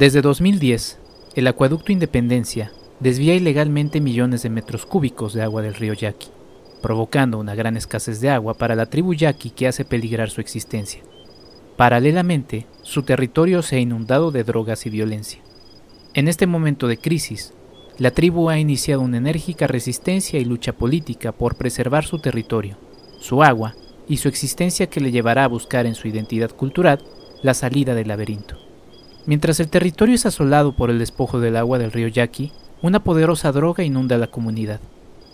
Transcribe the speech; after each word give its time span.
Desde 0.00 0.22
2010, 0.22 0.98
el 1.34 1.46
acueducto 1.46 1.92
Independencia 1.92 2.72
desvía 3.00 3.34
ilegalmente 3.34 4.00
millones 4.00 4.42
de 4.42 4.48
metros 4.48 4.86
cúbicos 4.86 5.34
de 5.34 5.42
agua 5.42 5.60
del 5.60 5.74
río 5.74 5.92
Yaqui, 5.92 6.28
provocando 6.80 7.36
una 7.36 7.54
gran 7.54 7.76
escasez 7.76 8.18
de 8.22 8.30
agua 8.30 8.54
para 8.54 8.74
la 8.74 8.86
tribu 8.86 9.12
Yaqui 9.12 9.50
que 9.50 9.68
hace 9.68 9.84
peligrar 9.84 10.30
su 10.30 10.40
existencia. 10.40 11.02
Paralelamente, 11.76 12.66
su 12.82 13.02
territorio 13.02 13.60
se 13.60 13.76
ha 13.76 13.80
inundado 13.80 14.30
de 14.30 14.42
drogas 14.42 14.86
y 14.86 14.88
violencia. 14.88 15.42
En 16.14 16.28
este 16.28 16.46
momento 16.46 16.88
de 16.88 16.96
crisis, 16.96 17.52
la 17.98 18.10
tribu 18.10 18.48
ha 18.48 18.58
iniciado 18.58 19.02
una 19.02 19.18
enérgica 19.18 19.66
resistencia 19.66 20.40
y 20.40 20.46
lucha 20.46 20.72
política 20.72 21.32
por 21.32 21.56
preservar 21.56 22.06
su 22.06 22.20
territorio, 22.20 22.78
su 23.18 23.42
agua 23.42 23.74
y 24.08 24.16
su 24.16 24.28
existencia 24.28 24.86
que 24.86 25.00
le 25.00 25.12
llevará 25.12 25.44
a 25.44 25.48
buscar 25.48 25.84
en 25.84 25.94
su 25.94 26.08
identidad 26.08 26.52
cultural 26.52 27.04
la 27.42 27.52
salida 27.52 27.94
del 27.94 28.08
laberinto. 28.08 28.69
Mientras 29.30 29.60
el 29.60 29.68
territorio 29.68 30.16
es 30.16 30.26
asolado 30.26 30.72
por 30.72 30.90
el 30.90 30.98
despojo 30.98 31.38
del 31.38 31.54
agua 31.54 31.78
del 31.78 31.92
río 31.92 32.08
Yaqui, 32.08 32.50
una 32.82 33.04
poderosa 33.04 33.52
droga 33.52 33.84
inunda 33.84 34.18
la 34.18 34.26
comunidad, 34.26 34.80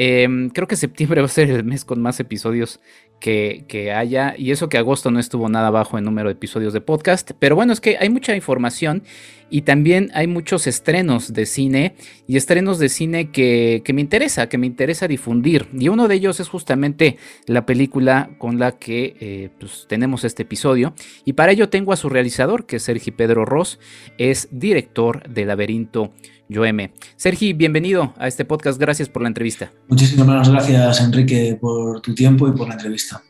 Em, 0.00 0.50
creo 0.50 0.68
que 0.68 0.76
septiembre 0.76 1.20
va 1.22 1.26
a 1.26 1.28
ser 1.28 1.50
el 1.50 1.64
mes 1.64 1.84
con 1.84 2.00
más 2.00 2.20
episodios 2.20 2.78
que, 3.18 3.92
haya. 3.92 4.36
Y 4.38 4.52
eso 4.52 4.68
que 4.68 4.78
agosto 4.78 5.10
no 5.10 5.18
estuvo 5.18 5.48
nada 5.48 5.70
bajo 5.70 5.98
en 5.98 6.04
número 6.04 6.28
de 6.28 6.34
episodios 6.34 6.72
de 6.72 6.80
podcast. 6.80 7.32
Pero 7.36 7.56
bueno, 7.56 7.72
es 7.72 7.80
que 7.80 7.96
hay 7.98 8.08
mucha 8.08 8.36
información 8.36 9.02
y 9.50 9.62
también 9.62 10.10
hay 10.14 10.28
muchos 10.28 10.68
estrenos 10.68 11.32
de 11.32 11.46
cine 11.46 11.96
y 12.28 12.36
estrenos 12.36 12.78
de 12.78 12.88
cine 12.88 13.32
que, 13.32 13.82
que 13.84 13.92
me 13.92 14.00
interesa, 14.00 14.48
que 14.48 14.56
me 14.56 14.68
interesa 14.68 15.08
difundir. 15.08 15.66
Y 15.72 15.88
uno 15.88 16.06
de 16.06 16.14
ellos 16.14 16.38
es 16.38 16.48
justamente 16.48 17.16
la 17.46 17.66
película 17.66 18.30
con 18.38 18.60
la 18.60 18.78
que 18.78 19.16
eh, 19.18 19.50
pues, 19.58 19.86
tenemos 19.88 20.22
este 20.22 20.44
episodio. 20.44 20.94
Y 21.24 21.32
para 21.32 21.50
ello 21.50 21.70
tengo 21.70 21.92
a 21.92 21.96
su 21.96 22.08
realizador, 22.08 22.66
que 22.66 22.76
es 22.76 22.84
Sergi 22.84 23.10
Pedro 23.10 23.44
Ross, 23.44 23.80
es 24.16 24.46
director 24.52 25.28
de 25.28 25.44
Laberinto 25.44 26.12
Yoeme. 26.48 26.92
Sergi, 27.16 27.52
bienvenido 27.52 28.14
a 28.18 28.26
este 28.26 28.44
podcast. 28.44 28.78
Gracias 28.80 29.08
por 29.08 29.22
la 29.22 29.28
entrevista. 29.28 29.70
Muchísimas 29.88 30.48
gracias, 30.48 31.00
Enrique, 31.00 31.58
por 31.60 32.00
tu 32.00 32.14
tiempo 32.14 32.48
y 32.48 32.52
por 32.52 32.68
la 32.68 32.74
entrevista. 32.74 33.22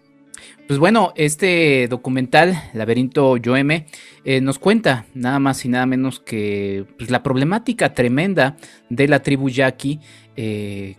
Pues 0.69 0.79
bueno, 0.79 1.15
este 1.17 1.89
documental, 1.89 2.63
Laberinto 2.75 3.39
Yoeme, 3.39 3.87
eh, 4.25 4.43
nos 4.43 4.59
cuenta 4.59 5.07
nada 5.15 5.39
más 5.39 5.65
y 5.65 5.71
nada 5.71 5.87
menos 5.87 6.21
que 6.21 6.85
pues, 6.99 7.11
la 7.11 7.23
problemática 7.23 7.95
tremenda 7.95 8.57
de 8.91 9.09
la 9.09 9.23
tribu 9.23 9.49
yaqui, 9.49 9.99
eh, 10.37 10.97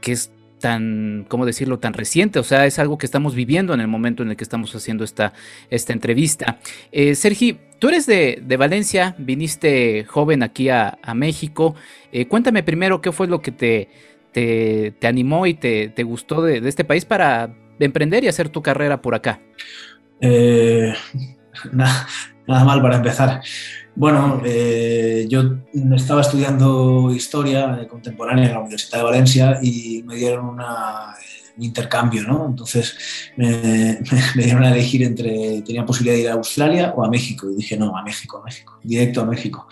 que 0.00 0.12
es 0.12 0.30
tan, 0.60 1.26
¿cómo 1.28 1.44
decirlo?, 1.44 1.80
tan 1.80 1.94
reciente, 1.94 2.38
o 2.38 2.44
sea, 2.44 2.64
es 2.64 2.78
algo 2.78 2.96
que 2.96 3.04
estamos 3.04 3.34
viviendo 3.34 3.74
en 3.74 3.80
el 3.80 3.88
momento 3.88 4.22
en 4.22 4.30
el 4.30 4.36
que 4.36 4.44
estamos 4.44 4.72
haciendo 4.76 5.02
esta, 5.02 5.32
esta 5.68 5.92
entrevista. 5.92 6.60
Eh, 6.92 7.16
Sergi, 7.16 7.58
tú 7.82 7.88
eres 7.88 8.06
de, 8.06 8.56
Valencia, 8.56 9.16
viniste 9.18 10.04
joven 10.04 10.44
aquí 10.44 10.68
a, 10.68 10.96
México. 11.16 11.74
Eh, 12.12 12.28
cuéntame 12.28 12.62
primero 12.62 13.00
qué 13.00 13.10
fue 13.10 13.26
lo 13.26 13.42
que 13.42 13.50
te, 13.50 13.88
te, 14.30 14.94
animó 15.04 15.46
y 15.48 15.54
te, 15.54 16.02
gustó 16.04 16.42
de, 16.42 16.58
este 16.68 16.84
país 16.84 17.04
para 17.04 17.52
emprender 17.80 18.22
y 18.22 18.28
hacer 18.28 18.50
tu 18.50 18.62
carrera 18.62 19.02
por 19.02 19.16
acá. 19.16 19.40
Eh, 20.20 20.94
nada, 21.72 22.06
nada 22.46 22.64
mal 22.64 22.80
para 22.80 22.98
empezar. 22.98 23.40
Bueno, 23.96 24.40
eh, 24.44 25.26
yo 25.28 25.42
estaba 25.96 26.20
estudiando 26.20 27.10
historia 27.12 27.88
contemporánea 27.88 28.46
en 28.46 28.52
la 28.52 28.60
Universidad 28.60 28.98
de 28.98 29.04
Valencia 29.04 29.58
y 29.60 30.04
me 30.06 30.14
dieron 30.14 30.50
un 30.50 30.60
intercambio, 31.58 32.22
¿no? 32.22 32.46
Entonces 32.46 32.96
me, 33.36 33.98
dieron 34.34 34.64
a 34.64 34.72
elegir 34.72 35.02
entre, 35.02 35.62
tenía 35.62 35.84
posibilidad 35.84 36.16
de 36.16 36.22
ir 36.22 36.28
a 36.28 36.34
Australia 36.34 36.92
o 36.96 37.04
a 37.04 37.10
México 37.10 37.50
y 37.50 37.56
dije, 37.56 37.76
no, 37.76 37.96
a 37.96 38.02
México, 38.02 38.38
a 38.38 38.44
México, 38.44 38.78
directo 38.82 39.20
a 39.20 39.26
México. 39.26 39.66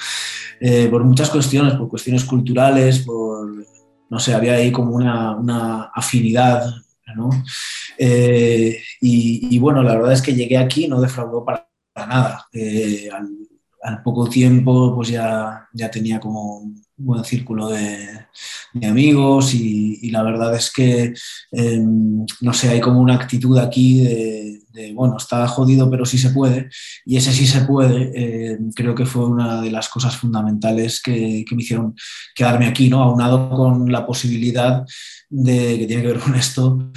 Eh, 0.61 0.89
por 0.89 1.05
muchas 1.05 1.31
cuestiones, 1.31 1.75
por 1.75 1.89
cuestiones 1.89 2.25
culturales, 2.25 3.01
por, 3.01 3.49
no 4.09 4.19
sé, 4.19 4.35
había 4.35 4.55
ahí 4.55 4.71
como 4.71 4.95
una, 4.95 5.91
afinidad, 5.95 6.65
¿no? 7.17 7.31
Eh, 7.99 8.81
y, 9.01 9.59
bueno, 9.59 9.83
la 9.83 9.95
verdad 9.95 10.13
es 10.13 10.23
que 10.23 10.35
llegué 10.35 10.59
aquí, 10.59 10.87
no 10.89 11.01
defraudó 11.01 11.45
para, 11.45 11.69
nada. 11.97 12.47
Al, 13.13 13.29
al 13.83 14.03
poco 14.03 14.29
tiempo 14.29 14.95
pues 14.95 15.09
ya, 15.09 15.69
ya 15.73 15.91
tenía 15.91 16.21
como 16.21 16.59
un 16.59 16.83
buen 16.97 17.25
círculo 17.25 17.69
de, 17.69 18.27
amigos 18.83 19.55
y, 19.55 20.11
la 20.11 20.23
verdad 20.23 20.55
es 20.55 20.73
que, 20.73 21.13
em, 21.53 22.25
no 22.41 22.53
sé, 22.53 22.69
hay 22.69 22.81
como 22.81 23.01
una 23.01 23.15
actitud 23.15 23.59
aquí 23.59 24.03
de, 24.03 24.93
bueno, 24.95 25.17
está 25.19 25.47
jodido 25.47 25.91
pero 25.91 26.05
sí 26.05 26.19
se 26.19 26.31
puede 26.31 26.69
y 27.05 27.17
ese 27.17 27.33
sí 27.33 27.47
se 27.47 27.63
puede 27.63 28.53
em, 28.53 28.73
creo 28.73 28.95
que 28.95 29.07
fue 29.07 29.27
una 29.27 29.61
de 29.61 29.71
las 29.71 29.89
cosas 29.89 30.17
fundamentales 30.17 31.03
que, 31.03 31.45
que, 31.47 31.55
me 31.55 31.63
hicieron 31.63 31.95
quedarme 32.35 32.67
aquí, 32.67 32.89
¿no? 32.89 33.03
Aunado 33.03 33.51
con 33.51 33.91
la 33.93 34.07
posibilidad 34.07 34.85
de, 35.29 35.79
que 35.79 35.87
tiene 35.87 36.03
que 36.03 36.09
ver 36.09 36.21
con 36.21 36.35
esto, 36.35 36.91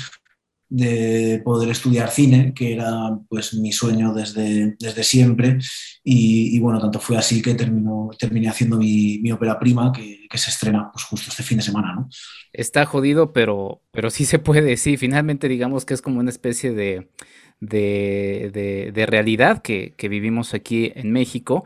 de 0.74 1.40
poder 1.46 1.70
estudiar 1.70 2.10
cine, 2.10 2.52
que 2.52 2.74
era 2.74 3.16
pues 3.30 3.54
mi 3.54 3.72
sueño 3.72 4.12
desde, 4.12 4.76
desde 4.80 5.04
siempre. 5.04 5.60
Y, 6.04 6.58
bueno, 6.60 6.80
tanto 6.80 7.00
fue 7.00 7.16
así 7.16 7.44
que 7.44 7.54
terminó, 7.54 8.10
terminé 8.18 8.50
haciendo 8.50 8.78
mi, 8.78 9.20
mi 9.20 9.32
ópera 9.32 9.60
prima, 9.60 9.92
que, 9.94 10.26
que, 10.28 10.38
se 10.40 10.50
estrena 10.50 10.90
pues 10.92 11.06
justo 11.06 11.30
este 11.30 11.44
fin 11.44 11.60
de 11.60 11.64
semana, 11.64 11.94
¿no? 11.94 12.10
Está 12.52 12.86
jodido, 12.88 13.34
pero, 13.34 13.84
pero 13.92 14.10
sí 14.10 14.26
se 14.26 14.40
puede, 14.40 14.76
sí, 14.78 14.98
finalmente 14.98 15.48
digamos 15.48 15.86
que 15.86 15.94
es 15.94 16.02
como 16.02 16.20
una 16.20 16.32
especie 16.32 16.72
de, 16.72 17.08
de, 17.60 18.92
de, 18.92 19.06
realidad 19.06 19.62
que, 19.62 19.94
que 19.96 20.10
vivimos 20.10 20.56
aquí 20.56 20.92
en 20.96 21.12
México. 21.12 21.66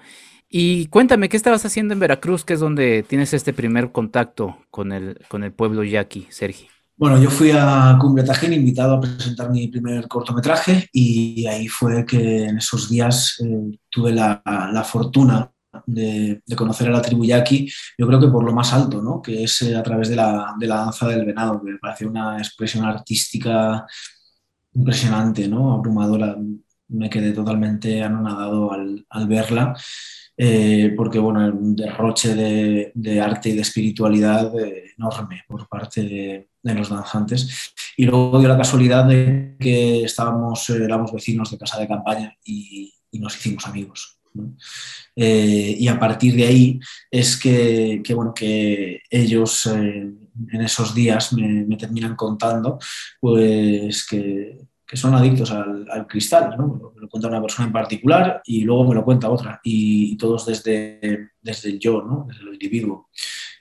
Y 0.49 0.87
cuéntame, 0.87 1.29
¿qué 1.29 1.37
estabas 1.37 1.65
haciendo 1.65 1.93
en 1.93 2.01
Veracruz, 2.01 2.43
que 2.43 2.55
es 2.55 2.59
donde 2.59 3.03
tienes 3.07 3.33
este 3.33 3.53
primer 3.53 3.93
contacto 3.93 4.57
con 4.69 4.91
el, 4.91 5.17
con 5.29 5.45
el 5.45 5.53
pueblo 5.53 5.85
yaqui, 5.85 6.27
Sergi? 6.29 6.67
Bueno, 6.99 7.21
yo 7.21 7.29
fui 7.29 7.51
a 7.53 7.95
Cumbre 8.01 8.23
Tajín 8.23 8.53
invitado 8.53 8.95
a 8.95 8.99
presentar 8.99 9.51
mi 9.51 9.67
primer 9.67 10.07
cortometraje 10.07 10.89
y 10.91 11.45
ahí 11.45 11.67
fue 11.67 12.03
que 12.03 12.45
en 12.45 12.57
esos 12.57 12.89
días 12.89 13.35
eh, 13.45 13.77
tuve 13.87 14.11
la, 14.13 14.41
fortuna 14.83 15.51
de, 15.85 16.41
conocer 16.55 16.87
a 16.87 16.91
la 16.91 17.01
tribu 17.03 17.23
yaqui, 17.23 17.71
yo 17.99 18.07
creo 18.07 18.19
que 18.19 18.29
por 18.29 18.43
lo 18.43 18.51
más 18.51 18.73
alto, 18.73 18.99
¿no? 19.03 19.21
que 19.21 19.43
es 19.43 19.61
eh, 19.61 19.75
a 19.75 19.83
través 19.83 20.09
de 20.09 20.15
la, 20.15 20.55
danza 20.59 21.07
del 21.07 21.23
venado, 21.23 21.61
que 21.61 21.73
me 21.73 21.77
pareció 21.77 22.09
una 22.09 22.39
expresión 22.39 22.83
artística 22.83 23.85
impresionante, 24.73 25.47
¿no? 25.47 25.73
abrumadora. 25.73 26.35
Me 26.89 27.09
quedé 27.11 27.31
totalmente 27.31 28.01
anonadado 28.01 28.71
al, 28.71 29.05
al 29.09 29.27
verla 29.27 29.75
eh, 30.39 30.93
porque 30.95 31.17
bueno, 31.17 31.39
un 31.47 31.75
derroche 31.75 32.35
de, 32.35 33.21
arte 33.21 33.49
y 33.49 33.53
de 33.53 33.61
espiritualidad 33.61 34.53
eh, 34.59 34.91
enorme 34.95 35.43
por 35.47 35.67
parte 35.67 36.03
de, 36.03 36.49
los 36.75 36.89
danzantes. 36.89 37.73
Y 37.95 38.05
luego 38.05 38.37
dio 38.39 38.49
la 38.49 38.57
casualidad 38.57 39.05
de 39.05 39.55
que 39.59 40.03
estábamos, 40.03 40.69
eh, 40.69 40.83
éramos 40.83 41.11
vecinos 41.11 41.49
de 41.49 41.57
casa 41.57 41.79
de 41.79 41.87
campaña 41.87 42.35
y, 42.45 42.93
nos 43.13 43.35
hicimos 43.35 43.65
amigos. 43.65 44.19
y 45.15 45.87
a 45.87 45.97
partir 45.97 46.35
de 46.35 46.45
ahí 46.45 46.79
es 47.09 47.35
que, 47.35 48.03
bueno, 48.13 48.31
que 48.31 49.01
ellos 49.09 49.65
en 49.65 50.61
esos 50.61 50.93
días 50.93 51.33
me, 51.33 51.65
me, 51.65 51.77
terminan 51.77 52.15
contando 52.15 52.77
pues 53.19 54.05
que 54.05 54.66
que 54.87 54.95
son 54.95 55.13
adictos 55.13 55.51
al, 55.51 56.07
cristal, 56.07 56.55
¿no? 56.57 56.93
Me 56.95 57.01
lo 57.01 57.09
cuenta 57.09 57.27
una 57.27 57.41
persona 57.41 57.67
en 57.67 57.73
particular 57.73 58.41
y 58.45 58.61
luego 58.61 58.87
me 58.87 58.95
lo 58.95 59.03
cuenta 59.03 59.29
otra, 59.29 59.59
y, 59.63 60.15
todos 60.15 60.45
desde, 60.45 61.31
desde 61.41 61.69
el 61.69 61.79
yo, 61.79 62.01
¿no? 62.01 62.25
Desde 62.27 62.41
el 62.41 62.53
individuo. 62.53 63.09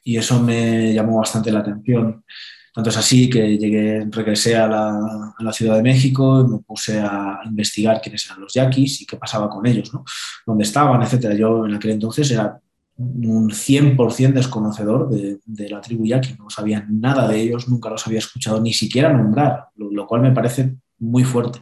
Y 0.04 0.16
eso 0.16 0.40
me 0.40 0.94
llamó 0.94 1.18
bastante 1.18 1.50
la 1.50 1.60
atención. 1.60 2.24
Tanto 2.72 2.90
es 2.90 2.96
así 2.96 3.28
que 3.28 3.58
llegué, 3.58 4.06
regresé 4.10 4.54
a 4.54 4.68
la, 4.68 4.90
a 5.36 5.42
la, 5.42 5.52
Ciudad 5.52 5.76
de 5.76 5.82
México 5.82 6.44
y 6.46 6.52
me 6.52 6.58
puse 6.58 7.00
a 7.00 7.40
investigar 7.44 8.00
quiénes 8.00 8.26
eran 8.26 8.42
los 8.42 8.52
yaquis 8.52 9.00
y 9.00 9.06
qué 9.06 9.16
pasaba 9.16 9.48
con 9.48 9.66
ellos, 9.66 9.92
¿no? 9.92 10.04
dónde 10.46 10.64
estaban, 10.64 11.02
etcétera. 11.02 11.34
Yo 11.34 11.66
en 11.66 11.74
aquel 11.74 11.92
entonces 11.92 12.30
era 12.30 12.60
un 12.98 13.50
100% 13.50 14.32
desconocedor 14.32 15.10
de, 15.10 15.38
de, 15.44 15.68
la 15.68 15.80
tribu 15.80 16.06
yaqui, 16.06 16.34
no 16.38 16.48
sabía 16.48 16.86
nada 16.88 17.28
de 17.28 17.40
ellos, 17.40 17.68
nunca 17.68 17.90
los 17.90 18.06
había 18.06 18.20
escuchado 18.20 18.60
ni 18.60 18.72
siquiera 18.72 19.12
nombrar, 19.12 19.66
lo, 19.76 20.06
cual 20.06 20.22
me 20.22 20.32
parece 20.32 20.76
muy 20.98 21.24
fuerte. 21.24 21.60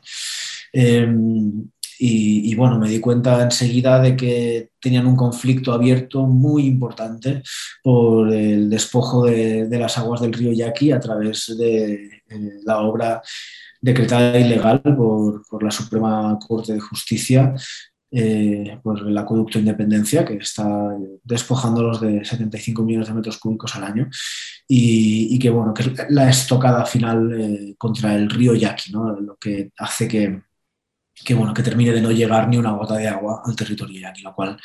Em, 0.72 1.68
y, 1.98 2.54
bueno, 2.56 2.78
me 2.78 2.88
di 2.88 3.00
cuenta 3.00 3.42
enseguida 3.42 4.00
de 4.00 4.16
que 4.16 4.70
tenían 4.80 5.06
un 5.06 5.16
conflicto 5.16 5.72
abierto 5.72 6.26
muy 6.26 6.66
importante 6.66 7.42
por 7.82 8.32
el 8.32 8.68
despojo 8.68 9.24
de, 9.24 9.68
las 9.70 9.96
aguas 9.96 10.20
del 10.20 10.32
río 10.32 10.52
Yaqui 10.52 10.90
a 10.92 11.00
través 11.00 11.54
de 11.56 12.22
eh, 12.28 12.50
la 12.64 12.80
obra 12.80 13.22
decretada 13.80 14.38
ilegal 14.38 14.82
por, 14.82 15.46
por, 15.48 15.62
la 15.62 15.70
Suprema 15.70 16.38
Corte 16.46 16.74
de 16.74 16.80
Justicia 16.80 17.54
eh, 18.14 18.78
por 18.82 19.08
el 19.08 19.18
acueducto 19.18 19.58
Independencia, 19.58 20.24
que 20.24 20.34
está 20.36 20.66
despojándolos 21.22 22.00
de 22.00 22.24
75 22.24 22.82
millones 22.84 23.08
de 23.08 23.14
metros 23.14 23.38
cúbicos 23.38 23.74
al 23.74 23.84
año, 23.84 24.08
y, 24.68 25.38
que, 25.38 25.50
bueno, 25.50 25.74
que 25.74 25.82
es 25.82 25.90
la 26.10 26.28
estocada 26.30 26.86
final 26.86 27.40
eh, 27.40 27.74
contra 27.76 28.14
el 28.14 28.30
río 28.30 28.54
Yaqui, 28.54 28.92
¿no? 28.92 29.18
lo 29.20 29.36
que 29.36 29.72
hace 29.78 30.06
que, 30.06 30.42
que, 31.24 31.34
bueno, 31.34 31.54
que 31.54 31.62
termine 31.62 31.92
de 31.92 32.00
no 32.00 32.10
llegar 32.10 32.48
ni 32.48 32.56
una 32.56 32.72
gota 32.72 32.96
de 32.96 33.08
agua 33.08 33.42
al 33.44 33.54
territorio 33.54 34.00
yaqui, 34.00 34.22
lo 34.22 34.34
cual 34.34 34.56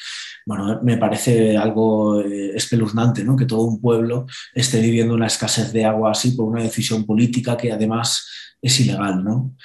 bueno, 0.46 0.80
me 0.84 0.98
parece 0.98 1.58
algo 1.58 2.22
eh, 2.22 2.56
espeluznante, 2.56 3.24
¿no? 3.24 3.36
que 3.36 3.46
todo 3.46 3.64
un 3.64 3.80
pueblo 3.80 4.26
esté 4.54 4.82
viviendo 4.82 5.14
una 5.14 5.28
escasez 5.28 5.72
de 5.72 5.86
agua 5.86 6.12
así 6.12 6.32
por 6.32 6.46
una 6.46 6.64
decisión 6.64 7.06
política 7.06 7.56
que 7.56 7.72
además 7.72 8.28
es 8.62 8.80
ilegal. 8.80 9.24
¿no? 9.24 9.56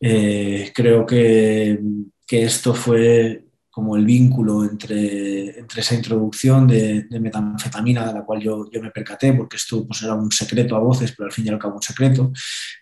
Eh, 0.00 0.72
creo 0.74 1.06
que, 1.06 1.80
que 2.30 2.44
esto 2.44 2.74
fue 2.74 3.44
como 3.68 3.96
el 3.96 4.04
vínculo 4.04 4.62
entre, 4.62 5.58
entre 5.58 5.80
esa 5.80 5.96
introducción 5.96 6.68
de, 6.68 7.04
metanfetamina 7.10 8.06
de 8.06 8.12
la 8.12 8.24
cual 8.24 8.40
yo, 8.40 8.70
yo, 8.70 8.80
me 8.80 8.92
percaté, 8.92 9.32
porque 9.32 9.56
esto 9.56 9.84
pues, 9.84 10.02
era 10.02 10.14
un 10.14 10.30
secreto 10.30 10.76
a 10.76 10.78
voces, 10.78 11.12
pero 11.16 11.26
al 11.26 11.32
fin 11.32 11.46
y 11.46 11.48
al 11.48 11.58
cabo 11.58 11.74
un 11.74 11.82
secreto, 11.82 12.30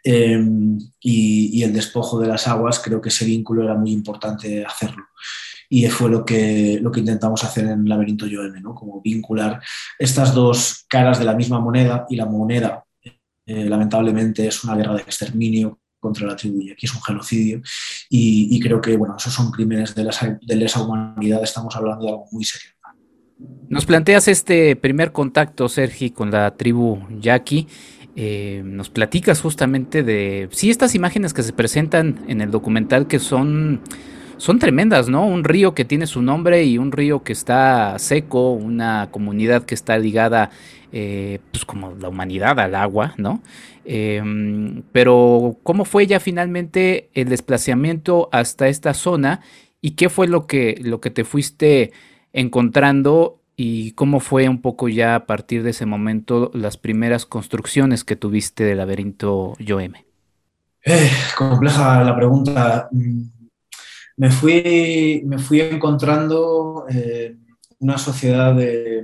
em, 0.05 0.79
y, 1.01 1.59
y, 1.59 1.63
el 1.63 1.73
despojo 1.73 2.21
de 2.21 2.29
las 2.29 2.47
aguas, 2.47 2.79
creo 2.79 3.01
que 3.01 3.09
ese 3.09 3.25
vínculo 3.25 3.63
era 3.65 3.75
muy 3.75 3.91
importante 3.91 4.67
hacerlo. 4.67 5.05
Y 5.71 5.87
fue 5.87 6.11
lo 6.11 6.27
que, 6.27 6.79
lo 6.83 6.93
que 6.93 7.01
intentamos 7.01 7.43
hacer 7.43 7.65
en 7.65 7.89
Laberinto 7.89 8.27
Yoem, 8.27 8.61
¿no? 8.61 8.75
como 8.75 9.01
vincular 9.01 9.63
estas 9.99 10.35
dos 10.35 10.85
caras 10.91 11.19
de 11.19 11.25
la 11.25 11.35
misma 11.35 11.59
moneda, 11.59 12.05
y 12.11 12.17
la 12.17 12.27
moneda, 12.27 12.85
eh, 13.47 13.65
lamentablemente, 13.65 14.47
es 14.47 14.63
una 14.63 14.77
guerra 14.77 14.97
de 14.97 15.03
exterminio 15.05 15.81
contra 15.99 16.27
la 16.27 16.37
tribu 16.37 16.61
y 16.63 16.71
aquí 16.71 16.87
es 16.87 16.95
un 16.95 17.03
genocidio 17.03 17.61
y, 18.09 18.59
creo 18.61 18.81
que 18.81 18.97
bueno, 18.97 19.17
esos 19.19 19.33
son 19.33 19.51
crímenes 19.51 19.95
de 19.95 20.05
lesa, 20.05 20.39
de 20.41 20.57
lesa 20.57 20.83
humanidad, 20.83 21.43
estamos 21.43 21.75
hablando 21.77 22.05
de 22.05 22.11
algo 22.11 22.27
muy 22.33 22.45
serio. 22.45 22.71
Nos 23.69 23.87
planteas 23.87 24.27
este 24.29 24.75
primer 24.77 25.13
contacto, 25.13 25.69
Sergi, 25.69 26.11
con 26.11 26.31
la 26.31 26.57
tribu 26.57 26.99
yaqui. 27.21 27.69
Eh, 28.17 28.63
nos 28.65 28.91
platicas 28.91 29.41
justamente 29.41 30.03
de, 30.03 30.49
sí, 30.51 30.71
estas 30.71 30.97
imágenes 30.97 31.33
que 31.33 31.45
se 31.45 31.53
presentan 31.53 32.19
en 32.27 32.41
el 32.41 32.51
documental 32.51 33.07
que 33.07 33.21
son, 33.21 33.81
son 34.39 34.59
tremendas, 34.59 35.09
¿no? 35.09 35.25
Un 35.25 35.45
río 35.45 35.73
que 35.73 35.85
tiene 35.85 36.09
su 36.09 36.21
nombre 36.21 36.65
y 36.65 36.79
un 36.79 36.91
río 36.91 37.23
que 37.23 37.33
está 37.33 37.97
seco, 38.01 38.53
una 38.53 39.09
comunidad 39.13 39.65
que 39.65 39.77
está 39.77 39.97
ligada, 39.99 40.51
eh, 40.91 41.41
pues 41.51 41.65
como 41.65 41.93
la 41.93 42.09
humanidad 42.09 42.59
al 42.61 42.75
agua, 42.75 43.15
¿no? 43.19 43.43
Em, 43.85 44.83
pero, 44.93 45.57
¿cómo 45.63 45.85
fue 45.85 46.07
ya 46.07 46.21
finalmente 46.21 47.11
el 47.15 47.29
desplazamiento 47.29 48.29
hasta 48.33 48.69
esta 48.69 48.95
zona? 48.95 49.41
¿Y 49.81 49.93
qué 49.93 50.09
fue 50.09 50.29
lo 50.29 50.47
que, 50.47 50.79
lo 50.83 51.01
que 51.01 51.11
te 51.11 51.25
fuiste 51.25 51.93
encontrando? 52.33 53.41
¿Y 53.57 53.93
cómo 53.93 54.21
fue 54.21 54.49
un 54.49 54.63
poco 54.63 54.89
ya 54.89 55.15
a 55.15 55.27
partir 55.27 55.63
de 55.63 55.71
ese 55.71 55.85
momento 55.85 56.51
las 56.55 56.77
primeras 56.77 57.27
construcciones 57.27 58.05
que 58.05 58.17
tuviste 58.17 58.65
del 58.65 58.79
laberinto 58.79 59.55
Yoeme? 59.59 60.07
Eh, 60.85 61.11
compleja 61.37 62.03
la 62.03 62.17
pregunta. 62.17 62.89
Mm, 62.93 63.23
me 64.17 64.31
fui, 64.31 65.23
me 65.27 65.39
fui 65.39 65.61
encontrando 65.61 66.87
eh, 66.89 67.37
una 67.79 67.99
sociedad 67.99 68.57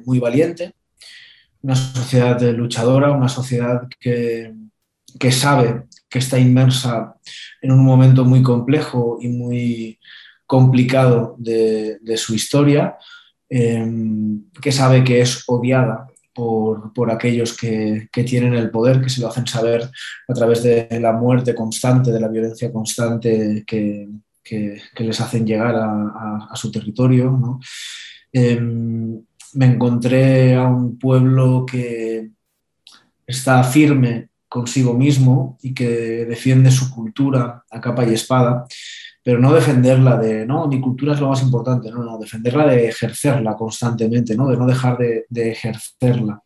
muy 0.05 0.19
valiente, 0.19 0.75
una 1.65 1.75
sociedad 1.75 2.41
luchadora, 2.53 3.11
una 3.11 3.29
sociedad 3.29 3.89
que, 3.99 4.53
que 5.19 5.33
sabe 5.33 5.85
que 6.11 6.19
está 6.19 6.39
inmersa 6.39 7.17
en 7.63 7.73
un 7.73 7.83
momento 7.83 8.25
muy 8.27 8.43
complejo 8.43 9.17
y 9.19 9.29
muy 9.29 9.99
complicado 10.47 11.37
de, 11.39 11.99
su 12.17 12.35
historia, 12.35 12.99
em, 13.49 14.45
que 14.61 14.73
sabe 14.73 15.03
que 15.03 15.23
es 15.23 15.43
odiada 15.47 16.07
por, 16.35 17.11
aquellos 17.11 17.57
que, 17.57 18.09
tienen 18.13 18.53
el 18.53 18.71
poder, 18.71 19.01
que 19.01 19.09
se 19.09 19.23
lo 19.23 19.29
hacen 19.29 19.47
saber 19.47 19.89
a 20.29 20.35
través 20.35 20.63
de 20.63 20.87
la 21.01 21.13
muerte 21.13 21.55
constante, 21.55 22.13
de 22.13 22.21
la 22.21 22.29
violencia 22.29 22.71
constante 22.71 23.65
que, 23.67 24.09
les 24.99 25.21
hacen 25.21 25.47
llegar 25.47 25.75
a, 25.77 26.55
su 26.57 26.71
territorio. 26.71 27.59
Em, 28.31 29.25
me 29.55 29.67
encontré 29.67 30.55
a 30.55 30.69
un 30.69 30.99
pueblo 30.99 31.65
que 31.67 32.31
está 33.27 33.63
firme 33.65 34.29
consigo 34.49 34.95
mismo 34.95 35.59
y 35.63 35.75
que 35.75 36.25
defiende 36.27 36.71
su 36.71 36.91
cultura 36.91 37.65
a 37.71 37.81
capa 37.81 38.05
y 38.05 38.15
espada, 38.15 38.67
pero 39.23 39.41
no 39.41 39.53
defenderla 39.53 40.17
de, 40.17 40.47
no, 40.47 40.69
mi 40.69 40.81
cultura 40.81 41.15
es 41.15 41.21
lo 41.21 41.29
más 41.29 41.43
importante, 41.43 41.91
no, 41.91 42.05
no, 42.05 42.19
defenderla 42.19 42.67
de 42.67 42.89
ejercerla 42.89 43.57
constantemente, 43.57 44.37
¿no? 44.37 44.49
de 44.49 44.57
no 44.57 44.67
dejar 44.67 44.99
de, 44.99 45.51
ejercerla, 45.51 46.41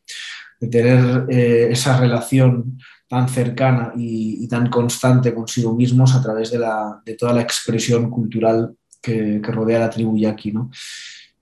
de 0.60 0.68
tener 0.68 1.26
eh, 1.28 1.68
esa 1.70 1.98
relación 1.98 2.78
tan 3.08 3.28
cercana 3.28 3.92
y, 3.96 4.46
tan 4.48 4.70
constante 4.70 5.34
consigo 5.34 5.74
mismos 5.74 6.14
a 6.14 6.22
través 6.22 6.50
de, 6.50 7.14
toda 7.14 7.32
la 7.32 7.42
expresión 7.42 8.10
cultural 8.10 8.74
que, 9.02 9.40
rodea 9.42 9.80
la 9.80 9.90
tribu 9.90 10.16
yaqui. 10.16 10.52
¿no? 10.52 10.70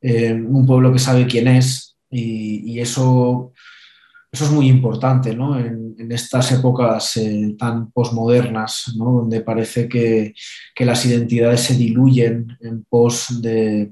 Eh, 0.08 0.32
un 0.32 0.64
pueblo 0.64 0.92
que 0.92 1.00
sabe 1.00 1.26
quién 1.26 1.48
es 1.48 1.96
y, 2.08 2.78
eso 2.78 3.52
eso 4.30 4.44
es 4.44 4.50
muy 4.52 4.68
importante 4.68 5.34
¿no? 5.34 5.58
en, 5.58 5.96
estas 6.12 6.52
épocas 6.52 7.16
eh, 7.16 7.56
tan 7.58 7.90
posmodernas, 7.90 8.94
¿no? 8.96 9.06
donde 9.06 9.40
parece 9.40 9.88
que, 9.88 10.32
que, 10.76 10.84
las 10.84 11.04
identidades 11.06 11.62
se 11.62 11.74
diluyen 11.74 12.56
en 12.60 12.84
pos 12.84 13.42
de, 13.42 13.90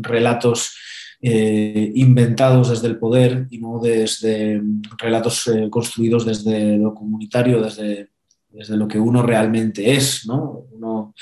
relatos 0.00 0.76
eh, 1.22 1.92
inventados 1.94 2.70
desde 2.70 2.88
el 2.88 2.98
poder 2.98 3.46
y 3.50 3.58
no 3.58 3.78
desde 3.78 4.60
relatos 4.98 5.48
construidos 5.70 6.26
desde 6.26 6.78
lo 6.78 6.94
comunitario, 6.94 7.62
desde, 7.62 8.08
desde 8.58 8.76
lo 8.76 8.88
que 8.88 8.98
uno 8.98 9.22
realmente 9.22 9.94
es. 9.94 10.26
¿no? 10.26 10.64
Uno 10.72 11.14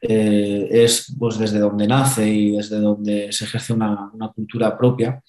es 0.00 1.14
pues, 1.18 1.38
desde 1.38 1.58
donde 1.58 1.86
nace 1.86 2.28
y 2.28 2.56
desde 2.56 2.80
donde 2.80 3.32
se 3.32 3.44
ejerce 3.44 3.72
una, 3.72 4.10
cultura 4.34 4.76
propia. 4.76 5.22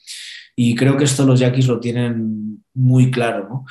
Y 0.56 0.76
creo 0.76 0.98
que 0.98 1.06
esto 1.06 1.26
los 1.26 1.40
yaquis 1.40 1.68
lo 1.68 1.80
tienen 1.80 2.64
muy 2.74 3.12
claro. 3.12 3.48
¿no? 3.48 3.66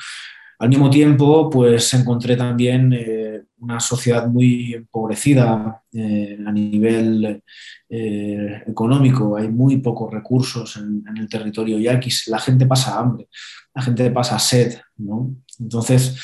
Al 0.61 0.69
mismo 0.69 0.91
tiempo, 0.91 1.49
pues 1.49 1.91
encontré 1.95 2.37
también 2.37 2.93
eh, 2.93 3.45
una 3.61 3.79
sociedad 3.79 4.27
muy 4.27 4.75
empobrecida 4.75 5.81
eh, 5.91 6.37
a 6.45 6.51
nivel 6.51 7.41
eh, 7.89 8.61
económico. 8.67 9.37
Hay 9.37 9.47
muy 9.47 9.77
pocos 9.77 10.13
recursos 10.13 10.77
en, 10.77 11.03
el 11.17 11.27
territorio 11.27 11.79
yaquis. 11.79 12.27
La 12.27 12.37
gente 12.37 12.67
pasa 12.67 12.99
hambre, 12.99 13.27
la 13.73 13.81
gente 13.81 14.11
pasa 14.11 14.37
sed. 14.37 14.79
¿no? 14.97 15.35
Entonces, 15.59 16.15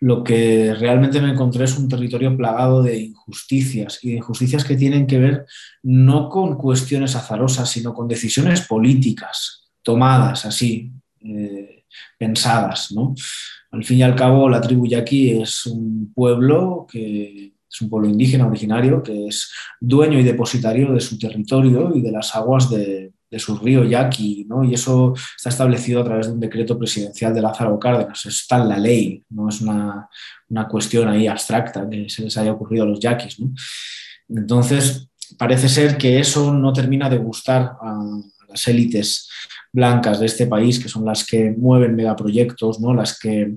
lo 0.00 0.24
que 0.24 0.74
realmente 0.74 1.20
me 1.20 1.30
encontré 1.30 1.64
es 1.64 1.76
un 1.78 1.88
territorio 1.88 2.34
plagado 2.34 2.82
de 2.82 2.98
injusticias 2.98 4.02
y 4.02 4.10
de 4.10 4.16
injusticias 4.16 4.64
que 4.64 4.76
tienen 4.76 5.06
que 5.06 5.18
ver 5.18 5.46
no 5.82 6.30
con 6.30 6.56
cuestiones 6.56 7.14
azarosas, 7.16 7.70
sino 7.70 7.92
con 7.92 8.08
decisiones 8.08 8.62
políticas 8.62 9.68
tomadas 9.82 10.46
así, 10.46 10.90
eh, 11.20 11.84
pensadas. 12.18 12.92
¿no? 12.92 13.14
Al 13.72 13.84
fin 13.84 13.98
y 13.98 14.02
al 14.02 14.16
cabo, 14.16 14.48
la 14.48 14.60
tribu 14.62 14.86
yaqui 14.86 15.42
es 15.42 15.66
un 15.66 16.12
pueblo 16.14 16.86
que 16.90 17.52
es 17.70 17.80
un 17.82 17.90
pueblo 17.90 18.08
indígena 18.08 18.46
originario 18.46 19.02
que 19.02 19.28
es 19.28 19.52
dueño 19.80 20.18
y 20.18 20.24
depositario 20.24 20.92
de 20.92 21.00
su 21.00 21.18
territorio 21.18 21.92
y 21.94 22.00
de 22.00 22.10
las 22.10 22.34
aguas 22.34 22.68
de, 22.70 23.12
su 23.38 23.56
río 23.58 23.84
Yaqui, 23.84 24.46
¿no? 24.48 24.64
Y 24.64 24.74
eso 24.74 25.14
está 25.36 25.50
establecido 25.50 26.00
a 26.00 26.04
través 26.04 26.26
de 26.26 26.32
un 26.32 26.40
decreto 26.40 26.78
presidencial 26.78 27.32
de 27.32 27.42
Lázaro 27.42 27.78
Cárdenas, 27.78 28.26
está 28.26 28.58
en 28.58 28.68
la 28.68 28.78
ley, 28.78 29.24
no 29.30 29.48
es 29.48 29.60
una, 29.60 30.08
cuestión 30.68 31.08
ahí 31.08 31.26
abstracta 31.26 31.88
que 31.88 32.08
se 32.08 32.22
les 32.22 32.36
haya 32.36 32.52
ocurrido 32.52 32.84
a 32.84 32.88
los 32.88 33.00
yaquis. 33.00 33.36
Entonces, 34.28 35.08
parece 35.38 35.68
ser 35.68 35.96
que 35.96 36.18
eso 36.18 36.52
no 36.52 36.72
termina 36.72 37.08
de 37.08 37.18
gustar 37.18 37.76
a 37.80 37.98
las 38.48 38.66
élites 38.68 39.28
blancas 39.72 40.18
de 40.18 40.26
este 40.26 40.46
país, 40.46 40.80
que 40.80 40.88
son 40.88 41.04
las 41.04 41.24
que 41.24 41.54
mueven 41.56 41.94
megaproyectos, 41.94 42.80
¿no? 42.80 42.92
las 42.92 43.18
que 43.18 43.56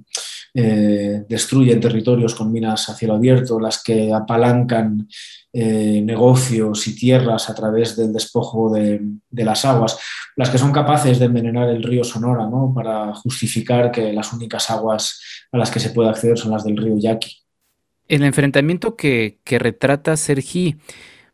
eh, 0.56 1.26
destruyen 1.28 1.80
territorios 1.80 2.36
con 2.36 2.52
minas 2.52 2.88
a 2.88 2.94
cielo 2.94 3.16
abierto, 3.16 3.60
las 3.60 3.82
que 3.82 4.14
apalancan 4.14 5.08
eh, 5.52 6.00
negocios 6.04 6.88
y 6.88 6.96
tierras 6.96 7.50
a 7.50 7.56
través 7.56 7.96
del 7.96 8.14
despojo 8.14 8.72
de, 8.72 9.02
las 9.32 9.66
aguas, 9.66 9.98
las 10.36 10.52
que 10.52 10.60
son 10.60 10.72
capaces 10.72 11.18
de 11.18 11.26
envenenar 11.26 11.70
el 11.70 11.82
río 11.82 12.04
Sonora 12.04 12.48
¿no? 12.48 12.72
para 12.76 13.16
justificar 13.16 13.92
que 13.92 14.14
las 14.14 14.32
únicas 14.32 14.70
aguas 14.70 15.20
a 15.52 15.58
las 15.58 15.72
que 15.72 15.80
se 15.80 15.90
puede 15.90 16.10
acceder 16.10 16.38
son 16.38 16.52
las 16.52 16.64
del 16.64 16.78
río 16.78 16.98
Yaqui. 17.00 17.36
El 18.08 18.24
enfrentamiento 18.24 18.96
que, 18.96 19.40
que 19.44 19.58
retrata 19.58 20.18
Sergi, 20.18 20.76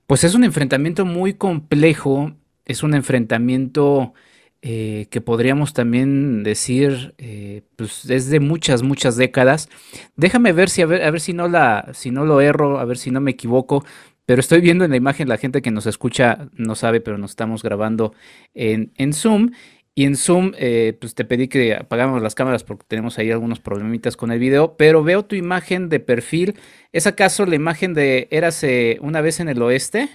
pues 0.08 0.24
es 0.24 0.34
un 0.34 0.46
enfrentamiento 0.46 1.04
muy 1.04 1.34
complejo, 1.34 2.32
es 2.64 2.84
un 2.84 2.94
enfrentamiento 2.94 4.14
eh, 4.62 5.08
que 5.10 5.22
podríamos 5.22 5.74
también 5.74 6.44
decir, 6.44 7.14
eh, 7.18 7.64
pues 7.76 8.10
es 8.10 8.30
de 8.30 8.40
muchas, 8.40 8.84
muchas 8.84 9.16
décadas. 9.16 9.70
Déjame 10.16 10.52
ver 10.54 10.70
si 10.70 10.82
a 10.82 10.86
ver, 10.86 11.04
a 11.04 11.12
ver 11.12 11.22
si 11.22 11.34
no 11.34 11.48
la, 11.48 11.90
si 11.94 12.12
no 12.12 12.26
lo 12.26 12.42
erro, 12.42 12.80
a 12.80 12.86
ver 12.86 12.98
si 12.98 13.12
no 13.12 13.22
me 13.22 13.32
equivoco. 13.32 13.86
Pero 14.26 14.42
estoy 14.42 14.62
viendo 14.62 14.86
en 14.86 14.92
la 14.92 14.98
imagen, 14.98 15.28
la 15.28 15.38
gente 15.38 15.62
que 15.62 15.72
nos 15.72 15.88
escucha 15.88 16.50
no 16.54 16.76
sabe, 16.76 17.02
pero 17.02 17.18
nos 17.18 17.32
estamos 17.32 17.64
grabando 17.64 18.14
en, 18.54 18.92
en 18.98 19.14
Zoom. 19.14 19.52
Y 19.96 20.06
en 20.06 20.16
Zoom, 20.16 20.54
eh, 20.58 20.98
pues 21.00 21.16
te 21.16 21.26
pedí 21.26 21.48
que 21.48 21.76
apagáramos 21.76 22.22
las 22.22 22.36
cámaras 22.36 22.64
porque 22.64 22.86
tenemos 22.88 23.18
ahí 23.18 23.32
algunos 23.32 23.60
problemitas 23.60 24.16
con 24.16 24.32
el 24.32 24.40
video. 24.40 24.78
Pero 24.78 25.04
veo 25.04 25.26
tu 25.26 25.36
imagen 25.36 25.90
de 25.90 26.00
perfil. 26.00 26.56
¿Es 26.92 27.08
acaso 27.08 27.46
la 27.46 27.56
imagen 27.56 27.94
de 27.94 28.28
Érase 28.32 28.98
una 29.02 29.22
vez 29.22 29.40
en 29.40 29.50
el 29.50 29.62
oeste? 29.62 30.10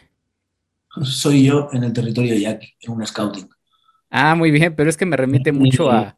Soy 1.03 1.45
yo 1.45 1.69
en 1.73 1.85
el 1.85 1.93
territorio 1.93 2.35
Yaqui, 2.37 2.75
en 2.81 2.93
un 2.93 3.07
scouting. 3.07 3.49
Ah, 4.17 4.37
muy 4.37 4.53
bien, 4.53 4.77
pero 4.77 4.89
es 4.89 4.97
que 4.97 5.07
me 5.07 5.17
remite 5.17 5.51
mucho 5.51 5.91
a... 5.91 6.17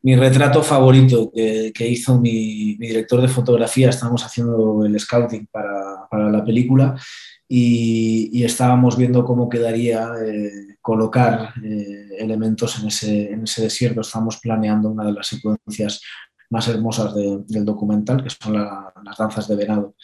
Mi 0.00 0.16
retrato 0.16 0.62
favorito 0.62 1.30
que, 1.30 1.86
hizo 1.86 2.18
mi, 2.18 2.76
director 2.76 3.20
de 3.20 3.28
fotografía, 3.28 3.90
estábamos 3.90 4.24
haciendo 4.24 4.86
el 4.86 4.98
scouting 4.98 5.46
para, 5.52 6.30
la 6.30 6.42
película 6.42 6.98
y, 7.46 8.42
estábamos 8.42 8.96
viendo 8.96 9.22
cómo 9.22 9.50
quedaría 9.50 10.08
eh, 10.26 10.78
colocar 10.80 11.52
eh, 11.62 12.08
elementos 12.18 12.80
en 12.80 12.88
ese, 12.88 13.32
en 13.32 13.42
ese 13.42 13.64
desierto. 13.64 14.00
Estábamos 14.00 14.38
planeando 14.38 14.88
una 14.88 15.04
de 15.04 15.12
las 15.12 15.26
secuencias 15.26 16.00
más 16.48 16.68
hermosas 16.68 17.14
del 17.14 17.64
documental, 17.66 18.22
que 18.22 18.30
son 18.30 18.54
las 18.54 19.18
danzas 19.18 19.46
de 19.46 19.56
venado. 19.56 19.94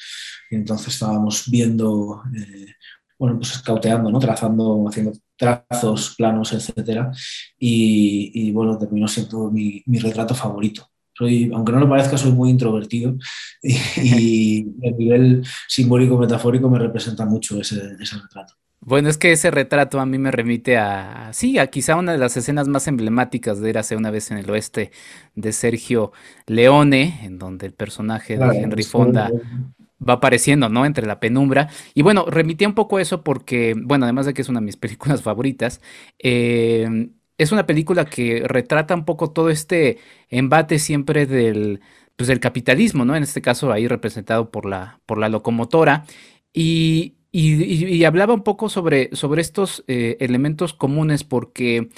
Y 0.50 0.56
entonces 0.56 0.88
estábamos 0.88 1.50
viendo 1.50 2.23
eh, 2.37 2.75
bueno, 3.18 3.37
pues 3.38 3.58
cauteando, 3.58 4.11
¿no? 4.11 4.18
Trazando, 4.18 4.87
haciendo 4.88 5.12
trazos, 5.37 6.14
planos, 6.16 6.52
etcétera. 6.52 7.11
Y, 7.58 8.50
bueno, 8.52 8.78
terminó 8.78 9.08
siendo 9.08 9.50
mi, 9.50 9.82
retrato 9.87 10.35
favorito. 10.35 10.88
Soy, 11.14 11.50
aunque 11.54 11.73
no 11.73 11.80
lo 11.80 11.88
parezca, 11.88 12.18
soy 12.18 12.32
muy 12.32 12.50
introvertido 12.50 13.16
y, 13.62 14.66
a 14.87 14.90
nivel 14.90 15.44
simbólico, 15.66 16.18
metafórico, 16.18 16.68
me 16.68 16.78
representa 16.78 17.25
mucho 17.25 17.58
ese, 17.58 17.96
ese 17.99 18.16
retrato. 18.18 18.54
Bueno, 18.80 19.08
es 19.08 19.18
que 19.18 19.32
ese 19.32 19.50
retrato 19.50 19.99
a 19.99 20.06
mí 20.06 20.16
me 20.16 20.30
remite 20.30 20.76
a, 20.76 21.30
sí, 21.32 21.58
a 21.58 21.66
quizá 21.68 21.96
una 21.96 22.12
de 22.12 22.18
las 22.18 22.37
escenas 22.37 22.68
más 22.68 22.87
emblemáticas 22.87 23.61
de 23.61 23.70
Érase 23.70 23.96
una 23.96 24.12
vez 24.12 24.30
en 24.30 24.38
el 24.38 24.49
oeste 24.49 24.92
de 25.35 25.52
Sergio 25.52 26.12
Leone, 26.46 27.18
en 27.25 27.38
donde 27.38 27.66
el 27.66 27.73
personaje 27.73 28.38
de 28.38 28.58
Henry 28.58 28.85
Fonda 28.85 29.32
va 30.07 30.15
apareciendo, 30.15 30.69
¿no? 30.69 30.85
Entre 30.87 31.07
la 31.07 31.21
penumbra. 31.21 31.69
Y 31.95 32.03
bueno, 32.03 32.26
remití 32.26 32.67
un 32.67 32.75
poco 32.75 32.99
eso 32.99 33.23
porque, 33.23 33.75
bueno, 33.76 34.05
además 34.05 34.26
de 34.26 34.35
que 34.35 34.43
es 34.43 34.49
una 34.49 34.61
de 34.61 34.67
mis 34.67 34.76
películas 34.76 35.23
favoritas, 35.23 35.81
eh, 36.19 37.11
es 37.38 37.53
una 37.53 37.67
película 37.67 38.07
que 38.07 38.43
retrata 38.47 38.95
un 38.95 39.05
poco 39.05 39.31
todo 39.31 39.50
este 39.50 39.99
embate 40.31 40.79
siempre 40.79 41.26
del, 41.26 41.81
pues, 42.17 42.29
del 42.29 42.41
capitalismo, 42.41 43.05
¿no? 43.05 43.15
En 43.17 43.23
este 43.23 43.43
caso 43.43 43.73
ahí 43.73 43.88
representado 43.88 44.50
por 44.50 44.67
la, 44.67 45.00
por 45.07 45.19
la 45.19 45.29
locomotora. 45.29 46.05
Y, 46.53 47.17
y, 47.33 48.05
hablaba 48.05 48.33
un 48.33 48.43
poco 48.43 48.71
sobre, 48.71 49.11
sobre 49.12 49.43
estos 49.43 49.85
eh, 49.88 50.17
elementos 50.21 50.73
comunes 50.73 51.25
porque, 51.25 51.91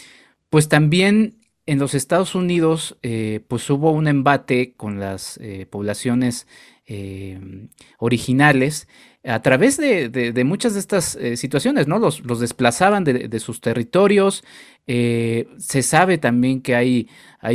pues 0.50 0.68
también 0.68 1.36
en 1.66 1.78
los 1.78 1.94
Estados 1.94 2.34
Unidos, 2.34 2.98
eh, 3.02 3.40
pues 3.46 3.68
hubo 3.70 3.92
un 3.92 4.08
embate 4.08 4.74
con 4.74 4.98
las 4.98 5.38
poblaciones 5.70 6.48
Em, 6.90 7.68
originales 7.98 8.88
a 9.22 9.42
través 9.42 9.76
de, 9.76 10.42
muchas 10.46 10.72
de 10.72 10.80
estas 10.80 11.16
eh, 11.16 11.36
situaciones, 11.36 11.86
¿no? 11.86 11.98
Los, 11.98 12.22
desplazaban 12.40 13.04
de, 13.04 13.40
sus 13.40 13.60
territorios. 13.60 14.42
Eh, 14.86 15.48
se 15.58 15.82
sabe 15.82 16.16
también 16.16 16.62
que 16.62 16.74
hay, 16.74 17.06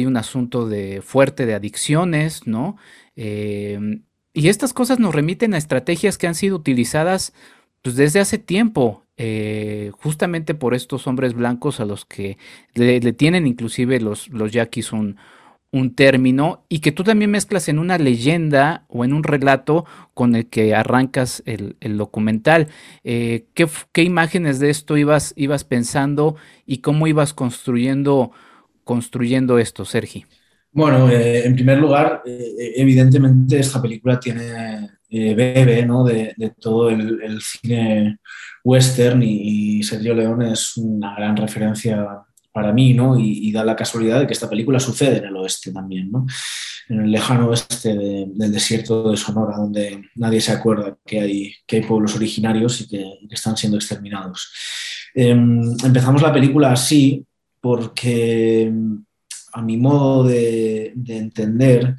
un 0.05 0.17
asunto 0.17 0.67
de 0.69 1.01
fuerte 1.01 1.47
de 1.47 1.55
adicciones, 1.55 2.45
¿no? 2.45 2.77
Em, 3.15 4.03
y 4.33 4.49
estas 4.49 4.71
cosas 4.71 4.99
nos 4.99 5.15
remiten 5.15 5.55
a 5.55 5.57
estrategias 5.57 6.19
que 6.19 6.27
han 6.27 6.35
sido 6.35 6.55
utilizadas 6.55 7.33
pues, 7.81 7.95
desde 7.95 8.19
hace 8.19 8.37
tiempo, 8.37 9.07
eh, 9.17 9.89
justamente 9.93 10.53
por 10.53 10.75
estos 10.75 11.07
hombres 11.07 11.33
blancos 11.33 11.79
a 11.79 11.85
los 11.85 12.05
que 12.05 12.37
le, 12.75 12.99
tienen 13.13 13.47
inclusive 13.47 13.99
los, 13.99 14.29
los 14.29 14.51
yaquis 14.51 14.91
un, 14.91 15.17
un 15.73 15.95
término 15.95 16.63
y 16.69 16.79
que 16.79 16.91
tú 16.91 17.03
también 17.03 17.31
mezclas 17.31 17.67
en 17.67 17.79
una 17.79 17.97
leyenda 17.97 18.85
o 18.89 19.03
en 19.03 19.11
un 19.11 19.23
relato 19.23 19.85
con 20.13 20.35
el 20.35 20.45
que 20.45 20.75
arrancas 20.75 21.41
el, 21.47 21.75
documental. 21.97 22.67
Eh, 23.03 23.45
¿qué, 23.55 24.03
imágenes 24.03 24.59
de 24.59 24.69
esto 24.69 24.97
ibas, 24.97 25.33
ibas 25.35 25.63
pensando 25.63 26.35
y 26.67 26.77
cómo 26.77 27.07
ibas 27.07 27.33
construyendo, 27.33 28.31
construyendo 28.83 29.57
esto, 29.57 29.83
Sergi? 29.83 30.25
Bueno, 30.71 31.09
eh, 31.09 31.43
en 31.43 31.55
primer 31.55 31.79
lugar, 31.79 32.21
eh, 32.23 32.73
evidentemente 32.75 33.57
esta 33.57 33.81
película 33.81 34.19
tiene 34.19 34.91
bebe 35.09 35.85
¿no? 35.85 36.03
de, 36.03 36.35
todo 36.59 36.89
el, 36.89 37.41
cine 37.41 38.19
western 38.63 39.21
y 39.23 39.81
Sergio 39.81 40.13
León 40.13 40.43
es 40.43 40.77
una 40.77 41.15
gran 41.15 41.35
referencia 41.35 42.23
para 42.53 42.71
mí, 42.71 42.93
¿no? 42.93 43.19
Y, 43.19 43.51
da 43.51 43.65
la 43.65 43.75
casualidad 43.75 44.19
de 44.19 44.27
que 44.27 44.33
esta 44.33 44.49
película 44.49 44.79
sucede 44.79 45.17
en 45.17 45.25
el 45.25 45.35
oeste 45.35 45.71
también, 45.71 46.11
¿no? 46.11 46.25
En 46.87 47.01
el 47.01 47.11
lejano 47.11 47.49
oeste 47.49 47.95
del 47.95 48.51
desierto 48.51 49.09
de 49.09 49.17
Sonora, 49.17 49.57
donde 49.57 50.03
nadie 50.15 50.39
se 50.39 50.51
acuerda 50.51 50.95
que 51.05 51.19
hay, 51.19 51.55
que 51.65 51.77
hay 51.77 51.81
pueblos 51.81 52.15
originarios 52.15 52.81
y 52.81 52.87
que, 52.87 53.19
están 53.31 53.57
siendo 53.57 53.77
exterminados. 53.77 54.53
Em, 55.15 55.61
empezamos 55.83 56.21
la 56.21 56.31
película 56.31 56.71
así 56.71 57.25
porque, 57.59 58.71
a 59.53 59.61
mi 59.61 59.77
modo 59.77 60.23
de, 60.25 60.93
de 60.95 61.17
entender, 61.17 61.95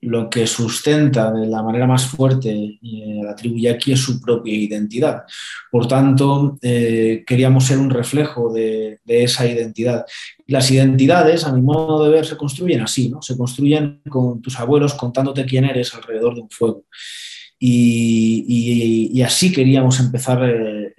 lo 0.00 0.30
que 0.30 0.46
sustenta 0.46 1.32
de 1.32 1.46
la 1.46 1.62
manera 1.62 1.86
más 1.86 2.06
fuerte 2.06 2.50
eh, 2.50 3.20
la 3.22 3.34
tribu 3.34 3.58
yaqui 3.58 3.92
es 3.92 4.00
su 4.00 4.20
propia 4.20 4.54
identidad. 4.54 5.22
Por 5.70 5.88
tanto, 5.88 6.56
eh, 6.62 7.24
queríamos 7.26 7.64
ser 7.64 7.78
un 7.78 7.90
reflejo 7.90 8.52
de, 8.52 9.00
esa 9.06 9.46
identidad. 9.46 10.04
Las 10.46 10.70
identidades, 10.70 11.44
a 11.44 11.52
mi 11.52 11.62
modo 11.62 12.04
de 12.04 12.10
ver, 12.10 12.26
se 12.26 12.36
construyen 12.36 12.80
así, 12.80 13.08
¿no? 13.08 13.20
Se 13.22 13.36
construyen 13.36 14.00
con 14.08 14.40
tus 14.40 14.58
abuelos 14.60 14.94
contándote 14.94 15.44
quién 15.44 15.64
eres 15.64 15.94
alrededor 15.94 16.34
de 16.34 16.42
un 16.42 16.50
fuego. 16.50 16.84
Y, 17.60 19.20
así 19.22 19.52
queríamos 19.52 19.98
empezar 19.98 20.48
eh, 20.48 20.94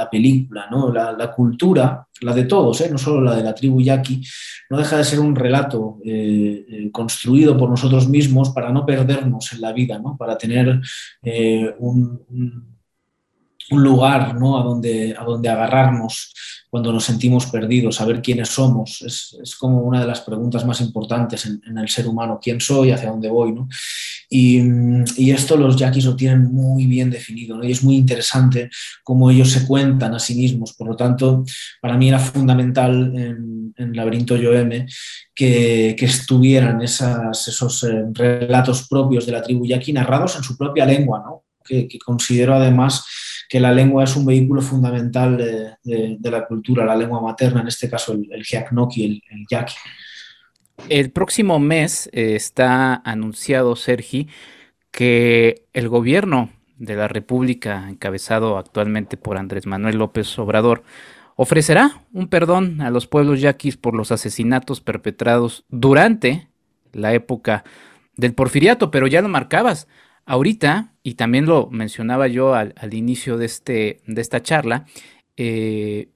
la 0.00 0.08
película, 0.08 0.66
¿no? 0.70 0.90
la, 0.90 1.30
cultura, 1.30 2.06
la 2.22 2.32
de 2.32 2.44
todos, 2.44 2.80
¿eh? 2.80 2.88
no 2.90 2.96
solo 2.96 3.20
la 3.20 3.34
de 3.36 3.42
la 3.42 3.54
tribu 3.54 3.82
yaqui, 3.82 4.22
no 4.70 4.78
deja 4.78 4.96
de 4.96 5.04
ser 5.04 5.20
un 5.20 5.36
relato 5.36 5.98
eh, 6.02 6.64
eh, 6.66 6.90
construido 6.90 7.54
por 7.58 7.68
nosotros 7.68 8.08
mismos 8.08 8.48
para 8.50 8.72
no 8.72 8.86
perdernos 8.86 9.52
en 9.52 9.60
la 9.60 9.72
vida, 9.72 9.98
¿no? 9.98 10.16
para 10.16 10.38
tener 10.38 10.80
un, 11.78 12.22
un, 12.30 12.79
lugar 13.78 14.34
¿no? 14.34 14.58
a, 14.58 14.64
donde, 14.64 15.14
a 15.18 15.24
donde 15.24 15.48
agarrarnos 15.48 16.32
cuando 16.70 16.92
nos 16.92 17.04
sentimos 17.04 17.46
perdidos, 17.46 17.96
saber 17.96 18.22
quiénes 18.22 18.48
somos. 18.48 19.02
Es, 19.02 19.56
como 19.56 19.82
una 19.82 20.00
de 20.00 20.06
las 20.06 20.20
preguntas 20.20 20.64
más 20.64 20.80
importantes 20.80 21.44
en, 21.44 21.76
el 21.76 21.88
ser 21.88 22.06
humano, 22.06 22.38
quién 22.40 22.60
soy, 22.60 22.92
hacia 22.92 23.10
dónde 23.10 23.28
voy. 23.28 23.52
¿no? 23.52 23.68
Y, 24.28 24.60
esto 25.32 25.56
los 25.56 25.76
yaquis 25.76 26.04
lo 26.04 26.14
tienen 26.14 26.44
muy 26.44 26.86
bien 26.86 27.10
definido 27.10 27.56
¿no? 27.56 27.64
y 27.64 27.72
es 27.72 27.82
muy 27.82 27.96
interesante 27.96 28.70
cómo 29.02 29.30
ellos 29.30 29.50
se 29.50 29.66
cuentan 29.66 30.14
a 30.14 30.20
sí 30.20 30.36
mismos. 30.36 30.74
Por 30.74 30.86
lo 30.86 30.96
tanto, 30.96 31.44
para 31.82 31.98
mí 31.98 32.08
era 32.08 32.20
fundamental 32.20 33.12
en, 33.16 33.74
en 33.76 33.96
Laberinto 33.96 34.36
Yoeme 34.36 34.86
que, 35.34 35.96
que 35.98 36.04
estuvieran 36.06 36.80
esas, 36.82 37.48
esos 37.48 37.82
eh, 37.82 38.04
relatos 38.12 38.86
propios 38.88 39.26
de 39.26 39.32
la 39.32 39.42
tribu 39.42 39.66
yaqui 39.66 39.92
narrados 39.92 40.36
en 40.36 40.44
su 40.44 40.56
propia 40.56 40.86
lengua, 40.86 41.20
¿no? 41.26 41.42
que, 41.64 41.88
que 41.88 41.98
considero 41.98 42.54
además 42.54 43.04
que 43.50 43.58
la 43.58 43.72
lengua 43.72 44.04
es 44.04 44.14
un 44.14 44.24
vehículo 44.24 44.62
fundamental 44.62 45.36
de, 45.36 46.30
la 46.30 46.46
cultura, 46.46 46.84
la 46.84 46.94
lengua 46.94 47.20
materna, 47.20 47.62
en 47.62 47.66
este 47.66 47.90
caso 47.90 48.12
el, 48.12 48.28
el 48.30 48.44
el, 48.96 49.22
el. 49.28 49.46
El 50.88 51.10
próximo 51.10 51.58
mes 51.58 52.08
eh, 52.12 52.36
está 52.36 52.94
anunciado, 53.04 53.74
Sergi, 53.74 54.28
que 54.92 55.66
el 55.72 55.88
gobierno 55.88 56.50
de 56.78 56.94
la 56.94 57.08
República, 57.08 57.88
encabezado 57.88 58.56
actualmente 58.56 59.16
por 59.16 59.36
Andrés 59.36 59.66
Manuel 59.66 59.98
López 59.98 60.38
Obrador, 60.38 60.84
ofrecerá 61.34 62.04
un 62.12 62.28
perdón 62.28 62.80
a 62.80 62.90
los 62.90 63.08
pueblos 63.08 63.40
yaquis 63.40 63.76
por 63.76 63.96
los 63.96 64.12
asesinatos 64.12 64.80
perpetrados 64.80 65.64
durante 65.68 66.46
la 66.92 67.14
época 67.14 67.64
del 68.16 68.32
porfiriato, 68.32 68.92
pero 68.92 69.08
ya 69.08 69.22
lo 69.22 69.28
marcabas. 69.28 69.88
Ahorita, 70.26 70.92
y 71.02 71.14
también 71.14 71.46
lo 71.46 71.68
mencionaba 71.70 72.28
yo 72.28 72.54
al, 72.54 72.74
inicio 72.92 73.36
de, 73.36 73.46
este, 73.46 74.00
de 74.06 74.20
esta 74.20 74.42
charla, 74.42 74.86
eh, 75.36 76.08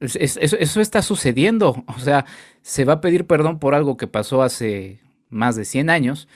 eso, 0.00 0.80
está 0.80 1.02
sucediendo. 1.02 1.84
O 1.96 2.00
sea, 2.00 2.24
se 2.62 2.84
va 2.84 2.94
a 2.94 3.00
pedir 3.00 3.26
perdón 3.26 3.58
por 3.58 3.74
algo 3.74 3.96
que 3.96 4.06
pasó 4.06 4.42
hace 4.42 5.00
más 5.28 5.56
de 5.56 5.64
100 5.64 5.90
años, 5.90 6.28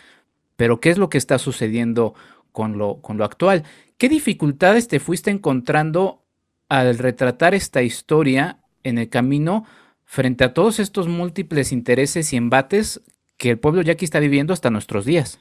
pero 0.57 0.81
¿qué 0.81 0.91
es 0.91 0.99
lo 0.99 1.09
que 1.09 1.19
está 1.19 1.39
sucediendo 1.39 2.15
con 2.53 2.79
lo, 2.79 3.01
con 3.01 3.17
lo 3.17 3.25
actual? 3.25 3.65
¿Qué 3.97 4.09
dificultades 4.09 4.89
te 4.89 5.01
fuiste 5.01 5.31
encontrando 5.31 6.23
al 6.69 6.99
retratar 6.99 7.55
esta 7.55 7.83
historia 7.83 8.59
en 8.83 8.99
el 8.99 9.09
camino 9.09 9.65
frente 10.05 10.45
a 10.45 10.53
todos 10.53 10.81
estos 10.81 11.09
múltiples 11.09 11.73
intereses 11.73 12.33
y 12.33 12.37
embates 12.37 13.01
que 13.37 13.51
el 13.51 13.59
pueblo 13.59 13.83
yaqui 13.83 14.05
está 14.05 14.19
viviendo 14.19 14.53
hasta 14.53 14.71
nuestros 14.71 15.05
días? 15.05 15.39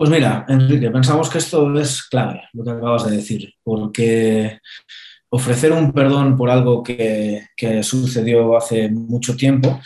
Pues 0.00 0.08
mira, 0.08 0.46
Enrique, 0.48 0.90
pensamos 0.90 1.28
que 1.28 1.36
esto 1.36 1.78
es 1.78 2.04
clave, 2.04 2.44
lo 2.54 2.64
que 2.64 2.70
acabas 2.70 3.04
de 3.04 3.16
decir, 3.16 3.52
porque 3.62 4.58
ofrecer 5.28 5.72
un 5.72 5.92
perdón 5.92 6.38
por 6.38 6.48
algo 6.48 6.82
que, 6.82 7.42
sucedió 7.82 8.56
hace 8.56 8.88
mucho 8.88 9.36
tiempo 9.36 9.78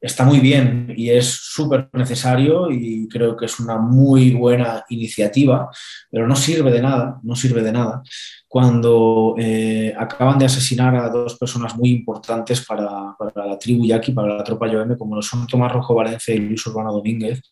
está 0.00 0.24
muy 0.24 0.38
bien 0.38 0.92
y 0.96 1.10
es 1.10 1.26
súper 1.26 1.88
necesario 1.92 2.70
y 2.70 3.08
creo 3.08 3.36
que 3.36 3.46
es 3.46 3.58
una 3.58 3.78
muy 3.78 4.32
buena 4.32 4.84
iniciativa, 4.88 5.70
pero 6.10 6.26
no 6.26 6.36
sirve 6.36 6.70
de 6.70 6.82
nada, 6.82 7.18
no 7.22 7.34
sirve 7.34 7.62
de 7.62 7.72
nada 7.72 8.02
cuando 8.48 9.34
eh, 9.38 9.94
acaban 9.96 10.38
de 10.38 10.46
asesinar 10.46 10.96
a 10.96 11.10
dos 11.10 11.36
personas 11.36 11.76
muy 11.76 11.90
importantes 11.90 12.64
para, 12.64 13.14
la 13.34 13.58
tribu 13.58 13.84
yaqui, 13.84 14.12
para 14.12 14.36
la 14.36 14.42
tropa 14.42 14.66
Yoeme, 14.66 14.96
como 14.96 15.16
lo 15.16 15.22
son 15.22 15.46
Tomás 15.46 15.70
Rojo 15.70 15.94
Valencia 15.94 16.34
y 16.34 16.38
Luis 16.38 16.66
Urbano 16.66 16.92
Domínguez, 16.92 17.42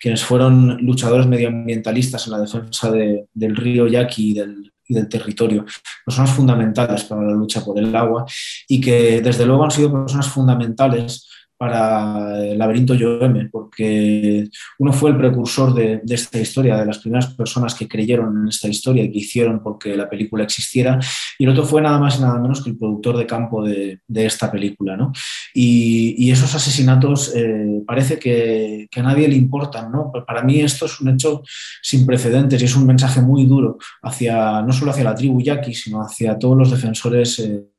quienes 0.00 0.24
fueron 0.24 0.78
luchadores 0.78 1.28
medioambientalistas 1.28 2.26
en 2.26 2.32
la 2.32 2.40
defensa 2.40 2.90
del 2.90 3.56
río 3.56 3.86
Yaqui 3.86 4.30
y 4.30 4.34
del, 4.34 4.72
y 4.88 4.94
del 4.94 5.08
territorio, 5.08 5.64
personas 6.04 6.30
fundamentales 6.32 7.04
para 7.04 7.22
la 7.22 7.32
lucha 7.32 7.64
por 7.64 7.78
el 7.78 7.94
agua 7.94 8.26
y 8.66 8.80
que 8.80 9.20
desde 9.20 9.46
luego 9.46 9.62
han 9.62 9.70
sido 9.70 9.92
personas 9.92 10.28
fundamentales 10.28 11.28
para 11.60 12.42
el 12.42 12.56
laberinto 12.56 12.94
Yoeme, 12.94 13.50
porque 13.52 14.48
uno 14.78 14.94
fue 14.94 15.10
el 15.10 15.18
precursor 15.18 15.74
de, 15.74 16.00
esta 16.08 16.40
historia, 16.40 16.78
de 16.78 16.86
las 16.86 17.00
primeras 17.00 17.34
personas 17.34 17.74
que 17.74 17.86
creyeron 17.86 18.34
en 18.34 18.48
esta 18.48 18.66
historia 18.66 19.04
y 19.04 19.12
que 19.12 19.18
hicieron 19.18 19.62
porque 19.62 19.94
la 19.94 20.08
película 20.08 20.42
existiera, 20.42 20.98
y 21.38 21.44
el 21.44 21.50
otro 21.50 21.66
fue 21.66 21.82
nada 21.82 21.98
más 21.98 22.18
y 22.18 22.22
nada 22.22 22.38
menos 22.38 22.64
que 22.64 22.70
el 22.70 22.78
productor 22.78 23.18
de 23.18 23.26
campo 23.26 23.62
de, 23.62 24.00
esta 24.08 24.50
película. 24.50 24.96
¿no? 24.96 25.12
Y, 25.52 26.30
esos 26.30 26.54
asesinatos 26.54 27.30
eh, 27.36 27.82
parece 27.86 28.18
que, 28.18 28.88
a 28.96 29.02
nadie 29.02 29.28
le 29.28 29.36
importan. 29.36 29.92
¿no? 29.92 30.10
Para 30.26 30.42
mí 30.42 30.60
esto 30.60 30.86
es 30.86 30.98
un 31.02 31.10
hecho 31.10 31.42
sin 31.82 32.06
precedentes 32.06 32.62
y 32.62 32.64
es 32.64 32.74
un 32.74 32.86
mensaje 32.86 33.20
muy 33.20 33.44
duro 33.44 33.76
hacia, 34.02 34.62
no 34.62 34.72
solo 34.72 34.92
hacia 34.92 35.04
la 35.04 35.14
tribu 35.14 35.42
yaqui, 35.42 35.74
sino 35.74 36.00
hacia 36.00 36.38
todos 36.38 36.56
los 36.56 36.70
defensores. 36.70 37.38
Eh, 37.40 37.69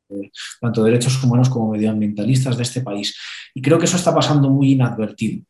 tanto 0.60 0.84
derechos 0.84 1.24
humanos 1.24 1.50
como 1.50 1.72
medioambientalistas 1.72 2.58
de 2.58 2.63
este 2.63 2.82
país. 2.82 3.15
Y 3.53 3.62
creo 3.62 3.80
que 3.80 3.86
eso 3.86 3.98
está 3.98 4.13
pasando 4.13 4.50
muy 4.50 4.74
inadvertido. 4.74 5.44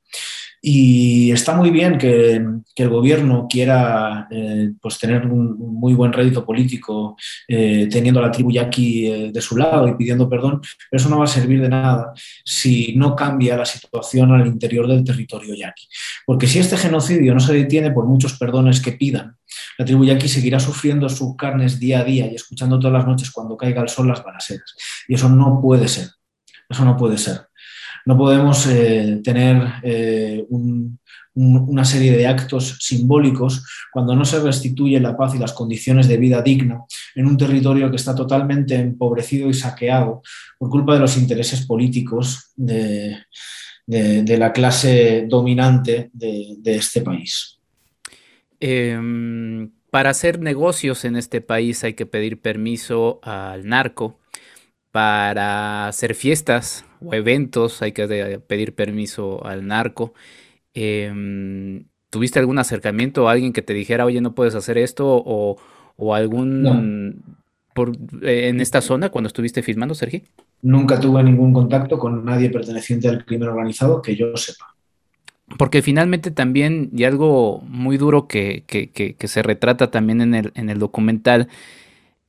Y 0.64 1.32
está 1.32 1.56
muy 1.56 1.72
bien 1.72 1.98
que, 1.98 2.46
el 2.76 2.90
gobierno 2.90 3.48
quiera 3.48 4.28
eh, 4.32 4.72
pues 4.82 4.98
tener 4.98 5.28
un, 5.28 5.56
muy 5.58 5.94
buen 5.94 6.12
rédito 6.12 6.44
político 6.44 7.16
eh, 7.48 7.88
teniendo 7.92 8.20
a 8.20 8.24
la 8.24 8.32
tribu 8.32 8.52
yaqui 8.52 9.06
eh, 9.06 9.32
de 9.32 9.42
su 9.42 9.56
lado 9.56 9.88
y 9.88 9.94
pidiendo 9.94 10.28
perdón, 10.28 10.62
pero 10.90 11.00
eso 11.00 11.08
no 11.10 11.20
va 11.20 11.26
a 11.26 11.28
servir 11.28 11.62
de 11.62 11.70
nada 11.70 12.12
si 12.44 12.96
no 12.96 13.16
cambia 13.16 13.56
la 13.56 13.66
situación 13.66 14.32
al 14.32 14.48
interior 14.48 14.88
del 14.88 15.04
territorio 15.04 15.54
yaqui. 15.54 15.88
Porque 16.26 16.48
si 16.48 16.58
este 16.58 16.76
genocidio 16.76 17.36
no 17.36 17.40
se 17.40 17.54
detiene 17.54 17.92
por 17.92 18.08
muchos 18.08 18.38
perdones 18.40 18.82
que 18.82 18.94
pidan, 18.94 19.38
la 19.78 19.86
tribu 19.86 20.06
yaqui 20.06 20.28
seguirá 20.28 20.60
sufriendo 20.60 21.08
sus 21.08 21.36
carnes 21.36 21.80
día 21.80 22.00
a 22.00 22.04
día 22.04 22.32
y 22.32 22.36
escuchando 22.36 22.80
todas 22.80 22.94
las 22.94 23.06
noches 23.06 23.30
cuando 23.30 23.58
caiga 23.58 23.84
el 23.84 23.90
sol 23.90 24.08
las 24.08 24.24
balaseras. 24.24 24.76
Y 25.08 25.14
eso 25.14 25.30
no 25.30 25.60
puede 25.62 25.88
ser. 25.88 26.08
Eso 26.68 26.86
no 26.86 26.98
puede 26.98 27.18
ser. 27.18 27.51
No 28.06 28.18
podemos 28.18 28.66
eh, 28.68 29.22
tener 29.24 29.62
eh, 29.84 30.46
una 31.34 31.86
serie 31.86 32.16
de 32.16 32.28
actos 32.28 32.78
simbólicos 32.80 33.66
cuando 33.92 34.16
no 34.16 34.26
se 34.26 34.40
restituye 34.40 35.00
la 35.00 35.16
paz 35.16 35.36
y 35.36 35.40
las 35.40 35.54
condiciones 35.54 36.08
de 36.08 36.18
vida 36.18 36.42
digna 36.42 36.82
en 37.16 37.26
un 37.26 37.38
territorio 37.38 37.90
que 37.90 37.96
está 37.96 38.14
totalmente 38.14 38.76
empobrecido 38.76 39.50
y 39.50 39.54
saqueado 39.54 40.22
por 40.58 40.70
culpa 40.70 40.94
de 40.94 41.00
los 41.00 41.18
intereses 41.18 41.66
políticos 41.66 42.52
de, 42.56 43.18
la 43.88 44.52
clase 44.52 45.26
dominante 45.28 46.10
de, 46.14 46.76
este 46.76 47.02
país. 47.02 47.60
Em, 48.60 49.72
para 49.90 50.12
hacer 50.12 50.40
negocios 50.40 51.04
en 51.06 51.16
este 51.18 51.42
país 51.42 51.84
hay 51.84 51.94
que 51.94 52.06
pedir 52.06 52.40
permiso 52.40 53.20
al 53.24 53.68
narco. 53.68 54.21
Para 54.92 55.88
hacer 55.88 56.16
fiestas 56.16 56.86
o 57.04 57.14
eventos 57.14 57.82
hay 57.82 57.94
que 57.94 58.42
pedir 58.46 58.76
permiso 58.76 59.46
al 59.46 59.66
narco. 59.66 60.14
Em, 60.74 61.86
¿Tuviste 62.10 62.40
algún 62.40 62.60
acercamiento 62.60 63.30
a 63.30 63.32
alguien 63.32 63.54
que 63.54 63.62
te 63.62 63.74
dijera, 63.74 64.06
oye, 64.06 64.20
no 64.20 64.36
puedes 64.36 64.56
hacer 64.56 64.78
esto? 64.78 65.06
O, 65.26 65.58
algún... 66.14 67.24
Por, 67.74 67.94
en 68.24 68.60
esta 68.60 68.82
zona 68.82 69.10
cuando 69.10 69.28
estuviste 69.28 69.64
filmando, 69.64 69.96
Sergi? 69.96 70.24
Nunca 70.62 71.00
tuve 71.00 71.24
ningún 71.24 71.54
contacto 71.54 71.98
con 71.98 72.26
nadie 72.26 72.50
perteneciente 72.50 73.08
al 73.08 73.24
crimen 73.24 73.48
organizado 73.48 74.02
que 74.02 74.18
yo 74.18 74.36
sepa. 74.36 74.76
Porque 75.58 75.82
finalmente 75.82 76.32
también, 76.32 76.90
y 76.94 77.06
algo 77.06 77.62
muy 77.66 77.98
duro 77.98 78.28
que, 78.28 78.64
que, 78.68 79.28
se 79.28 79.42
retrata 79.42 79.90
también 79.90 80.22
en 80.22 80.36
el, 80.36 80.52
en 80.56 80.70
el 80.70 80.80
documental, 80.80 81.48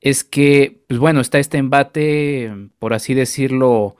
es 0.02 0.24
que, 0.24 0.82
pues 0.88 0.98
bueno, 1.00 1.20
está 1.20 1.38
este 1.38 1.58
embate, 1.58 2.52
por 2.80 2.92
así 2.92 3.14
decirlo, 3.14 3.96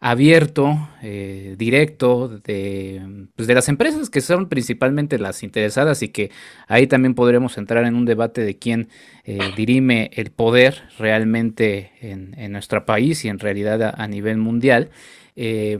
abierto, 0.00 0.76
eh, 1.00 1.54
directo 1.56 2.28
de, 2.28 3.28
pues 3.36 3.48
de 3.48 3.54
las 3.54 3.68
empresas 3.68 4.10
que 4.10 4.20
son 4.20 4.48
principalmente 4.48 5.18
las 5.18 5.42
interesadas 5.42 6.02
y 6.02 6.08
que 6.08 6.30
ahí 6.68 6.86
también 6.88 7.14
podremos 7.14 7.56
entrar 7.56 7.86
en 7.86 7.94
un 7.94 8.04
debate 8.04 8.42
de 8.42 8.58
quién 8.58 8.88
eh, 9.24 9.38
dirime 9.56 10.10
el 10.14 10.30
poder 10.32 10.82
realmente 10.98 11.92
en, 12.02 12.52
nuestro 12.52 12.84
país 12.84 13.24
y 13.24 13.28
en 13.28 13.38
realidad 13.38 13.94
a, 13.96 14.08
nivel 14.08 14.36
mundial, 14.38 14.90
eh, 15.36 15.78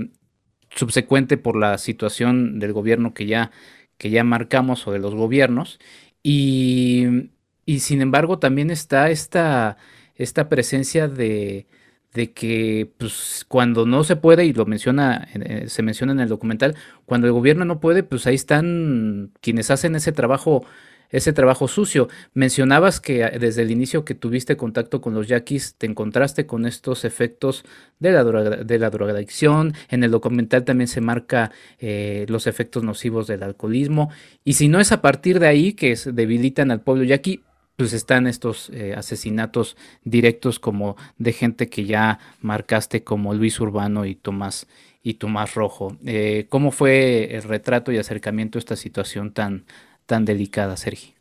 subsecuente 0.70 1.36
por 1.36 1.56
la 1.56 1.78
situación 1.78 2.60
del 2.60 2.72
gobierno 2.72 3.12
que 3.12 3.26
ya, 3.26 3.50
que 3.98 4.10
ya 4.10 4.24
marcamos 4.24 4.86
o 4.86 4.92
de 4.92 5.00
los 5.00 5.14
gobiernos. 5.14 5.80
Y, 6.22 7.28
y 7.66 7.80
sin 7.80 8.00
embargo 8.00 8.38
también 8.38 8.70
está 8.70 9.10
esta, 9.10 9.76
esta 10.16 10.48
presencia 10.48 11.08
de 11.08 11.66
de 12.14 12.32
que 12.32 12.90
pues, 12.96 13.44
cuando 13.48 13.86
no 13.86 14.04
se 14.04 14.16
puede, 14.16 14.46
y 14.46 14.52
lo 14.52 14.64
menciona, 14.66 15.28
eh, 15.34 15.64
se 15.68 15.82
menciona 15.82 16.12
en 16.12 16.20
el 16.20 16.28
documental, 16.28 16.76
cuando 17.04 17.26
el 17.26 17.32
gobierno 17.32 17.64
no 17.64 17.80
puede, 17.80 18.04
pues 18.04 18.26
ahí 18.26 18.36
están 18.36 19.32
quienes 19.40 19.70
hacen 19.72 19.96
ese 19.96 20.12
trabajo, 20.12 20.64
ese 21.10 21.32
trabajo 21.32 21.66
sucio. 21.66 22.08
Mencionabas 22.32 23.00
que 23.00 23.24
ah, 23.24 23.32
desde 23.38 23.62
el 23.62 23.72
inicio 23.72 24.04
que 24.04 24.14
tuviste 24.14 24.56
contacto 24.56 25.00
con 25.00 25.12
los 25.12 25.26
yaquis, 25.26 25.74
te 25.76 25.86
encontraste 25.86 26.46
con 26.46 26.66
estos 26.66 27.04
efectos 27.04 27.64
de 27.98 28.12
la, 28.12 28.22
de 28.22 28.78
la 28.78 28.90
drogadicción. 28.90 29.74
En 29.88 30.04
el 30.04 30.12
documental 30.12 30.64
también 30.64 30.88
se 30.88 31.00
marca 31.00 31.50
eh, 31.80 32.26
los 32.28 32.46
efectos 32.46 32.84
nocivos 32.84 33.26
del 33.26 33.42
alcoholismo. 33.42 34.10
Y 34.44 34.52
si 34.52 34.68
no 34.68 34.78
es 34.78 34.92
a 34.92 35.02
partir 35.02 35.40
de 35.40 35.48
ahí 35.48 35.72
que 35.72 35.96
debilitan 36.12 36.70
al 36.70 36.80
pueblo 36.80 37.02
yaqui, 37.02 37.42
pues 37.76 37.92
están 37.92 38.26
estos 38.26 38.70
eh, 38.70 38.94
asesinatos 38.96 39.76
directos 40.04 40.58
como 40.58 40.96
de 41.18 41.32
gente 41.32 41.68
que 41.68 41.84
ya 41.84 42.18
marcaste 42.40 43.04
como 43.04 43.34
Luis 43.34 43.60
Urbano 43.60 44.04
y 44.04 44.14
Tomás 44.14 44.66
y 45.02 45.14
Tomás 45.14 45.54
Rojo. 45.54 45.96
Eh, 46.06 46.46
¿Cómo 46.48 46.70
fue 46.70 47.36
el 47.36 47.42
retrato 47.42 47.92
y 47.92 47.98
acercamiento 47.98 48.58
a 48.58 48.60
esta 48.60 48.76
situación 48.76 49.32
tan, 49.32 49.66
tan 50.06 50.24
delicada, 50.24 50.76
Sergi? 50.76 51.14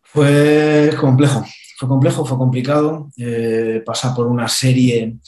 Fue 0.00 0.90
complejo, 0.98 1.44
fue 1.76 1.88
complejo, 1.88 2.24
fue 2.24 2.38
complicado. 2.38 3.10
Eh, 3.18 3.82
pasa 3.84 4.14
por 4.14 4.26
una 4.26 4.48
serie 4.48 5.18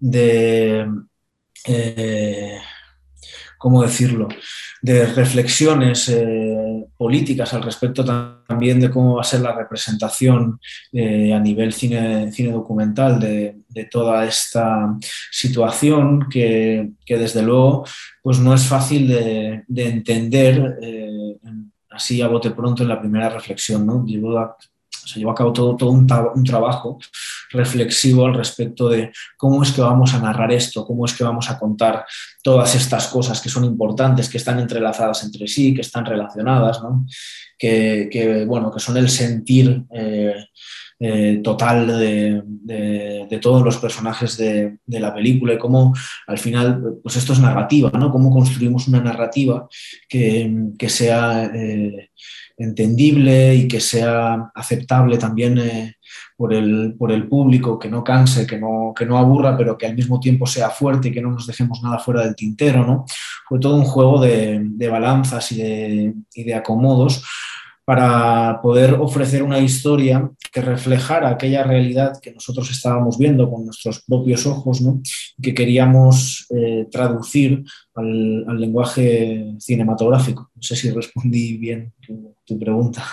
de 0.00 0.86
¿cómo 3.66 3.82
decirlo?, 3.82 4.28
de 4.80 5.06
reflexiones 5.06 6.08
eh, 6.08 6.86
políticas 6.96 7.52
al 7.52 7.64
respecto 7.64 8.04
también 8.04 8.78
de 8.78 8.90
cómo 8.90 9.16
va 9.16 9.22
a 9.22 9.24
ser 9.24 9.40
la 9.40 9.56
representación 9.56 10.60
eh, 10.92 11.34
a 11.34 11.40
nivel 11.40 11.72
cine, 11.72 12.30
cine 12.30 12.52
documental 12.52 13.18
de, 13.18 13.56
toda 13.90 14.24
esta 14.24 14.96
situación 15.32 16.28
que, 16.30 16.92
desde 17.08 17.42
luego 17.42 17.84
pues 18.22 18.38
no 18.38 18.54
es 18.54 18.64
fácil 18.68 19.08
de, 19.08 19.64
entender 19.74 20.78
eh, 20.80 21.36
así 21.90 22.22
a 22.22 22.28
bote 22.28 22.52
pronto 22.52 22.84
en 22.84 22.88
la 22.88 23.00
primera 23.00 23.30
reflexión. 23.30 23.84
¿no? 23.84 24.06
se 25.06 25.18
llevó 25.18 25.32
a 25.32 25.34
cabo 25.34 25.52
todo, 25.52 25.76
todo 25.76 25.90
un, 25.90 26.06
trabajo 26.44 26.98
reflexivo 27.50 28.26
al 28.26 28.34
respecto 28.34 28.88
de 28.88 29.12
cómo 29.36 29.62
es 29.62 29.72
que 29.72 29.80
vamos 29.80 30.14
a 30.14 30.20
narrar 30.20 30.52
esto, 30.52 30.84
cómo 30.84 31.04
es 31.04 31.12
que 31.12 31.24
vamos 31.24 31.50
a 31.50 31.58
contar 31.58 32.04
todas 32.42 32.74
estas 32.74 33.08
cosas 33.08 33.40
que 33.40 33.48
son 33.48 33.64
importantes, 33.64 34.28
que 34.28 34.38
están 34.38 34.58
entrelazadas 34.58 35.24
entre 35.24 35.46
sí, 35.46 35.74
que 35.74 35.80
están 35.80 36.04
relacionadas, 36.04 36.80
que, 37.58 38.44
bueno, 38.46 38.70
que 38.72 38.80
son 38.80 38.96
el 38.96 39.08
sentir 39.08 39.84
eh, 39.92 40.34
eh, 40.98 41.40
total 41.44 41.86
de, 41.98 43.38
todos 43.42 43.62
los 43.62 43.76
personajes 43.76 44.38
de, 44.38 44.78
la 44.86 45.14
película 45.14 45.52
y 45.52 45.58
cómo 45.58 45.94
al 46.26 46.38
final, 46.38 46.98
pues 47.02 47.16
esto 47.16 47.34
es 47.34 47.38
narrativa, 47.38 47.90
¿no? 47.90 48.10
Cómo 48.10 48.30
construimos 48.30 48.88
una 48.88 49.00
narrativa 49.00 49.68
que, 50.08 50.88
sea 50.88 51.50
eh, 51.54 52.10
entendible 52.56 53.54
y 53.54 53.68
que 53.68 53.80
sea 53.80 54.50
aceptable 54.54 55.18
también 55.18 55.58
por, 56.36 56.52
el, 56.52 56.94
por, 56.98 57.12
el, 57.12 57.28
público, 57.28 57.78
que 57.78 57.88
no 57.88 58.04
canse, 58.04 58.46
que 58.46 58.58
no, 58.58 58.92
que 58.96 59.06
no 59.06 59.18
aburra, 59.18 59.56
pero 59.56 59.76
que 59.76 59.86
al 59.86 59.94
mismo 59.94 60.20
tiempo 60.20 60.46
sea 60.46 60.70
fuerte 60.70 61.08
y 61.08 61.12
que 61.12 61.22
no 61.22 61.30
nos 61.30 61.46
dejemos 61.46 61.82
nada 61.82 61.98
fuera 61.98 62.22
del 62.22 62.36
tintero. 62.36 62.86
¿no? 62.86 63.04
Fue 63.48 63.58
todo 63.58 63.76
un 63.76 63.84
juego 63.84 64.20
de, 64.20 64.60
de 64.62 64.88
balanzas 64.88 65.50
y 65.52 65.56
de, 65.56 66.14
y 66.34 66.44
de 66.44 66.54
acomodos 66.54 67.24
para 67.86 68.60
poder 68.62 68.94
ofrecer 68.94 69.44
una 69.44 69.60
historia 69.60 70.28
que 70.52 70.60
reflejara 70.60 71.28
aquella 71.28 71.62
realidad 71.62 72.18
que 72.20 72.32
nosotros 72.32 72.68
estábamos 72.68 73.16
viendo 73.16 73.48
con 73.48 73.64
nuestros 73.64 74.02
propios 74.02 74.44
ojos, 74.44 74.80
¿no? 74.80 75.00
que 75.40 75.54
queríamos 75.54 76.46
eh, 76.50 76.88
traducir 76.90 77.62
al, 77.94 78.44
al, 78.48 78.60
lenguaje 78.60 79.54
cinematográfico. 79.60 80.50
No 80.52 80.62
sé 80.62 80.74
si 80.74 80.90
respondí 80.90 81.58
bien 81.58 81.92
tu, 82.04 82.34
tu 82.44 82.58
pregunta. 82.58 83.04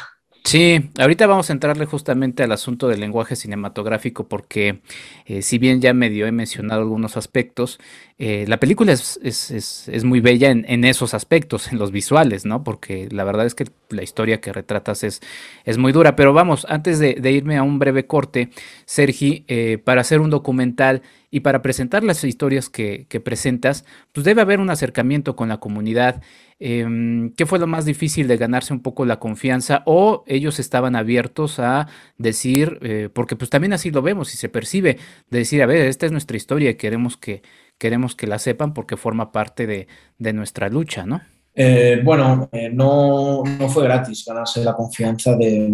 Sí, 0.46 0.90
ahorita 1.00 1.26
vamos 1.26 1.50
a 1.50 1.54
entrarle 1.54 1.86
justamente 1.86 2.44
al 2.44 2.52
asunto 2.52 2.90
del 2.90 3.00
lenguaje 3.00 3.36
cinematográfico 3.38 4.28
porque 4.28 4.82
eh, 5.26 5.42
si 5.42 5.58
bien 5.58 5.80
ya 5.82 5.94
medio 5.94 6.28
he 6.28 6.34
mencionado 6.34 6.82
algunos 6.82 7.16
aspectos, 7.16 7.80
eh, 8.20 8.46
la 8.48 8.60
película 8.60 8.92
es, 8.92 9.20
es, 9.24 9.52
es, 9.52 9.90
es 9.90 10.04
muy 10.04 10.20
bella 10.20 10.52
en, 10.52 10.66
en, 10.68 10.84
esos 10.84 11.14
aspectos, 11.14 11.72
en 11.72 11.80
los 11.80 11.92
visuales, 11.92 12.46
¿no? 12.46 12.64
Porque 12.64 13.08
la 13.12 13.24
verdad 13.24 13.46
es 13.46 13.56
que 13.56 13.66
la 13.90 14.04
historia 14.04 14.40
que 14.40 14.54
retratas 14.54 15.04
es, 15.04 15.22
es 15.66 15.78
muy 15.78 15.92
dura. 15.92 16.16
Pero 16.16 16.34
vamos, 16.34 16.66
antes 16.70 17.00
de, 17.00 17.32
irme 17.32 17.58
a 17.58 17.64
un 17.64 17.80
breve 17.80 18.06
corte, 18.06 18.50
Sergi, 18.86 19.46
eh, 19.48 19.80
para 19.84 20.02
hacer 20.02 20.20
un 20.20 20.30
documental 20.30 21.02
y 21.32 21.40
para 21.40 21.64
presentar 21.64 22.04
las 22.04 22.24
historias 22.24 22.70
que, 22.70 23.08
presentas, 23.26 23.86
pues 24.12 24.24
debe 24.24 24.42
haber 24.42 24.60
un 24.60 24.70
acercamiento 24.70 25.36
con 25.36 25.50
la 25.50 25.58
comunidad. 25.58 26.22
Eh, 26.60 27.32
¿Qué 27.36 27.48
fue 27.48 27.58
lo 27.58 27.66
más 27.66 27.86
difícil 27.86 28.28
de 28.28 28.38
ganarse 28.38 28.72
un 28.72 28.82
poco 28.82 29.04
la 29.06 29.20
confianza? 29.20 29.82
¿O 29.88 30.24
ellos 30.28 30.60
estaban 30.60 30.96
abiertos 30.96 31.58
a 31.58 31.88
decir, 32.20 32.78
eh, 32.84 33.10
porque 33.12 33.36
pues 33.36 33.50
también 33.50 33.74
así 33.74 33.90
lo 33.90 34.04
vemos 34.04 34.32
y 34.36 34.38
se 34.38 34.48
percibe, 34.48 35.00
de 35.32 35.40
decir, 35.40 35.64
a 35.64 35.66
ver, 35.66 35.88
esta 35.88 36.06
es 36.06 36.12
nuestra 36.12 36.38
historia 36.38 36.70
y 36.70 36.76
queremos 36.76 37.18
que, 37.18 37.42
queremos 37.78 38.16
que 38.16 38.28
la 38.28 38.40
sepan 38.40 38.74
porque 38.74 38.98
forma 38.98 39.32
parte 39.32 39.68
de, 39.68 39.88
de 40.18 40.34
nuestra 40.34 40.70
lucha, 40.70 41.06
¿no? 41.06 41.22
Eh, 41.56 42.02
bueno, 42.04 42.50
eh, 42.52 42.70
no, 42.74 43.44
no, 43.44 43.70
fue 43.70 43.84
gratis 43.84 44.26
ganarse 44.26 44.64
la 44.64 44.74
confianza 44.74 45.36
de, 45.36 45.70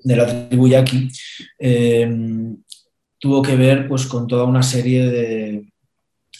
de 0.00 0.16
la 0.16 0.48
tribu 0.48 0.68
yaqui. 0.68 1.08
Eh, 1.58 2.54
tuvo 3.18 3.40
que 3.40 3.56
ver 3.56 3.88
pues, 3.88 4.06
con 4.06 4.26
toda 4.26 4.44
una 4.44 4.62
serie 4.62 5.06
de... 5.06 5.72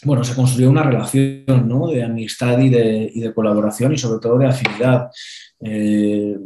Bueno, 0.05 0.23
se 0.25 0.35
construyó 0.35 0.69
una 0.69 0.83
relación 0.83 1.67
¿no? 1.67 1.89
de 1.89 2.03
amistad 2.03 2.59
y 2.59 2.69
de, 2.69 3.11
y 3.15 3.21
de, 3.21 3.33
colaboración 3.33 3.95
y 3.95 3.99
sobre 3.99 4.21
todo 4.21 4.39
de 4.39 4.47
afinidad. 4.47 5.09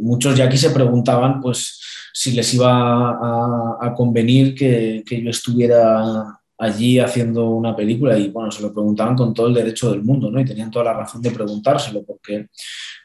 Muchos 0.00 0.36
ya 0.36 0.44
aquí 0.44 0.56
se 0.56 0.70
preguntaban 0.70 1.40
pues, 1.40 1.80
si 2.12 2.30
les 2.30 2.54
iba 2.54 2.70
a, 2.70 3.76
a 3.80 3.92
convenir 3.94 4.54
que, 4.54 5.02
que, 5.04 5.20
yo 5.20 5.30
estuviera 5.30 6.39
allí 6.60 6.98
haciendo 6.98 7.48
una 7.48 7.74
película 7.74 8.18
y 8.18 8.28
bueno, 8.28 8.50
se 8.50 8.62
lo 8.62 8.72
preguntaban 8.72 9.16
con 9.16 9.32
todo 9.32 9.46
el 9.46 9.54
derecho 9.54 9.90
del 9.90 10.02
mundo 10.02 10.30
¿no? 10.30 10.38
y 10.38 10.44
tenían 10.44 10.70
toda 10.70 10.84
la 10.84 10.92
razón 10.92 11.22
de 11.22 11.30
preguntárselo 11.30 12.04
porque 12.04 12.48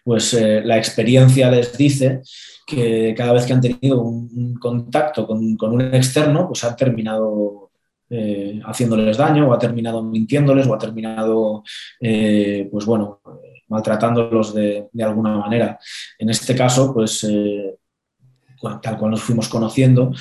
pues, 0.03 0.33
eh, 0.33 0.61
la 0.63 0.77
experiencia 0.77 1.49
les 1.49 1.77
dice 1.77 2.21
que 2.67 3.13
cada 3.15 3.31
vez 3.31 3.45
que 3.45 3.53
han 3.53 3.61
tenido 3.61 4.01
un, 4.01 4.55
contacto 4.55 5.25
con, 5.25 5.55
con, 5.55 5.71
un 5.71 5.81
externo, 5.93 6.47
pues 6.47 6.63
han 6.65 6.75
terminado 6.75 7.71
eh, 8.09 8.59
haciéndoles 8.65 9.17
daño, 9.17 9.47
o 9.47 9.53
ha 9.53 9.59
terminado 9.59 10.03
mintiéndoles, 10.03 10.67
o 10.67 10.73
ha 10.73 10.77
terminado, 10.77 11.63
eh, 12.01 12.67
pues 12.71 12.85
bueno, 12.85 13.21
maltratándolos 13.67 14.53
de, 14.53 14.87
de, 14.91 15.03
alguna 15.03 15.37
manera. 15.37 15.79
En 16.17 16.29
este 16.29 16.55
caso, 16.55 16.93
pues 16.93 17.25
tal 18.81 18.97
cual 18.97 19.11
nos 19.11 19.21
fuimos 19.21 19.47
conociendo, 19.47 20.11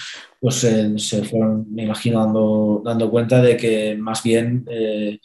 pues 0.44 0.56
se 0.56 1.24
fueron, 1.24 1.72
me 1.72 1.84
imagino, 1.84 2.20
dando, 2.22 2.82
dando, 2.84 3.10
cuenta 3.10 3.40
de 3.40 3.56
que 3.56 3.96
más 3.96 4.22
bien 4.22 4.62
eh, 4.68 5.18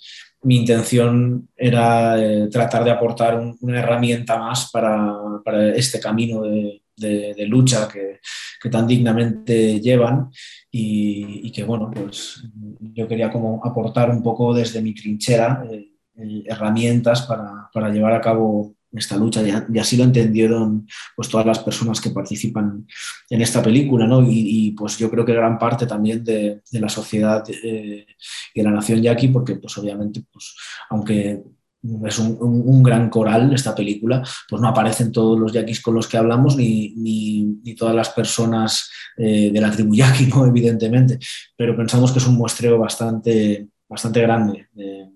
mi 0.44 0.56
intención 0.56 1.50
era 1.58 2.18
eh, 2.18 2.48
tratar 2.50 2.86
de 2.86 2.92
aportar 2.92 3.38
un, 3.38 3.58
una 3.60 3.80
herramienta 3.80 4.40
más 4.40 4.72
para, 4.72 5.14
para 5.44 5.76
este 5.76 6.00
camino 6.00 6.44
de, 6.44 6.84
de, 6.96 7.34
de 7.34 7.46
lucha 7.48 7.90
que, 7.92 8.22
que, 8.62 8.70
tan 8.70 8.88
dignamente 8.88 9.82
llevan. 9.82 10.30
Y, 10.72 11.42
y, 11.48 11.52
que, 11.52 11.66
bueno, 11.66 11.92
pues 11.94 12.42
yo 12.80 13.06
quería 13.06 13.30
como 13.30 13.60
aportar 13.62 14.10
un 14.12 14.24
poco 14.24 14.54
desde 14.54 14.82
mi 14.82 14.94
trinchera 14.94 15.66
eh, 15.70 16.44
herramientas 16.46 17.24
para, 17.24 17.70
para, 17.74 17.90
llevar 17.90 18.14
a 18.14 18.22
cabo 18.22 18.74
esta 18.92 19.18
lucha 19.18 19.42
y, 19.44 19.78
así 19.78 19.98
lo 19.98 20.04
entendieron 20.04 20.88
pues 21.16 21.30
todas 21.30 21.46
las 21.46 21.60
personas 21.60 22.02
que 22.02 22.10
participan 22.10 22.88
en 23.30 23.42
esta 23.42 23.62
película 23.62 24.08
¿no? 24.08 24.22
y, 24.28 24.72
pues 24.72 24.98
yo 24.98 25.10
creo 25.10 25.26
que 25.26 25.34
gran 25.34 25.58
parte 25.58 25.86
también 25.86 26.24
de, 26.24 26.62
la 26.72 26.90
sociedad 26.90 27.44
eh, 27.50 28.06
y 28.54 28.60
de 28.60 28.64
la 28.64 28.72
nación 28.72 29.02
yaqui 29.02 29.28
porque 29.28 29.56
pues 29.56 29.78
obviamente 29.78 30.24
pues 30.32 30.56
aunque 30.90 31.44
es 32.06 32.20
un, 32.20 32.84
gran 32.84 33.10
coral 33.10 33.54
esta 33.54 33.74
película, 33.74 34.22
pues 34.50 34.62
no 34.62 34.68
aparecen 34.68 35.12
todos 35.12 35.40
los 35.40 35.54
yaquis 35.54 35.82
con 35.82 35.96
los 35.96 36.08
que 36.08 36.18
hablamos 36.18 36.58
ni, 36.58 36.94
ni, 36.96 37.76
todas 37.76 37.96
las 37.96 38.10
personas 38.10 38.90
eh, 39.16 39.50
de 39.52 39.62
la 39.62 39.72
tribu 39.72 39.96
yaqui, 39.96 40.26
¿no? 40.26 40.46
evidentemente, 40.46 41.20
pero 41.56 41.78
pensamos 41.78 42.12
que 42.12 42.20
es 42.20 42.28
un 42.28 42.36
muestreo 42.36 42.78
bastante, 42.78 43.70
bastante 43.88 44.22
grande 44.22 44.68
de, 44.74 45.10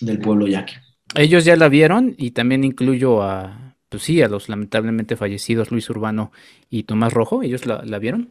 del 0.00 0.18
pueblo 0.18 0.48
yaqui. 0.48 0.74
Ellos 1.14 1.44
ya 1.44 1.56
la 1.56 1.68
vieron 1.68 2.14
y 2.16 2.30
también 2.30 2.64
incluyo 2.64 3.22
a, 3.22 3.76
pues 3.88 4.02
sí, 4.02 4.22
a 4.22 4.28
los 4.28 4.48
lamentablemente 4.48 5.16
fallecidos 5.16 5.70
Luis 5.70 5.88
Urbano 5.90 6.32
y 6.70 6.84
Tomás 6.84 7.12
Rojo, 7.12 7.42
¿ellos 7.42 7.66
la, 7.66 7.82
la 7.84 7.98
vieron? 7.98 8.30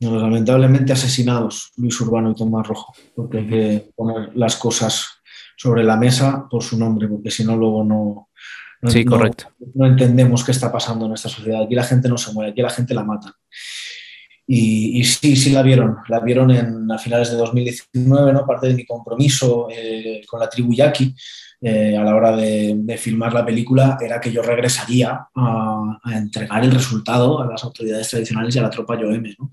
No, 0.00 0.16
lamentablemente 0.16 0.92
asesinados 0.92 1.72
Luis 1.76 2.00
Urbano 2.00 2.30
y 2.30 2.34
Tomás 2.34 2.66
Rojo, 2.66 2.94
porque 3.14 3.38
hay 3.38 3.46
que 3.46 3.90
poner 3.94 4.30
las 4.34 4.56
cosas 4.56 5.20
sobre 5.56 5.84
la 5.84 5.96
mesa 5.96 6.46
por 6.48 6.62
su 6.62 6.78
nombre, 6.78 7.06
porque 7.06 7.30
si 7.30 7.44
no 7.44 7.56
luego 7.56 7.84
no, 7.84 8.28
no, 8.80 8.90
sí, 8.90 9.04
correcto. 9.04 9.52
no, 9.58 9.66
no 9.74 9.86
entendemos 9.86 10.42
qué 10.42 10.52
está 10.52 10.72
pasando 10.72 11.04
en 11.06 11.12
esta 11.12 11.28
sociedad. 11.28 11.62
Aquí 11.62 11.74
la 11.74 11.84
gente 11.84 12.08
no 12.08 12.16
se 12.16 12.32
muere, 12.32 12.52
aquí 12.52 12.62
la 12.62 12.70
gente 12.70 12.94
la 12.94 13.04
mata. 13.04 13.34
Y, 14.52 14.98
y, 14.98 15.04
sí, 15.04 15.36
sí 15.36 15.50
la 15.50 15.62
vieron, 15.62 15.98
la 16.08 16.18
vieron 16.18 16.50
en, 16.50 16.90
a 16.90 16.98
finales 16.98 17.30
de 17.30 17.36
2019, 17.36 18.32
¿no? 18.32 18.44
parte 18.44 18.66
de 18.66 18.74
mi 18.74 18.84
compromiso 18.84 19.68
eh, 19.70 20.22
con 20.26 20.40
la 20.40 20.48
tribu 20.48 20.72
yaqui 20.72 21.14
eh, 21.62 21.94
a 21.94 22.02
la 22.02 22.16
hora 22.16 22.34
de, 22.34 22.72
de, 22.74 22.96
filmar 22.96 23.34
la 23.34 23.44
película 23.44 23.98
era 24.00 24.18
que 24.18 24.32
yo 24.32 24.40
regresaría 24.40 25.26
a, 25.34 26.00
a, 26.02 26.16
entregar 26.16 26.64
el 26.64 26.72
resultado 26.72 27.38
a 27.38 27.46
las 27.46 27.62
autoridades 27.62 28.08
tradicionales 28.08 28.56
y 28.56 28.58
a 28.58 28.62
la 28.62 28.70
tropa 28.70 28.98
YOM. 28.98 29.22
¿no? 29.38 29.50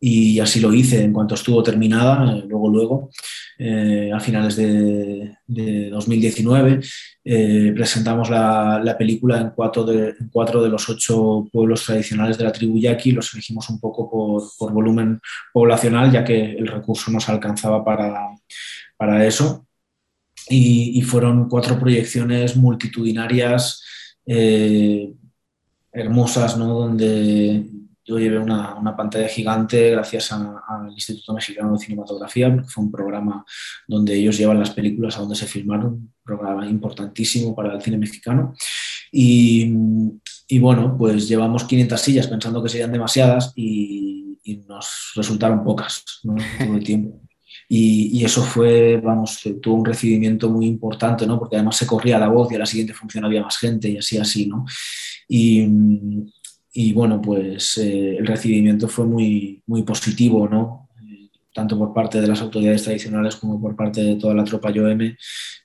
Y 0.00 0.40
así 0.40 0.58
lo 0.58 0.74
hice 0.74 1.04
en 1.04 1.12
cuanto 1.12 1.36
estuvo 1.36 1.62
terminada, 1.62 2.36
eh, 2.36 2.44
luego, 2.48 2.68
luego, 2.68 3.10
eh, 3.56 4.10
a 4.12 4.18
finales 4.18 4.56
de, 4.56 5.36
de 5.46 5.90
2019, 5.90 6.80
eh, 7.24 7.72
presentamos 7.74 8.28
la, 8.28 8.80
la, 8.84 8.98
película 8.98 9.40
en 9.40 9.50
cuatro, 9.50 9.82
de, 9.84 10.14
los 10.68 10.88
ocho 10.90 11.48
pueblos 11.50 11.84
tradicionales 11.84 12.36
de 12.36 12.44
la 12.44 12.52
tribu 12.52 12.78
yaqui, 12.78 13.12
los 13.12 13.32
elegimos 13.32 13.70
un 13.70 13.80
poco 13.80 14.10
por, 14.58 14.72
volumen 14.72 15.18
poblacional, 15.52 16.12
ya 16.12 16.22
que 16.22 16.52
el 16.52 16.66
recurso 16.66 17.10
nos 17.10 17.28
alcanzaba 17.30 17.82
para, 17.84 19.26
eso 19.26 19.66
y, 20.48 20.98
y 20.98 21.02
fueron 21.02 21.48
cuatro 21.48 21.78
proyecciones 21.78 22.56
multitudinarias 22.56 23.82
eh, 24.26 25.12
hermosas, 25.92 26.56
¿no? 26.56 26.66
donde 26.74 27.64
yo 28.04 28.18
llevé 28.18 28.38
una, 28.38 28.74
una 28.74 28.94
pantalla 28.94 29.28
gigante 29.28 29.90
gracias 29.90 30.30
al 30.32 30.90
Instituto 30.92 31.32
Mexicano 31.32 31.72
de 31.72 31.78
Cinematografía, 31.78 32.52
porque 32.52 32.68
fue 32.68 32.84
un 32.84 32.92
programa 32.92 33.44
donde 33.88 34.14
ellos 34.14 34.36
llevan 34.36 34.58
las 34.58 34.70
películas 34.70 35.16
a 35.16 35.20
donde 35.20 35.36
se 35.36 35.46
filmaron, 35.46 35.92
un 35.94 36.12
programa 36.22 36.66
importantísimo 36.66 37.54
para 37.54 37.74
el 37.74 37.80
cine 37.80 37.96
mexicano. 37.96 38.54
Y, 39.10 39.72
y 40.48 40.58
bueno, 40.58 40.96
pues 40.98 41.26
llevamos 41.28 41.64
500 41.64 42.00
sillas 42.00 42.26
pensando 42.26 42.62
que 42.62 42.68
serían 42.68 42.92
demasiadas 42.92 43.52
y, 43.56 44.38
y 44.44 44.56
nos 44.68 45.12
resultaron 45.14 45.64
pocas 45.64 46.04
¿no? 46.24 46.34
todo 46.58 46.76
el 46.76 46.84
tiempo. 46.84 47.20
Y, 47.68 48.18
y, 48.18 48.24
eso 48.24 48.42
fue, 48.42 48.98
vamos, 48.98 49.40
tuvo 49.62 49.76
un 49.76 49.84
recibimiento 49.84 50.50
muy 50.50 50.66
importante, 50.66 51.26
¿no? 51.26 51.38
Porque 51.38 51.56
además 51.56 51.76
se 51.76 51.86
corría 51.86 52.18
la 52.18 52.28
voz 52.28 52.52
y 52.52 52.56
a 52.56 52.58
la 52.58 52.66
siguiente 52.66 52.92
función 52.92 53.24
había 53.24 53.42
más 53.42 53.56
gente 53.56 53.88
y 53.88 53.96
así, 53.96 54.18
así, 54.18 54.46
¿no? 54.46 54.66
Y, 55.26 55.66
y 56.76 56.92
bueno, 56.92 57.22
pues 57.22 57.78
eh, 57.78 58.16
el 58.16 58.26
recibimiento 58.26 58.88
fue 58.88 59.06
muy, 59.06 59.62
muy 59.66 59.84
positivo, 59.84 60.48
¿no? 60.48 60.88
Tanto 61.54 61.78
por 61.78 61.94
parte 61.94 62.20
de 62.20 62.26
las 62.26 62.40
autoridades 62.40 62.82
tradicionales 62.82 63.36
como 63.36 63.60
por 63.60 63.76
parte 63.76 64.02
de 64.02 64.16
toda 64.16 64.34
la 64.34 64.42
tropa 64.42 64.72
YOM. 64.72 65.14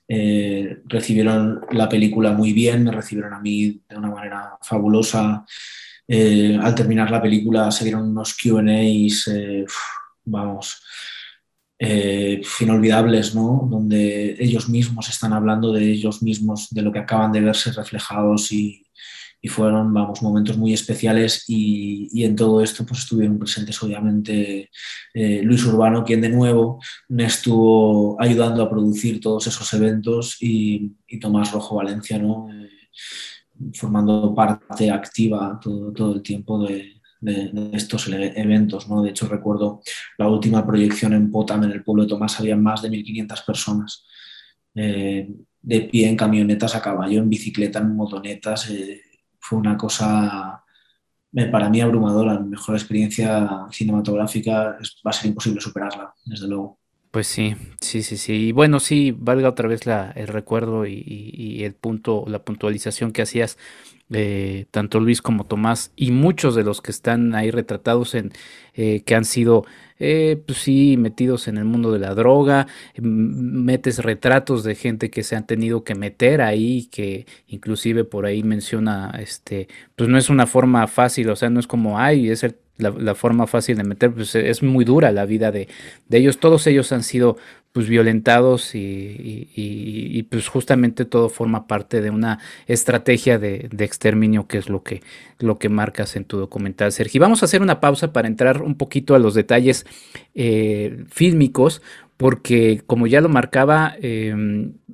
Eh, 0.06 0.78
recibieron 0.84 1.62
la 1.72 1.88
película 1.88 2.30
muy 2.30 2.52
bien, 2.52 2.84
me 2.84 2.92
recibieron 2.92 3.34
a 3.34 3.40
mí 3.40 3.82
de 3.88 3.96
una 3.96 4.08
manera 4.08 4.56
fabulosa. 4.62 5.44
Eh, 6.06 6.56
al 6.62 6.76
terminar 6.76 7.10
la 7.10 7.20
película 7.20 7.72
se 7.72 7.84
dieron 7.84 8.08
unos 8.08 8.36
QAs, 8.36 9.30
vamos, 10.26 10.80
inolvidables, 12.60 13.34
¿no? 13.34 13.66
Donde 13.68 14.36
ellos 14.38 14.68
mismos 14.68 15.08
están 15.08 15.32
hablando 15.32 15.72
de 15.72 15.90
ellos 15.90 16.22
mismos, 16.22 16.68
de 16.70 16.82
lo 16.82 16.92
que 16.92 17.00
acaban 17.00 17.32
de 17.32 17.40
verse 17.40 17.72
reflejados 17.72 18.52
y, 18.52 18.86
y 19.42 19.48
fueron, 19.48 19.92
vamos, 19.94 20.22
momentos 20.22 20.58
muy 20.58 20.72
especiales 20.72 21.44
y, 21.48 22.08
y, 22.12 22.24
en 22.24 22.36
todo 22.36 22.62
esto 22.62 22.84
pues 22.84 23.00
estuvieron 23.00 23.38
presentes 23.38 23.82
obviamente 23.82 24.70
eh, 25.14 25.40
Luis 25.42 25.64
Urbano, 25.64 26.04
quien 26.04 26.20
de 26.20 26.28
nuevo 26.28 26.78
me 27.08 27.24
estuvo 27.24 28.20
ayudando 28.20 28.62
a 28.62 28.70
producir 28.70 29.20
todos 29.20 29.46
esos 29.46 29.72
eventos 29.72 30.36
y, 30.40 30.92
y 31.08 31.18
Tomás 31.18 31.52
Rojo 31.52 31.76
Valencia, 31.76 32.18
¿no? 32.18 32.48
Eh, 32.50 32.68
formando 33.74 34.34
parte 34.34 34.90
activa 34.90 35.58
todo, 35.62 35.92
todo 35.92 36.14
el 36.14 36.22
tiempo 36.22 36.66
de, 36.66 37.00
de, 37.20 37.50
de, 37.52 37.76
estos 37.76 38.08
eventos. 38.08 38.88
¿no? 38.88 39.02
De 39.02 39.10
hecho, 39.10 39.28
recuerdo 39.28 39.82
la 40.18 40.28
última 40.28 40.66
proyección 40.66 41.12
en 41.12 41.30
Potam, 41.30 41.64
en 41.64 41.72
el 41.72 41.84
pueblo 41.84 42.04
de 42.04 42.08
Tomás, 42.08 42.40
había 42.40 42.56
más 42.56 42.82
de 42.82 42.90
1.500 42.90 43.44
personas 43.44 44.06
eh, 44.74 45.28
de 45.62 45.80
pie 45.82 46.08
en 46.08 46.16
camionetas 46.16 46.74
a 46.74 46.82
caballo, 46.82 47.20
en 47.20 47.28
bicicleta, 47.28 47.80
en 47.80 47.94
motonetas. 47.94 48.70
Eh, 48.70 49.02
fue 49.50 49.58
una 49.58 49.76
cosa 49.76 50.62
eh, 51.34 51.46
para 51.46 51.68
mí 51.68 51.80
abrumadora, 51.80 52.38
mejor 52.38 52.76
experiencia 52.76 53.66
cinematográfica, 53.72 54.78
va 55.04 55.10
a 55.10 55.12
ser 55.12 55.26
imposible 55.26 55.60
superarla, 55.60 56.14
desde 56.24 56.46
luego. 56.46 56.78
Pues 57.10 57.26
sí, 57.26 57.56
sí, 57.80 58.04
sí, 58.04 58.16
sí. 58.16 58.32
Y 58.32 58.52
bueno, 58.52 58.78
sí, 58.78 59.10
valga 59.10 59.48
otra 59.48 59.66
vez 59.66 59.86
la, 59.86 60.12
el 60.12 60.28
recuerdo 60.28 60.86
y, 60.86 60.92
y, 60.94 61.32
y, 61.34 61.64
el 61.64 61.74
punto, 61.74 62.24
la 62.28 62.44
puntualización 62.44 63.10
que 63.10 63.22
hacías, 63.22 63.58
eh, 64.12 64.66
tanto 64.70 65.00
Luis 65.00 65.22
como 65.22 65.44
Tomás, 65.44 65.92
y 65.96 66.10
muchos 66.10 66.54
de 66.54 66.64
los 66.64 66.80
que 66.80 66.90
están 66.90 67.34
ahí 67.34 67.50
retratados 67.50 68.14
en 68.14 68.32
eh, 68.74 69.02
que 69.04 69.14
han 69.14 69.24
sido, 69.24 69.64
eh, 69.98 70.40
pues 70.46 70.58
sí, 70.58 70.96
metidos 70.96 71.48
en 71.48 71.58
el 71.58 71.64
mundo 71.64 71.92
de 71.92 71.98
la 71.98 72.14
droga, 72.14 72.66
metes 72.96 73.98
retratos 73.98 74.64
de 74.64 74.74
gente 74.74 75.10
que 75.10 75.22
se 75.22 75.36
han 75.36 75.46
tenido 75.46 75.84
que 75.84 75.94
meter 75.94 76.40
ahí, 76.40 76.86
que 76.86 77.26
inclusive 77.46 78.04
por 78.04 78.26
ahí 78.26 78.42
menciona, 78.42 79.12
este, 79.20 79.68
pues 79.96 80.08
no 80.08 80.18
es 80.18 80.30
una 80.30 80.46
forma 80.46 80.86
fácil, 80.86 81.30
o 81.30 81.36
sea, 81.36 81.50
no 81.50 81.60
es 81.60 81.66
como, 81.66 81.98
ay, 81.98 82.30
es 82.30 82.44
el 82.44 82.56
la, 82.80 83.14
forma 83.14 83.46
fácil 83.46 83.76
de 83.76 83.84
meter, 83.84 84.12
pues 84.12 84.34
es 84.34 84.62
muy 84.62 84.84
dura 84.84 85.12
la 85.12 85.26
vida 85.26 85.50
de, 85.50 85.68
de 86.08 86.18
ellos. 86.18 86.38
Todos 86.38 86.66
ellos 86.66 86.92
han 86.92 87.02
sido 87.02 87.36
pues 87.72 87.88
violentados 87.88 88.74
y, 88.74 89.48
y, 89.54 90.22
pues 90.24 90.48
justamente 90.48 91.04
todo 91.04 91.28
forma 91.28 91.68
parte 91.68 92.00
de 92.00 92.10
una 92.10 92.40
estrategia 92.66 93.38
de, 93.38 93.68
de, 93.70 93.84
exterminio 93.84 94.48
que 94.48 94.58
es 94.58 94.68
lo 94.68 94.82
que, 94.82 95.02
lo 95.38 95.58
que 95.58 95.68
marcas 95.68 96.16
en 96.16 96.24
tu 96.24 96.36
documental, 96.36 96.90
Sergi. 96.90 97.20
Vamos 97.20 97.42
a 97.42 97.44
hacer 97.44 97.62
una 97.62 97.80
pausa 97.80 98.12
para 98.12 98.26
entrar 98.26 98.62
un 98.62 98.74
poquito 98.74 99.14
a 99.14 99.20
los 99.20 99.34
detalles 99.34 99.86
eh, 100.34 101.04
fílmicos, 101.10 101.80
porque 102.16 102.82
como 102.86 103.06
ya 103.06 103.20
lo 103.20 103.28
marcaba, 103.28 103.94
eh, 104.02 104.34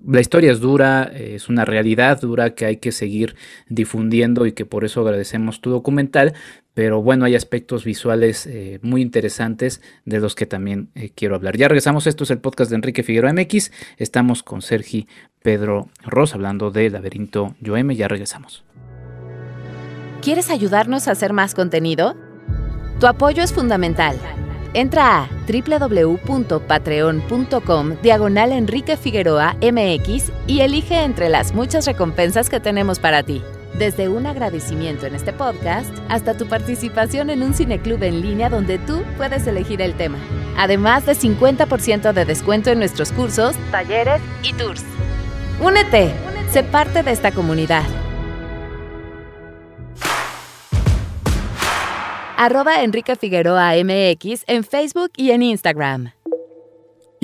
la 0.07 0.20
historia 0.20 0.53
es 0.53 0.61
dura, 0.61 1.05
es 1.05 1.49
una 1.49 1.64
realidad 1.64 2.20
dura 2.20 2.55
que 2.55 2.66
hay 2.66 2.77
que 2.77 2.92
seguir 2.92 3.37
difundiendo 3.68 4.46
y 4.46 4.53
que 4.53 4.66
por 4.66 4.85
eso 4.85 5.01
agradecemos 5.01 5.61
tu 5.61 5.70
documental, 5.70 6.35
pero 6.77 7.03
bueno, 7.03 7.25
hay 7.25 7.35
aspectos 7.35 7.85
visuales 7.87 8.47
eh, 8.47 8.79
muy 8.83 9.01
interesantes 9.01 9.81
de 10.05 10.21
los 10.21 10.35
que 10.35 10.45
también 10.45 10.91
eh, 10.95 11.09
quiero 11.09 11.35
hablar. 11.35 11.57
Ya 11.57 11.69
regresamos, 11.69 12.07
esto 12.07 12.25
es 12.25 12.31
el 12.31 12.39
podcast 12.39 12.69
de 12.69 12.77
Enrique 12.77 13.03
Figueroa 13.03 13.33
MX, 13.33 13.73
estamos 13.97 14.43
con 14.43 14.61
Sergi 14.61 15.09
Pedro 15.43 15.89
Ross 16.05 16.35
hablando 16.35 16.71
de 16.71 16.91
Laberinto 16.91 17.55
Yoem, 17.62 17.93
ya 17.93 18.09
regresamos. 18.09 18.62
¿Quieres 20.21 20.51
ayudarnos 20.51 21.09
a 21.09 21.12
hacer 21.12 21.33
más 21.33 21.55
contenido? 21.55 22.15
Tu 23.01 23.07
apoyo 23.07 23.43
es 23.43 23.55
fundamental. 23.55 24.19
Entra 24.75 25.23
a 25.23 25.31
www.patreon.com 25.49 27.97
diagonal 28.03 28.53
Enrique 28.53 28.99
Figueroa 28.99 29.57
MX 29.62 30.31
y 30.47 30.61
elige 30.61 31.03
entre 31.03 31.31
las 31.31 31.55
muchas 31.55 31.87
recompensas 31.87 32.51
que 32.51 32.61
tenemos 32.61 32.99
para 32.99 33.23
ti. 33.23 33.41
Desde 33.79 34.09
un 34.09 34.25
agradecimiento 34.25 35.05
en 35.05 35.15
este 35.15 35.35
podcast 35.35 35.91
hasta 36.09 36.35
tu 36.35 36.47
participación 36.49 37.29
en 37.29 37.43
un 37.43 37.53
cineclub 37.53 38.03
en 38.03 38.23
línea 38.23 38.49
donde 38.49 38.79
tú 38.79 39.03
puedes 39.19 39.47
elegir 39.47 39.83
el 39.83 39.95
tema. 39.95 40.17
Además 40.57 41.05
de 41.05 41.12
50% 41.12 42.15
de 42.15 42.25
descuento 42.25 42.71
en 42.71 42.79
nuestros 42.79 43.12
cursos, 43.12 43.55
talleres 43.71 44.23
y 44.43 44.55
tours. 44.55 44.83
Únete, 45.61 46.11
sé 46.51 46.62
parte 46.62 47.03
de 47.03 47.11
esta 47.11 47.33
comunidad. 47.33 47.85
Arroba 52.39 52.83
Enrique 52.83 53.15
Figueroa 53.15 53.73
MX 53.83 54.45
en 54.47 54.65
Facebook 54.65 55.11
y 55.17 55.33
en 55.33 55.43
Instagram. 55.43 56.15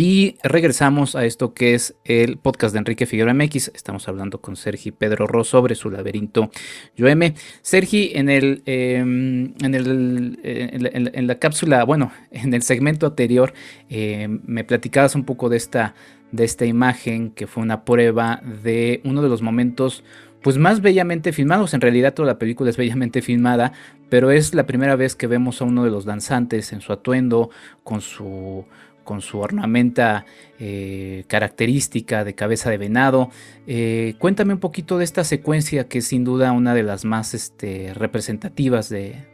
Y 0.05 0.35
regresamos 0.43 1.15
a 1.15 1.25
esto 1.25 1.55
que 1.55 1.75
es 1.75 1.95
el 2.05 2.37
podcast 2.37 2.73
de 2.73 2.81
Enrique 2.81 3.07
Figueroa 3.07 3.35
MX. 3.35 3.71
Estamos 3.73 4.09
hablando 4.09 4.41
con 4.41 4.57
Sergi 4.57 4.91
Pedro 4.91 5.29
Ross 5.29 5.47
sobre 5.47 5.77
su 5.77 5.91
laberinto 5.91 6.51
Yoeme. 6.97 7.35
Sergi, 7.61 8.11
en 8.13 8.29
el, 8.29 8.65
eh, 8.67 8.97
en, 8.97 9.55
el 9.63 10.41
en, 10.43 11.27
la, 11.29 11.39
cápsula, 11.39 11.85
bueno, 11.85 12.11
en 12.33 12.53
el 12.53 12.63
segmento 12.63 13.07
anterior, 13.07 13.55
eh, 13.91 14.27
me 14.45 14.65
platicabas 14.65 15.15
un 15.15 15.23
poco 15.23 15.49
de 15.49 15.59
esta, 15.59 15.95
de 16.33 16.47
esta 16.47 16.67
imagen 16.67 17.31
que 17.31 17.47
fue 17.47 17.63
una 17.63 17.85
prueba 17.85 18.43
de 18.65 19.03
uno 19.05 19.23
de 19.23 19.29
los 19.29 19.41
momentos 19.41 20.03
pues 20.43 20.59
más 20.59 20.81
bellamente 20.81 21.33
filmados. 21.33 21.75
En 21.75 21.81
realidad 21.81 22.13
toda 22.13 22.27
la 22.27 22.39
película 22.41 22.71
es 22.71 22.77
bellamente 22.77 23.23
filmada, 23.23 23.73
pero 24.09 24.33
es 24.33 24.53
la 24.53 24.67
primera 24.67 24.97
vez 24.97 25.15
que 25.15 25.29
vemos 25.29 25.63
a 25.63 25.65
uno 25.65 25.85
de 25.85 25.93
los 25.93 26.05
danzantes 26.05 26.73
en 26.73 26.81
su 26.81 26.93
atuendo, 26.93 27.51
con 27.85 28.01
su 28.01 28.67
con 29.05 29.21
su 29.21 29.39
ornamenta 29.39 30.25
eh, 30.59 31.25
característica 31.27 32.25
de 32.25 32.35
cabeza 32.35 32.71
de 32.71 32.79
venado. 32.79 33.31
Eh, 33.67 34.15
cuéntame 34.19 34.55
un 34.55 34.61
poquito 34.61 34.99
de 34.99 35.05
esta 35.05 35.25
secuencia 35.25 35.89
que 35.89 35.99
es 35.99 36.07
sin 36.07 36.25
duda 36.25 36.53
una 36.53 36.75
de 36.75 36.83
las 36.83 37.05
más 37.05 37.35
este, 37.35 37.95
representativas 37.95 38.89
de, 38.89 39.27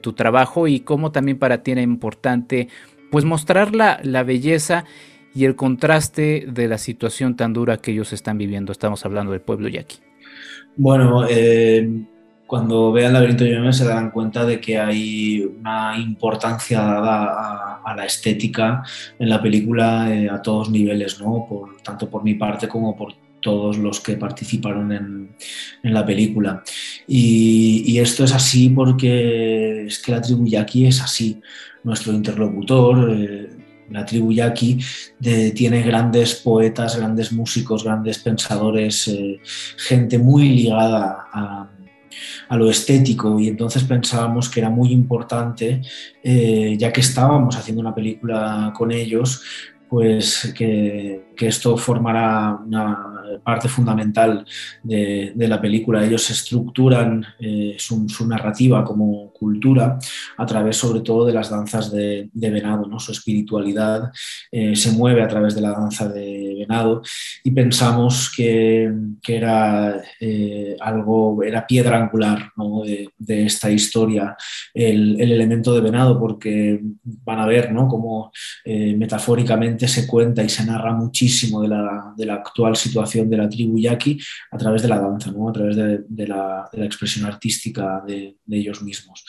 tu 0.00 0.12
trabajo 0.12 0.68
y 0.68 0.80
cómo 0.80 1.12
también 1.12 1.38
para 1.38 1.62
ti 1.62 1.72
era 1.72 1.82
importante 1.82 2.68
pues 3.10 3.24
mostrar 3.24 3.74
la, 3.74 4.00
la, 4.02 4.22
belleza 4.22 4.84
y 5.34 5.44
el 5.44 5.56
contraste 5.56 6.46
de 6.48 6.68
la 6.68 6.78
situación 6.78 7.36
tan 7.36 7.52
dura 7.52 7.78
que 7.78 7.92
ellos 7.92 8.12
están 8.12 8.38
viviendo. 8.38 8.72
Estamos 8.72 9.04
hablando 9.04 9.32
del 9.32 9.40
pueblo 9.40 9.68
yaqui. 9.68 9.98
Bueno, 10.76 11.26
eh, 11.28 12.06
cuando 12.52 12.92
vean 12.92 13.14
Laberinto 13.14 13.44
de 13.44 13.72
se 13.72 13.86
darán 13.86 14.10
cuenta 14.10 14.44
de 14.44 14.60
que 14.60 14.78
hay 14.78 15.42
una 15.42 15.96
importancia 15.96 16.82
dada 16.82 17.24
a, 17.24 17.82
a 17.82 17.96
la 17.96 18.04
estética 18.04 18.82
en 19.18 19.30
la 19.30 19.40
película 19.40 20.14
eh, 20.14 20.28
a 20.28 20.42
todos 20.42 20.68
niveles, 20.68 21.18
¿no? 21.18 21.46
Por, 21.48 21.80
tanto 21.80 22.10
por 22.10 22.22
mi 22.22 22.34
parte 22.34 22.68
como 22.68 22.94
por 22.94 23.14
todos 23.40 23.78
los 23.78 24.00
que 24.00 24.18
participaron 24.18 24.92
en, 24.92 25.34
en 25.82 25.94
la 25.94 26.04
película. 26.04 26.62
Y, 27.08 27.84
y, 27.86 27.98
esto 28.00 28.24
es 28.24 28.34
así 28.34 28.68
porque 28.68 29.86
es 29.86 29.98
que 30.00 30.12
la 30.12 30.20
tribu 30.20 30.46
yaqui 30.46 30.84
es 30.84 31.00
así. 31.00 31.40
Nuestro 31.84 32.12
interlocutor, 32.12 33.16
eh, 33.18 33.48
la 33.88 34.04
tribu 34.04 34.30
yaqui, 34.30 34.78
de, 35.18 35.52
tiene 35.52 35.80
grandes 35.80 36.34
poetas, 36.34 36.98
grandes 36.98 37.32
músicos, 37.32 37.82
grandes 37.82 38.18
pensadores, 38.18 39.08
eh, 39.08 39.40
gente 39.78 40.18
muy 40.18 40.50
ligada 40.50 41.28
a 41.32 41.70
a 42.48 42.56
lo 42.56 42.70
estético 42.70 43.38
y 43.38 43.48
entonces 43.48 43.84
pensábamos 43.84 44.48
que 44.48 44.60
era 44.60 44.70
muy 44.70 44.92
importante, 44.92 45.80
eh, 46.22 46.76
ya 46.78 46.92
que 46.92 47.00
estábamos 47.00 47.56
haciendo 47.56 47.80
una 47.80 47.94
película 47.94 48.72
con 48.76 48.92
ellos, 48.92 49.42
pues 49.88 50.54
que, 50.56 51.31
esto 51.48 51.76
formará 51.76 52.58
una 52.64 53.12
parte 53.38 53.68
fundamental 53.68 54.44
de, 54.82 55.32
la 55.36 55.60
película. 55.60 56.04
Ellos 56.04 56.30
estructuran 56.30 57.24
eh, 57.38 57.76
su, 57.78 58.06
narrativa 58.26 58.84
como, 58.84 59.32
cultura 59.32 59.98
a 60.36 60.46
través 60.46 60.76
sobre 60.76 61.00
todo 61.00 61.26
de 61.26 61.32
las 61.32 61.50
danzas 61.50 61.90
de, 61.90 62.30
venado, 62.32 62.86
¿no? 62.86 63.00
su 63.00 63.12
espiritualidad 63.12 64.12
eh, 64.50 64.76
se 64.76 64.92
mueve 64.92 65.22
a 65.22 65.28
través 65.28 65.54
de 65.54 65.60
la 65.60 65.70
danza 65.70 66.08
de 66.08 66.54
venado 66.58 67.02
y 67.42 67.50
pensamos 67.50 68.32
que, 68.34 68.92
era 69.26 70.02
eh, 70.20 70.76
algo, 70.80 71.42
era 71.42 71.66
piedra 71.66 71.98
angular 71.98 72.52
de, 73.18 73.46
esta 73.46 73.70
historia 73.70 74.36
el, 74.74 75.20
elemento 75.20 75.74
de 75.74 75.80
venado 75.80 76.18
porque 76.20 76.80
van 77.02 77.40
a 77.40 77.46
ver 77.46 77.72
¿no? 77.72 77.88
cómo 77.88 78.30
metafóricamente 78.64 79.88
se 79.88 80.06
cuenta 80.06 80.42
y 80.42 80.48
se 80.48 80.64
narra 80.64 80.92
muchísimo 80.92 81.31
de 81.62 81.68
la, 81.68 82.14
de 82.16 82.26
la 82.26 82.34
actual 82.34 82.76
situación 82.76 83.28
de 83.28 83.36
la 83.36 83.48
tribu 83.48 83.78
yaqui 83.78 84.18
a 84.50 84.58
través 84.58 84.82
de 84.82 84.88
la 84.88 84.98
danza, 84.98 85.30
¿no? 85.30 85.48
a 85.48 85.52
través 85.52 85.76
de, 85.76 86.26
la, 86.26 86.68
expresión 86.72 87.26
artística 87.26 88.02
de, 88.06 88.36
ellos 88.50 88.82
mismos. 88.82 89.24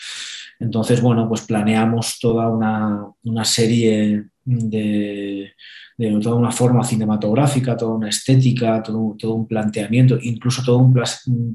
Entonces, 0.59 1.01
bueno, 1.01 1.27
pues 1.27 1.41
planeamos 1.41 2.19
toda 2.19 2.47
una, 2.47 3.05
una 3.23 3.45
serie 3.45 4.29
de, 4.45 5.53
de 5.97 6.19
toda 6.19 6.35
una 6.35 6.51
forma 6.51 6.83
cinematográfica, 6.83 7.77
toda 7.77 7.95
una 7.95 8.09
estética, 8.09 8.81
todo, 8.81 9.15
todo 9.17 9.33
un 9.33 9.47
planteamiento, 9.47 10.17
incluso 10.21 10.63
todo 10.63 10.77
un, 10.77 10.93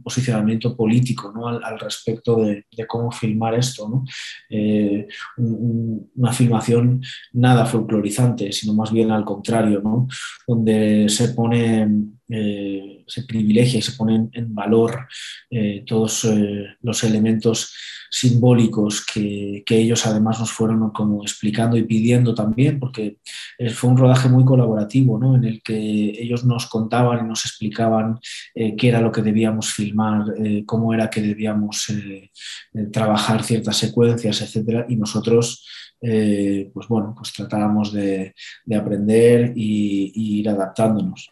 posicionamiento 0.02 0.76
político 0.76 1.32
¿no? 1.34 1.48
al, 1.48 1.78
respecto 1.78 2.36
de, 2.36 2.64
cómo 2.86 3.10
filmar 3.10 3.54
esto. 3.54 3.88
¿no? 3.88 4.04
Eh, 4.50 5.06
una 5.36 6.32
filmación 6.32 7.02
nada 7.32 7.66
folclorizante, 7.66 8.52
sino 8.52 8.74
más 8.74 8.92
bien 8.92 9.10
al 9.10 9.24
contrario, 9.24 9.80
¿no? 9.82 10.06
donde 10.46 11.08
se 11.08 11.30
pone 11.30 12.17
eh, 12.30 13.04
se 13.06 13.22
privilegia 13.22 13.78
y 13.78 13.82
se 13.82 13.92
ponen 13.92 14.28
en 14.34 14.54
valor 14.54 15.08
eh, 15.48 15.82
todos 15.86 16.24
eh, 16.24 16.66
los 16.82 17.02
elementos 17.02 17.74
simbólicos 18.10 19.06
que, 19.06 19.64
ellos 19.66 20.06
además 20.06 20.38
nos 20.40 20.52
fueron 20.52 20.90
como 20.90 21.22
explicando 21.22 21.76
y 21.76 21.84
pidiendo 21.84 22.34
también, 22.34 22.80
porque 22.80 23.18
fue 23.72 23.90
un 23.90 23.96
rodaje 23.96 24.28
muy 24.28 24.44
colaborativo, 24.44 25.18
¿no? 25.18 25.36
en 25.36 25.44
el 25.44 25.62
que 25.62 25.76
ellos 25.76 26.44
nos 26.44 26.66
contaban 26.66 27.24
y 27.24 27.28
nos 27.28 27.44
explicaban 27.44 28.18
qué 28.54 28.88
era 28.88 29.00
lo 29.00 29.12
que 29.12 29.22
debíamos 29.22 29.72
filmar, 29.72 30.24
cómo 30.66 30.92
era 30.94 31.10
que 31.10 31.20
debíamos 31.20 31.92
trabajar 32.92 33.44
ciertas 33.44 33.76
secuencias, 33.76 34.40
etcétera, 34.42 34.86
y 34.88 34.96
nosotros 34.96 35.64
pues 36.00 36.88
bueno, 36.88 37.14
pues 37.16 37.32
tratábamos 37.32 37.92
de, 37.92 38.34
aprender 38.74 39.52
y, 39.54 40.12
y 40.14 40.40
ir 40.40 40.48
adaptándonos. 40.48 41.30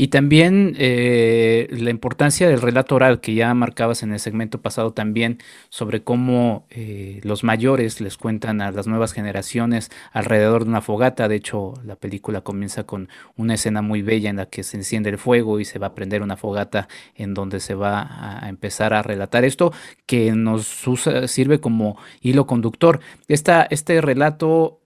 Y 0.00 0.08
también 0.08 0.76
eh, 0.78 1.66
la 1.72 1.90
importancia 1.90 2.48
del 2.48 2.62
relato 2.62 2.94
oral 2.94 3.20
que 3.20 3.34
ya 3.34 3.52
marcabas 3.52 4.04
en 4.04 4.12
el 4.12 4.20
segmento 4.20 4.62
pasado 4.62 4.92
también 4.92 5.38
sobre 5.70 6.04
cómo 6.04 6.66
eh, 6.70 7.20
los 7.24 7.42
mayores 7.42 8.00
les 8.00 8.16
cuentan 8.16 8.60
a 8.60 8.70
las 8.70 8.86
nuevas 8.86 9.12
generaciones 9.12 9.90
alrededor 10.12 10.62
de 10.62 10.70
una 10.70 10.82
fogata. 10.82 11.26
De 11.26 11.34
hecho, 11.34 11.74
la 11.84 11.96
película 11.96 12.42
comienza 12.42 12.84
con 12.84 13.08
una 13.36 13.54
escena 13.54 13.82
muy 13.82 14.02
bella 14.02 14.30
en 14.30 14.36
la 14.36 14.46
que 14.46 14.62
se 14.62 14.76
enciende 14.76 15.10
el 15.10 15.18
fuego 15.18 15.58
y 15.58 15.64
se 15.64 15.80
va 15.80 15.88
a 15.88 15.94
prender 15.96 16.22
una 16.22 16.36
fogata 16.36 16.86
en 17.16 17.34
donde 17.34 17.58
se 17.58 17.74
va 17.74 18.44
a 18.44 18.48
empezar 18.48 18.94
a 18.94 19.02
relatar 19.02 19.44
esto 19.44 19.72
que 20.06 20.30
nos 20.30 20.86
sirve 21.26 21.58
como 21.58 21.98
hilo 22.20 22.46
conductor. 22.46 23.00
Esta, 23.26 23.66
este 23.68 24.00
relato 24.00 24.78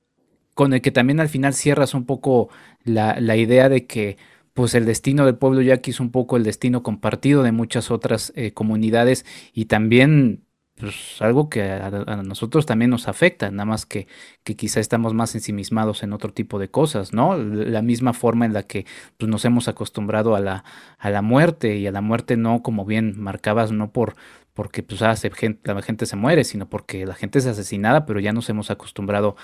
con 0.54 0.72
el 0.72 0.80
que 0.80 0.90
también 0.90 1.20
al 1.20 1.28
final 1.28 1.52
cierras 1.52 1.92
un 1.92 2.06
poco 2.06 2.48
la, 2.82 3.20
la 3.20 3.36
idea 3.36 3.68
de 3.68 3.86
que 3.86 4.16
pues 4.54 4.74
el 4.74 4.84
destino 4.84 5.26
del 5.26 5.36
pueblo 5.36 5.62
yaqui 5.62 5.90
es 5.90 6.00
un 6.00 6.10
poco 6.10 6.36
el 6.36 6.44
destino 6.44 6.82
compartido 6.82 7.42
de 7.42 7.52
muchas 7.52 7.90
otras 7.90 8.32
eh, 8.36 8.52
comunidades 8.52 9.24
y 9.52 9.66
también 9.66 10.44
pues, 10.82 11.20
algo 11.20 11.48
que 11.48 11.62
a, 11.62 11.90
nosotros 12.24 12.66
también 12.66 12.90
nos 12.90 13.06
afecta, 13.06 13.50
nada 13.50 13.66
más 13.66 13.86
que, 13.86 14.08
que 14.42 14.56
quizá 14.56 14.80
estamos 14.80 15.14
más 15.14 15.34
ensimismados 15.34 16.02
en 16.02 16.12
otro 16.12 16.32
tipo 16.32 16.58
de 16.58 16.70
cosas, 16.70 17.12
¿no? 17.12 17.36
La 17.36 17.82
misma 17.82 18.12
forma 18.14 18.46
en 18.46 18.52
la 18.52 18.64
que 18.64 18.86
pues, 19.18 19.30
nos 19.30 19.44
hemos 19.44 19.68
acostumbrado 19.68 20.34
a 20.34 20.40
la, 20.40 20.64
a 20.98 21.10
la 21.10 21.22
muerte 21.22 21.76
y 21.76 21.86
a 21.86 21.92
la 21.92 22.00
muerte 22.00 22.36
no, 22.36 22.62
como 22.62 22.84
bien 22.84 23.20
marcabas, 23.20 23.70
no 23.70 23.92
por 23.92 24.16
porque 24.54 24.82
pues, 24.82 25.00
la 25.00 25.82
gente 25.82 26.06
se 26.06 26.16
muere, 26.16 26.44
sino 26.44 26.68
porque 26.68 27.06
la 27.06 27.14
gente 27.14 27.38
es 27.38 27.46
asesinada, 27.46 28.04
pero 28.04 28.20
ya 28.20 28.32
nos 28.32 28.48
hemos 28.50 28.70
acostumbrado 28.70 29.36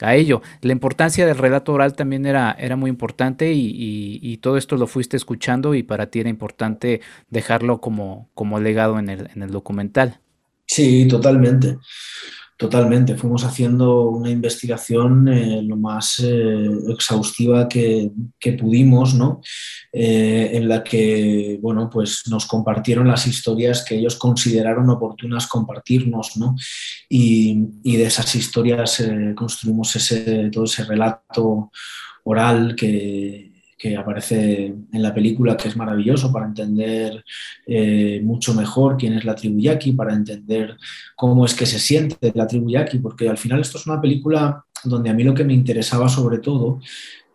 a 0.00 0.14
ello. 0.14 0.42
La 0.60 0.72
importancia 0.72 1.26
del 1.26 1.38
relato 1.38 1.72
oral 1.72 1.94
también 1.94 2.26
era, 2.26 2.52
era 2.58 2.76
muy 2.76 2.90
importante 2.90 3.52
y, 3.54 4.36
todo 4.42 4.58
esto 4.58 4.76
lo 4.76 4.86
fuiste 4.86 5.16
escuchando 5.16 5.74
y 5.74 5.82
para 5.82 6.06
ti 6.06 6.20
era 6.20 6.28
importante 6.28 7.00
dejarlo 7.30 7.80
como, 7.80 8.28
como 8.34 8.60
legado 8.60 8.98
en 8.98 9.08
el, 9.08 9.30
en 9.34 9.42
el 9.42 9.50
documental. 9.50 10.20
Sí, 10.66 11.08
totalmente. 11.08 11.78
Totalmente, 12.58 13.16
fuimos 13.16 13.44
haciendo 13.44 14.06
una 14.08 14.30
investigación 14.30 15.28
eh, 15.28 15.60
lo 15.62 15.76
más 15.76 16.20
eh, 16.24 16.70
exhaustiva 16.88 17.68
que, 17.68 18.10
pudimos, 18.58 19.12
¿no? 19.12 19.42
Eh, 19.92 20.52
en 20.54 20.66
la 20.66 20.82
que 20.82 21.58
bueno, 21.60 21.90
pues 21.90 22.22
nos 22.30 22.46
compartieron 22.46 23.08
las 23.08 23.26
historias 23.26 23.84
que 23.84 23.96
ellos 23.96 24.16
consideraron 24.16 24.88
oportunas 24.88 25.46
compartirnos, 25.46 26.38
¿no? 26.38 26.56
y, 27.10 27.58
y 27.82 27.96
de 27.96 28.04
esas 28.04 28.34
historias 28.34 29.04
construimos 29.34 29.94
ese, 29.96 30.48
todo 30.50 30.64
ese 30.64 30.84
relato 30.84 31.70
oral 32.24 32.74
que, 32.74 33.55
que 33.86 33.96
aparece 33.96 34.74
en 34.92 35.02
la 35.02 35.14
película, 35.14 35.56
que 35.56 35.68
es 35.68 35.76
maravilloso 35.76 36.32
para 36.32 36.46
entender 36.46 37.24
eh, 37.66 38.20
mucho 38.22 38.52
mejor 38.54 38.96
quién 38.96 39.14
es 39.14 39.24
la 39.24 39.34
tribu 39.34 39.60
yaqui, 39.60 39.92
para 39.92 40.12
entender 40.12 40.76
cómo 41.14 41.44
es 41.44 41.54
que 41.54 41.66
se 41.66 41.78
siente 41.78 42.32
la 42.34 42.46
tribu 42.46 42.68
yaqui, 42.70 42.98
porque 42.98 43.28
al 43.28 43.38
final 43.38 43.60
esto 43.60 43.78
es 43.78 43.86
una 43.86 44.00
película 44.00 44.64
donde 44.84 45.10
a 45.10 45.14
mí 45.14 45.22
lo 45.22 45.34
que 45.34 45.44
me 45.44 45.54
interesaba 45.54 46.08
sobre 46.08 46.38
todo 46.38 46.80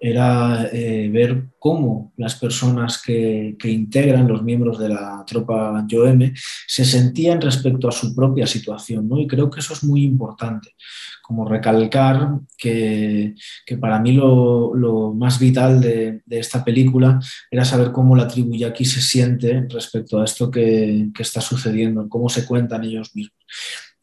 era 0.03 0.67
eh, 0.73 1.09
ver 1.13 1.43
cómo 1.59 2.11
las 2.17 2.33
personas 2.33 2.99
que, 2.99 3.55
integran, 3.65 4.27
los 4.27 4.41
miembros 4.41 4.79
de 4.79 4.89
la 4.89 5.23
tropa 5.27 5.85
YOM, 5.87 6.33
se 6.67 6.83
sentían 6.83 7.39
respecto 7.39 7.87
a 7.87 7.91
su 7.91 8.15
propia 8.15 8.47
situación. 8.47 9.07
¿no? 9.07 9.19
Y 9.19 9.27
creo 9.27 9.51
que 9.51 9.59
eso 9.59 9.73
es 9.73 9.83
muy 9.83 10.03
importante, 10.03 10.73
como 11.21 11.47
recalcar 11.47 12.39
que, 12.57 13.35
para 13.79 13.99
mí 13.99 14.13
lo, 14.13 15.13
más 15.15 15.39
vital 15.39 15.79
de, 15.79 16.23
esta 16.31 16.65
película 16.65 17.19
era 17.51 17.63
saber 17.63 17.91
cómo 17.91 18.15
la 18.15 18.27
tribu 18.27 18.55
yaqui 18.55 18.85
se 18.85 19.01
siente 19.01 19.67
respecto 19.69 20.19
a 20.19 20.25
esto 20.25 20.49
que, 20.49 21.09
que 21.13 21.21
está 21.21 21.41
sucediendo, 21.41 22.09
cómo 22.09 22.27
se 22.27 22.47
cuentan 22.47 22.83
ellos 22.85 23.15
mismos. 23.15 23.37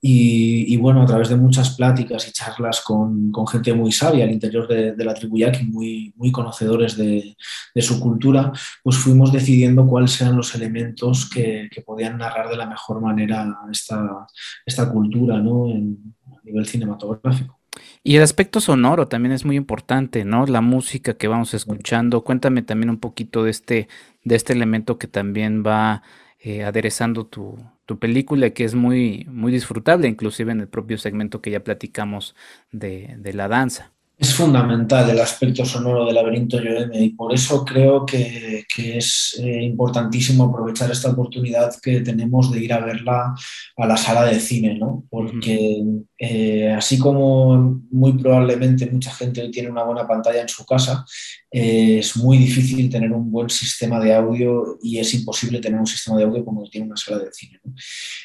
Y, 0.00 0.76
bueno, 0.76 1.02
a 1.02 1.06
través 1.06 1.28
de 1.28 1.36
muchas 1.36 1.74
pláticas 1.76 2.28
y 2.28 2.32
charlas 2.32 2.82
con, 2.82 3.32
con 3.32 3.48
gente 3.48 3.74
muy 3.74 3.90
sabia 3.90 4.24
al 4.24 4.30
interior 4.30 4.68
de, 4.68 4.92
de, 4.92 5.04
la 5.04 5.12
tribu 5.12 5.38
yaqui, 5.38 5.64
muy, 5.64 6.14
muy 6.16 6.30
conocedores 6.30 6.96
de, 6.96 7.36
de, 7.74 7.82
su 7.82 7.98
cultura, 7.98 8.52
pues 8.84 8.96
fuimos 8.96 9.32
decidiendo 9.32 9.88
cuáles 9.88 10.20
eran 10.20 10.36
los 10.36 10.54
elementos 10.54 11.28
que, 11.28 11.68
que 11.68 11.82
podían 11.82 12.16
narrar 12.16 12.48
de 12.48 12.56
la 12.56 12.66
mejor 12.66 13.00
manera 13.00 13.58
esta, 13.72 14.26
esta 14.64 14.88
cultura 14.92 15.38
¿no? 15.40 15.68
en, 15.68 16.14
a 16.26 16.44
nivel 16.44 16.66
cinematográfico. 16.66 17.58
Y 18.04 18.16
el 18.16 18.22
aspecto 18.22 18.60
sonoro 18.60 19.08
también 19.08 19.32
es 19.32 19.44
muy 19.44 19.56
importante, 19.56 20.24
¿no? 20.24 20.46
La 20.46 20.60
música 20.60 21.14
que 21.14 21.28
vamos 21.28 21.54
escuchando. 21.54 22.22
Cuéntame 22.22 22.62
también 22.62 22.90
un 22.90 22.98
poquito 22.98 23.44
de 23.44 23.50
este, 23.50 23.88
de 24.24 24.36
este 24.36 24.52
elemento 24.52 24.98
que 24.98 25.08
también 25.08 25.64
va 25.66 26.02
eh, 26.40 26.64
aderezando 26.64 27.26
tu, 27.26 27.56
tu, 27.88 27.98
película, 27.98 28.50
que 28.50 28.64
es 28.64 28.74
muy, 28.74 29.26
muy 29.30 29.50
disfrutable, 29.50 30.08
inclusive 30.08 30.52
en 30.52 30.60
el 30.60 30.68
propio 30.68 30.98
segmento 30.98 31.40
que 31.40 31.50
ya 31.50 31.64
platicamos 31.64 32.34
de, 32.70 33.16
de 33.18 33.32
la 33.32 33.48
danza. 33.48 33.92
Es 34.18 34.34
fundamental 34.34 35.08
el 35.10 35.20
aspecto 35.20 35.64
sonoro 35.64 36.04
del 36.04 36.16
laberinto 36.16 36.60
Yoeme 36.60 37.00
y 37.04 37.10
por 37.10 37.32
eso 37.32 37.64
creo 37.64 38.04
que, 38.04 38.64
que 38.74 38.98
es 38.98 39.38
eh, 39.40 39.62
importantísimo 39.62 40.42
aprovechar 40.42 40.90
esta 40.90 41.10
oportunidad 41.10 41.72
que 41.80 42.00
tenemos 42.00 42.50
de 42.50 42.58
ir 42.58 42.72
a 42.72 42.80
verla 42.80 43.32
a 43.76 43.86
la 43.86 43.96
sala 43.96 44.24
de 44.24 44.40
cine, 44.40 44.74
¿no? 44.74 45.04
Porque 45.08 45.84
eh, 46.18 46.72
así 46.76 46.98
como 46.98 47.80
muy 47.92 48.14
probablemente 48.14 48.90
mucha 48.90 49.12
gente 49.12 49.50
tiene 49.50 49.70
una 49.70 49.84
buena 49.84 50.08
pantalla 50.08 50.42
en 50.42 50.48
su 50.48 50.66
casa, 50.66 51.04
eh, 51.50 51.98
es 52.00 52.16
muy 52.16 52.36
difícil 52.36 52.90
tener 52.90 53.10
un 53.12 53.30
buen 53.30 53.48
sistema 53.48 53.98
de 53.98 54.14
audio 54.14 54.78
y 54.82 54.98
es 54.98 55.14
imposible 55.14 55.60
tener 55.60 55.80
un 55.80 55.86
sistema 55.86 56.18
de 56.18 56.24
audio 56.24 56.44
como 56.44 56.68
tiene 56.68 56.86
una 56.86 56.96
sala 56.96 57.18
de 57.18 57.32
cine. 57.32 57.60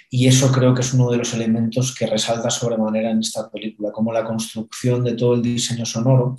Y 0.09 0.27
eso 0.27 0.51
creo 0.51 0.73
que 0.73 0.81
es 0.81 0.93
uno 0.93 1.09
de 1.09 1.17
los 1.17 1.33
elementos 1.33 1.95
que 1.95 2.05
resalta 2.05 2.49
sobremanera 2.49 3.11
en 3.11 3.19
esta 3.19 3.49
película, 3.49 3.91
como 3.91 4.11
la 4.11 4.25
construcción 4.25 5.03
de 5.03 5.13
todo 5.13 5.35
el 5.35 5.41
diseño 5.41 5.85
sonoro 5.85 6.35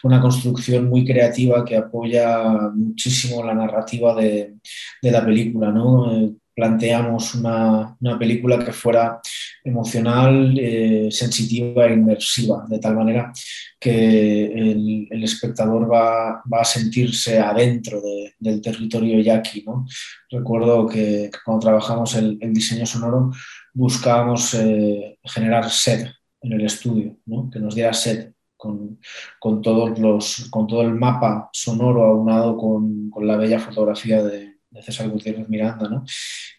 fue 0.00 0.10
una 0.10 0.20
construcción 0.20 0.88
muy 0.88 1.06
creativa 1.06 1.64
que 1.64 1.76
apoya 1.76 2.70
muchísimo 2.74 3.42
la 3.42 3.54
narrativa 3.54 4.14
de, 4.14 4.56
de 5.00 5.10
la 5.10 5.24
película. 5.24 5.70
¿no? 5.70 6.12
Eh, 6.12 6.32
planteamos 6.54 7.34
una, 7.34 7.96
una, 8.00 8.18
película 8.18 8.58
que 8.58 8.72
fuera 8.72 9.20
emocional, 9.66 10.56
eh, 10.58 11.08
sensitiva 11.10 11.86
e 11.86 11.94
inmersiva, 11.94 12.64
de 12.68 12.78
tal 12.78 12.94
manera 12.94 13.32
que 13.80 14.46
el, 14.46 15.24
espectador 15.24 15.92
va, 15.92 16.40
a 16.40 16.64
sentirse 16.64 17.38
adentro 17.38 18.00
de, 18.00 18.34
del 18.38 18.60
territorio 18.60 19.20
yaqui. 19.20 19.64
¿no? 19.66 19.84
Recuerdo 20.30 20.86
que, 20.86 21.30
cuando 21.44 21.66
trabajamos 21.66 22.14
el, 22.14 22.38
diseño 22.52 22.86
sonoro 22.86 23.32
buscábamos 23.74 24.54
eh, 24.54 25.18
generar 25.24 25.68
sed 25.68 26.06
en 26.40 26.52
el 26.52 26.64
estudio, 26.64 27.18
¿no? 27.26 27.50
que 27.50 27.58
nos 27.58 27.74
diera 27.74 27.92
sed 27.92 28.32
con, 28.56 28.98
con, 29.40 29.60
todos 29.60 29.98
los, 29.98 30.48
con 30.48 30.66
todo 30.66 30.82
el 30.82 30.94
mapa 30.94 31.50
sonoro 31.52 32.04
aunado 32.04 32.56
con, 32.56 33.10
con 33.10 33.26
la 33.26 33.36
bella 33.36 33.58
fotografía 33.58 34.22
de, 34.22 34.54
de 34.70 34.82
César 34.82 35.08
Gutiérrez 35.08 35.48
Miranda. 35.48 35.88
¿no? 35.88 36.04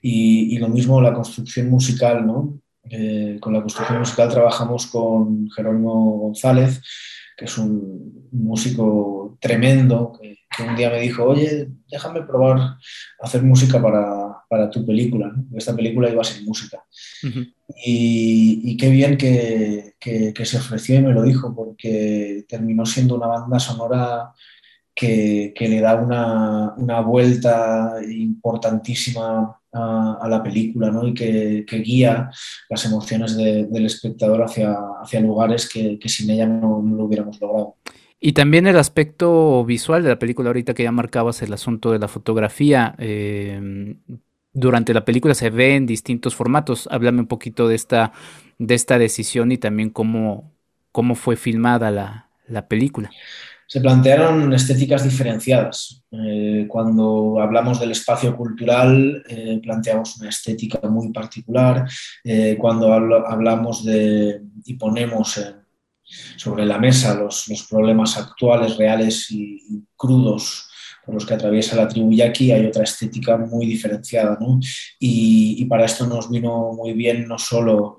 Y, 0.01 0.55
y, 0.55 0.57
lo 0.59 0.67
mismo 0.67 1.01
la 1.01 1.13
construcción 1.13 1.69
musical, 1.69 2.27
¿no? 2.27 2.59
Eh, 2.89 3.37
con 3.39 3.53
la 3.53 3.61
construcción 3.61 3.99
musical 3.99 4.29
trabajamos 4.29 4.87
con 4.87 5.49
Jerónimo 5.51 6.19
González, 6.19 6.81
que 7.35 7.45
es 7.45 7.57
un 7.57 8.27
músico 8.31 9.37
tremendo, 9.39 10.13
que, 10.19 10.39
que, 10.55 10.63
un 10.63 10.75
día 10.75 10.89
me 10.89 10.99
dijo, 10.99 11.23
oye, 11.23 11.69
déjame 11.89 12.23
probar 12.23 12.77
hacer 13.21 13.43
música 13.43 13.81
para, 13.81 14.37
para 14.49 14.69
tu 14.69 14.85
película. 14.85 15.27
¿no? 15.27 15.57
Esta 15.57 15.75
película 15.75 16.09
iba 16.09 16.21
a 16.21 16.25
ser 16.25 16.43
música. 16.43 16.83
Uh 17.23 17.27
-huh. 17.27 17.53
y, 17.85 18.61
y, 18.63 18.77
qué 18.77 18.89
bien 18.89 19.17
que, 19.17 19.95
que, 19.99 20.33
que, 20.33 20.45
se 20.45 20.57
ofreció 20.57 20.95
y 20.95 21.01
me 21.01 21.13
lo 21.13 21.23
dijo, 21.23 21.53
porque 21.55 22.45
terminó 22.47 22.85
siendo 22.85 23.15
una 23.15 23.27
banda 23.27 23.59
sonora 23.59 24.31
que, 24.97 25.53
le 25.59 25.79
da 25.79 25.95
una, 25.95 26.73
una 26.75 27.01
vuelta 27.01 27.95
importantísima 28.09 29.56
a, 29.73 30.27
la 30.29 30.41
película 30.43 30.91
¿no? 30.91 31.07
y 31.07 31.13
que, 31.13 31.65
guía 31.83 32.29
las 32.69 32.85
emociones 32.85 33.35
de, 33.35 33.65
del 33.65 33.85
espectador 33.85 34.41
hacia, 34.43 34.75
hacia 35.01 35.19
lugares 35.21 35.69
que, 35.69 35.99
sin 36.05 36.29
ella 36.29 36.45
no, 36.47 36.81
no, 36.81 36.95
lo 36.95 37.05
hubiéramos 37.05 37.39
logrado. 37.39 37.75
Y 38.19 38.33
también 38.33 38.65
el 38.65 38.77
aspecto 38.77 39.63
visual 39.63 40.03
de 40.03 40.09
la 40.09 40.19
película, 40.19 40.49
ahorita 40.49 40.73
que 40.73 40.83
ya 40.83 40.91
marcabas 40.91 41.41
el 41.41 41.53
asunto 41.53 41.91
de 41.91 41.99
la 41.99 42.07
fotografía, 42.07 42.95
eh, 42.97 43.95
durante 44.53 44.93
la 44.93 45.05
película 45.05 45.35
se 45.35 45.51
ve 45.51 45.75
en 45.75 45.85
distintos 45.85 46.35
formatos. 46.35 46.87
Háblame 46.91 47.19
un 47.19 47.27
poquito 47.27 47.67
de 47.67 47.75
esta, 47.75 48.13
de 48.57 48.73
esta 48.73 48.97
decisión 48.97 49.51
y 49.51 49.59
también 49.59 49.91
cómo, 49.91 50.51
cómo 50.91 51.13
fue 51.13 51.35
filmada 51.35 51.91
la, 51.91 52.29
la 52.47 52.67
película 52.67 53.11
se 53.67 53.81
plantearon 53.81 54.53
estéticas 54.53 55.03
diferenciadas. 55.03 56.03
Eh, 56.11 56.65
cuando 56.69 57.39
hablamos 57.41 57.79
del 57.79 57.91
espacio 57.91 58.35
cultural, 58.35 59.23
eh, 59.27 59.59
planteamos 59.61 60.17
una 60.17 60.29
estética 60.29 60.79
muy 60.87 61.11
particular. 61.11 61.85
Eh, 62.23 62.55
cuando 62.57 62.93
hablamos 62.93 63.83
de 63.83 64.41
y 64.65 64.73
ponemos 64.75 65.39
sobre 66.37 66.65
la 66.65 66.79
mesa 66.79 67.13
los, 67.15 67.49
los, 67.49 67.63
problemas 67.63 68.17
actuales, 68.17 68.77
reales 68.77 69.29
y, 69.31 69.83
crudos 69.97 70.69
por 71.05 71.15
los 71.15 71.25
que 71.25 71.33
atraviesa 71.33 71.75
la 71.75 71.87
tribu 71.87 72.11
yaqui, 72.13 72.51
hay 72.51 72.65
otra 72.65 72.83
estética 72.83 73.37
muy 73.37 73.65
diferenciada. 73.65 74.37
¿no? 74.39 74.59
Y, 74.99 75.65
para 75.65 75.85
esto 75.85 76.07
nos 76.07 76.29
vino 76.29 76.71
muy 76.73 76.93
bien 76.93 77.27
no 77.27 77.37
solo 77.37 77.97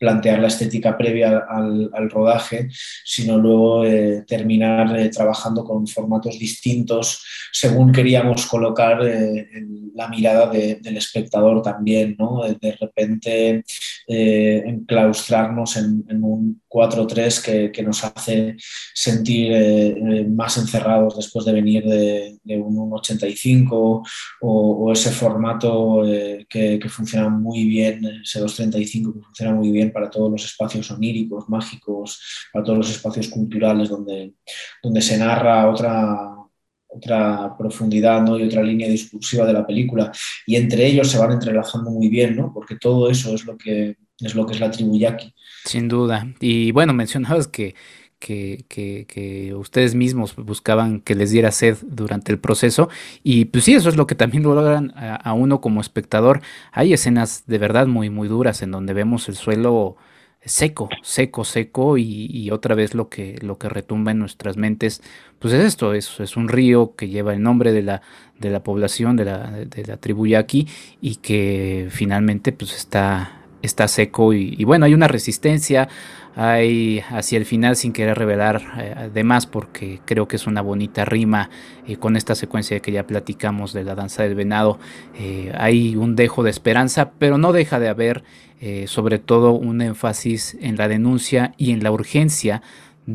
plantear 0.00 0.38
la 0.40 0.48
estética 0.48 0.96
previa 0.96 1.44
al, 1.46 2.10
rodaje, 2.10 2.68
sino 3.04 3.36
luego 3.36 3.84
eh, 3.84 4.24
terminar 4.26 4.98
eh, 4.98 5.10
trabajando 5.10 5.62
con 5.62 5.86
formatos 5.86 6.38
distintos 6.38 7.22
según 7.52 7.92
queríamos 7.92 8.46
colocar 8.46 9.06
eh, 9.06 9.46
la 9.94 10.08
mirada 10.08 10.46
de, 10.46 10.76
del 10.76 10.96
espectador 10.96 11.60
también. 11.60 12.16
¿no? 12.18 12.42
De 12.60 12.72
repente 12.80 13.62
enclaustrarnos 14.06 15.76
en, 15.76 16.04
en 16.08 16.24
un 16.24 16.62
4-3 16.68 17.70
que, 17.70 17.82
nos 17.82 18.02
hace 18.04 18.56
sentir 18.94 20.26
más 20.30 20.56
encerrados 20.56 21.16
después 21.16 21.44
de 21.44 21.52
venir 21.52 21.84
de, 21.84 22.38
de 22.42 22.56
un 22.56 22.92
85 22.92 24.02
o, 24.40 24.50
o 24.50 24.92
ese 24.92 25.10
formato 25.10 26.02
que, 26.48 26.80
funciona 26.88 27.28
muy 27.28 27.64
bien, 27.64 28.04
ese 28.22 28.40
235 28.40 29.12
que 29.14 29.20
funciona 29.20 29.54
muy 29.54 29.70
bien 29.70 29.89
para 29.90 30.10
todos 30.10 30.30
los 30.30 30.44
espacios 30.44 30.90
oníricos, 30.90 31.48
mágicos, 31.48 32.20
para 32.52 32.64
todos 32.64 32.78
los 32.78 32.90
espacios 32.90 33.28
culturales 33.28 33.88
donde, 33.88 34.34
donde 34.82 35.02
se 35.02 35.18
narra 35.18 35.68
otra, 35.68 36.36
otra 36.88 37.54
profundidad 37.56 38.22
¿no? 38.22 38.38
y 38.38 38.42
otra 38.42 38.62
línea 38.62 38.88
discursiva 38.88 39.46
de 39.46 39.52
la 39.52 39.66
película 39.66 40.10
y 40.46 40.56
entre 40.56 40.86
ellos 40.86 41.08
se 41.08 41.18
van 41.18 41.32
entrelazando 41.32 41.90
muy 41.90 42.08
bien, 42.08 42.36
¿no? 42.36 42.52
porque 42.52 42.76
todo 42.76 43.10
eso 43.10 43.34
es 43.34 43.44
lo 43.44 43.56
que 43.56 43.96
es, 44.20 44.34
lo 44.34 44.46
que 44.46 44.54
es 44.54 44.60
la 44.60 44.70
tribu 44.70 44.98
yaqui. 44.98 45.32
Sin 45.64 45.88
duda. 45.88 46.26
Y 46.40 46.72
bueno, 46.72 46.92
mencionabas 46.92 47.48
que, 47.48 47.74
que, 48.20 49.54
ustedes 49.56 49.94
mismos 49.94 50.36
buscaban 50.36 51.00
que 51.00 51.14
les 51.14 51.30
diera 51.30 51.50
sed 51.50 51.78
durante 51.82 52.30
el 52.32 52.38
proceso. 52.38 52.88
Y 53.22 53.46
pues 53.46 53.64
sí, 53.64 53.74
eso 53.74 53.88
es 53.88 53.96
lo 53.96 54.06
que 54.06 54.14
también 54.14 54.42
logran 54.42 54.92
a, 54.96 55.32
uno 55.32 55.60
como 55.60 55.80
espectador. 55.80 56.40
Hay 56.72 56.92
escenas 56.92 57.44
de 57.46 57.58
verdad 57.58 57.86
muy, 57.86 58.10
muy 58.10 58.28
duras 58.28 58.62
en 58.62 58.70
donde 58.70 58.92
vemos 58.92 59.28
el 59.28 59.36
suelo 59.36 59.96
seco, 60.42 60.88
seco, 61.02 61.44
seco 61.44 61.98
y, 61.98 62.26
y 62.30 62.50
otra 62.50 62.74
vez 62.74 62.94
lo 62.94 63.08
que, 63.08 63.38
lo 63.42 63.58
que 63.58 63.68
retumba 63.68 64.12
en 64.12 64.18
nuestras 64.18 64.56
mentes, 64.56 65.02
pues 65.38 65.52
es 65.52 65.64
esto, 65.64 65.92
es, 65.92 66.18
es 66.20 66.36
un 66.36 66.48
río 66.48 66.94
que 66.96 67.08
lleva 67.08 67.34
el 67.34 67.42
nombre 67.42 67.72
de 67.72 67.82
la, 67.82 68.02
de 68.38 68.50
la 68.50 68.62
población, 68.62 69.16
de 69.16 69.24
la, 69.26 69.50
de 69.50 69.84
la 69.84 69.98
tribu 69.98 70.26
yaqui 70.26 70.66
y 71.00 71.16
que 71.16 71.88
finalmente 71.90 72.52
pues 72.52 72.74
está 72.74 73.39
está 73.62 73.88
seco 73.88 74.32
y, 74.32 74.64
bueno, 74.64 74.86
hay 74.86 74.94
una 74.94 75.08
resistencia, 75.08 75.88
hay 76.36 77.02
hacia 77.10 77.38
el 77.38 77.44
final 77.44 77.76
sin 77.76 77.92
querer 77.92 78.16
revelar 78.16 78.62
eh, 78.78 78.94
además 78.96 79.46
porque 79.46 80.00
creo 80.04 80.28
que 80.28 80.36
es 80.36 80.46
una 80.46 80.60
bonita 80.62 81.04
rima 81.04 81.50
eh, 81.88 81.96
con 81.96 82.16
esta 82.16 82.36
secuencia 82.36 82.78
que 82.80 82.92
ya 82.92 83.06
platicamos 83.06 83.72
de 83.72 83.82
la 83.82 83.94
danza 83.94 84.22
del 84.22 84.36
venado, 84.36 84.78
eh, 85.18 85.52
hay 85.58 85.96
un 85.96 86.14
dejo 86.14 86.42
de 86.42 86.50
esperanza, 86.50 87.10
pero 87.18 87.36
no 87.36 87.52
deja 87.52 87.80
de 87.80 87.88
haber 87.88 88.22
eh, 88.62 88.88
sobre 88.88 89.18
todo 89.18 89.52
un 89.52 89.80
énfasis 89.80 90.54
en 90.60 90.76
la 90.76 90.86
denuncia 90.86 91.54
y 91.56 91.70
en 91.70 91.82
la 91.82 91.90
urgencia 91.90 92.60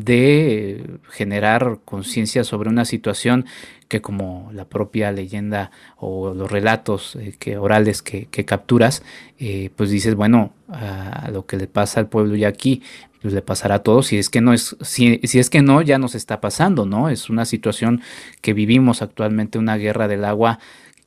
de 0.04 0.98
generar 1.10 1.78
conciencia 1.84 2.44
sobre 2.44 2.68
una 2.68 2.84
situación 2.84 3.46
que 3.88 4.00
como 4.00 4.50
la 4.52 4.64
propia 4.64 5.12
leyenda 5.12 5.70
o 5.96 6.34
los 6.34 6.50
relatos 6.50 7.16
eh, 7.16 7.34
que, 7.38 7.56
orales 7.56 8.02
que, 8.02 8.26
que 8.26 8.44
capturas, 8.44 9.02
eh, 9.38 9.70
pues 9.76 9.90
dices, 9.90 10.14
bueno, 10.14 10.52
a 10.68 11.30
lo 11.32 11.46
que 11.46 11.56
le 11.56 11.68
pasa 11.68 12.00
al 12.00 12.08
pueblo 12.08 12.34
ya 12.34 12.48
aquí, 12.48 12.82
pues 13.22 13.32
le 13.32 13.42
pasará 13.42 13.76
a 13.76 13.82
todos, 13.82 14.08
si 14.08 14.18
es 14.18 14.28
que 14.28 14.40
no 14.40 14.52
es, 14.52 14.76
si, 14.80 15.20
si 15.24 15.38
es 15.38 15.50
que 15.50 15.62
no, 15.62 15.82
ya 15.82 15.98
nos 15.98 16.14
está 16.14 16.40
pasando, 16.40 16.86
¿no? 16.86 17.08
Es 17.08 17.30
una 17.30 17.44
situación 17.44 18.02
que 18.40 18.52
vivimos 18.52 19.02
actualmente, 19.02 19.58
una 19.58 19.76
guerra 19.76 20.08
del 20.08 20.24
agua 20.24 20.58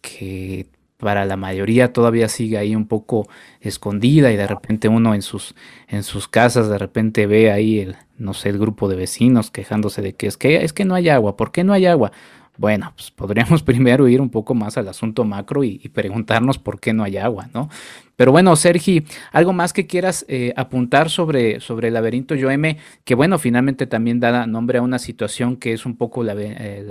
que 0.01 0.67
para 0.99 1.25
la 1.25 1.37
mayoría 1.37 1.93
todavía 1.93 2.27
sigue 2.27 2.57
ahí 2.57 2.75
un 2.75 2.85
poco 2.85 3.27
escondida 3.61 4.31
y 4.31 4.35
de 4.35 4.47
repente 4.47 4.89
uno 4.89 5.15
en 5.15 5.21
sus 5.21 5.55
en 5.87 6.03
sus 6.03 6.27
casas 6.27 6.69
de 6.69 6.77
repente 6.77 7.25
ve 7.25 7.51
ahí 7.51 7.79
el 7.79 7.95
no 8.17 8.33
sé 8.33 8.49
el 8.49 8.59
grupo 8.59 8.89
de 8.89 8.97
vecinos 8.97 9.49
quejándose 9.49 10.01
de 10.01 10.13
que 10.13 10.27
es 10.27 10.35
que 10.35 10.57
es 10.63 10.73
que 10.73 10.83
no 10.83 10.95
hay 10.95 11.07
agua, 11.07 11.37
¿por 11.37 11.51
qué 11.53 11.63
no 11.63 11.71
hay 11.71 11.85
agua? 11.85 12.11
Bueno, 12.59 12.91
pues 12.93 13.09
podríamos 13.09 13.63
primero 13.63 14.09
ir 14.09 14.19
un 14.19 14.29
poco 14.29 14.53
más 14.53 14.77
al 14.77 14.89
asunto 14.89 15.23
macro 15.23 15.63
y, 15.63 15.77
preguntarnos 15.93 16.59
por 16.59 16.81
qué 16.81 16.91
no 16.91 17.05
hay 17.05 17.15
agua, 17.15 17.49
¿no? 17.53 17.69
Pero 18.17 18.33
bueno, 18.33 18.53
Sergi, 18.57 19.05
algo 19.31 19.53
más 19.53 19.71
que 19.71 19.87
quieras 19.87 20.25
eh, 20.27 20.51
apuntar 20.57 21.09
sobre, 21.09 21.61
sobre 21.61 21.87
el 21.87 21.93
laberinto 21.93 22.35
Yoeme, 22.35 22.77
que 23.05 23.15
bueno, 23.15 23.39
finalmente 23.39 23.87
también 23.87 24.19
da 24.19 24.45
nombre 24.45 24.79
a 24.79 24.81
una 24.81 24.99
situación 24.99 25.55
que 25.55 25.71
es 25.71 25.85
un 25.85 25.95
poco 25.95 26.21
la, 26.21 26.35
eh, 26.37 26.85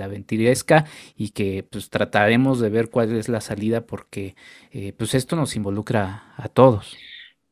y 1.15 1.29
que 1.29 1.67
pues 1.69 1.91
trataremos 1.91 2.59
de 2.59 2.69
ver 2.69 2.89
cuál 2.89 3.15
es 3.15 3.29
la 3.29 3.39
salida 3.39 3.81
porque 3.81 4.35
eh, 4.71 4.93
pues 4.97 5.13
esto 5.13 5.35
nos 5.35 5.55
involucra 5.55 6.33
a 6.35 6.49
todos. 6.49 6.97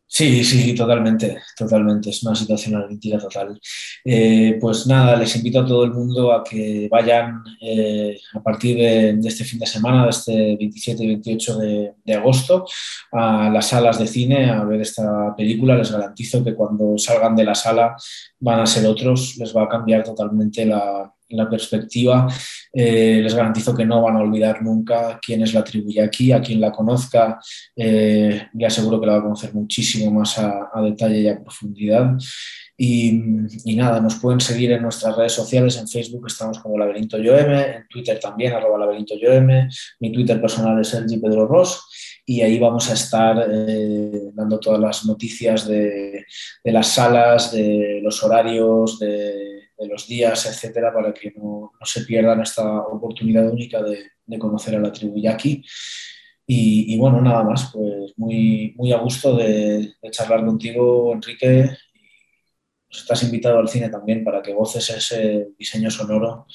Sí, 0.09 0.43
sí, 0.43 0.73
totalmente, 0.73 1.37
totalmente. 1.57 2.09
Es 2.09 2.23
una 2.23 2.33
situación 2.33 2.75
argentina 2.75 3.17
total. 3.19 3.59
Eh, 4.05 4.57
pues 4.59 4.87
nada, 4.87 5.17
les 5.17 5.35
invito 5.35 5.59
a 5.59 5.65
todo 5.65 5.83
el 5.83 5.91
mundo 5.91 6.31
a 6.31 6.43
que 6.43 6.87
vayan 6.89 7.43
eh, 7.61 8.17
a 8.33 8.41
partir 8.41 8.77
de, 8.77 9.19
este 9.27 9.43
fin 9.43 9.59
de 9.59 9.65
semana, 9.65 10.05
de 10.05 10.09
este 10.09 10.55
27 10.55 11.03
y 11.03 11.07
28 11.07 11.57
de, 11.57 11.93
de, 12.05 12.13
agosto, 12.13 12.65
a 13.11 13.49
las 13.49 13.67
salas 13.67 13.99
de 13.99 14.07
cine 14.07 14.49
a 14.49 14.63
ver 14.63 14.81
esta 14.81 15.35
película. 15.35 15.75
Les 15.77 15.91
garantizo 15.91 16.43
que 16.43 16.55
cuando 16.55 16.97
salgan 16.97 17.35
de 17.35 17.43
la 17.43 17.55
sala 17.55 17.95
van 18.39 18.61
a 18.61 18.65
ser 18.65 18.87
otros, 18.87 19.35
les 19.37 19.55
va 19.55 19.63
a 19.63 19.69
cambiar 19.69 20.03
totalmente 20.03 20.65
la, 20.65 21.13
la 21.29 21.49
perspectiva. 21.49 22.27
Eh, 22.71 23.19
les 23.23 23.33
garantizo 23.33 23.75
que 23.75 23.85
no 23.85 24.01
van 24.01 24.17
a 24.17 24.19
olvidar 24.19 24.61
nunca 24.61 25.19
quién 25.21 25.41
es 25.41 25.53
la 25.53 25.63
tribu 25.63 25.89
yaqui, 25.89 26.31
a 26.31 26.41
quien 26.41 26.61
la 26.61 26.71
conozca, 26.71 27.39
eh, 27.75 28.47
le 28.53 28.65
aseguro 28.65 28.99
que 28.99 29.07
la 29.07 29.13
va 29.13 29.19
a 29.19 29.23
conocer 29.23 29.53
muchísimo 29.53 30.11
más 30.11 30.37
a, 30.37 30.69
detalle 30.83 31.21
y 31.21 31.27
a 31.27 31.41
profundidad. 31.41 32.11
Y, 32.79 33.11
nada, 33.75 33.99
nos 33.99 34.15
pueden 34.15 34.39
seguir 34.39 34.71
en 34.71 34.83
nuestras 34.83 35.15
redes 35.15 35.33
sociales, 35.33 35.77
en 35.77 35.87
Facebook 35.87 36.27
estamos 36.27 36.59
como 36.59 36.77
Laberinto 36.77 37.17
Yoem, 37.17 37.51
en 37.51 37.87
Twitter 37.89 38.19
también, 38.19 38.53
arroba 38.53 38.77
Laberinto 38.77 39.15
Yoem, 39.19 39.67
mi 39.99 40.11
Twitter 40.11 40.39
personal 40.39 40.79
es 40.79 40.89
Sergi 40.89 41.17
Pedro 41.17 41.47
Ross 41.47 41.81
y 42.29 42.41
ahí 42.41 42.59
vamos 42.59 42.89
a 42.89 42.93
estar 42.93 43.47
eh, 43.49 44.31
dando 44.33 44.59
todas 44.59 44.81
las 44.81 45.05
noticias 45.05 45.65
de, 45.65 46.25
las 46.65 46.87
salas, 46.89 47.53
de 47.53 48.01
los 48.03 48.21
horarios, 48.21 48.99
de, 48.99 49.56
de 49.77 49.87
los 49.87 50.07
días, 50.07 50.45
etcétera, 50.45 50.93
para 50.93 51.13
que 51.13 51.31
no, 51.35 51.71
no, 51.79 51.85
se 51.85 52.01
pierdan 52.01 52.41
esta 52.41 52.81
oportunidad 52.81 53.49
única 53.49 53.81
de, 53.81 54.11
de 54.25 54.39
conocer 54.39 54.75
a 54.75 54.79
la 54.79 54.91
tribu 54.91 55.19
yaqui. 55.19 55.63
Y, 56.49 56.97
bueno, 56.97 57.21
nada 57.21 57.43
más, 57.43 57.71
pues 57.73 58.13
muy, 58.15 58.73
muy 58.77 58.93
a 58.93 58.97
gusto 58.99 59.35
de, 59.35 59.95
charlar 60.11 60.45
contigo, 60.45 61.13
Enrique. 61.13 61.71
Nos 62.89 63.01
estás 63.01 63.21
invitado 63.23 63.59
al 63.59 63.67
cine 63.67 63.89
también 63.89 64.23
para 64.23 64.41
que 64.41 64.53
goces 64.53 64.89
ese 64.89 65.49
diseño 65.59 65.91
sonoro 65.91 66.47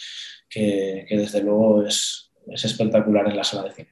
que, 0.48 1.04
desde 1.10 1.42
luego 1.42 1.84
es, 1.84 2.32
es 2.46 2.64
espectacular 2.64 3.28
en 3.28 3.36
la 3.36 3.44
sala 3.44 3.64
de 3.64 3.74
cine. 3.74 3.88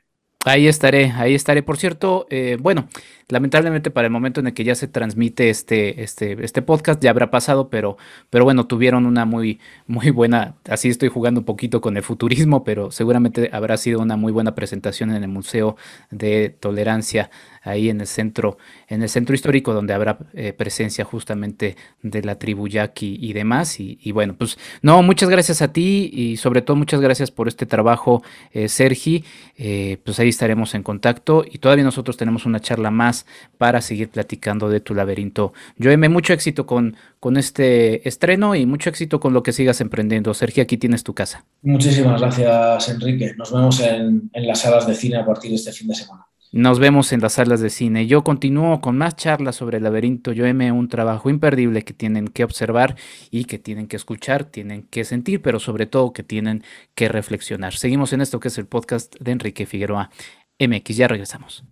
Ahí 0.46 0.68
estaré, 0.68 1.12
ahí 1.14 1.34
estaré. 1.34 1.62
Por 1.62 1.76
cierto, 1.76 2.26
eh, 2.30 2.56
bueno, 2.58 2.88
lamentablemente 3.30 3.90
para 3.90 4.06
el 4.06 4.12
momento 4.12 4.40
en 4.40 4.48
el 4.48 4.54
que 4.54 4.64
ya 4.64 4.74
se 4.74 4.88
transmite 4.88 5.50
este, 5.50 6.02
este, 6.02 6.44
este 6.44 6.62
podcast 6.62 7.02
ya 7.02 7.10
habrá 7.10 7.30
pasado, 7.30 7.70
pero, 7.70 7.96
pero 8.28 8.44
bueno, 8.44 8.66
tuvieron 8.66 9.06
una 9.06 9.24
muy, 9.24 9.60
muy 9.86 10.10
buena, 10.10 10.56
así 10.68 10.88
estoy 10.88 11.08
jugando 11.08 11.40
un 11.40 11.46
poquito 11.46 11.80
con 11.80 11.96
el 11.96 12.02
futurismo, 12.02 12.64
pero 12.64 12.90
seguramente 12.90 13.50
habrá 13.52 13.76
sido 13.76 14.00
una 14.00 14.16
muy 14.16 14.32
buena 14.32 14.54
presentación 14.54 15.10
en 15.10 15.22
el 15.22 15.28
Museo 15.28 15.76
de 16.10 16.50
Tolerancia 16.50 17.30
ahí 17.62 17.90
en 17.90 18.00
el 18.00 18.06
centro, 18.06 18.58
en 18.88 19.02
el 19.02 19.08
centro 19.08 19.34
histórico 19.34 19.74
donde 19.74 19.92
habrá 19.92 20.18
eh, 20.32 20.52
presencia 20.52 21.04
justamente 21.04 21.76
de 22.02 22.22
la 22.22 22.38
tribu 22.38 22.68
yaqui 22.68 23.18
y 23.20 23.32
demás. 23.32 23.78
Y, 23.80 24.12
bueno, 24.12 24.34
pues 24.36 24.58
no, 24.82 25.02
muchas 25.02 25.28
gracias 25.28 25.62
a 25.62 25.72
ti 25.72 26.10
y 26.12 26.36
sobre 26.36 26.62
todo 26.62 26.76
muchas 26.76 27.00
gracias 27.00 27.30
por 27.30 27.48
este 27.48 27.66
trabajo, 27.66 28.22
eh, 28.52 28.68
Sergi. 28.68 29.24
Eh, 29.56 29.98
pues 30.04 30.18
ahí 30.20 30.28
estaremos 30.28 30.74
en 30.74 30.82
contacto 30.82 31.44
y 31.50 31.58
todavía 31.58 31.84
nosotros 31.84 32.16
tenemos 32.16 32.46
una 32.46 32.60
charla 32.60 32.90
más 32.90 33.19
para 33.58 33.80
seguir 33.80 34.08
platicando 34.08 34.68
de 34.68 34.80
tu 34.80 34.94
laberinto. 34.94 35.52
Yo 35.76 35.96
me 35.96 36.08
mucho 36.08 36.32
éxito 36.32 36.66
con, 36.66 36.96
con 37.18 37.36
este 37.36 38.06
estreno 38.08 38.54
y 38.54 38.66
mucho 38.66 38.90
éxito 38.90 39.20
con 39.20 39.32
lo 39.32 39.42
que 39.42 39.52
sigas 39.52 39.80
emprendiendo. 39.80 40.34
Sergi, 40.34 40.60
aquí 40.60 40.76
tienes 40.76 41.04
tu 41.04 41.14
casa. 41.14 41.44
Muchísimas 41.62 42.20
gracias, 42.20 42.88
Enrique. 42.88 43.34
Nos 43.36 43.52
vemos 43.52 43.80
en, 43.80 44.30
en 44.32 44.46
las 44.46 44.60
salas 44.60 44.86
de 44.86 44.94
cine 44.94 45.16
a 45.16 45.24
partir 45.24 45.50
de 45.50 45.56
este 45.56 45.72
fin 45.72 45.88
de 45.88 45.94
semana. 45.94 46.26
Nos 46.52 46.80
vemos 46.80 47.12
en 47.12 47.20
las 47.20 47.34
salas 47.34 47.60
de 47.60 47.70
cine. 47.70 48.08
Yo 48.08 48.24
continúo 48.24 48.80
con 48.80 48.98
más 48.98 49.14
charlas 49.14 49.54
sobre 49.54 49.76
el 49.76 49.84
laberinto 49.84 50.32
Yo 50.32 50.46
M, 50.46 50.72
un 50.72 50.88
trabajo 50.88 51.30
imperdible 51.30 51.84
que 51.84 51.94
tienen 51.94 52.26
que 52.26 52.42
observar 52.42 52.96
y 53.30 53.44
que 53.44 53.60
tienen 53.60 53.86
que 53.86 53.94
escuchar, 53.94 54.44
tienen 54.44 54.82
que 54.82 55.04
sentir, 55.04 55.42
pero 55.42 55.60
sobre 55.60 55.86
todo 55.86 56.12
que 56.12 56.24
tienen 56.24 56.64
que 56.96 57.08
reflexionar. 57.08 57.74
Seguimos 57.74 58.12
en 58.12 58.20
esto 58.20 58.40
que 58.40 58.48
es 58.48 58.58
el 58.58 58.66
podcast 58.66 59.14
de 59.20 59.30
Enrique 59.30 59.64
Figueroa 59.64 60.10
MX. 60.58 60.96
Ya 60.96 61.06
regresamos. 61.06 61.62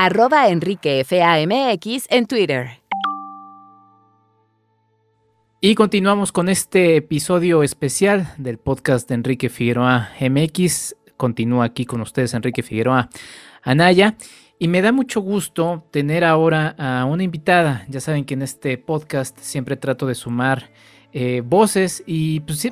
Arroba 0.00 0.48
Enrique 0.48 1.02
FAMX 1.02 2.06
en 2.08 2.26
Twitter. 2.26 2.68
Y 5.60 5.74
continuamos 5.74 6.30
con 6.30 6.48
este 6.48 6.94
episodio 6.94 7.64
especial 7.64 8.32
del 8.38 8.58
podcast 8.58 9.08
de 9.08 9.16
Enrique 9.16 9.48
Figueroa 9.48 10.10
MX 10.20 10.94
continúa 11.16 11.64
aquí 11.64 11.84
con 11.84 12.00
ustedes 12.00 12.32
Enrique 12.34 12.62
Figueroa 12.62 13.08
Anaya. 13.64 14.14
Y 14.60 14.68
me 14.68 14.82
da 14.82 14.92
mucho 14.92 15.20
gusto 15.20 15.84
tener 15.90 16.22
ahora 16.24 16.76
a 16.78 17.04
una 17.04 17.24
invitada. 17.24 17.84
Ya 17.88 17.98
saben 17.98 18.24
que 18.24 18.34
en 18.34 18.42
este 18.42 18.78
podcast 18.78 19.36
siempre 19.40 19.76
trato 19.76 20.06
de 20.06 20.14
sumar 20.14 20.70
eh, 21.12 21.42
voces 21.44 22.04
y 22.06 22.38
pues, 22.38 22.68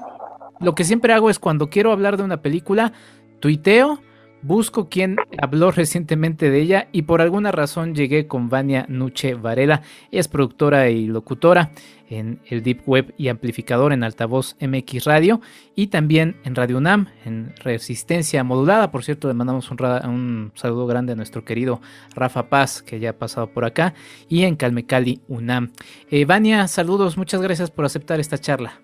lo 0.61 0.77
que 0.77 0.85
siempre 0.85 1.12
hago 1.12 1.29
es 1.29 1.41
cuando 1.41 1.70
quiero 1.70 1.91
hablar 1.91 2.18
de 2.18 2.22
una 2.22 2.41
película, 2.41 2.93
tuiteo 3.41 4.01
Busco 4.47 4.88
quien 4.88 5.16
habló 5.38 5.72
recientemente 5.72 6.51
de 6.51 6.61
ella 6.61 6.86
y 6.92 7.03
por 7.03 7.20
alguna 7.20 7.51
razón 7.51 7.97
llegué 7.97 8.28
con 8.28 8.49
Vania 8.49 8.86
Nuche 8.88 9.34
Varela. 9.34 9.82
es 10.12 10.28
productora 10.28 10.88
y 10.88 11.09
locutora 11.09 11.72
en 12.09 12.38
el 12.47 12.62
Deep 12.62 12.82
Web 12.86 13.12
y 13.18 13.26
amplificador 13.26 13.92
en 13.92 14.05
altavoz 14.05 14.55
MX 14.61 15.05
Radio 15.05 15.40
y 15.74 15.88
también 15.88 16.36
en 16.44 16.55
Radio 16.55 16.76
UNAM 16.76 17.09
en 17.24 17.55
resistencia 17.57 18.44
modulada. 18.44 18.92
Por 18.92 19.03
cierto, 19.03 19.26
le 19.26 19.34
mandamos 19.34 19.68
un, 19.68 20.53
saludo 20.55 20.86
grande 20.86 21.14
a 21.14 21.16
nuestro 21.16 21.44
querido 21.44 21.80
Rafa 22.14 22.49
Paz 22.49 22.82
que 22.82 23.01
ya 23.01 23.11
ha 23.11 23.14
pasado 23.14 23.49
por 23.49 23.64
acá 23.64 23.94
y 24.28 24.44
en 24.44 24.55
Calmecali 24.55 25.22
UNAM. 25.26 25.72
Eh, 26.09 26.24
Vania, 26.24 26.68
saludos, 26.68 27.18
muchas 27.18 27.42
gracias 27.42 27.72
por 27.72 27.84
aceptar 27.84 28.20
esta 28.20 28.38
charla. 28.38 28.74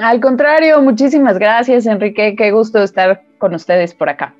Al 0.00 0.18
contrario, 0.18 0.82
muchísimas 0.82 1.38
gracias 1.38 1.86
Enrique, 1.86 2.34
qué 2.36 2.50
gusto 2.50 2.82
estar 2.82 3.22
con 3.38 3.54
ustedes 3.54 3.94
por 3.94 4.08
acá. 4.08 4.34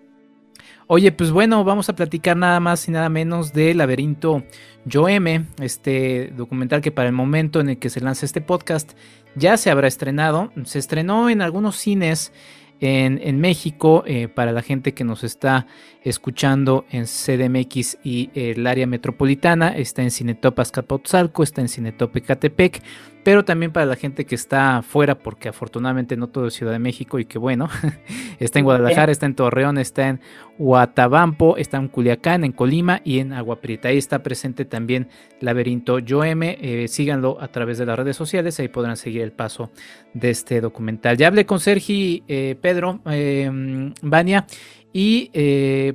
Oye, 0.86 1.12
pues 1.12 1.30
bueno, 1.30 1.64
vamos 1.64 1.88
a 1.88 1.96
platicar 1.96 2.36
nada 2.36 2.60
más 2.60 2.88
y 2.88 2.90
nada 2.90 3.08
menos 3.08 3.52
de 3.52 3.74
Laberinto 3.74 4.44
Yo 4.84 5.08
este 5.08 6.32
documental 6.36 6.80
que 6.80 6.90
para 6.90 7.08
el 7.08 7.14
momento 7.14 7.60
en 7.60 7.70
el 7.70 7.78
que 7.78 7.90
se 7.90 8.00
lanza 8.00 8.26
este 8.26 8.40
podcast 8.40 8.92
ya 9.34 9.56
se 9.56 9.70
habrá 9.70 9.88
estrenado. 9.88 10.52
Se 10.64 10.78
estrenó 10.78 11.30
en 11.30 11.40
algunos 11.40 11.76
cines 11.76 12.32
en, 12.80 13.40
México, 13.40 14.02
eh, 14.06 14.26
para 14.26 14.50
la 14.50 14.60
gente 14.60 14.92
que 14.92 15.04
nos 15.04 15.22
está 15.22 15.66
escuchando 16.04 16.84
en 16.90 17.04
CDMX 17.04 17.98
y 18.02 18.30
el 18.34 18.66
área 18.66 18.86
metropolitana, 18.86 19.68
está 19.68 20.02
en 20.02 20.10
Cinetop 20.10 20.58
Azcapotzalco, 20.58 21.42
está 21.42 21.60
en 21.60 21.68
Cinetop 21.68 22.16
Ecatepec, 22.16 22.82
pero 23.24 23.44
también 23.44 23.72
para 23.72 23.86
la 23.86 23.94
gente 23.94 24.24
que 24.24 24.34
está 24.34 24.78
afuera, 24.78 25.16
porque 25.16 25.48
afortunadamente 25.48 26.16
no 26.16 26.28
todo 26.28 26.48
es 26.48 26.54
Ciudad 26.54 26.72
de 26.72 26.78
México 26.80 27.18
y 27.18 27.24
que 27.24 27.38
bueno, 27.38 27.68
está 28.40 28.58
en 28.58 28.64
Guadalajara, 28.64 29.12
está 29.12 29.26
en 29.26 29.36
Torreón, 29.36 29.78
está 29.78 30.08
en 30.08 30.20
Huatabampo, 30.58 31.56
está 31.56 31.76
en 31.76 31.88
Culiacán, 31.88 32.44
en 32.44 32.52
Colima 32.52 33.00
y 33.04 33.20
en 33.20 33.32
Agua 33.32 33.60
Prieta. 33.60 33.88
Ahí 33.88 33.98
está 33.98 34.22
presente 34.22 34.64
también 34.64 35.08
Laberinto 35.40 36.00
Yo 36.00 36.24
M. 36.24 36.58
Eh, 36.60 36.88
síganlo 36.88 37.40
a 37.40 37.48
través 37.48 37.78
de 37.78 37.86
las 37.86 37.96
redes 37.96 38.16
sociales, 38.16 38.58
ahí 38.58 38.68
podrán 38.68 38.96
seguir 38.96 39.22
el 39.22 39.32
paso 39.32 39.70
de 40.14 40.30
este 40.30 40.60
documental. 40.60 41.16
Ya 41.16 41.28
hablé 41.28 41.46
con 41.46 41.60
Sergi, 41.60 42.24
eh, 42.26 42.56
Pedro, 42.60 43.00
eh, 43.06 43.92
Vania, 44.02 44.46
y 44.92 45.30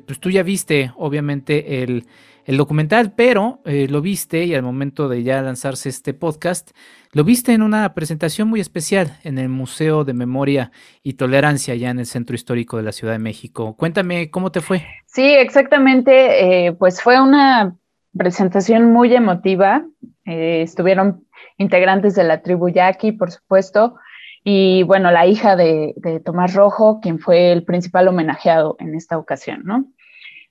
pues 0.06 0.20
tú 0.20 0.30
ya 0.30 0.44
viste 0.44 0.92
obviamente 0.96 1.84
el, 1.84 2.06
documental, 2.48 3.12
pero 3.16 3.60
lo 3.66 4.02
viste 4.02 4.46
y 4.46 4.56
al 4.56 4.64
momento 4.64 5.10
de 5.10 5.24
ya 5.24 5.42
lanzarse 5.42 5.90
este 5.90 6.14
podcast, 6.14 6.72
lo 7.14 7.24
viste 7.24 7.54
en 7.54 7.62
una 7.62 7.94
presentación 7.94 8.48
muy 8.48 8.60
especial 8.60 9.18
en 9.24 9.38
el 9.38 9.50
Museo 9.50 10.04
de 10.04 10.14
Memoria 10.14 10.72
y 11.04 11.14
Tolerancia, 11.14 11.74
ya 11.76 11.90
en 11.90 12.00
el 12.00 12.06
Centro 12.06 12.36
Histórico 12.36 12.78
de 12.78 12.84
la 12.84 12.92
Ciudad 12.92 13.14
de 13.14 13.20
México. 13.20 13.76
Cuéntame 13.76 14.30
cómo 14.30 14.52
te 14.52 14.62
fue. 14.62 14.86
Sí, 15.06 15.24
exactamente. 15.24 16.68
Eh, 16.68 16.74
pues 16.74 17.02
fue 17.02 17.20
una 17.22 17.76
presentación 18.16 18.92
muy 18.92 19.16
emotiva. 19.16 19.86
Eh, 20.26 20.62
estuvieron 20.62 21.26
integrantes 21.58 22.14
de 22.16 22.24
la 22.24 22.42
tribu 22.42 22.70
Yaqui, 22.70 23.14
por 23.14 23.32
supuesto, 23.32 23.96
y 24.44 24.84
bueno, 24.84 25.12
la 25.12 25.26
hija 25.26 25.56
de, 25.56 25.94
de, 25.98 26.20
Tomás 26.20 26.54
Rojo, 26.54 27.00
quien 27.02 27.20
fue 27.20 27.52
el 27.52 27.64
principal 27.64 28.08
homenajeado 28.08 28.76
en 28.80 28.96
esta 28.96 29.18
ocasión, 29.18 29.62
¿no? 29.66 29.86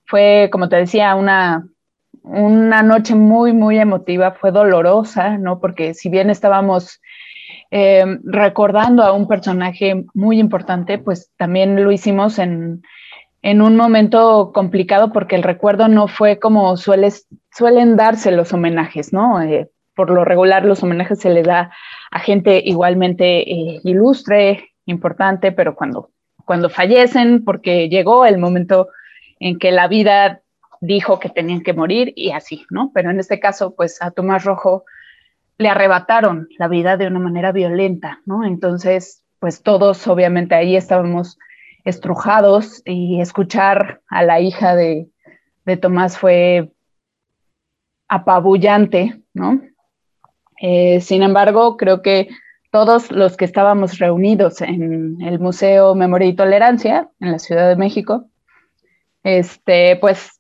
Fue, 0.05 0.49
como 0.53 0.69
te 0.69 0.77
decía, 0.77 1.15
una 1.15 1.67
una 2.27 2.83
noche 2.83 3.15
muy, 3.15 3.53
muy 3.53 3.79
emotiva, 3.79 4.33
fue 4.33 4.51
dolorosa, 4.51 5.39
¿no? 5.39 5.61
Porque 5.61 5.95
si 5.95 6.09
bien 6.09 6.29
estábamos 6.29 7.01
eh, 7.71 8.05
recordando 8.25 9.05
a 9.05 9.13
un 9.13 9.29
personaje 9.29 10.05
muy 10.13 10.41
importante, 10.41 10.99
pues 10.99 11.31
también 11.37 11.83
lo 11.83 11.93
hicimos 11.93 12.39
en, 12.39 12.83
un 13.43 13.77
momento 13.77 14.51
complicado 14.53 15.13
porque 15.13 15.37
el 15.37 15.45
recuerdo 15.45 15.87
no 15.87 16.09
fue 16.09 16.41
como 16.41 16.77
suelen 16.77 17.97
darse 17.97 18.33
los 18.33 18.53
homenajes, 18.53 19.13
¿no? 19.13 19.41
Eh, 19.41 19.71
por 19.95 20.11
lo 20.11 20.25
regular 20.25 20.65
los 20.65 20.83
homenajes 20.83 21.21
se 21.21 21.31
le 21.31 21.45
da 21.45 21.71
a 22.11 22.19
gente 22.21 22.63
igualmente 22.65 23.51
eh, 23.51 23.81
ilustre, 23.85 24.71
importante, 24.87 25.53
pero 25.53 25.75
cuando, 25.75 26.11
cuando 26.45 26.71
fallecen, 26.71 27.45
porque 27.45 27.89
llegó 27.89 28.25
el 28.25 28.39
momento 28.39 28.89
en 29.41 29.59
que 29.59 29.73
la 29.73 29.89
vida 29.89 30.43
dijo 30.81 31.19
que 31.19 31.29
tenían 31.29 31.63
que 31.63 31.73
morir 31.73 32.13
y 32.17 32.31
así, 32.31 32.67
¿no? 32.71 32.91
Pero 32.95 33.11
en 33.11 33.19
este 33.19 33.41
caso, 33.41 33.75
pues 33.75 34.01
a 34.01 34.11
Tomás 34.11 34.45
Rojo 34.45 34.85
le 35.59 35.69
arrebataron 35.69 36.49
la 36.59 36.69
vida 36.69 36.97
de 36.97 37.07
una 37.07 37.19
manera 37.19 37.53
violenta, 37.53 38.21
¿no? 38.27 38.45
Entonces, 38.45 39.23
pues 39.39 39.63
todos 39.63 40.07
obviamente 40.07 40.55
ahí 40.55 40.77
estábamos 40.77 41.39
estrujados 41.85 42.83
y 42.85 43.21
escuchar 43.21 44.03
a 44.09 44.23
la 44.23 44.41
hija 44.41 44.75
de, 44.75 45.09
Tomás 45.81 46.17
fue 46.19 46.73
apabullante, 48.09 49.21
¿no? 49.35 49.61
Eh, 50.61 51.01
sin 51.01 51.23
embargo, 51.23 51.77
creo 51.77 52.03
que 52.03 52.29
todos 52.71 53.11
los 53.11 53.37
que 53.37 53.45
estábamos 53.45 53.99
reunidos 53.99 54.61
en 54.61 55.19
el 55.23 55.39
Museo 55.39 55.95
Memoria 55.95 56.29
y 56.29 56.35
Tolerancia 56.35 57.09
en 57.21 57.33
la 57.33 57.39
Ciudad 57.39 57.69
de 57.69 57.77
México, 57.77 58.27
este, 59.23 59.97
pues 59.97 60.39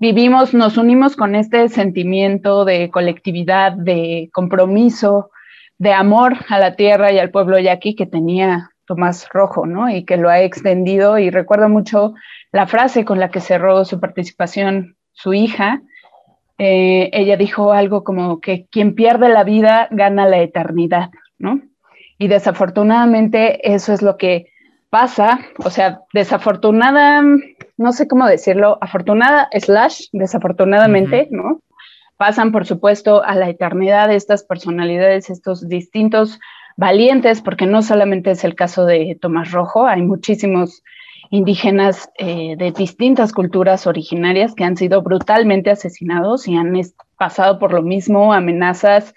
vivimos, 0.00 0.54
nos 0.54 0.76
unimos 0.76 1.16
con 1.16 1.34
este 1.34 1.68
sentimiento 1.68 2.64
de 2.64 2.90
colectividad, 2.90 3.72
de 3.72 4.30
compromiso, 4.32 5.30
de 5.78 5.92
amor 5.92 6.34
a 6.48 6.58
la 6.58 6.76
tierra 6.76 7.12
y 7.12 7.18
al 7.18 7.30
pueblo 7.30 7.58
yaqui 7.58 7.94
que 7.94 8.06
tenía 8.06 8.70
Tomás 8.86 9.28
Rojo, 9.32 9.66
¿no? 9.66 9.90
Y 9.90 10.04
que 10.04 10.16
lo 10.16 10.30
ha 10.30 10.40
extendido 10.40 11.18
y 11.18 11.30
recuerdo 11.30 11.68
mucho 11.68 12.14
la 12.52 12.66
frase 12.66 13.04
con 13.04 13.18
la 13.18 13.30
que 13.30 13.40
cerró 13.40 13.84
su 13.84 14.00
participación 14.00 14.96
su 15.12 15.34
hija. 15.34 15.82
Eh, 16.58 17.10
ella 17.12 17.36
dijo 17.36 17.72
algo 17.72 18.02
como 18.02 18.40
que 18.40 18.66
quien 18.70 18.94
pierde 18.94 19.28
la 19.28 19.44
vida 19.44 19.88
gana 19.90 20.26
la 20.26 20.38
eternidad, 20.38 21.10
¿no? 21.38 21.60
Y 22.18 22.28
desafortunadamente 22.28 23.74
eso 23.74 23.92
es 23.92 24.00
lo 24.00 24.16
que 24.16 24.46
pasa, 24.88 25.40
o 25.58 25.68
sea, 25.68 26.00
desafortunada 26.14 27.22
no 27.76 27.92
sé 27.92 28.08
cómo 28.08 28.26
decirlo, 28.26 28.78
afortunada 28.80 29.48
slash 29.52 30.06
desafortunadamente, 30.12 31.28
¿no? 31.30 31.60
Pasan, 32.16 32.50
por 32.50 32.64
supuesto, 32.64 33.22
a 33.22 33.34
la 33.34 33.50
eternidad 33.50 34.10
estas 34.10 34.42
personalidades, 34.44 35.28
estos 35.28 35.68
distintos 35.68 36.40
valientes, 36.76 37.42
porque 37.42 37.66
no 37.66 37.82
solamente 37.82 38.30
es 38.30 38.44
el 38.44 38.54
caso 38.54 38.86
de 38.86 39.18
Tomás 39.20 39.52
Rojo, 39.52 39.86
hay 39.86 40.00
muchísimos 40.02 40.82
indígenas 41.30 42.10
eh, 42.18 42.56
de 42.56 42.72
distintas 42.72 43.32
culturas 43.32 43.86
originarias 43.86 44.54
que 44.54 44.64
han 44.64 44.76
sido 44.76 45.02
brutalmente 45.02 45.70
asesinados 45.70 46.48
y 46.48 46.56
han 46.56 46.72
pasado 47.18 47.58
por 47.58 47.72
lo 47.72 47.82
mismo, 47.82 48.32
amenazas, 48.32 49.14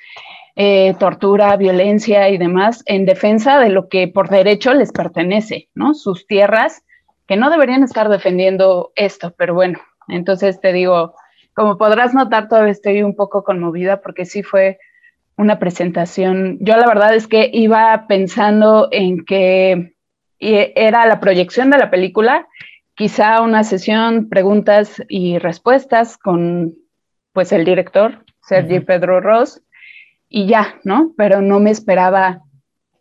eh, 0.56 0.96
tortura, 1.00 1.56
violencia 1.58 2.30
y 2.30 2.38
demás, 2.38 2.84
en 2.86 3.06
defensa 3.06 3.60
de 3.60 3.70
lo 3.70 3.88
que 3.88 4.08
por 4.08 4.30
derecho 4.30 4.74
les 4.74 4.92
pertenece, 4.92 5.70
¿no? 5.74 5.94
Sus 5.94 6.28
tierras, 6.28 6.84
que 7.28 7.38
no 7.38 7.50
deberían 7.50 7.84
estar 7.84 8.10
defendiendo 8.10 8.92
esto, 8.96 9.34
pero 9.38 9.54
bueno, 9.54 9.80
entonces 10.08 10.60
te 10.60 10.74
digo, 10.74 11.16
como 11.54 11.78
podrás 11.78 12.14
notar, 12.14 12.50
todavía 12.50 12.72
estoy 12.72 13.04
un 13.04 13.16
poco 13.16 13.44
conmovida 13.44 14.02
porque 14.02 14.26
sí 14.26 14.44
fue 14.44 14.80
una 15.38 15.60
presentación. 15.60 16.58
Yo 16.60 16.76
la 16.76 16.88
verdad 16.88 17.16
es 17.16 17.28
que 17.28 17.50
iba 17.54 18.06
pensando 18.08 18.90
en 18.92 19.24
que 19.24 19.94
era 20.40 21.06
la 21.06 21.20
proyección 21.20 21.70
de 21.70 21.78
la 21.78 21.90
película, 21.90 22.48
quizá 22.96 23.42
una 23.42 23.64
sesión 23.64 24.30
preguntas 24.30 25.02
y 25.08 25.38
respuestas 25.38 26.18
con 26.18 26.76
pues 27.34 27.52
el 27.52 27.66
director, 27.66 28.26
Sergi 28.42 28.80
Pedro 28.80 29.22
Ross, 29.22 29.62
y 30.28 30.48
ya, 30.48 30.76
¿no? 30.84 31.14
Pero 31.18 31.42
no 31.42 31.60
me 31.60 31.72
esperaba 31.72 32.44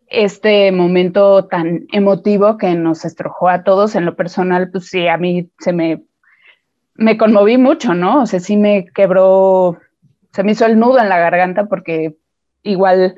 este 0.07 0.71
momento 0.71 1.45
tan 1.45 1.85
emotivo 1.91 2.57
que 2.57 2.73
nos 2.75 3.05
estrojó 3.05 3.49
a 3.49 3.63
todos. 3.63 3.95
En 3.95 4.05
lo 4.05 4.15
personal, 4.15 4.71
pues 4.71 4.87
sí, 4.87 5.07
a 5.07 5.17
mí 5.17 5.49
se 5.59 5.71
me, 5.71 6.03
me 6.95 7.17
conmoví 7.17 7.57
mucho, 7.57 7.93
¿no? 7.93 8.23
O 8.23 8.25
sea, 8.25 8.39
sí 8.39 8.57
me 8.57 8.85
quebró, 8.85 9.77
se 10.33 10.43
me 10.43 10.53
hizo 10.53 10.65
el 10.65 10.79
nudo 10.79 10.99
en 10.99 11.09
la 11.09 11.19
garganta 11.19 11.65
porque 11.65 12.15
igual 12.63 13.15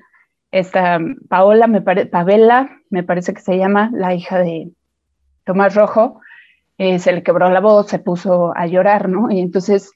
esta 0.51 0.99
Paola, 1.29 1.67
me 1.67 1.81
parece, 1.81 2.07
Pavela, 2.07 2.80
me 2.91 3.03
parece 3.03 3.33
que 3.33 3.41
se 3.41 3.57
llama, 3.57 3.89
la 3.93 4.13
hija 4.13 4.37
de 4.37 4.69
Tomás 5.45 5.73
Rojo, 5.73 6.21
eh, 6.77 6.99
se 6.99 7.11
le 7.11 7.23
quebró 7.23 7.49
la 7.49 7.59
voz, 7.59 7.87
se 7.87 7.99
puso 7.99 8.53
a 8.55 8.67
llorar, 8.67 9.09
¿no? 9.09 9.31
Y 9.31 9.39
entonces, 9.39 9.91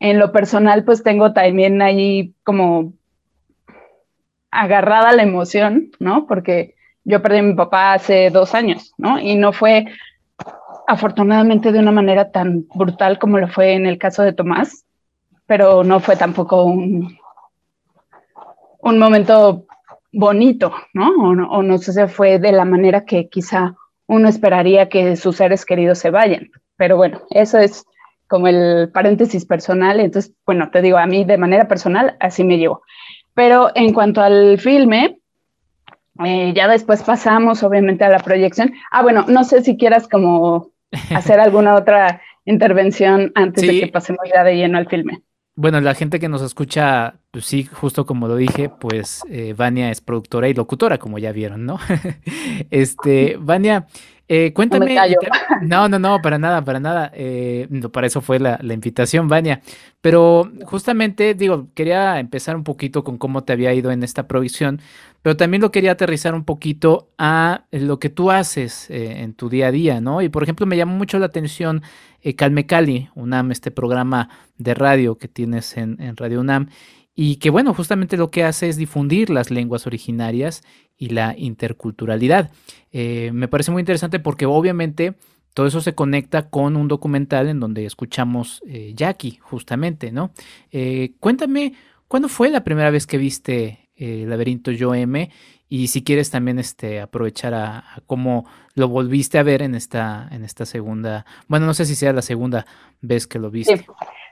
en 0.00 0.18
lo 0.18 0.32
personal, 0.32 0.84
pues 0.84 1.02
tengo 1.02 1.32
también 1.32 1.82
ahí 1.82 2.34
como 2.44 2.92
agarrada 4.50 5.12
la 5.12 5.22
emoción, 5.22 5.90
¿no? 5.98 6.26
Porque 6.26 6.74
yo 7.04 7.20
perdí 7.20 7.38
a 7.38 7.42
mi 7.42 7.54
papá 7.54 7.92
hace 7.94 8.30
dos 8.30 8.54
años, 8.54 8.94
¿no? 8.96 9.18
Y 9.18 9.34
no 9.36 9.52
fue 9.52 9.86
afortunadamente 10.86 11.72
de 11.72 11.78
una 11.78 11.92
manera 11.92 12.30
tan 12.30 12.66
brutal 12.74 13.18
como 13.18 13.38
lo 13.38 13.48
fue 13.48 13.74
en 13.74 13.86
el 13.86 13.98
caso 13.98 14.22
de 14.22 14.32
Tomás, 14.32 14.84
pero 15.46 15.84
no 15.84 16.00
fue 16.00 16.16
tampoco 16.16 16.64
un, 16.64 17.18
un 18.80 18.98
momento 18.98 19.65
bonito, 20.16 20.72
¿no? 20.94 21.10
O, 21.10 21.34
¿no? 21.34 21.48
o 21.50 21.62
no 21.62 21.78
sé 21.78 21.92
si 21.92 22.12
fue 22.12 22.38
de 22.38 22.52
la 22.52 22.64
manera 22.64 23.04
que 23.04 23.28
quizá 23.28 23.74
uno 24.06 24.28
esperaría 24.28 24.88
que 24.88 25.16
sus 25.16 25.36
seres 25.36 25.64
queridos 25.64 25.98
se 25.98 26.10
vayan. 26.10 26.50
Pero 26.76 26.96
bueno, 26.96 27.22
eso 27.30 27.58
es 27.58 27.84
como 28.26 28.48
el 28.48 28.90
paréntesis 28.92 29.44
personal. 29.44 30.00
Entonces, 30.00 30.32
bueno, 30.46 30.70
te 30.70 30.82
digo, 30.82 30.98
a 30.98 31.06
mí 31.06 31.24
de 31.24 31.38
manera 31.38 31.68
personal 31.68 32.16
así 32.20 32.44
me 32.44 32.58
llevo. 32.58 32.82
Pero 33.34 33.70
en 33.74 33.92
cuanto 33.92 34.22
al 34.22 34.58
filme, 34.58 35.18
eh, 36.24 36.52
ya 36.54 36.66
después 36.68 37.02
pasamos 37.02 37.62
obviamente 37.62 38.04
a 38.04 38.08
la 38.08 38.20
proyección. 38.20 38.72
Ah, 38.90 39.02
bueno, 39.02 39.26
no 39.28 39.44
sé 39.44 39.62
si 39.62 39.76
quieras 39.76 40.08
como 40.08 40.70
hacer 41.14 41.40
alguna 41.40 41.74
otra 41.74 42.22
intervención 42.46 43.32
antes 43.34 43.66
de 43.66 43.80
que 43.80 43.88
pasemos 43.88 44.26
ya 44.32 44.44
de 44.44 44.56
lleno 44.56 44.78
al 44.78 44.88
filme. 44.88 45.20
Bueno, 45.58 45.80
la 45.80 45.94
gente 45.94 46.20
que 46.20 46.28
nos 46.28 46.42
escucha, 46.42 47.18
pues 47.30 47.46
sí, 47.46 47.64
justo 47.64 48.04
como 48.04 48.28
lo 48.28 48.36
dije, 48.36 48.68
pues 48.68 49.22
eh, 49.30 49.54
Vania 49.56 49.90
es 49.90 50.02
productora 50.02 50.50
y 50.50 50.54
locutora, 50.54 50.98
como 50.98 51.18
ya 51.18 51.32
vieron, 51.32 51.64
¿no? 51.64 51.78
este, 52.70 53.38
Vania, 53.40 53.86
eh, 54.28 54.52
cuéntame. 54.52 54.96
No, 55.62 55.88
no, 55.88 55.98
no, 55.98 56.20
para 56.20 56.38
nada, 56.38 56.64
para 56.64 56.80
nada. 56.80 57.12
Eh, 57.14 57.68
para 57.92 58.08
eso 58.08 58.20
fue 58.20 58.40
la, 58.40 58.58
invitación, 58.62 59.28
Vania. 59.28 59.62
Pero 60.00 60.50
justamente, 60.64 61.34
digo, 61.34 61.68
quería 61.74 62.18
empezar 62.18 62.56
un 62.56 62.64
poquito 62.64 63.04
con 63.04 63.18
cómo 63.18 63.44
te 63.44 63.52
había 63.52 63.72
ido 63.72 63.90
en 63.92 64.02
esta 64.02 64.26
provisión, 64.26 64.80
pero 65.22 65.36
también 65.36 65.62
lo 65.62 65.70
quería 65.70 65.92
aterrizar 65.92 66.34
un 66.34 66.44
poquito 66.44 67.10
a 67.18 67.64
lo 67.70 67.98
que 67.98 68.10
tú 68.10 68.30
haces 68.30 68.90
eh, 68.90 69.22
en 69.22 69.34
tu 69.34 69.48
día 69.48 69.68
a 69.68 69.72
día, 69.72 70.00
¿no? 70.00 70.22
Y 70.22 70.28
por 70.28 70.42
ejemplo, 70.42 70.66
me 70.66 70.76
llamó 70.76 70.96
mucho 70.96 71.18
la 71.18 71.26
atención 71.26 71.82
Calme 72.34 72.66
Cali, 72.66 73.08
UNAM, 73.14 73.52
este 73.52 73.70
programa 73.70 74.28
de 74.58 74.74
radio 74.74 75.16
que 75.18 75.28
tienes 75.28 75.76
en, 75.76 76.00
en 76.00 76.16
Radio 76.16 76.40
UNAM 76.40 76.68
y 77.18 77.36
que 77.36 77.48
bueno, 77.48 77.72
justamente 77.72 78.18
lo 78.18 78.30
que 78.30 78.44
hace 78.44 78.68
es 78.68 78.76
difundir 78.76 79.30
las 79.30 79.50
lenguas 79.50 79.86
originarias 79.86 80.62
y 80.98 81.08
la 81.08 81.34
interculturalidad. 81.36 82.50
Eh, 82.92 83.30
me 83.32 83.48
parece 83.48 83.70
muy 83.70 83.80
interesante 83.80 84.20
porque 84.20 84.44
obviamente 84.44 85.14
todo 85.54 85.66
eso 85.66 85.80
se 85.80 85.94
conecta 85.94 86.50
con 86.50 86.76
un 86.76 86.88
documental 86.88 87.48
en 87.48 87.58
donde 87.58 87.86
escuchamos 87.86 88.62
eh, 88.66 88.92
Jackie, 88.94 89.38
justamente, 89.40 90.12
¿no? 90.12 90.30
Eh, 90.70 91.14
cuéntame, 91.18 91.72
¿cuándo 92.06 92.28
fue 92.28 92.50
la 92.50 92.62
primera 92.62 92.90
vez 92.90 93.06
que 93.06 93.16
viste 93.16 93.88
el 93.96 94.28
laberinto 94.28 94.70
Yo 94.70 94.94
M? 94.94 95.30
Y 95.70 95.88
si 95.88 96.04
quieres 96.04 96.30
también 96.30 96.58
este, 96.58 97.00
aprovechar 97.00 97.54
a, 97.54 98.02
cómo 98.06 98.46
lo 98.76 98.88
volviste 98.88 99.38
a 99.38 99.42
ver 99.42 99.62
en 99.62 99.74
esta, 99.74 100.28
en 100.30 100.44
esta 100.44 100.66
segunda, 100.66 101.24
bueno, 101.48 101.66
no 101.66 101.74
sé 101.74 101.86
si 101.86 101.94
sea 101.94 102.12
la 102.12 102.22
segunda 102.22 102.66
vez 103.00 103.26
que 103.26 103.38
lo 103.38 103.50
viste. 103.50 103.84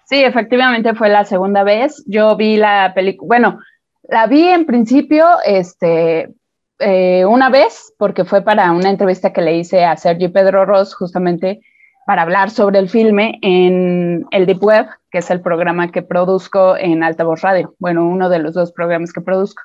Sí, 0.05 0.23
efectivamente 0.23 0.95
fue 0.95 1.09
la 1.09 1.25
segunda 1.25 1.65
vez. 1.65 2.05
Yo 2.07 2.37
vi 2.37 2.59
la 2.59 2.93
película, 2.95 3.27
bueno, 3.27 3.59
la 4.03 4.27
vi 4.27 4.47
en 4.47 4.67
principio, 4.67 5.27
este, 5.47 6.35
eh, 6.79 7.25
una 7.25 7.49
vez, 7.49 7.95
porque 7.99 8.27
fue 8.27 8.43
para 8.43 8.71
una 8.73 8.91
entrevista 8.91 9.33
que 9.33 9.41
le 9.41 9.57
hice 9.57 9.85
a 9.85 9.97
Sergi 9.97 10.29
Pedro 10.29 10.67
Ross, 10.67 10.95
justamente 10.95 11.61
para 12.07 12.21
hablar 12.21 12.51
sobre 12.51 12.79
el 12.81 12.91
filme 12.91 13.39
en 13.41 14.27
el 14.31 14.45
Deep 14.45 14.63
Web, 14.63 14.87
que 15.11 15.19
es 15.19 15.31
el 15.31 15.41
programa 15.41 15.91
que 15.91 16.03
produzco 16.03 16.77
en 16.77 17.03
Altavoz 17.03 17.41
Radio. 17.41 17.75
Bueno, 17.79 18.07
uno 18.07 18.29
de 18.29 18.41
los 18.41 18.53
dos 18.53 18.73
programas 18.73 19.11
que 19.11 19.23
produzco. 19.23 19.63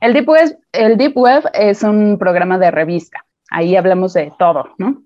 El 0.00 0.14
Deep 0.14 0.28
Web, 0.28 0.58
el 0.72 0.96
Deep 0.96 1.16
Web 1.16 1.44
es 1.52 1.82
un 1.82 2.16
programa 2.18 2.58
de 2.58 2.70
revista. 2.70 3.23
Ahí 3.54 3.76
hablamos 3.76 4.14
de 4.14 4.32
todo, 4.36 4.70
¿no? 4.78 5.02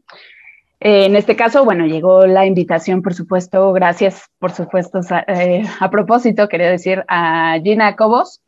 Eh, 0.80 1.05
en 1.05 1.16
este 1.16 1.36
caso, 1.36 1.64
bueno, 1.64 1.86
llegó 1.86 2.26
la 2.26 2.46
invitación, 2.46 3.03
por 3.03 3.12
supuesto, 3.12 3.72
gracias, 3.72 4.30
por 4.38 4.53
supuesto, 4.53 5.01
eh, 5.26 5.64
a 5.80 5.90
propósito, 5.90 6.49
quería 6.49 6.70
decir 6.70 7.05
a 7.09 7.59
Gina 7.62 7.94
Cobos. 7.94 8.40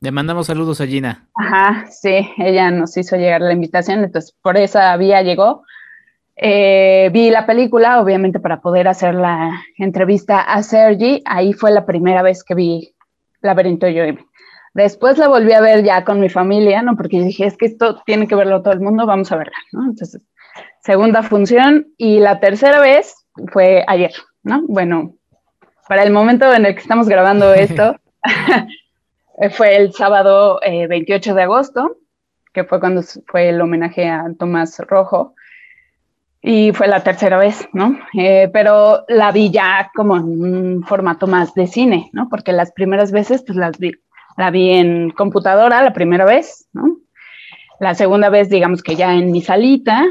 Le 0.00 0.12
mandamos 0.12 0.46
saludos 0.46 0.80
a 0.80 0.86
Gina. 0.86 1.28
Ajá, 1.34 1.86
sí, 1.90 2.30
ella 2.38 2.70
nos 2.70 2.96
hizo 2.96 3.16
llegar 3.16 3.42
la 3.42 3.52
invitación, 3.52 4.04
entonces 4.04 4.34
por 4.40 4.56
esa 4.56 4.96
vía 4.96 5.22
llegó. 5.22 5.62
Eh, 6.36 7.10
vi 7.12 7.30
la 7.30 7.44
película, 7.44 8.00
obviamente, 8.00 8.38
para 8.40 8.60
poder 8.62 8.88
hacer 8.88 9.14
la 9.14 9.60
entrevista 9.76 10.40
a 10.40 10.62
Sergi. 10.62 11.20
Ahí 11.26 11.52
fue 11.52 11.72
la 11.72 11.84
primera 11.84 12.22
vez 12.22 12.44
que 12.44 12.54
vi 12.54 12.94
Laberinto 13.42 13.88
Yo. 13.88 14.04
Después 14.74 15.18
la 15.18 15.28
volví 15.28 15.52
a 15.52 15.60
ver 15.60 15.82
ya 15.82 16.04
con 16.04 16.20
mi 16.20 16.28
familia, 16.28 16.82
¿no? 16.82 16.96
Porque 16.96 17.20
dije, 17.20 17.46
es 17.46 17.56
que 17.56 17.66
esto 17.66 18.02
tiene 18.06 18.28
que 18.28 18.34
verlo 18.34 18.62
todo 18.62 18.74
el 18.74 18.80
mundo, 18.80 19.06
vamos 19.06 19.32
a 19.32 19.36
verla, 19.36 19.56
¿no? 19.72 19.84
Entonces 19.84 20.20
segunda 20.82 21.22
función 21.22 21.88
y 21.96 22.18
la 22.18 22.40
tercera 22.40 22.80
vez 22.80 23.14
fue 23.52 23.84
ayer, 23.86 24.12
¿no? 24.42 24.62
Bueno, 24.66 25.14
para 25.88 26.02
el 26.02 26.12
momento 26.12 26.52
en 26.52 26.66
el 26.66 26.74
que 26.74 26.80
estamos 26.80 27.08
grabando 27.08 27.52
esto, 27.54 27.96
fue 29.50 29.76
el 29.76 29.92
sábado 29.92 30.60
28 30.62 31.30
eh, 31.30 31.34
de 31.34 31.42
agosto, 31.42 31.96
que 32.52 32.64
fue 32.64 32.80
cuando 32.80 33.02
fue 33.26 33.50
el 33.50 33.60
homenaje 33.60 34.08
a 34.08 34.24
Tomás 34.38 34.78
Rojo, 34.80 35.34
y 36.40 36.72
fue 36.72 36.86
la 36.86 37.02
tercera 37.02 37.36
vez, 37.36 37.68
¿no? 37.72 37.98
Eh, 38.14 38.48
pero 38.52 39.04
la 39.08 39.32
vi 39.32 39.50
ya 39.50 39.90
como 39.94 40.16
en 40.16 40.24
un 40.24 40.84
formato 40.84 41.26
más 41.26 41.52
de 41.54 41.66
cine, 41.66 42.10
¿no? 42.12 42.28
Porque 42.28 42.52
las 42.52 42.72
primeras 42.72 43.10
veces, 43.10 43.42
pues 43.44 43.58
las 43.58 43.76
vi, 43.78 43.92
la 44.38 44.50
vi 44.50 44.70
en 44.70 45.10
computadora 45.10 45.82
la 45.82 45.92
primera 45.92 46.24
vez, 46.24 46.68
¿no? 46.72 46.96
La 47.80 47.94
segunda 47.94 48.30
vez, 48.30 48.48
digamos 48.48 48.82
que 48.82 48.96
ya 48.96 49.14
en 49.14 49.30
mi 49.30 49.42
salita, 49.42 50.06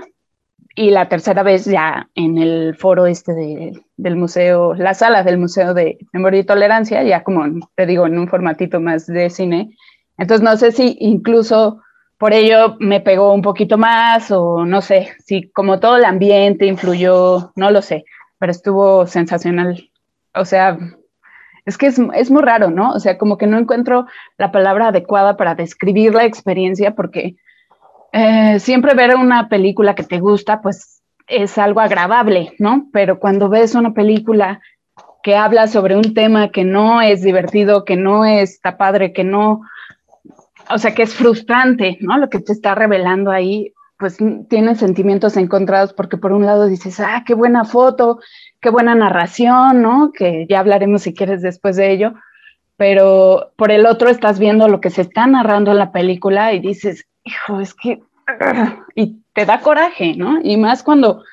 y 0.76 0.92
la 0.92 1.10
tercera 1.10 1.42
vez 1.42 1.66
ya 1.66 2.08
en 2.14 2.38
el 2.38 2.76
foro 2.76 3.08
este 3.08 3.34
de, 3.34 3.82
del 3.96 4.16
museo, 4.16 4.76
la 4.76 4.94
sala 4.94 5.24
del 5.24 5.40
Museo 5.40 5.74
de 5.74 5.98
Memoria 6.14 6.42
y 6.42 6.44
Tolerancia, 6.44 7.02
ya 7.02 7.24
como 7.24 7.68
te 7.74 7.88
digo, 7.88 8.06
en 8.06 8.20
un 8.20 8.28
formatito 8.28 8.80
más 8.80 9.08
de 9.08 9.32
cine. 9.32 9.76
Entonces 10.20 10.44
no 10.44 10.56
sé 10.56 10.72
si 10.72 10.96
incluso 11.00 11.82
por 12.20 12.32
ello 12.32 12.76
me 12.80 13.00
pegó 13.00 13.34
un 13.34 13.42
poquito 13.42 13.80
más 13.80 14.30
o 14.30 14.66
no 14.66 14.82
sé, 14.82 15.14
si 15.26 15.50
como 15.50 15.80
todo 15.80 15.98
el 15.98 16.06
ambiente 16.06 16.68
influyó, 16.68 17.54
no 17.56 17.72
lo 17.72 17.82
sé, 17.82 18.06
pero 18.38 18.52
estuvo 18.52 19.08
sensacional. 19.08 19.90
O 20.36 20.46
sea, 20.46 20.78
es 21.68 21.78
que 21.78 21.88
es, 21.88 22.00
es 22.16 22.32
muy 22.32 22.42
raro, 22.42 22.72
¿no? 22.72 22.92
O 22.92 23.00
sea, 23.00 23.18
como 23.18 23.38
que 23.38 23.46
no 23.46 23.60
encuentro 23.60 24.08
la 24.38 24.54
palabra 24.54 24.88
adecuada 24.88 25.36
para 25.36 25.54
describir 25.54 26.14
la 26.14 26.24
experiencia 26.24 26.96
porque 26.96 27.36
eh, 28.14 28.58
siempre 28.62 28.96
ver 28.96 29.16
una 29.18 29.50
película 29.50 29.94
que 29.94 30.04
te 30.04 30.20
gusta, 30.20 30.62
pues 30.62 31.04
es 31.28 31.58
algo 31.58 31.82
agradable, 31.82 32.54
¿no? 32.58 32.88
Pero 32.94 33.20
cuando 33.20 33.50
ves 33.50 33.76
una 33.76 33.94
película 33.94 34.62
que 35.22 35.36
habla 35.36 35.68
sobre 35.68 35.98
un 35.98 36.14
tema 36.14 36.52
que 36.52 36.64
no 36.64 37.02
es 37.02 37.22
divertido, 37.22 37.84
que 37.84 37.98
no 37.98 38.24
está 38.24 38.78
padre, 38.78 39.12
que 39.12 39.26
no, 39.26 39.60
o 40.70 40.78
sea, 40.78 40.96
que 40.96 41.04
es 41.04 41.16
frustrante, 41.16 41.98
¿no? 42.00 42.18
Lo 42.18 42.30
que 42.30 42.40
te 42.40 42.54
está 42.54 42.76
revelando 42.76 43.30
ahí, 43.30 43.74
pues 44.00 44.18
tienes 44.48 44.78
sentimientos 44.78 45.36
encontrados 45.36 45.92
porque 45.92 46.16
por 46.16 46.32
un 46.32 46.46
lado 46.46 46.68
dices, 46.68 47.02
ah, 47.02 47.24
qué 47.28 47.34
buena 47.34 47.66
foto, 47.66 48.20
qué 48.62 48.70
buena 48.70 48.96
narración, 48.96 49.82
¿no? 49.82 50.12
Que 50.12 50.46
ya 50.50 50.60
hablaremos 50.60 51.04
si 51.04 51.14
quieres 51.14 51.42
después 51.42 51.76
de 51.76 51.92
ello, 51.92 52.14
pero 52.78 53.52
por 53.56 53.72
el 53.72 53.86
otro 53.86 54.10
estás 54.10 54.40
viendo 54.40 54.68
lo 54.68 54.82
que 54.82 54.90
se 54.90 55.02
está 55.02 55.28
narrando 55.28 55.72
en 55.72 55.78
la 55.78 55.92
película 55.92 56.54
y 56.54 56.60
dices, 56.60 57.06
hijo, 57.24 57.60
es 57.60 57.74
que, 57.74 58.02
y 58.96 59.18
te 59.34 59.46
da 59.46 59.62
coraje, 59.62 60.16
¿no? 60.16 60.40
Y 60.44 60.58
más 60.58 60.84
cuando, 60.84 61.24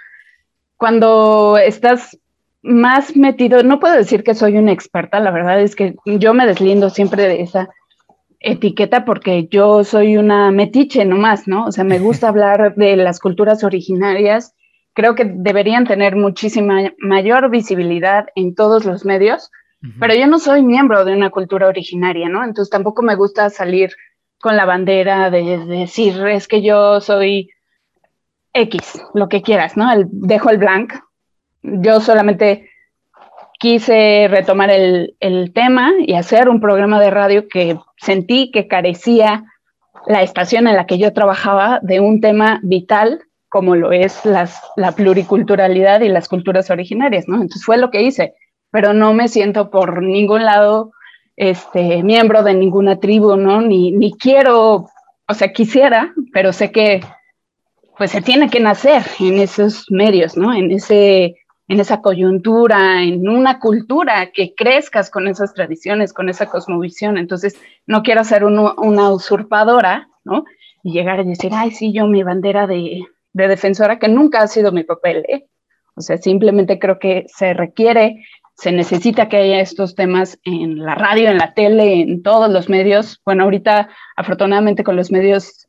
cuando 0.76 1.58
estás 1.58 2.18
más 2.62 3.14
metido, 3.14 3.62
no 3.62 3.78
puedo 3.78 3.94
decir 3.94 4.24
que 4.24 4.34
soy 4.34 4.56
una 4.56 4.72
experta, 4.72 5.20
la 5.20 5.30
verdad 5.30 5.60
es 5.60 5.76
que 5.76 5.94
yo 6.04 6.32
me 6.32 6.46
deslindo 6.46 6.88
siempre 6.88 7.28
de 7.28 7.42
esa 7.42 7.68
etiqueta 8.40 9.04
porque 9.04 9.48
yo 9.50 9.84
soy 9.84 10.16
una 10.16 10.50
metiche 10.50 11.04
nomás, 11.04 11.46
¿no? 11.48 11.66
O 11.66 11.72
sea, 11.72 11.84
me 11.84 11.98
gusta 11.98 12.28
hablar 12.28 12.74
de 12.74 12.96
las 12.96 13.18
culturas 13.18 13.64
originarias, 13.64 14.54
creo 14.94 15.14
que 15.14 15.24
deberían 15.24 15.86
tener 15.86 16.16
muchísima 16.16 16.92
mayor 16.98 17.50
visibilidad 17.50 18.26
en 18.34 18.54
todos 18.54 18.84
los 18.84 19.04
medios, 19.04 19.50
pero 20.00 20.14
yo 20.14 20.26
no 20.26 20.38
soy 20.38 20.62
miembro 20.62 21.04
de 21.04 21.12
una 21.12 21.28
cultura 21.28 21.68
originaria, 21.68 22.30
¿no? 22.30 22.42
Entonces 22.42 22.70
tampoco 22.70 23.02
me 23.02 23.16
gusta 23.16 23.50
salir 23.50 23.90
con 24.40 24.56
la 24.56 24.64
bandera 24.64 25.28
de, 25.30 25.58
decir, 25.66 26.26
es 26.26 26.48
que 26.48 26.62
yo 26.62 27.02
soy 27.02 27.50
X, 28.54 29.02
lo 29.12 29.28
que 29.28 29.42
quieras, 29.42 29.76
¿no? 29.76 29.90
dejo 30.06 30.48
el 30.48 30.56
blank. 30.58 30.94
Yo 31.62 32.00
solamente 32.00 32.70
quise 33.58 34.26
retomar 34.30 34.70
el, 34.70 35.52
tema 35.54 35.92
y 35.98 36.14
hacer 36.14 36.48
un 36.48 36.60
programa 36.60 37.00
de 37.00 37.10
radio 37.10 37.48
que 37.48 37.78
sentí 37.96 38.50
que 38.50 38.68
carecía 38.68 39.44
la 40.06 40.22
estación 40.22 40.66
en 40.66 40.76
la 40.76 40.86
que 40.86 40.98
yo 40.98 41.12
trabajaba 41.12 41.80
de 41.82 42.00
un 42.00 42.20
tema 42.20 42.60
vital 42.62 43.22
como 43.54 43.76
lo 43.76 43.92
es 43.92 44.24
las, 44.24 44.60
la 44.74 44.90
pluriculturalidad 44.90 46.00
y 46.00 46.08
las 46.08 46.26
culturas 46.28 46.70
originarias, 46.70 47.28
¿no? 47.28 47.36
Entonces 47.36 47.64
fue 47.64 47.78
lo 47.78 47.88
que 47.92 48.02
hice, 48.02 48.34
pero 48.72 48.92
no 48.94 49.14
me 49.14 49.28
siento 49.28 49.70
por 49.70 50.02
ningún 50.02 50.44
lado 50.44 50.90
este, 51.36 52.02
miembro 52.02 52.42
de 52.42 52.52
ninguna 52.52 52.98
tribu, 52.98 53.36
¿no? 53.36 53.60
Ni, 53.60 53.92
ni 53.92 54.12
quiero, 54.12 54.88
o 55.28 55.34
sea, 55.34 55.52
quisiera, 55.52 56.12
pero 56.32 56.52
sé 56.52 56.72
que 56.72 57.04
pues 57.96 58.10
se 58.10 58.22
tiene 58.22 58.50
que 58.50 58.58
nacer 58.58 59.04
en 59.20 59.38
esos 59.38 59.86
medios, 59.88 60.36
¿no? 60.36 60.52
En 60.52 60.72
ese 60.72 61.36
en 61.68 61.78
esa 61.78 62.00
coyuntura, 62.00 63.04
en 63.04 63.28
una 63.28 63.60
cultura, 63.60 64.32
que 64.32 64.52
crezcas 64.56 65.10
con 65.10 65.28
esas 65.28 65.54
tradiciones, 65.54 66.12
con 66.12 66.28
esa 66.28 66.46
cosmovisión. 66.46 67.18
Entonces, 67.18 67.56
no 67.86 68.02
quiero 68.02 68.24
ser 68.24 68.44
una 68.44 69.10
usurpadora, 69.10 70.08
¿no? 70.24 70.44
Y 70.82 70.92
llegar 70.92 71.20
a 71.20 71.24
decir, 71.24 71.52
ay, 71.54 71.70
sí, 71.70 71.92
yo 71.92 72.06
mi 72.06 72.22
bandera 72.22 72.66
de, 72.66 73.06
de 73.34 73.48
defensora, 73.48 73.98
que 73.98 74.08
nunca 74.08 74.40
ha 74.40 74.46
sido 74.46 74.72
mi 74.72 74.84
papel, 74.84 75.24
¿eh? 75.28 75.46
O 75.96 76.00
sea, 76.00 76.16
simplemente 76.16 76.78
creo 76.78 76.98
que 76.98 77.26
se 77.28 77.52
requiere, 77.52 78.24
se 78.56 78.72
necesita 78.72 79.28
que 79.28 79.36
haya 79.36 79.60
estos 79.60 79.94
temas 79.94 80.38
en 80.44 80.78
la 80.78 80.94
radio, 80.94 81.28
en 81.28 81.38
la 81.38 81.54
tele, 81.54 82.00
en 82.00 82.22
todos 82.22 82.50
los 82.50 82.68
medios. 82.68 83.20
Bueno, 83.24 83.44
ahorita, 83.44 83.88
afortunadamente, 84.16 84.82
con 84.82 84.96
los 84.96 85.12
medios 85.12 85.68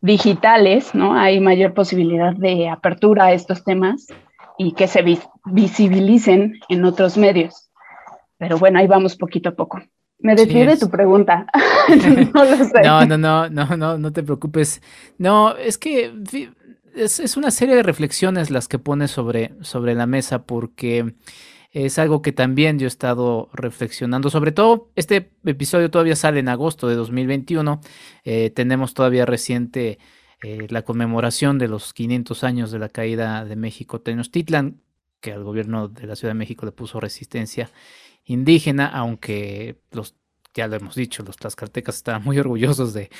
digitales, 0.00 0.94
¿no? 0.94 1.14
Hay 1.14 1.40
mayor 1.40 1.74
posibilidad 1.74 2.34
de 2.34 2.68
apertura 2.68 3.26
a 3.26 3.32
estos 3.32 3.64
temas 3.64 4.06
y 4.58 4.72
que 4.72 4.86
se 4.86 5.04
visibilicen 5.44 6.60
en 6.68 6.84
otros 6.84 7.16
medios. 7.16 7.70
Pero 8.38 8.58
bueno, 8.58 8.78
ahí 8.78 8.86
vamos 8.86 9.16
poquito 9.16 9.50
a 9.50 9.54
poco. 9.54 9.80
Me 10.18 10.34
desvío 10.34 10.78
tu 10.78 10.90
pregunta. 10.90 11.46
no 12.34 12.44
lo 12.44 12.56
sé. 12.64 12.82
No, 12.82 13.04
no, 13.04 13.18
no, 13.18 13.48
no, 13.48 13.76
no, 13.76 13.98
no 13.98 14.12
te 14.12 14.22
preocupes. 14.22 14.82
No, 15.18 15.54
es 15.56 15.76
que 15.76 16.12
es, 16.96 17.20
es, 17.20 17.36
una 17.36 17.50
serie 17.50 17.76
de 17.76 17.82
reflexiones 17.82 18.50
las 18.50 18.68
que 18.68 18.78
pones 18.78 19.10
sobre, 19.10 19.52
sobre 19.60 19.94
la 19.94 20.06
mesa 20.06 20.44
porque 20.44 21.14
es 21.84 21.98
algo 21.98 22.22
que 22.22 22.32
también 22.32 22.78
yo 22.78 22.86
he 22.86 22.88
estado 22.88 23.50
reflexionando. 23.52 24.30
Sobre 24.30 24.50
todo, 24.50 24.90
este 24.96 25.30
episodio 25.44 25.90
todavía 25.90 26.16
sale 26.16 26.40
en 26.40 26.48
agosto 26.48 26.88
de 26.88 26.94
2021. 26.94 27.80
Eh, 28.24 28.50
tenemos 28.50 28.94
todavía 28.94 29.26
reciente 29.26 29.98
eh, 30.42 30.66
la 30.70 30.82
conmemoración 30.82 31.58
de 31.58 31.68
los 31.68 31.92
500 31.92 32.44
años 32.44 32.70
de 32.70 32.78
la 32.78 32.88
caída 32.88 33.44
de 33.44 33.56
México 33.56 34.00
Tenochtitlan, 34.00 34.80
que 35.20 35.32
al 35.32 35.44
gobierno 35.44 35.88
de 35.88 36.06
la 36.06 36.16
Ciudad 36.16 36.30
de 36.30 36.38
México 36.38 36.64
le 36.64 36.72
puso 36.72 36.98
resistencia 36.98 37.70
indígena, 38.24 38.86
aunque 38.86 39.78
los 39.90 40.14
ya 40.56 40.68
lo 40.68 40.76
hemos 40.76 40.94
dicho, 40.94 41.22
los 41.22 41.36
tlaxcaltecas 41.36 41.96
estaban 41.96 42.24
muy 42.24 42.38
orgullosos 42.38 42.94
de, 42.94 43.10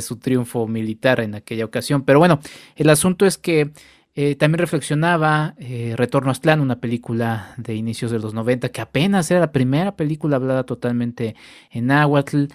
su 0.00 0.16
triunfo 0.16 0.66
militar 0.66 1.20
en 1.20 1.34
aquella 1.34 1.64
ocasión. 1.64 2.02
Pero 2.02 2.18
bueno, 2.18 2.40
el 2.74 2.88
asunto 2.90 3.26
es 3.26 3.38
que 3.38 3.72
eh, 4.14 4.34
también 4.36 4.58
reflexionaba 4.58 5.54
eh, 5.58 5.94
Retorno 5.96 6.30
a 6.30 6.32
Aztlán, 6.32 6.60
una 6.60 6.80
película 6.80 7.54
de 7.58 7.74
inicios 7.74 8.10
de 8.10 8.18
los 8.18 8.34
90, 8.34 8.70
que 8.70 8.80
apenas 8.80 9.30
era 9.30 9.40
la 9.40 9.52
primera 9.52 9.96
película 9.96 10.36
hablada 10.36 10.64
totalmente 10.64 11.36
en 11.70 11.86
náhuatl. 11.86 12.46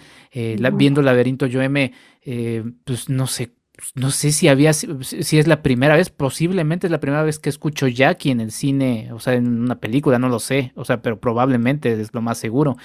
viendo 0.74 1.02
Laberinto 1.02 1.46
Yoeme, 1.46 1.92
pues 2.84 3.08
no 3.08 3.26
sé 3.26 3.52
no 3.94 4.10
sé 4.10 4.32
si 4.32 4.48
había, 4.48 4.72
si 4.72 5.38
es 5.38 5.46
la 5.46 5.62
primera 5.62 5.96
vez, 5.96 6.10
posiblemente 6.10 6.86
es 6.86 6.90
la 6.90 7.00
primera 7.00 7.22
vez 7.22 7.38
que 7.38 7.48
escucho 7.48 7.88
Jackie 7.88 8.30
en 8.30 8.40
el 8.40 8.52
cine, 8.52 9.10
o 9.12 9.20
sea, 9.20 9.34
en 9.34 9.60
una 9.60 9.80
película, 9.80 10.18
no 10.18 10.28
lo 10.28 10.38
sé, 10.38 10.72
o 10.76 10.84
sea, 10.84 11.02
pero 11.02 11.18
probablemente 11.18 12.00
es 12.00 12.14
lo 12.14 12.22
más 12.22 12.38
seguro. 12.38 12.76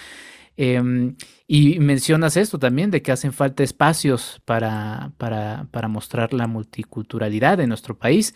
Em, 0.57 1.15
y 1.47 1.79
mencionas 1.79 2.35
esto 2.35 2.57
también, 2.57 2.89
de 2.89 3.01
que 3.01 3.11
hacen 3.11 3.31
falta 3.31 3.63
espacios 3.63 4.41
para, 4.43 5.13
para, 5.17 5.67
para 5.71 5.87
mostrar 5.87 6.33
la 6.33 6.47
multiculturalidad 6.47 7.59
de 7.59 7.67
nuestro 7.67 7.97
país. 7.97 8.33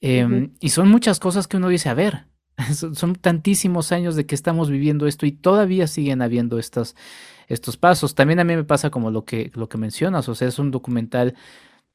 Em, 0.00 0.52
y 0.60 0.68
son 0.68 0.88
muchas 0.88 1.18
cosas 1.18 1.48
que 1.48 1.56
uno 1.56 1.68
dice, 1.68 1.88
a 1.88 1.94
ver, 1.94 2.26
son, 2.74 3.14
tantísimos 3.16 3.92
años 3.92 4.14
de 4.14 4.26
que 4.26 4.34
estamos 4.34 4.70
viviendo 4.70 5.06
esto 5.06 5.26
y 5.26 5.32
todavía 5.32 5.88
siguen 5.88 6.22
habiendo 6.22 6.58
estos, 6.58 6.94
estos 7.48 7.76
pasos. 7.76 8.14
También 8.14 8.38
a 8.38 8.44
mí 8.44 8.54
me 8.54 8.64
pasa 8.64 8.90
como 8.90 9.10
lo 9.10 9.24
que, 9.24 9.50
lo 9.54 9.68
que 9.68 9.76
mencionas, 9.76 10.28
o 10.28 10.34
sea, 10.34 10.48
es 10.48 10.58
un 10.58 10.70
documental 10.70 11.34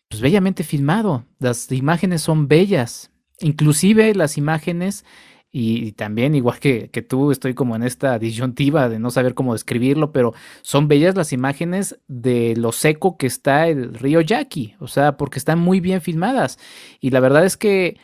pues 0.10 0.22
bellamente 0.22 0.64
filmado. 0.64 1.26
Las 1.40 1.72
imágenes 1.72 2.22
son 2.22 2.50
bellas. 2.50 3.12
Inclusive 3.40 4.14
las 4.14 4.38
imágenes, 4.38 5.06
y, 5.52 5.92
también 5.94 6.34
igual 6.34 6.60
que, 6.60 6.90
que, 6.90 7.02
tú, 7.02 7.32
estoy 7.32 7.54
como 7.54 7.76
en 7.76 7.84
esta 7.84 8.18
disyuntiva 8.18 8.88
de 8.88 9.00
no 9.00 9.12
saber 9.12 9.34
cómo 9.34 9.54
describirlo, 9.54 10.14
pero 10.14 10.34
son 10.62 10.88
bellas 10.88 11.16
las 11.16 11.34
imágenes 11.34 12.00
de 12.08 12.56
lo 12.56 12.72
seco 12.72 13.18
que 13.18 13.28
está 13.28 13.68
el 13.68 13.94
río 13.94 14.22
Yaqui, 14.22 14.76
o 14.80 14.88
sea, 14.88 15.18
porque 15.18 15.40
están 15.40 15.60
muy 15.60 15.82
bien 15.82 16.00
filmadas. 16.00 16.58
Y 17.02 17.10
la 17.10 17.20
verdad 17.20 17.44
es 17.46 17.58
que 17.58 17.98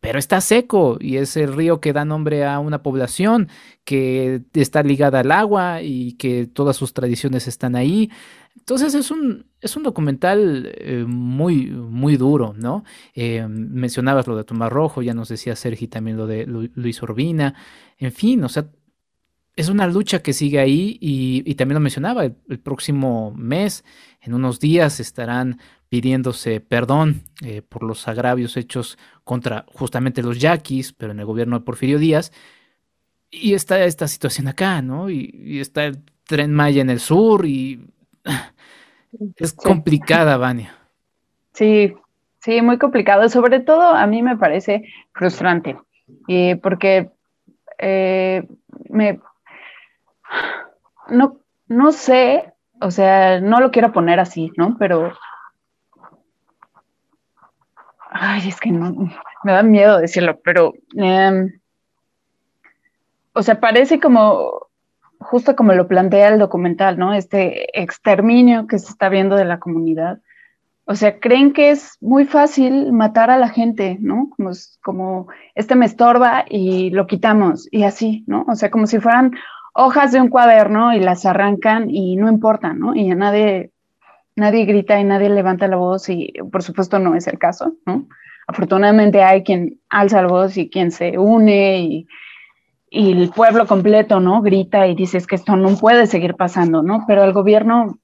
pero 0.00 0.18
está 0.18 0.40
seco 0.40 0.96
y 1.00 1.16
es 1.16 1.36
el 1.36 1.54
río 1.54 1.80
que 1.80 1.92
da 1.92 2.04
nombre 2.04 2.44
a 2.44 2.58
una 2.60 2.82
población 2.82 3.48
que 3.84 4.42
está 4.54 4.82
ligada 4.82 5.20
al 5.20 5.32
agua 5.32 5.82
y 5.82 6.12
que 6.12 6.46
todas 6.46 6.76
sus 6.76 6.92
tradiciones 6.92 7.48
están 7.48 7.74
ahí. 7.74 8.10
Entonces 8.56 8.94
es 8.94 9.10
un, 9.10 9.46
es 9.60 9.76
un 9.76 9.82
documental 9.82 10.72
eh, 10.76 11.04
muy, 11.06 11.66
muy 11.66 12.16
duro, 12.16 12.54
¿no? 12.56 12.84
Eh, 13.14 13.46
mencionabas 13.48 14.26
lo 14.26 14.36
de 14.36 14.44
Tomás 14.44 14.70
Rojo, 14.70 15.02
ya 15.02 15.14
nos 15.14 15.28
decía 15.28 15.56
Sergi 15.56 15.88
también 15.88 16.16
lo 16.16 16.26
de 16.26 16.46
Luis 16.46 17.02
Urbina, 17.02 17.54
en 17.98 18.12
fin, 18.12 18.44
o 18.44 18.48
sea, 18.48 18.68
es 19.58 19.68
una 19.68 19.88
lucha 19.88 20.22
que 20.22 20.32
sigue 20.32 20.60
ahí 20.60 20.98
y, 21.00 21.54
también 21.56 21.74
lo 21.74 21.80
mencionaba, 21.80 22.24
el, 22.24 22.60
próximo 22.60 23.32
mes, 23.36 23.84
en 24.20 24.34
unos 24.34 24.60
días, 24.60 25.00
estarán 25.00 25.58
pidiéndose 25.88 26.60
perdón 26.60 27.22
eh, 27.42 27.62
por 27.62 27.82
los 27.82 28.06
agravios 28.08 28.56
hechos 28.56 28.98
contra 29.24 29.64
justamente 29.68 30.22
los 30.22 30.38
yaquis, 30.38 30.92
pero 30.92 31.12
en 31.12 31.20
el 31.20 31.26
gobierno 31.26 31.58
de 31.58 31.64
Porfirio 31.64 31.98
Díaz. 31.98 32.32
Y 33.30 33.54
está 33.54 33.84
esta 33.84 34.08
situación 34.08 34.48
acá, 34.48 34.80
¿no? 34.82 35.10
Y, 35.10 35.30
y 35.34 35.60
está 35.60 35.84
el 35.84 36.02
tren 36.26 36.52
Maya 36.54 36.82
en 36.82 36.90
el 36.90 37.00
sur 37.00 37.46
y 37.46 37.80
es 39.36 39.52
complicada, 39.52 40.36
Vania. 40.36 40.74
Sí, 41.52 41.94
sí, 42.40 42.62
muy 42.62 42.78
complicado. 42.78 43.28
Sobre 43.28 43.60
todo 43.60 43.88
a 43.88 44.06
mí 44.06 44.22
me 44.22 44.36
parece 44.36 44.84
frustrante, 45.12 45.76
y 46.26 46.54
porque 46.56 47.10
eh, 47.78 48.46
me, 48.88 49.20
no, 51.08 51.40
no 51.66 51.92
sé, 51.92 52.52
o 52.80 52.90
sea, 52.90 53.40
no 53.40 53.60
lo 53.60 53.70
quiero 53.70 53.92
poner 53.92 54.20
así, 54.20 54.52
¿no? 54.56 54.76
Pero, 54.78 55.12
ay, 58.18 58.48
es 58.48 58.60
que 58.60 58.70
no, 58.70 58.92
me 59.44 59.52
da 59.52 59.62
miedo 59.62 59.98
decirlo, 59.98 60.40
pero, 60.42 60.74
em, 60.96 61.60
o 63.32 63.42
sea, 63.42 63.60
parece 63.60 64.00
como 64.00 64.68
justo 65.20 65.56
como 65.56 65.72
lo 65.72 65.88
plantea 65.88 66.28
el 66.28 66.38
documental, 66.38 66.98
¿no? 66.98 67.14
Este 67.14 67.80
exterminio 67.80 68.66
que 68.66 68.78
se 68.78 68.90
está 68.90 69.08
viendo 69.08 69.36
de 69.36 69.44
la 69.44 69.58
comunidad, 69.58 70.20
O 70.90 70.94
sea, 70.94 71.20
creen 71.20 71.52
que 71.52 71.70
es 71.70 71.98
muy 72.00 72.24
fácil 72.24 72.92
matar 72.92 73.30
a 73.30 73.36
la 73.36 73.50
gente, 73.50 73.98
¿no? 74.00 74.30
Como, 74.34 74.52
como 74.82 75.28
este 75.54 75.74
me 75.74 75.84
estorba 75.84 76.46
y 76.48 76.88
lo 76.90 77.06
quitamos 77.06 77.68
y 77.70 77.82
así, 77.84 78.24
¿no? 78.26 78.46
O 78.48 78.54
sea, 78.54 78.70
como 78.70 78.86
si 78.86 78.98
fueran 78.98 79.32
hojas 79.74 80.12
de 80.12 80.20
un 80.20 80.28
cuaderno 80.30 80.94
y 80.94 81.00
las 81.00 81.26
arrancan 81.26 81.90
y 81.90 82.16
no 82.16 82.28
importa, 82.30 82.72
¿no? 82.72 82.94
Y 82.94 83.10
a 83.10 83.14
nadie, 83.14 83.70
nadie 84.38 84.64
grita 84.64 84.98
y 84.98 85.04
nadie 85.04 85.28
levanta 85.28 85.68
la 85.68 85.76
voz 85.76 86.08
y 86.08 86.32
por 86.50 86.62
supuesto 86.62 86.98
no 86.98 87.14
es 87.14 87.26
el 87.26 87.38
caso. 87.38 87.74
Afortunadamente 88.46 89.22
hay 89.22 89.42
quien 89.42 89.80
alza 89.90 90.22
la 90.22 90.28
voz 90.28 90.56
y 90.56 90.70
quien 90.70 90.90
se 90.90 91.18
une 91.18 91.80
y, 91.80 92.06
y 92.90 93.12
el 93.12 93.30
pueblo 93.30 93.66
completo, 93.66 94.20
¿no? 94.20 94.40
Grita 94.40 94.86
y 94.86 94.94
dice 94.94 95.22
que 95.26 95.34
esto 95.34 95.56
no 95.56 95.76
puede 95.76 96.06
seguir 96.06 96.34
pasando, 96.34 96.82
¿no? 96.82 97.04
Pero 97.06 97.24
el 97.24 97.32
gobierno 97.32 97.98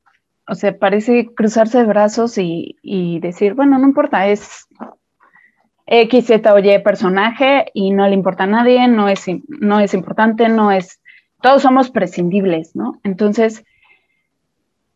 o 0.46 0.54
sea, 0.54 0.76
parece 0.78 1.32
cruzarse 1.34 1.78
de 1.78 1.84
brazos 1.84 2.36
y, 2.38 3.18
decir, 3.20 3.54
bueno, 3.54 3.78
no 3.78 3.86
importa, 3.86 4.28
es 4.28 4.66
X, 5.86 6.26
Z 6.26 6.52
o 6.52 6.58
Y 6.58 6.78
personaje 6.80 7.66
y 7.72 7.90
no 7.90 8.06
le 8.06 8.14
importa 8.14 8.44
a 8.44 8.48
nadie, 8.48 8.86
no 8.88 9.08
es, 9.08 9.24
no 9.48 9.80
es 9.80 9.94
importante, 9.94 10.48
no 10.48 10.70
es, 10.70 11.00
todos 11.40 11.62
somos 11.62 11.90
prescindibles, 11.90 12.74
¿no? 12.76 13.00
Entonces, 13.04 13.64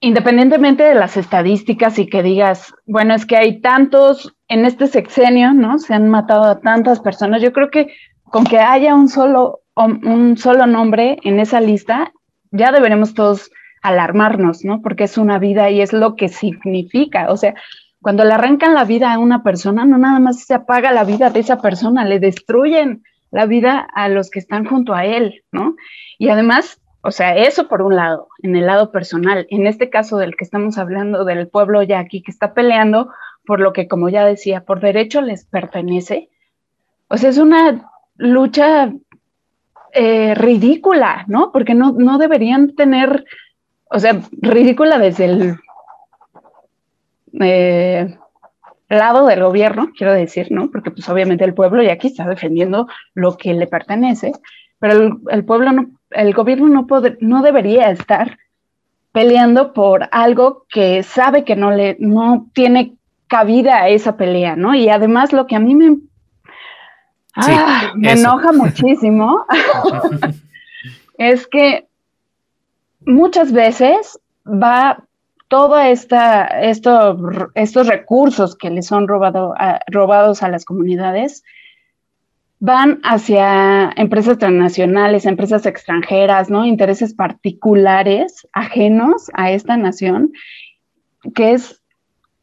independientemente 0.01 0.83
de 0.83 0.95
las 0.95 1.17
estadísticas 1.17 1.99
y 1.99 2.07
que 2.07 2.23
digas, 2.23 2.75
bueno, 2.87 3.15
es 3.15 3.27
que 3.27 3.37
hay 3.37 3.61
tantos, 3.61 4.35
en 4.49 4.65
este 4.65 4.87
sexenio, 4.87 5.53
¿no? 5.53 5.79
Se 5.79 5.95
han 5.95 6.09
matado 6.09 6.45
a 6.45 6.61
tantas 6.61 7.01
personas, 7.01 7.43
yo 7.43 7.53
creo 7.53 7.71
que 7.71 7.93
con 8.25 8.45
que 8.45 8.59
haya 8.59 8.95
un 8.95 9.09
solo, 9.09 9.61
un 9.75 10.37
solo 10.37 10.67
nombre 10.67 11.19
en 11.23 11.41
esa 11.41 11.61
lista, 11.61 12.13
ya 12.51 12.73
deberemos 12.73 13.15
todos 13.15 13.51
alarmarnos, 13.83 14.65
¿no? 14.65 14.81
Porque 14.83 15.05
es 15.05 15.19
una 15.19 15.39
vida 15.39 15.71
y 15.71 15.81
es 15.81 15.93
lo 15.93 16.17
que 16.17 16.29
significa. 16.29 17.31
O 17.31 17.37
sea, 17.37 17.55
cuando 18.01 18.25
le 18.25 18.33
arrancan 18.33 18.75
la 18.75 18.85
vida 18.85 19.13
a 19.13 19.19
una 19.19 19.43
persona, 19.43 19.85
no 19.85 19.99
nada 19.99 20.21
más 20.21 20.45
se 20.45 20.55
apaga 20.55 20.93
la 20.93 21.05
vida 21.05 21.31
de 21.31 21.41
esa 21.41 21.61
persona, 21.61 22.05
le 22.05 22.21
destruyen 22.21 23.03
la 23.31 23.47
vida 23.47 23.87
a 23.95 24.09
los 24.09 24.31
que 24.31 24.39
están 24.39 24.65
junto 24.65 24.95
a 24.95 25.05
él, 25.05 25.43
¿no? 25.53 25.77
Y 26.19 26.29
además, 26.29 26.81
o 27.09 27.11
sea, 27.11 27.37
eso 27.37 27.69
por 27.69 27.83
un 27.83 27.97
lado, 27.97 28.29
en 28.43 28.55
el 28.55 28.67
lado 28.67 28.93
personal. 28.93 29.47
En 29.51 29.67
este 29.67 29.89
caso 29.89 30.19
del 30.19 30.37
que 30.37 30.45
estamos 30.45 30.77
hablando, 30.77 31.25
del 31.25 31.49
pueblo 31.49 31.83
yaqui 31.83 32.23
que 32.23 32.31
está 32.31 32.53
peleando 32.53 33.11
por 33.47 33.61
lo 33.61 33.73
que, 33.73 33.89
como 33.89 34.11
ya 34.11 34.27
decía, 34.27 34.65
por 34.65 34.81
derecho 34.81 35.23
les 35.23 35.47
pertenece. 35.47 36.29
O 37.09 37.17
sea, 37.17 37.31
es 37.31 37.39
una 37.39 37.91
lucha 38.17 38.93
eh, 39.95 40.35
ridícula, 40.35 41.25
¿no? 41.29 41.51
Porque 41.51 41.75
no, 41.75 41.93
no 41.93 42.19
deberían 42.19 42.75
tener 42.77 43.25
o 43.91 43.99
sea, 43.99 44.21
ridícula 44.33 44.99
desde 44.99 45.25
el 45.25 45.57
eh, 47.41 48.19
lado 48.89 49.27
del 49.27 49.43
gobierno, 49.43 49.91
quiero 49.97 50.13
decir, 50.13 50.49
¿no? 50.51 50.71
Porque 50.71 50.91
pues 50.91 51.09
obviamente 51.09 51.45
el 51.45 51.55
pueblo 51.55 51.83
ya 51.83 51.93
aquí 51.93 52.09
está 52.09 52.27
defendiendo 52.27 52.87
lo 53.15 53.37
que 53.37 53.55
le 53.55 53.67
pertenece, 53.67 54.33
pero 54.79 55.19
el, 55.31 55.45
pueblo 55.45 55.73
no, 55.73 55.91
el 56.11 56.35
gobierno 56.35 56.69
no, 56.69 56.87
no 57.21 57.43
debería 57.43 57.91
estar 57.91 58.39
peleando 59.13 59.73
por 59.73 60.09
algo 60.13 60.67
que 60.69 61.03
sabe 61.03 61.45
que 61.45 61.57
no 61.57 61.71
le, 61.71 61.97
no 61.99 62.49
tiene 62.53 62.95
cabida 63.27 63.83
a 63.83 63.89
esa 63.89 64.17
pelea, 64.17 64.57
¿no? 64.57 64.75
Y 64.75 64.89
además 64.89 65.33
lo 65.33 65.47
que 65.47 65.57
a 65.57 65.61
mí 65.61 65.75
me, 65.75 65.97
ah, 67.35 67.93
me 67.95 68.13
enoja 68.13 68.53
muchísimo 68.53 69.45
es 71.19 71.47
que 71.47 71.87
muchas 73.05 73.53
veces 73.53 74.21
va 74.47 75.05
todos 75.49 75.81
estos 75.83 77.87
recursos 77.87 78.55
que 78.55 78.71
les 78.71 78.87
son 78.87 79.09
robado 79.09 79.55
robados 79.89 80.43
a 80.43 80.49
las 80.49 80.65
comunidades 80.65 81.43
van 82.61 83.01
hacia 83.05 83.93
empresas 83.97 84.39
transnacionales, 84.39 85.27
empresas 85.27 85.65
extranjeras, 85.67 86.51
¿no? 86.51 86.65
Intereses 86.65 87.15
particulares 87.15 88.49
ajenos 88.53 89.31
a 89.35 89.53
esta 89.53 89.77
nación, 89.77 90.33
que 91.35 91.53
es 91.53 91.83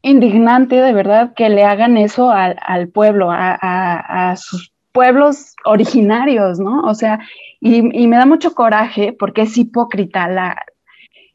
indignante 0.02 0.76
de 0.76 0.94
verdad 0.94 1.34
que 1.36 1.50
le 1.50 1.64
hagan 1.64 1.98
eso 1.98 2.30
al, 2.32 2.90
pueblo, 2.90 3.30
a, 3.32 4.36
sus 4.38 4.72
pueblos 4.92 5.56
originarios, 5.66 6.60
¿no? 6.60 6.82
O 6.84 6.94
sea, 6.94 7.20
y, 7.60 7.82
me 7.82 8.16
da 8.16 8.26
mucho 8.26 8.54
coraje 8.54 9.14
porque 9.18 9.42
es 9.42 9.58
hipócrita 9.58 10.56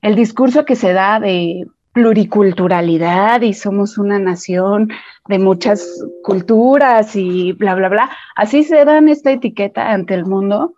el 0.01 0.15
discurso 0.15 0.65
que 0.65 0.77
se 0.77 0.93
da 0.93 1.21
de 1.21 1.67
pluriculturalidad 1.93 3.43
y 3.43 3.55
somos 3.55 3.99
una 3.99 4.19
nación 4.19 4.91
de 5.29 5.39
muchas 5.39 6.05
culturas 6.23 7.17
y 7.17 7.53
bla, 7.53 7.75
bla, 7.75 7.89
bla. 7.89 8.11
Así 8.37 8.65
se 8.65 8.85
dan 8.85 9.09
esta 9.09 9.33
etiqueta 9.33 9.91
ante 9.91 10.15
el 10.15 10.25
mundo, 10.25 10.75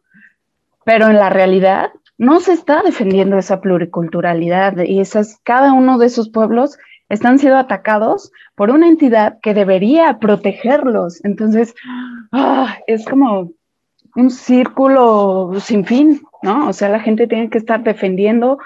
pero 0.85 1.09
en 1.09 1.17
la 1.17 1.31
realidad 1.31 1.91
no 2.19 2.41
se 2.41 2.53
está 2.53 2.83
defendiendo 2.83 3.37
esa 3.39 3.61
pluriculturalidad 3.61 4.77
y 4.85 5.01
esas, 5.01 5.39
cada 5.43 5.73
uno 5.73 5.99
de 5.99 6.07
esos 6.07 6.31
pueblos 6.31 6.79
están 7.09 7.39
siendo 7.39 7.59
atacados 7.59 8.33
por 8.55 8.71
una 8.71 8.89
entidad 8.89 9.39
que 9.43 9.55
debería 9.55 10.19
protegerlos. 10.19 11.23
Entonces, 11.25 11.75
ah, 12.33 12.79
es 12.87 13.05
como 13.05 13.53
un 14.15 14.31
círculo 14.31 15.53
sin 15.61 15.85
fin, 15.85 16.23
¿no? 16.43 16.69
O 16.69 16.73
sea, 16.73 16.89
la 16.89 17.01
gente 17.01 17.27
tiene 17.27 17.51
que 17.51 17.59
estar 17.59 17.83
defendiendo 17.83 18.59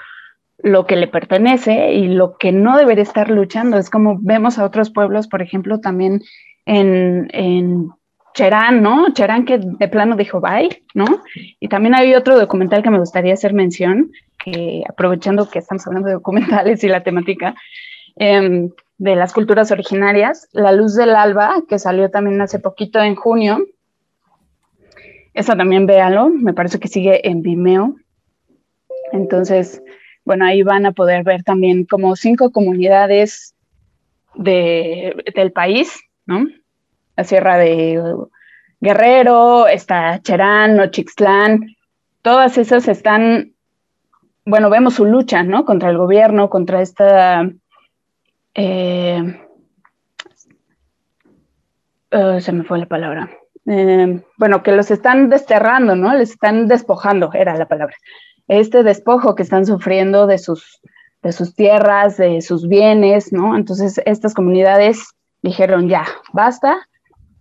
lo 0.59 0.85
que 0.85 0.95
le 0.95 1.07
pertenece 1.07 1.93
y 1.93 2.07
lo 2.07 2.37
que 2.37 2.51
no 2.51 2.77
debería 2.77 3.03
estar 3.03 3.29
luchando. 3.29 3.77
Es 3.77 3.89
como 3.89 4.17
vemos 4.19 4.57
a 4.57 4.65
otros 4.65 4.91
pueblos, 4.91 5.27
por 5.27 5.41
ejemplo, 5.41 5.79
también 5.79 6.21
en, 6.65 7.27
en 7.31 7.89
Cherán, 8.33 8.81
¿no? 8.81 9.13
Cherán 9.13 9.45
que 9.45 9.59
de 9.59 9.87
plano 9.87 10.15
dijo 10.15 10.41
bye, 10.41 10.83
¿no? 10.93 11.05
Y 11.59 11.67
también 11.69 11.95
hay 11.95 12.13
otro 12.13 12.37
documental 12.37 12.83
que 12.83 12.91
me 12.91 12.99
gustaría 12.99 13.33
hacer 13.33 13.53
mención, 13.53 14.11
que 14.43 14.83
aprovechando 14.87 15.49
que 15.49 15.59
estamos 15.59 15.85
hablando 15.87 16.07
de 16.07 16.15
documentales 16.15 16.83
y 16.83 16.87
la 16.87 17.03
temática, 17.03 17.55
em, 18.15 18.71
de 18.99 19.15
las 19.15 19.33
culturas 19.33 19.71
originarias, 19.71 20.49
La 20.53 20.71
Luz 20.71 20.95
del 20.95 21.15
Alba, 21.15 21.63
que 21.67 21.79
salió 21.79 22.09
también 22.09 22.41
hace 22.41 22.59
poquito 22.59 22.99
en 22.99 23.15
junio, 23.15 23.59
esa 25.33 25.55
también 25.55 25.85
véalo, 25.85 26.29
me 26.29 26.53
parece 26.53 26.79
que 26.79 26.87
sigue 26.87 27.27
en 27.29 27.43
Vimeo. 27.43 27.95
Entonces, 29.11 29.83
bueno, 30.27 30.45
ahí 30.45 30.61
van 30.61 30.85
a 30.85 30.91
poder 30.91 31.23
ver 31.23 31.43
también 31.43 31.85
como 31.85 32.17
cinco 32.17 32.51
comunidades 32.51 33.55
del 34.35 35.51
país, 35.53 35.97
¿no? 36.25 36.45
La 37.15 37.23
Sierra 37.23 37.57
de 37.57 38.03
Guerrero, 38.81 39.67
está 39.67 40.21
Cherán, 40.21 40.75
Nochixtlán, 40.75 41.77
todas 42.21 42.57
esas 42.57 42.89
están, 42.89 43.53
bueno, 44.45 44.69
vemos 44.69 44.95
su 44.95 45.05
lucha, 45.05 45.43
¿no? 45.43 45.63
Contra 45.63 45.89
el 45.89 45.97
gobierno, 45.97 46.49
contra 46.49 46.81
esta... 46.81 47.49
Eh, 48.53 49.41
uh, 52.11 52.39
se 52.41 52.51
me 52.51 52.65
fue 52.65 52.79
la 52.79 52.85
palabra 52.85 53.29
eh, 53.67 54.23
bueno, 54.37 54.63
que 54.63 54.71
los 54.71 54.89
están 54.91 55.29
desterrando, 55.29 55.95
¿no? 55.95 56.13
Les 56.15 56.31
están 56.31 56.67
despojando, 56.67 57.31
era 57.33 57.55
la 57.57 57.67
palabra. 57.67 57.95
Este 58.47 58.83
despojo 58.83 59.35
que 59.35 59.43
están 59.43 59.65
sufriendo 59.65 60.27
de 60.27 60.37
sus, 60.37 60.81
de 61.23 61.31
sus 61.31 61.55
tierras, 61.55 62.17
de 62.17 62.41
sus 62.41 62.67
bienes, 62.67 63.33
¿no? 63.33 63.57
Entonces, 63.57 64.01
estas 64.05 64.33
comunidades 64.33 65.09
dijeron, 65.41 65.89
ya, 65.89 66.05
basta, 66.33 66.87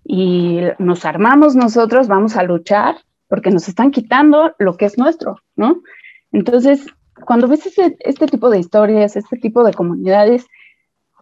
y 0.04 0.60
nos 0.78 1.04
armamos 1.04 1.56
nosotros, 1.56 2.06
vamos 2.08 2.36
a 2.36 2.44
luchar, 2.44 2.96
porque 3.28 3.50
nos 3.50 3.68
están 3.68 3.90
quitando 3.90 4.54
lo 4.58 4.76
que 4.76 4.84
es 4.84 4.98
nuestro, 4.98 5.36
¿no? 5.56 5.82
Entonces, 6.32 6.86
cuando 7.24 7.48
ves 7.48 7.66
este 8.00 8.26
tipo 8.26 8.50
de 8.50 8.58
historias, 8.58 9.16
este 9.16 9.36
tipo 9.36 9.64
de 9.64 9.74
comunidades, 9.74 10.46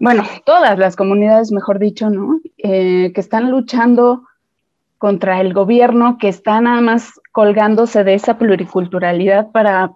bueno, 0.00 0.24
todas 0.44 0.78
las 0.78 0.96
comunidades, 0.96 1.52
mejor 1.52 1.78
dicho, 1.78 2.10
¿no? 2.10 2.40
Eh, 2.58 3.12
que 3.14 3.20
están 3.20 3.50
luchando 3.50 4.24
contra 4.98 5.40
el 5.40 5.52
gobierno 5.52 6.18
que 6.18 6.28
está 6.28 6.60
nada 6.60 6.80
más 6.80 7.20
colgándose 7.32 8.04
de 8.04 8.14
esa 8.14 8.38
pluriculturalidad 8.38 9.50
para, 9.50 9.92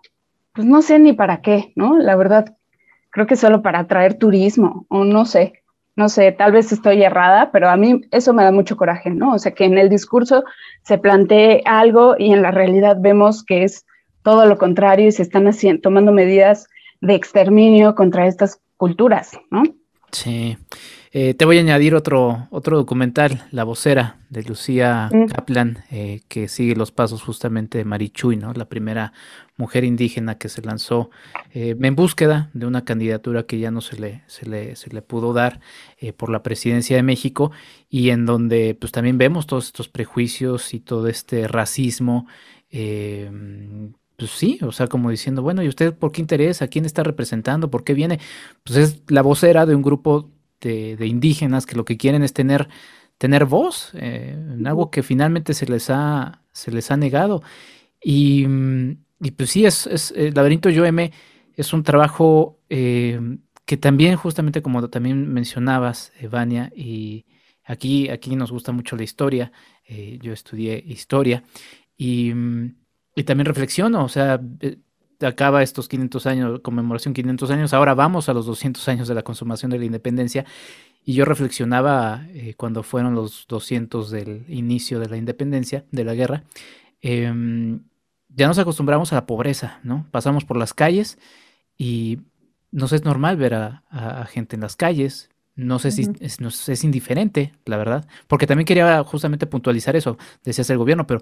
pues 0.53 0.67
no 0.67 0.83
sé 0.83 0.99
ni 0.99 1.13
para 1.13 1.41
qué, 1.41 1.73
¿no? 1.77 1.99
La 1.99 2.17
verdad, 2.17 2.57
creo 3.11 3.27
que 3.27 3.37
solo 3.37 3.63
para 3.63 3.81
atraer 3.81 4.15
turismo, 4.15 4.87
o 4.89 5.05
no 5.05 5.25
sé, 5.25 5.63
no 5.97 6.09
sé, 6.09 6.31
tal 6.31 6.53
vez 6.53 6.71
estoy 6.71 7.03
errada, 7.03 7.51
pero 7.51 7.69
a 7.69 7.77
mí 7.77 8.03
eso 8.13 8.33
me 8.33 8.45
da 8.45 8.53
mucho 8.53 8.77
coraje, 8.77 9.11
¿no? 9.11 9.33
O 9.33 9.39
sea, 9.39 9.53
que 9.53 9.65
en 9.65 9.79
el 9.79 9.89
discurso 9.89 10.45
se 10.85 10.97
plantee 10.97 11.63
algo 11.65 12.15
y 12.17 12.33
en 12.33 12.43
la 12.43 12.53
realidad 12.53 12.99
vemos 13.01 13.45
que 13.45 13.65
es 13.65 13.85
todo 14.23 14.47
lo 14.47 14.59
contrario 14.59 15.09
y 15.09 15.13
se 15.13 15.23
están 15.23 15.49
haciendo, 15.49 15.83
tomando 15.83 16.13
medidas 16.13 16.69
de 17.01 17.15
exterminio 17.15 17.95
contra 17.95 18.27
estas 18.27 18.61
culturas, 18.77 19.33
¿no? 19.51 19.65
Sí. 20.13 20.57
Eh, 21.13 21.35
te 21.35 21.45
voy 21.45 21.59
a 21.59 21.61
añadir 21.61 21.95
otro, 21.95 22.49
otro 22.51 22.77
documental, 22.77 23.47
La 23.51 23.65
vocera, 23.65 24.19
de 24.29 24.43
Lucía 24.43 25.09
mm. 25.13 25.27
Kaplan, 25.27 25.85
eh, 25.91 26.21
que 26.29 26.49
sigue 26.49 26.77
los 26.77 26.93
pasos 26.93 27.23
justamente 27.23 27.79
de 27.79 27.85
Marichuy, 27.85 28.37
¿no? 28.37 28.53
La 28.53 28.69
primera 28.69 29.13
mujer 29.57 29.85
indígena 29.85 30.37
que 30.37 30.49
se 30.49 30.63
lanzó 30.63 31.11
eh, 31.53 31.75
en 31.81 31.97
búsqueda 31.97 32.51
de 32.53 32.67
una 32.67 32.85
candidatura 32.85 33.45
que 33.45 33.59
ya 33.59 33.71
no 33.71 33.81
se 33.81 33.99
le, 33.99 34.23
se 34.27 34.47
le, 34.47 34.77
se 34.77 34.91
le 34.91 35.03
pudo 35.03 35.33
dar 35.33 35.61
por 36.17 36.31
la 36.31 36.45
presidencia 36.45 36.97
de 36.97 37.03
México 37.03 37.51
y 37.89 38.11
en 38.11 38.25
donde 38.25 38.77
pues 38.79 38.93
también 38.93 39.19
vemos 39.19 39.47
todos 39.47 39.67
estos 39.67 39.89
prejuicios 39.89 40.75
y 40.75 40.81
todo 40.81 41.09
este 41.09 41.49
racismo 41.49 42.27
pues 44.19 44.33
sí, 44.33 44.59
o 44.63 44.73
sea, 44.73 44.89
como 44.89 45.11
diciendo, 45.11 45.43
bueno, 45.43 45.63
¿y 45.63 45.69
usted 45.69 45.95
por 45.95 46.11
qué 46.11 46.21
interesa? 46.21 46.67
¿Quién 46.67 46.85
está 46.85 47.05
representando? 47.05 47.71
¿Por 47.71 47.85
qué 47.85 47.95
viene? 47.95 48.19
Pues 48.65 48.77
es 48.77 49.03
la 49.07 49.23
vocera 49.23 49.65
de 49.65 49.77
un 49.77 49.83
grupo 49.83 50.29
de, 50.61 51.07
indígenas 51.07 51.67
que 51.67 51.77
lo 51.77 51.85
que 51.85 51.97
quieren 51.97 52.23
es 52.23 52.33
tener, 52.33 52.69
tener 53.19 53.45
voz 53.45 53.93
eh, 53.95 54.33
en 54.37 54.67
algo 54.67 54.91
que 54.91 55.03
finalmente 55.03 55.55
se 55.55 55.67
les 55.67 55.91
ha, 55.91 56.43
se 56.53 56.71
les 56.71 56.91
ha 56.91 56.97
negado. 56.97 57.43
Y, 58.03 58.47
mm, 58.47 58.99
pues 59.37 59.51
sí, 59.51 59.67
es, 59.67 59.87
es 59.87 60.13
el 60.17 60.35
laberinto 60.35 60.71
YOM 60.71 61.11
es 61.55 61.73
un 61.73 61.83
trabajo 61.83 62.61
eh, 62.71 63.21
que 63.65 63.77
también, 63.77 64.17
justamente 64.17 64.63
como 64.63 64.89
también 64.89 65.33
mencionabas, 65.33 66.13
Evania, 66.21 66.73
y 66.75 67.27
aquí, 67.65 68.09
aquí 68.09 68.37
nos 68.37 68.53
gusta 68.53 68.73
mucho 68.73 68.97
la 68.97 69.03
historia, 69.03 69.53
eh, 69.85 70.19
yo 70.23 70.33
estudié 70.33 70.83
historia, 70.87 71.43
y 71.97 72.33
mm, 72.33 72.75
y 73.19 73.25
también 73.25 73.47
reflexiono, 73.47 74.05
o 74.05 74.09
sea, 74.09 74.41
acaba 75.27 75.63
estos 75.63 75.89
500 75.89 76.27
años, 76.27 76.61
conmemoración 76.61 77.15
500 77.15 77.51
años, 77.51 77.75
ahora 77.75 77.95
vamos 77.95 78.29
a 78.29 78.35
los 78.35 78.47
200 78.47 78.87
años 78.89 79.09
de 79.09 79.15
la 79.15 79.23
consumación 79.23 79.71
de 79.71 79.79
la 79.79 79.85
independencia. 79.85 80.45
Y 81.05 81.15
yo 81.15 81.25
reflexionaba 81.25 82.27
eh, 82.29 82.55
cuando 82.57 82.83
fueron 82.83 83.15
los 83.15 83.47
200 83.49 84.11
del 84.11 84.45
inicio 84.49 85.01
de 85.01 85.09
la 85.09 85.17
independencia, 85.17 85.85
de 85.91 86.05
la 86.05 86.15
guerra, 86.15 86.45
em, 87.01 87.81
ya 88.29 88.47
nos 88.47 88.59
acostumbramos 88.59 89.13
a 89.13 89.17
la 89.17 89.27
pobreza, 89.27 89.81
¿no? 89.83 90.07
Pasamos 90.11 90.45
por 90.45 90.57
las 90.57 90.75
calles 90.75 91.19
y 91.77 92.21
nos 92.71 92.93
es 92.93 93.05
normal 93.05 93.37
ver 93.37 93.55
a, 93.55 94.27
gente 94.31 94.57
en 94.57 94.63
las 94.63 94.77
calles. 94.77 95.31
No 95.57 95.79
sé 95.79 95.91
si 95.91 96.07
es, 96.21 96.39
es, 96.69 96.85
indiferente, 96.85 97.53
la 97.65 97.77
verdad, 97.79 98.07
porque 98.29 98.47
también 98.47 98.67
quería 98.67 99.03
justamente 99.03 99.47
puntualizar 99.47 99.97
eso, 99.97 100.17
decías 100.45 100.71
el 100.71 100.79
gobierno, 100.79 101.07
pero 101.07 101.21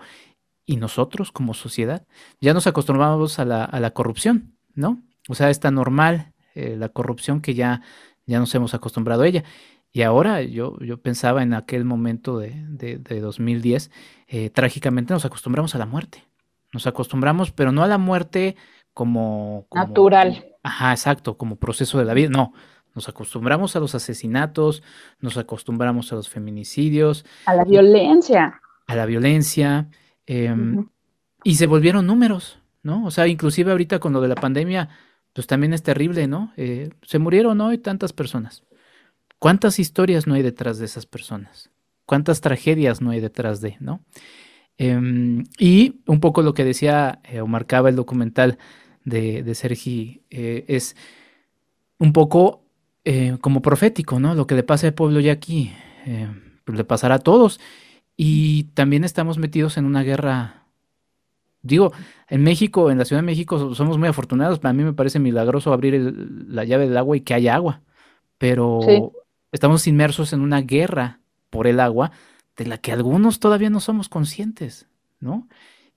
y 0.66 0.76
nosotros 0.76 1.32
como 1.32 1.54
sociedad 1.54 2.06
ya 2.40 2.52
nos 2.52 2.66
acostumbramos 2.66 3.38
a 3.38 3.44
la, 3.44 3.64
a 3.64 3.80
la 3.80 3.92
corrupción, 3.92 4.56
¿no? 4.74 5.00
O 5.28 5.34
sea, 5.34 5.48
está 5.48 5.70
normal 5.70 6.32
eh, 6.54 6.76
la 6.76 6.88
corrupción 6.88 7.40
que 7.40 7.54
ya, 7.54 7.82
ya 8.26 8.38
nos 8.38 8.54
hemos 8.54 8.74
acostumbrado 8.74 9.22
a 9.22 9.28
ella. 9.28 9.44
Y 9.92 10.02
ahora 10.02 10.42
yo, 10.42 10.78
yo 10.80 11.00
pensaba 11.00 11.42
en 11.42 11.54
aquel 11.54 11.84
momento 11.84 12.38
de, 12.38 12.52
de, 12.68 13.20
2010, 13.20 13.90
eh, 14.28 14.50
trágicamente 14.50 15.14
nos 15.14 15.24
acostumbramos 15.24 15.74
a 15.74 15.78
la 15.78 15.86
muerte. 15.86 16.24
Nos 16.72 16.86
acostumbramos, 16.86 17.52
pero 17.52 17.72
no 17.72 17.82
a 17.82 17.86
la 17.86 17.96
muerte 17.96 18.56
como, 18.92 19.66
como... 19.68 19.84
Natural. 19.86 20.46
Ajá, 20.62 20.90
exacto, 20.90 21.38
como 21.38 21.56
proceso 21.56 21.98
de 21.98 22.04
la 22.04 22.12
vida. 22.12 22.28
No, 22.28 22.52
nos 22.94 23.08
acostumbramos 23.08 23.76
a 23.76 23.80
los 23.80 23.94
asesinatos, 23.94 24.82
nos 25.20 25.38
acostumbramos 25.38 26.12
a 26.12 26.16
los 26.16 26.28
feminicidios. 26.28 27.24
A 27.46 27.54
la 27.54 27.64
violencia. 27.64 28.60
A 28.86 28.96
la 28.96 29.06
violencia. 29.06 29.88
Em, 30.26 30.88
y 31.44 31.54
se 31.54 31.66
volvieron 31.66 32.06
números, 32.06 32.58
¿no? 32.82 33.04
O 33.04 33.10
sea, 33.10 33.26
inclusive 33.28 33.70
ahorita 33.70 34.00
con 34.00 34.12
lo 34.12 34.20
de 34.20 34.28
la 34.28 34.34
pandemia, 34.34 34.88
pues 35.32 35.46
también 35.46 35.72
es 35.72 35.82
terrible, 35.82 36.26
¿no? 36.26 36.52
Eh, 36.56 36.90
se 37.02 37.18
murieron 37.18 37.60
hoy 37.60 37.78
tantas 37.78 38.12
personas. 38.12 38.64
¿Cuántas 39.38 39.78
historias 39.78 40.26
no 40.26 40.34
hay 40.34 40.42
detrás 40.42 40.78
de 40.78 40.86
esas 40.86 41.06
personas? 41.06 41.70
¿Cuántas 42.04 42.40
tragedias 42.40 43.00
no 43.00 43.10
hay 43.10 43.20
detrás 43.20 43.60
de, 43.60 43.76
¿no? 43.80 44.02
Em, 44.78 45.44
y 45.58 46.00
un 46.06 46.20
poco 46.20 46.42
lo 46.42 46.54
que 46.54 46.64
decía 46.64 47.20
eh, 47.24 47.40
o 47.40 47.46
marcaba 47.46 47.88
el 47.88 47.96
documental 47.96 48.58
de, 49.04 49.42
de 49.42 49.54
Sergi 49.54 50.22
eh, 50.30 50.64
es 50.68 50.96
un 51.98 52.12
poco 52.12 52.62
como 53.40 53.62
profético, 53.62 54.18
¿no? 54.18 54.34
Lo 54.34 54.48
que 54.48 54.56
le 54.56 54.64
pasa 54.64 54.88
al 54.88 54.94
pueblo 54.94 55.20
ya 55.20 55.30
aquí, 55.30 55.70
pues 56.64 56.76
le 56.76 56.82
pasará 56.82 57.14
a 57.14 57.18
todos. 57.20 57.60
Y 58.16 58.64
también 58.74 59.04
estamos 59.04 59.38
metidos 59.38 59.76
en 59.76 59.84
una 59.84 60.02
guerra. 60.02 60.66
Digo, 61.62 61.92
en 62.28 62.42
México, 62.42 62.90
en 62.90 62.98
la 62.98 63.04
Ciudad 63.04 63.20
de 63.22 63.26
México, 63.26 63.74
somos 63.74 63.98
muy 63.98 64.08
afortunados. 64.08 64.64
A 64.64 64.72
mí 64.72 64.84
me 64.84 64.92
parece 64.92 65.18
milagroso 65.18 65.72
abrir 65.72 66.14
la 66.48 66.64
llave 66.64 66.88
del 66.88 66.96
agua 66.96 67.16
y 67.16 67.20
que 67.20 67.34
haya 67.34 67.54
agua. 67.54 67.82
Pero 68.38 68.80
estamos 69.52 69.86
inmersos 69.86 70.32
en 70.32 70.40
una 70.40 70.60
guerra 70.62 71.20
por 71.50 71.66
el 71.66 71.80
agua 71.80 72.12
de 72.56 72.66
la 72.66 72.78
que 72.78 72.92
algunos 72.92 73.40
todavía 73.40 73.70
no 73.70 73.80
somos 73.80 74.08
conscientes, 74.08 74.88
¿no? 75.20 75.48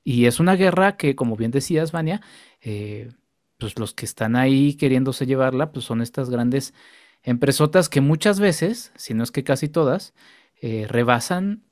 Y 0.03 0.26
es 0.26 0.39
una 0.39 0.55
guerra 0.55 0.97
que, 0.97 1.15
como 1.15 1.36
bien 1.36 1.51
decías, 1.51 1.91
Vania, 1.91 2.22
eh, 2.61 3.11
pues 3.57 3.78
los 3.78 3.93
que 3.93 4.05
están 4.05 4.36
ahí 4.36 4.76
queriéndose 4.76 5.26
llevarla, 5.26 5.72
pues 5.72 5.86
son 5.86 6.01
estas 6.01 6.30
grandes 6.30 6.74
empresotas 7.24 7.89
que 7.89 8.01
muchas 8.01 8.39
veces, 8.39 8.91
si 8.95 9.13
no 9.13 9.24
es 9.24 9.32
que 9.32 9.43
casi 9.43 9.67
todas, 9.67 10.13
eh, 10.61 10.88
rebasan 10.89 11.63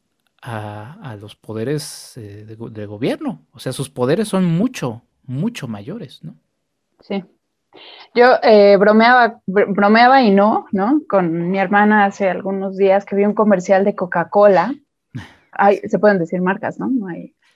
a, 0.42 1.18
los 1.20 1.36
poderes 1.36 2.18
eh, 2.18 2.46
de, 2.46 2.86
gobierno. 2.86 3.42
O 3.54 3.60
sea, 3.60 3.74
sus 3.74 3.90
poderes 3.90 4.28
son 4.28 4.46
mucho, 4.46 5.02
mucho 5.26 5.68
mayores, 5.68 6.24
¿no? 6.24 6.36
Sí. 7.02 7.24
Yo 8.16 8.36
eh, 8.44 8.76
bromeaba, 8.78 9.42
bromeaba 9.46 10.22
y 10.24 10.32
no, 10.32 10.66
¿no? 10.72 11.02
Con 11.08 11.52
mi 11.52 11.60
hermana 11.60 12.06
hace 12.06 12.30
algunos 12.30 12.78
días 12.78 13.06
que 13.06 13.16
vi 13.16 13.26
un 13.26 13.34
comercial 13.34 13.84
de 13.84 13.96
Coca-Cola. 13.96 14.74
se 15.88 16.00
pueden 16.00 16.20
decir 16.20 16.42
marcas, 16.42 16.80
¿no? 16.80 16.90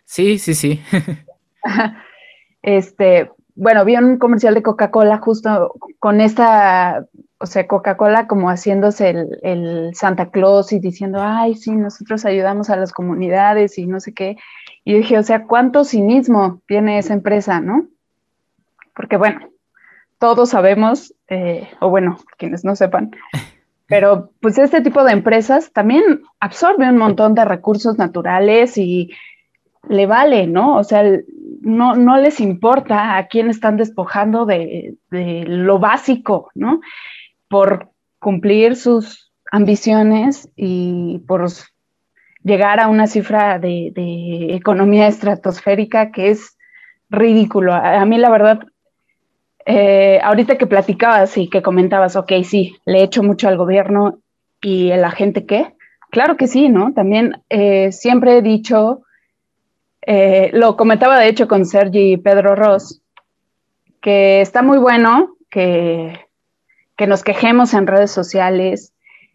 Sí, 0.06 0.38
sí, 0.38 0.54
sí. 0.54 0.82
este, 2.62 3.32
bueno, 3.56 3.86
vi 3.86 3.96
un 3.96 4.18
comercial 4.18 4.54
de 4.54 4.64
Coca-Cola 4.64 5.18
justo 5.20 5.76
con 6.00 6.22
esta 6.22 7.06
o 7.42 7.46
sea, 7.46 7.68
Coca-Cola 7.68 8.28
como 8.28 8.50
haciéndose 8.50 9.10
el, 9.42 9.92
Santa 9.96 10.30
Claus 10.30 10.72
y 10.72 10.80
diciendo, 10.80 11.20
ay, 11.22 11.56
sí, 11.56 11.72
nosotros 11.72 12.26
ayudamos 12.26 12.70
a 12.70 12.76
las 12.76 12.94
comunidades 12.94 13.78
y 13.78 13.88
no 13.88 14.00
sé 14.00 14.14
qué. 14.14 14.38
Y 14.86 14.94
dije, 14.94 15.18
o 15.18 15.24
sea, 15.24 15.46
¿cuánto 15.46 15.84
cinismo 15.84 16.62
tiene 16.68 17.00
esa 17.00 17.14
empresa, 17.14 17.60
no? 17.60 17.88
Porque 18.96 19.18
bueno, 19.18 19.50
todos 20.20 20.50
sabemos, 20.50 21.14
eh, 21.30 21.68
o 21.80 21.90
bueno, 21.90 22.18
quienes 22.38 22.64
no 22.64 22.76
sepan, 22.76 23.12
pero 23.88 24.32
pues 24.40 24.58
este 24.58 24.82
tipo 24.82 25.04
de 25.04 25.14
empresas 25.14 25.72
también 25.74 26.22
absorbe 26.40 26.90
un 26.90 26.98
montón 26.98 27.34
de 27.34 27.46
recursos 27.46 27.98
naturales 27.98 28.78
y 28.78 29.12
le 29.90 30.06
vale, 30.06 30.46
¿no? 30.46 30.78
O 30.78 30.84
sea, 30.84 31.04
no, 31.62 31.96
no 31.96 32.18
les 32.18 32.40
importa 32.40 33.18
a 33.18 33.28
quién 33.28 33.50
están 33.50 33.78
despojando 33.78 34.46
de, 34.46 34.96
de 35.10 35.44
lo 35.48 35.80
básico, 35.80 36.52
¿no? 36.54 36.82
Por 37.52 37.90
cumplir 38.18 38.78
sus 38.78 39.32
ambiciones 39.52 40.50
y 40.56 41.20
por 41.28 41.46
llegar 42.44 42.80
a 42.80 42.88
una 42.88 43.08
cifra 43.08 43.60
de, 43.60 43.92
economía 44.56 45.08
estratosférica 45.08 46.12
que 46.12 46.30
es 46.30 46.58
ridículo. 47.10 47.74
A, 47.74 48.04
mí 48.06 48.18
la 48.18 48.30
verdad, 48.30 48.60
eh, 49.66 50.22
ahorita 50.24 50.58
que 50.58 50.66
platicabas 50.66 51.38
y 51.38 51.50
que 51.50 51.62
comentabas, 51.62 52.16
ok, 52.16 52.32
sí, 52.46 52.78
le 52.86 53.00
he 53.00 53.04
hecho 53.04 53.22
mucho 53.22 53.50
al 53.50 53.58
gobierno 53.58 54.20
y 54.62 54.88
la 54.88 55.12
gente 55.12 55.46
qué, 55.46 55.76
claro 56.10 56.38
que 56.38 56.48
sí, 56.48 56.70
¿no? 56.70 56.94
También 56.94 57.44
eh, 57.50 57.92
siempre 57.92 58.38
he 58.38 58.42
dicho, 58.42 59.02
eh, 60.04 60.52
lo 60.54 60.78
comentaba 60.78 61.20
de 61.20 61.28
hecho 61.28 61.50
con 61.50 61.66
Sergi 61.66 62.16
Pedro 62.16 62.56
Ross, 62.56 63.02
que 64.02 64.40
está 64.40 64.62
muy 64.62 64.78
bueno 64.78 65.36
que 65.50 66.31
que 66.98 67.08
nos 67.08 67.24
quejemos 67.24 67.74
en 67.74 67.88
redes 67.88 68.12
sociales 68.12 68.94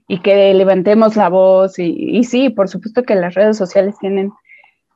y 0.09 0.21
que 0.21 0.55
levantemos 0.55 1.17
la 1.17 1.29
voz. 1.29 1.79
Y, 1.79 2.23
sí, 2.25 2.51
por 2.51 2.69
supuesto 2.69 3.03
que 3.03 3.15
las 3.15 3.35
redes 3.35 3.57
sociales 3.57 3.97
tienen 3.99 4.33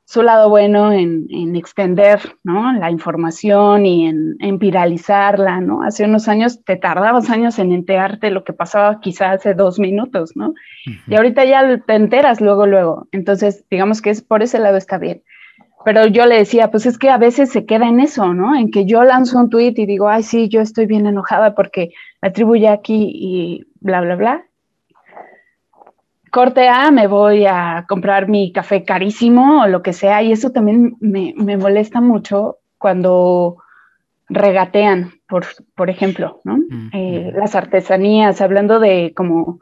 su 0.05 0.23
lado 0.23 0.49
bueno 0.49 0.93
en, 0.93 1.55
extender 1.55 2.21
la 2.43 2.91
información 2.91 3.87
y 3.87 4.09
en, 4.09 4.59
viralizarla, 4.59 5.61
¿no? 5.61 5.83
Hace 5.83 6.05
unos 6.05 6.27
años 6.29 6.65
te 6.65 6.77
tardabas 6.77 7.31
años 7.31 7.59
en 7.61 7.73
enterarte 7.73 8.31
lo 8.31 8.43
que 8.43 8.53
pasaba 8.53 9.01
quizá 9.01 9.33
hace 9.33 9.55
dos 9.55 9.79
minutos, 9.79 10.33
¿no? 10.35 10.53
Y 11.07 11.15
ahorita 11.15 11.45
ya 11.45 11.79
te 11.79 11.95
enteras 11.95 12.41
luego, 12.41 12.67
luego. 12.67 13.09
Entonces, 13.13 13.65
digamos 13.71 14.03
que 14.03 14.11
es, 14.11 14.23
por 14.23 14.43
ese 14.43 14.59
lado 14.59 14.77
está 14.77 14.99
bien. 14.99 15.23
Pero 15.85 16.07
yo 16.07 16.27
le 16.27 16.37
decía, 16.37 16.71
pues 16.71 16.85
es 16.87 16.99
que 16.99 17.09
a 17.09 17.17
veces 17.17 17.51
se 17.51 17.65
queda 17.65 17.89
en 17.89 18.01
eso, 18.01 18.35
¿no? 18.35 18.55
En 18.55 18.71
que 18.71 18.85
yo 18.85 19.03
lanzo 19.03 19.39
un 19.39 19.49
tweet 19.49 19.75
y 19.77 19.87
digo, 19.87 20.09
ay, 20.09 20.23
sí, 20.23 20.49
yo 20.49 20.61
estoy 20.61 20.87
bien 20.87 21.07
enojada 21.07 21.55
porque 21.55 21.91
la 22.21 22.33
tribu 22.33 22.55
aquí 22.69 23.11
y 23.15 23.65
bla, 23.81 24.03
bla, 24.03 24.17
bla. 24.17 24.45
Corte 26.31 26.69
A, 26.69 26.91
me 26.91 27.07
voy 27.07 27.47
a 27.47 27.87
comprar 27.89 28.29
mi 28.29 28.53
café 28.53 28.85
carísimo 28.85 29.63
o 29.63 29.67
lo 29.67 29.83
que 29.83 29.93
sea, 29.93 30.23
y 30.23 30.33
eso 30.33 30.51
también 30.51 30.97
me, 31.01 31.35
molesta 31.57 32.01
mucho 32.01 32.59
cuando 32.79 33.57
regatean, 34.29 35.13
por, 35.29 35.47
por 35.75 35.91
ejemplo, 35.91 36.41
¿no? 36.45 36.59
Eh, 36.93 37.33
las 37.35 37.57
artesanías, 37.57 38.41
hablando 38.41 38.79
de 38.79 39.13
como 39.17 39.59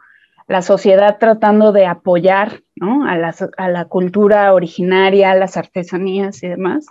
la 0.48 0.62
sociedad 0.62 1.18
tratando 1.20 1.72
de 1.72 1.86
apoyar 1.86 2.62
a, 2.80 3.16
la, 3.16 3.34
a, 3.58 3.68
la, 3.68 3.84
cultura 3.84 4.54
originaria, 4.54 5.34
las 5.34 5.58
artesanías 5.58 6.42
y 6.42 6.48
demás. 6.48 6.86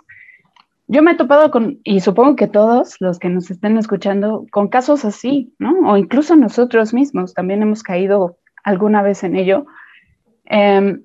Yo 0.86 1.02
me 1.02 1.10
he 1.10 1.16
topado 1.16 1.50
con, 1.50 1.80
y 1.82 2.00
supongo 2.00 2.36
que 2.36 2.46
todos 2.46 2.96
los 3.00 3.18
que 3.18 3.28
nos 3.28 3.50
estén 3.50 3.76
escuchando, 3.76 4.46
con 4.52 4.68
casos 4.68 5.04
así, 5.04 5.54
¿no? 5.58 5.90
O 5.90 5.96
incluso 5.96 6.36
nosotros 6.36 6.94
mismos 6.94 7.34
también 7.34 7.60
hemos 7.60 7.82
caído 7.82 8.38
alguna 8.62 9.02
vez 9.02 9.24
en 9.24 9.34
ello, 9.34 9.66
em, 10.44 11.02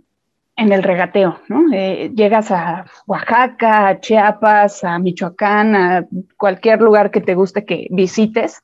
en 0.56 0.72
el 0.72 0.84
regateo, 0.84 1.40
¿no? 1.50 1.74
Eh, 1.74 2.12
llegas 2.16 2.52
a 2.52 2.86
Oaxaca, 3.08 3.88
a 3.88 4.00
Chiapas, 4.00 4.84
a 4.84 5.00
Michoacán, 5.00 5.76
a 5.76 6.06
cualquier 6.38 6.82
lugar 6.82 7.10
que 7.10 7.20
te 7.20 7.34
guste 7.34 7.66
que 7.66 7.88
visites 7.90 8.62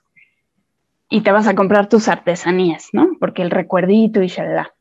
y 1.09 1.21
te 1.21 1.31
vas 1.31 1.47
a 1.47 1.55
comprar 1.55 1.89
tus 1.89 2.07
artesanías, 2.07 2.89
¿no? 2.93 3.09
Porque 3.19 3.41
el 3.41 3.51
recuerdito 3.51 4.21
y 4.21 4.27
shalala. 4.27 4.73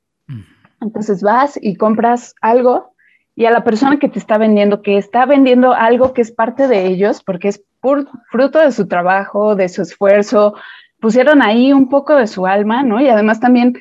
Entonces 0.81 1.22
vas 1.22 1.59
y 1.61 1.76
compras 1.76 2.35
algo 2.41 2.93
y 3.35 3.47
a 3.47 3.51
la 3.51 3.64
persona 3.64 3.99
que 3.99 4.09
te 4.09 4.18
está 4.18 4.37
vendiendo, 4.37 4.83
que 4.83 4.99
está 4.99 5.24
vendiendo 5.24 5.72
algo 5.72 6.12
que 6.12 6.22
es 6.22 6.31
parte 6.33 6.68
de 6.68 6.87
ellos, 6.87 7.22
porque 7.22 7.49
es 7.49 7.64
fruto 8.31 8.59
de 8.59 8.72
su 8.72 8.89
trabajo, 8.89 9.55
de 9.55 9.68
su 9.68 9.83
esfuerzo, 9.83 10.55
pusieron 11.01 11.43
ahí 11.43 11.72
un 11.72 11.89
poco 11.89 12.16
de 12.16 12.26
su 12.26 12.47
alma, 12.47 12.83
¿no? 12.83 13.01
Y 13.01 13.09
además 13.09 13.41
también 13.41 13.74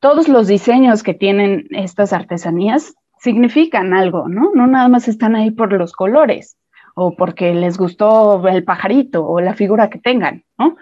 todos 0.00 0.28
los 0.28 0.48
diseños 0.48 1.02
que 1.02 1.14
tienen 1.14 1.66
estas 1.70 2.12
artesanías 2.12 2.94
significan 3.18 3.94
algo, 3.94 4.28
¿no? 4.28 4.50
No 4.54 4.66
nada 4.66 4.88
más 4.88 5.08
están 5.08 5.36
ahí 5.36 5.50
por 5.50 5.72
los 5.72 5.92
colores 5.92 6.56
o 6.94 7.16
porque 7.16 7.54
les 7.54 7.76
gustó 7.76 8.46
el 8.48 8.64
pajarito 8.64 9.26
o 9.26 9.40
la 9.40 9.54
figura 9.54 9.90
que 9.90 9.98
tengan, 9.98 10.44
¿no? 10.58 10.76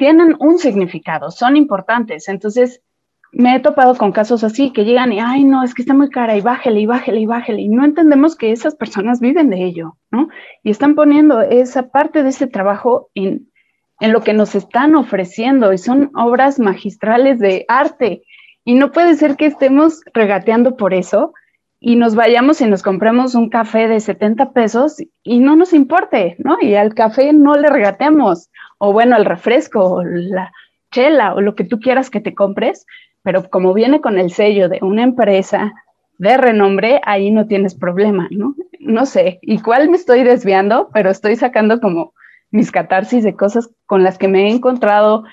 Tienen 0.00 0.34
un 0.38 0.58
significado, 0.58 1.30
son 1.30 1.56
importantes. 1.56 2.28
Entonces, 2.28 2.80
me 3.32 3.54
he 3.54 3.60
topado 3.60 3.94
con 3.96 4.12
casos 4.12 4.42
así 4.42 4.72
que 4.72 4.84
llegan 4.84 5.12
y, 5.12 5.20
ay, 5.20 5.44
no, 5.44 5.62
es 5.62 5.74
que 5.74 5.82
está 5.82 5.94
muy 5.94 6.08
cara 6.08 6.36
y 6.36 6.40
bájele 6.40 6.80
y 6.80 6.86
bájele 6.86 7.20
y 7.20 7.26
bájele. 7.26 7.60
Y 7.60 7.68
no 7.68 7.84
entendemos 7.84 8.34
que 8.34 8.50
esas 8.50 8.74
personas 8.74 9.20
viven 9.20 9.50
de 9.50 9.62
ello, 9.62 9.98
¿no? 10.10 10.28
Y 10.62 10.70
están 10.70 10.94
poniendo 10.94 11.42
esa 11.42 11.90
parte 11.90 12.22
de 12.22 12.30
ese 12.30 12.46
trabajo 12.46 13.10
en 13.14 13.50
en 14.00 14.12
lo 14.12 14.22
que 14.22 14.32
nos 14.32 14.54
están 14.54 14.96
ofreciendo 14.96 15.72
y 15.72 15.78
son 15.78 16.10
obras 16.16 16.58
magistrales 16.58 17.38
de 17.38 17.66
arte. 17.68 18.22
Y 18.64 18.74
no 18.74 18.92
puede 18.92 19.14
ser 19.14 19.36
que 19.36 19.46
estemos 19.46 20.00
regateando 20.12 20.76
por 20.76 20.94
eso 20.94 21.34
y 21.80 21.96
nos 21.96 22.14
vayamos 22.14 22.60
y 22.60 22.66
nos 22.66 22.82
compremos 22.82 23.34
un 23.34 23.48
café 23.48 23.88
de 23.88 24.00
70 24.00 24.52
pesos 24.52 24.96
y 25.22 25.40
no 25.40 25.56
nos 25.56 25.72
importe, 25.72 26.36
¿no? 26.38 26.58
Y 26.60 26.74
al 26.74 26.94
café 26.94 27.32
no 27.32 27.54
le 27.54 27.70
regateamos, 27.70 28.50
o 28.78 28.92
bueno, 28.92 29.16
el 29.16 29.24
refresco, 29.24 29.94
o 29.94 30.04
la 30.04 30.52
chela, 30.92 31.34
o 31.34 31.40
lo 31.40 31.54
que 31.54 31.64
tú 31.64 31.80
quieras 31.80 32.10
que 32.10 32.20
te 32.20 32.34
compres, 32.34 32.84
pero 33.22 33.48
como 33.48 33.72
viene 33.72 34.02
con 34.02 34.18
el 34.18 34.30
sello 34.30 34.68
de 34.68 34.78
una 34.82 35.02
empresa 35.02 35.72
de 36.18 36.36
renombre, 36.36 37.00
ahí 37.04 37.30
no 37.30 37.46
tienes 37.46 37.74
problema, 37.74 38.28
¿no? 38.30 38.54
No 38.78 39.06
sé, 39.06 39.38
¿y 39.40 39.60
cuál 39.60 39.88
me 39.88 39.96
estoy 39.96 40.22
desviando? 40.22 40.90
Pero 40.92 41.08
estoy 41.08 41.36
sacando 41.36 41.80
como 41.80 42.12
mis 42.50 42.70
catarsis 42.70 43.24
de 43.24 43.34
cosas 43.34 43.70
con 43.86 44.02
las 44.02 44.18
que 44.18 44.28
me 44.28 44.46
he 44.46 44.50
encontrado 44.50 45.24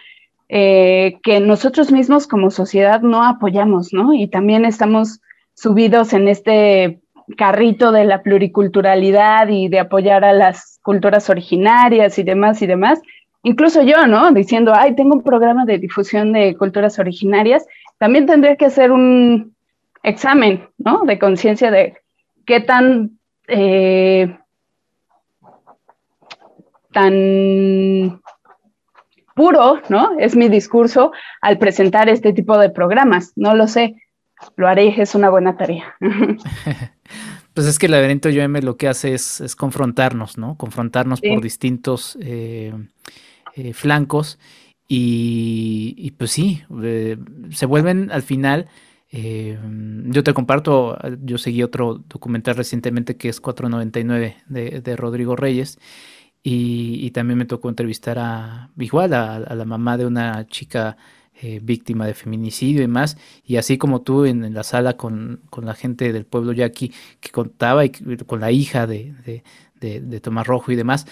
eh, 0.48 1.20
que 1.24 1.42
nosotros 1.42 1.92
mismos 1.92 2.26
como 2.26 2.52
sociedad 2.52 3.02
no 3.02 3.26
apoyamos, 3.26 3.92
¿no? 3.92 4.14
Y 4.14 4.30
también 4.30 4.64
estamos 4.64 5.20
subidos 5.58 6.14
en 6.14 6.28
este 6.28 7.00
carrito 7.36 7.92
de 7.92 8.06
la 8.06 8.22
pluriculturalidad 8.22 9.48
y 9.50 9.68
de 9.68 9.80
apoyar 9.80 10.24
a 10.24 10.32
las 10.32 10.80
culturas 10.84 11.30
originarias 11.30 12.18
y 12.20 12.24
demás 12.24 12.62
y 12.62 12.68
demás. 12.68 13.02
Incluso 13.44 13.82
yo, 13.82 14.06
¿no? 14.08 14.32
Diciendo, 14.32 14.74
ay, 14.76 14.96
tengo 14.96 15.16
un 15.16 15.24
programa 15.24 15.66
de 15.66 15.80
difusión 15.80 16.32
de 16.32 16.56
culturas 16.56 17.00
originarias, 17.00 17.66
también 17.98 18.28
tendría 18.28 18.56
que 18.56 18.66
hacer 18.66 18.92
un 18.92 19.56
examen, 20.04 20.70
¿no? 20.78 21.04
De 21.06 21.18
conciencia 21.18 21.72
de 21.72 21.98
qué 22.46 22.62
tan 22.62 23.18
eh, 23.48 24.38
tan 26.92 28.22
puro, 29.36 29.82
¿no? 29.90 30.18
Es 30.20 30.36
mi 30.36 30.50
discurso 30.50 31.12
al 31.42 31.58
presentar 31.58 32.10
este 32.10 32.34
tipo 32.34 32.58
de 32.58 32.70
programas. 32.70 33.34
No 33.36 33.56
lo 33.56 33.68
sé, 33.68 33.96
lo 34.56 34.68
haré, 34.68 35.02
es 35.02 35.16
una 35.16 35.30
buena 35.30 35.58
tarea. 35.58 35.96
Pues 37.54 37.66
es 37.66 37.80
que 37.80 37.88
el 37.88 37.94
laberinto 37.94 38.30
YOM 38.30 38.58
lo 38.58 38.78
que 38.78 38.88
hace 38.88 39.16
es, 39.16 39.56
confrontarnos, 39.58 40.38
¿no? 40.38 40.58
Confrontarnos 40.58 41.22
por 41.22 41.42
distintos 41.42 42.16
eh, 42.22 42.72
eh, 43.56 43.74
flancos 43.74 44.38
y, 44.88 46.14
pues 46.20 46.30
sí, 46.30 46.62
eh, 46.84 47.18
se 47.50 47.66
vuelven 47.66 48.12
al 48.12 48.22
final... 48.22 48.68
yo 49.10 50.24
te 50.24 50.36
comparto, 50.36 51.00
yo 51.24 51.40
seguí 51.40 51.64
otro 51.64 52.04
documental 52.08 52.58
recientemente 52.58 53.18
que 53.18 53.30
es 53.30 53.42
499 53.42 54.38
de, 54.46 54.82
de 54.82 54.96
Rodrigo 54.96 55.36
Reyes 55.36 55.80
y, 56.50 57.12
también 57.12 57.40
me 57.40 57.46
tocó 57.46 57.68
entrevistar 57.68 58.18
a, 58.20 58.70
igual, 58.78 59.14
a, 59.14 59.40
la 59.40 59.66
mamá 59.66 59.98
de 59.98 60.06
una 60.06 60.48
chica 60.48 60.96
eh, 61.42 61.60
víctima 61.62 62.08
de 62.08 62.14
feminicidio 62.14 62.82
y 62.84 62.88
más. 62.88 63.18
Y 63.44 63.58
así 63.58 63.78
como 63.78 64.02
tú 64.02 64.26
en, 64.26 64.54
la 64.54 64.64
sala 64.64 64.98
con, 64.98 65.42
la 65.62 65.74
gente 65.76 66.12
del 66.12 66.26
pueblo 66.26 66.52
yaqui 66.54 66.92
que 67.20 67.30
contaba 67.30 67.86
y 67.86 67.92
con 67.92 68.40
la 68.40 68.52
hija 68.52 68.88
de, 68.88 69.44
Tomás 70.22 70.48
Rojo 70.48 70.72
y 70.72 70.76
demás, 70.76 71.06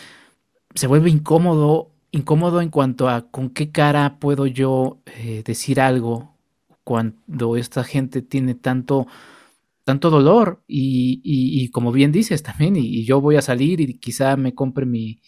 se 0.74 0.88
vuelve 0.88 1.10
incómodo, 1.10 1.92
incómodo 2.12 2.62
en 2.62 2.70
cuanto 2.70 3.08
a 3.08 3.30
con 3.30 3.50
qué 3.52 3.72
cara 3.72 4.18
puedo 4.20 4.48
yo 4.48 5.00
eh, 5.06 5.44
decir 5.46 5.80
algo 5.80 6.36
cuando 6.84 7.56
esta 7.58 7.84
gente 7.84 8.22
tiene 8.22 8.56
tanto 8.56 9.08
tanto 9.86 10.10
dolor 10.10 10.64
y, 10.68 11.70
como 11.70 11.92
bien 11.92 12.12
dices 12.12 12.42
también, 12.42 12.76
y, 12.76 13.06
yo 13.06 13.22
voy 13.22 13.36
a 13.36 13.44
salir 13.44 13.80
y 13.80 13.94
quizá 14.00 14.36
me 14.36 14.56
compre 14.56 14.86
mi, 14.88 15.22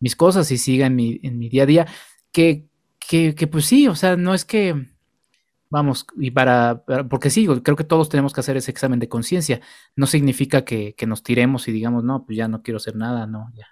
mis 0.00 0.16
cosas 0.16 0.50
y 0.50 0.58
siga 0.58 0.86
en 0.86 0.96
mi, 0.96 1.20
en 1.22 1.38
mi 1.38 1.48
día 1.48 1.62
a 1.62 1.66
día, 1.66 1.86
que, 2.32 2.66
que, 3.12 3.34
que, 3.34 3.46
pues 3.46 3.66
sí, 3.66 3.88
o 3.88 3.94
sea, 3.94 4.16
no 4.16 4.32
es 4.32 4.46
que, 4.46 4.88
vamos, 5.68 6.06
y 6.16 6.30
para, 6.30 6.82
porque 7.10 7.28
sí, 7.28 7.46
creo 7.62 7.76
que 7.76 7.84
todos 7.84 8.08
tenemos 8.08 8.32
que 8.32 8.40
hacer 8.40 8.56
ese 8.56 8.70
examen 8.70 9.00
de 9.00 9.10
conciencia, 9.10 9.60
no 9.96 10.06
significa 10.06 10.64
que, 10.64 10.94
que, 10.94 11.06
nos 11.06 11.22
tiremos 11.22 11.68
y 11.68 11.72
digamos, 11.72 12.04
no, 12.04 12.24
pues 12.24 12.38
ya 12.38 12.48
no 12.48 12.62
quiero 12.62 12.78
hacer 12.78 12.96
nada, 12.96 13.26
no, 13.26 13.52
ya, 13.52 13.66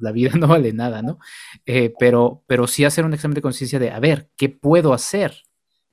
la 0.00 0.12
vida 0.12 0.30
no 0.40 0.48
vale 0.48 0.72
nada, 0.72 1.02
¿no? 1.02 1.18
Eh, 1.66 1.92
pero, 1.98 2.42
pero 2.46 2.66
sí 2.66 2.86
hacer 2.86 3.04
un 3.04 3.12
examen 3.12 3.34
de 3.34 3.42
conciencia 3.42 3.78
de, 3.78 3.90
a 3.90 4.00
ver, 4.00 4.30
¿qué 4.34 4.48
puedo 4.48 4.94
hacer? 4.94 5.42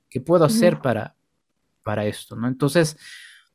¿Qué 0.08 0.22
puedo 0.22 0.46
hacer 0.46 0.80
para, 0.80 1.14
para 1.82 2.06
esto, 2.06 2.36
¿no? 2.36 2.48
Entonces, 2.48 2.96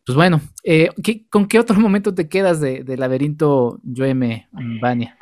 pues 0.05 0.15
bueno, 0.15 0.41
eh, 0.63 0.91
¿con 1.31 1.47
qué 1.47 1.57
otro 1.57 1.75
momento 1.79 2.13
te 2.13 2.29
quedas 2.29 2.61
de, 2.61 2.83
Laberinto 2.97 3.79
Yoeme, 3.81 4.47
Vania? 4.79 5.18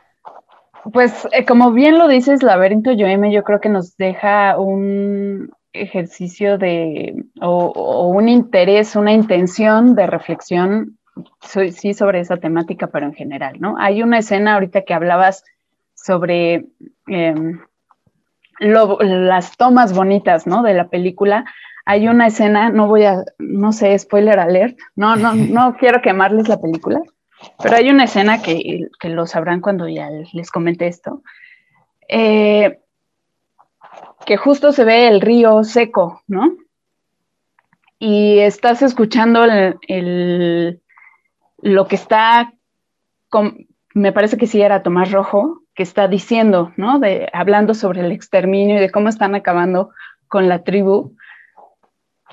Pues 0.91 1.27
eh, 1.31 1.45
como 1.45 1.71
bien 1.71 1.97
lo 1.97 2.07
dices, 2.07 2.43
Laberinto 2.43 2.91
Yoeme 2.91 3.31
yo 3.31 3.43
creo 3.43 3.59
que 3.59 3.69
nos 3.69 3.97
deja 3.97 4.57
un 4.57 5.51
ejercicio 5.73 6.57
de, 6.57 7.23
o, 7.41 8.07
un 8.07 8.29
interés, 8.29 8.95
una 8.95 9.13
intención 9.13 9.95
de 9.95 10.07
reflexión, 10.07 10.97
sí, 11.41 11.93
sobre 11.93 12.19
esa 12.19 12.37
temática, 12.37 12.87
pero 12.87 13.05
en 13.05 13.13
general, 13.13 13.57
¿no? 13.59 13.75
Hay 13.77 14.01
una 14.01 14.19
escena 14.19 14.55
ahorita 14.55 14.83
que 14.83 14.93
hablabas 14.93 15.43
sobre 15.93 16.67
em, 17.07 17.59
las 18.59 19.57
tomas 19.57 19.93
bonitas, 19.93 20.47
¿no? 20.47 20.63
De 20.63 20.73
la 20.73 20.89
película 20.89 21.45
hay 21.87 22.09
una 22.09 22.27
escena, 22.27 22.69
no 22.69 22.87
voy 22.87 23.05
a, 23.05 23.23
no 23.39 23.71
sé, 23.71 23.97
spoiler 23.97 24.39
alert, 24.39 24.77
no, 24.97 25.15
no, 25.15 25.33
no 25.33 25.75
quiero 25.79 26.01
quemarles 26.01 26.49
la 26.49 26.59
película, 26.59 26.99
pero 27.61 27.75
hay 27.75 27.89
una 27.89 28.05
escena 28.05 28.41
que, 28.41 28.87
lo 29.03 29.25
sabrán 29.25 29.61
cuando 29.61 29.87
ya 29.87 30.09
les 30.09 30.51
comente 30.51 30.87
esto, 30.87 31.21
eh, 32.07 32.79
que 34.25 34.37
justo 34.37 34.71
se 34.71 34.83
ve 34.83 35.07
el 35.07 35.21
río 35.21 35.63
seco, 35.63 36.21
¿no? 36.27 36.55
Y 37.99 38.39
estás 38.39 38.81
escuchando 38.81 39.43
el, 39.43 40.81
lo 41.61 41.87
que 41.87 41.95
está, 41.95 42.53
me 43.93 44.11
parece 44.11 44.37
que 44.37 44.47
sí 44.47 44.61
era 44.61 44.83
Tomás 44.83 45.11
Rojo, 45.11 45.61
que 45.73 45.83
está 45.83 46.07
diciendo, 46.07 46.73
¿no? 46.75 46.99
De, 46.99 47.29
hablando 47.33 47.73
sobre 47.73 48.01
el 48.01 48.11
exterminio 48.11 48.77
y 48.77 48.79
de 48.79 48.91
cómo 48.91 49.09
están 49.09 49.35
acabando 49.35 49.91
con 50.27 50.49
la 50.49 50.63
tribu 50.63 51.15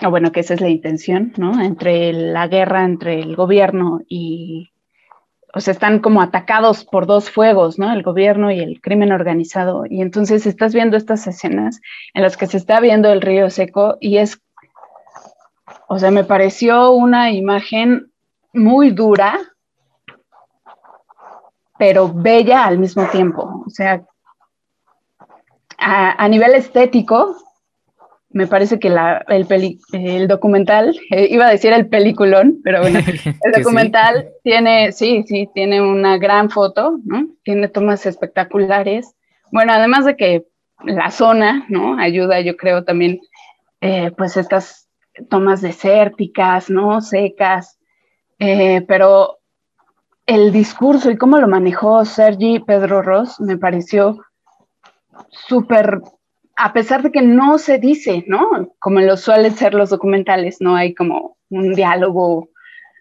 o 0.03 0.11
bueno, 0.11 0.33
que 0.33 0.41
esa 0.41 0.55
es 0.55 0.61
la 0.61 0.69
intención, 0.69 1.33
¿no? 1.37 1.62
Entre 1.62 2.12
la 2.12 2.49
guerra 2.49 2.85
entre 2.85 3.20
el 3.20 3.37
gobierno 3.37 4.01
y, 4.09 4.74
o 5.55 5.60
sea, 5.60 5.72
están 5.72 6.01
como 6.01 6.20
atacados 6.20 6.85
por 6.85 7.06
dos 7.06 7.31
fuegos, 7.31 7.78
¿no? 7.78 7.93
El 7.93 8.02
gobierno 8.02 8.51
y 8.51 8.59
el 8.59 8.81
crimen 8.81 9.12
organizado. 9.12 9.85
Y 9.89 10.02
entonces 10.02 10.47
estás 10.47 10.74
viendo 10.74 10.97
estas 10.97 11.26
escenas 11.28 11.81
en 12.12 12.22
las 12.22 12.36
que 12.36 12.48
se 12.48 12.56
está 12.56 12.81
viendo 12.81 13.12
el 13.12 13.20
río 13.20 13.48
seco 13.51 13.97
y 14.01 14.18
es, 14.18 14.43
o 15.86 15.98
sea, 15.98 16.10
me 16.10 16.24
pareció 16.24 16.90
una 16.90 17.31
imagen 17.31 18.10
muy 18.52 18.90
dura, 18.90 19.39
pero 21.78 22.12
bella 22.12 22.64
al 22.64 22.78
mismo 22.78 23.06
tiempo. 23.06 23.62
O 23.64 23.70
sea, 23.70 24.05
a, 25.78 26.24
a 26.24 26.28
nivel 26.28 26.55
estético, 26.55 27.36
me 28.35 28.48
parece 28.48 28.81
que 28.81 28.90
la, 28.90 29.24
el, 29.28 29.47
el 29.93 30.27
documental, 30.27 30.98
eh, 31.11 31.28
iba 31.31 31.47
a 31.47 31.51
decir 31.51 31.73
el 31.73 31.86
peliculón, 31.86 32.61
pero 32.65 32.81
bueno, 32.81 32.98
el 33.43 33.52
documental 33.52 34.28
tiene, 34.43 34.90
sí, 34.90 35.24
sí, 35.27 35.48
tiene 35.55 35.81
una 35.81 36.19
gran 36.19 36.51
foto, 36.51 36.98
¿no? 37.05 37.28
Tiene 37.44 37.69
tomas 37.69 38.05
espectaculares. 38.06 39.15
Bueno, 39.52 39.73
además 39.73 40.05
de 40.05 40.16
que 40.16 40.47
la 40.85 41.12
zona, 41.12 41.65
¿no? 41.69 41.97
Ayuda, 41.97 42.40
yo 42.40 42.56
creo, 42.56 42.82
también, 42.82 43.20
eh, 43.81 44.11
pues 44.16 44.36
estas 44.36 44.89
tomas 45.31 45.62
desérticas, 45.62 46.69
¿no? 46.69 47.01
Secas, 47.01 47.78
eh, 48.40 48.82
pero 48.89 49.39
el 50.27 50.51
discurso 50.51 51.09
y 51.09 51.16
cómo 51.16 51.39
lo 51.39 51.47
manejó 51.47 52.05
Sergi 52.05 52.59
Pedro 52.59 53.01
Ross 53.01 53.40
me 53.40 53.59
pareció 53.59 54.19
súper 55.31 56.01
a 56.56 56.72
pesar 56.72 57.02
de 57.02 57.10
que 57.10 57.22
no 57.22 57.59
se 57.59 57.78
dice, 57.78 58.24
¿no? 58.26 58.74
Como 58.78 59.01
lo 59.01 59.16
suelen 59.16 59.56
ser 59.56 59.74
los 59.74 59.90
documentales, 59.90 60.60
no 60.60 60.76
hay 60.76 60.94
como 60.94 61.36
un 61.51 61.74
diálogo 61.74 62.51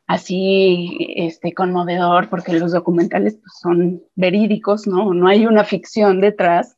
así 0.08 0.98
este, 1.16 1.54
conmovedor, 1.54 2.30
porque 2.30 2.54
los 2.54 2.72
documentales 2.72 3.36
pues, 3.36 3.54
son 3.62 4.02
verídicos, 4.16 4.88
¿no? 4.88 5.14
No 5.14 5.28
hay 5.28 5.46
una 5.46 5.64
ficción 5.64 6.20
detrás. 6.20 6.78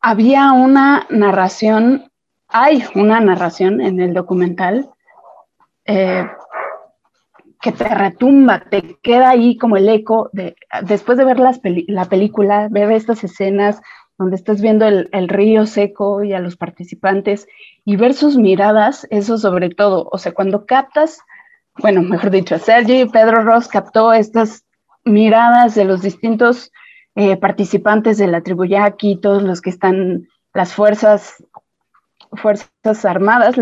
Había 0.00 0.52
una 0.52 1.06
narración, 1.10 2.10
hay 2.48 2.84
una 2.94 3.20
narración 3.20 3.80
en 3.80 4.00
el 4.00 4.14
documental 4.14 4.90
eh, 5.84 6.26
que 7.60 7.72
te 7.72 7.84
retumba, 7.84 8.64
te 8.70 8.96
queda 9.02 9.30
ahí 9.30 9.56
como 9.56 9.76
el 9.76 9.88
eco 9.88 10.30
de, 10.32 10.56
después 10.82 11.18
de 11.18 11.24
ver 11.24 11.38
la 11.40 12.04
película, 12.04 12.68
ver 12.70 12.92
estas 12.92 13.24
escenas 13.24 13.80
donde 14.18 14.36
estás 14.36 14.60
viendo 14.60 14.86
el, 14.86 15.28
río 15.28 15.64
seco 15.66 16.24
y 16.24 16.32
a 16.32 16.40
los 16.40 16.56
participantes 16.56 17.46
y 17.84 17.96
ver 17.96 18.14
sus 18.14 18.36
miradas, 18.36 19.06
eso 19.10 19.38
sobre 19.38 19.70
todo, 19.70 20.08
o 20.10 20.18
sea, 20.18 20.32
cuando 20.32 20.66
captas, 20.66 21.20
bueno, 21.78 22.02
mejor 22.02 22.30
dicho, 22.30 22.58
Sergi 22.58 23.06
Pedro 23.06 23.44
Ross 23.44 23.68
captó 23.68 24.12
estas 24.12 24.64
miradas 25.04 25.76
de 25.76 25.84
los 25.84 26.02
distintos 26.02 26.72
eh, 27.14 27.36
participantes 27.36 28.18
de 28.18 28.26
la 28.26 28.42
tribu 28.42 28.64
Yaqui, 28.64 29.20
todos 29.20 29.44
los 29.44 29.60
que 29.60 29.70
están, 29.70 30.28
las 30.52 30.74
fuerzas, 30.74 31.44
fuerzas 32.32 33.04
armadas, 33.04 33.56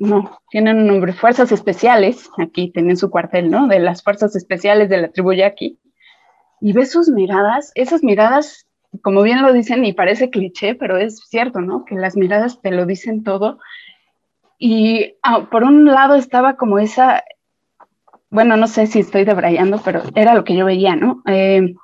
no, 0.00 0.38
tienen 0.50 0.78
un 0.78 0.86
nombre, 0.86 1.12
fuerzas 1.12 1.52
especiales, 1.52 2.28
aquí 2.38 2.70
tienen 2.70 2.96
su 2.96 3.10
cuartel, 3.10 3.50
¿no? 3.50 3.66
De 3.66 3.78
las 3.78 4.02
fuerzas 4.02 4.34
especiales 4.36 4.88
de 4.88 4.98
la 4.98 5.08
tribu 5.08 5.32
Yaqui, 5.32 5.78
y 6.60 6.72
ves 6.72 6.90
sus 6.90 7.08
miradas, 7.08 7.72
esas 7.74 8.02
miradas 8.02 8.68
como 9.02 9.22
bien 9.22 9.42
lo 9.42 9.52
dicen 9.52 9.84
y 9.84 9.92
parece 9.92 10.30
cliché, 10.30 10.74
pero 10.74 10.96
es 10.96 11.20
cierto, 11.28 11.60
¿no? 11.60 11.84
Que 11.84 11.94
las 11.94 12.16
miradas 12.16 12.60
te 12.60 12.70
lo 12.70 12.86
dicen 12.86 13.22
todo. 13.22 13.58
Y 14.58 15.14
ah, 15.22 15.48
por 15.50 15.62
un 15.62 15.84
lado 15.84 16.14
estaba 16.14 16.56
como 16.56 16.78
esa, 16.78 17.22
bueno, 18.30 18.56
no 18.56 18.66
sé 18.66 18.86
si 18.86 19.00
estoy 19.00 19.24
debrayando, 19.24 19.80
pero 19.84 20.02
era 20.14 20.34
lo 20.34 20.44
que 20.44 20.56
yo 20.56 20.64
veía, 20.64 20.96
¿no? 20.96 21.22
Eh, 21.26 21.74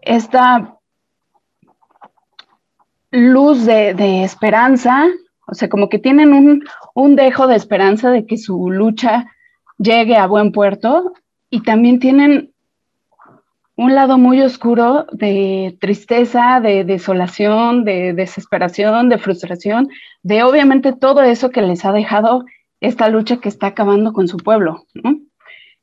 esta 0.00 0.78
luz 3.10 3.64
de, 3.64 4.22
esperanza, 4.22 5.06
o 5.48 5.54
sea, 5.54 5.68
como 5.68 5.88
que 5.88 5.98
tienen 5.98 6.32
un, 6.32 6.64
un 6.94 7.16
dejo 7.16 7.46
de 7.46 7.56
esperanza 7.56 8.10
de 8.10 8.26
que 8.26 8.36
su 8.36 8.70
lucha 8.70 9.26
llegue 9.78 10.16
a 10.16 10.26
buen 10.26 10.52
puerto 10.52 11.14
y 11.50 11.62
también 11.62 11.98
tienen 11.98 12.52
un 13.76 13.94
lado 13.94 14.18
muy 14.18 14.42
oscuro 14.42 15.06
de 15.12 15.78
tristeza, 15.80 16.60
de 16.60 16.84
desolación, 16.84 17.84
de 17.84 18.12
desesperación, 18.12 19.08
de 19.08 19.18
frustración, 19.18 19.88
de 20.22 20.42
obviamente 20.42 20.92
todo 20.92 21.22
eso 21.22 21.50
que 21.50 21.62
les 21.62 21.84
ha 21.84 21.92
dejado 21.92 22.44
esta 22.80 23.08
lucha 23.08 23.38
que 23.38 23.48
está 23.48 23.68
acabando 23.68 24.12
con 24.12 24.26
su 24.26 24.36
pueblo. 24.36 24.84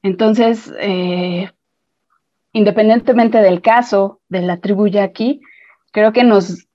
Entonces, 0.03 0.73
eh, 0.81 1.49
independientemente 2.51 3.37
del 3.39 3.61
caso 3.61 4.19
de 4.27 4.41
la 4.41 4.57
tribu 4.57 4.87
yaqui, 4.87 5.39
creo 5.91 6.11
que 6.11 6.25
nos, 6.25 6.67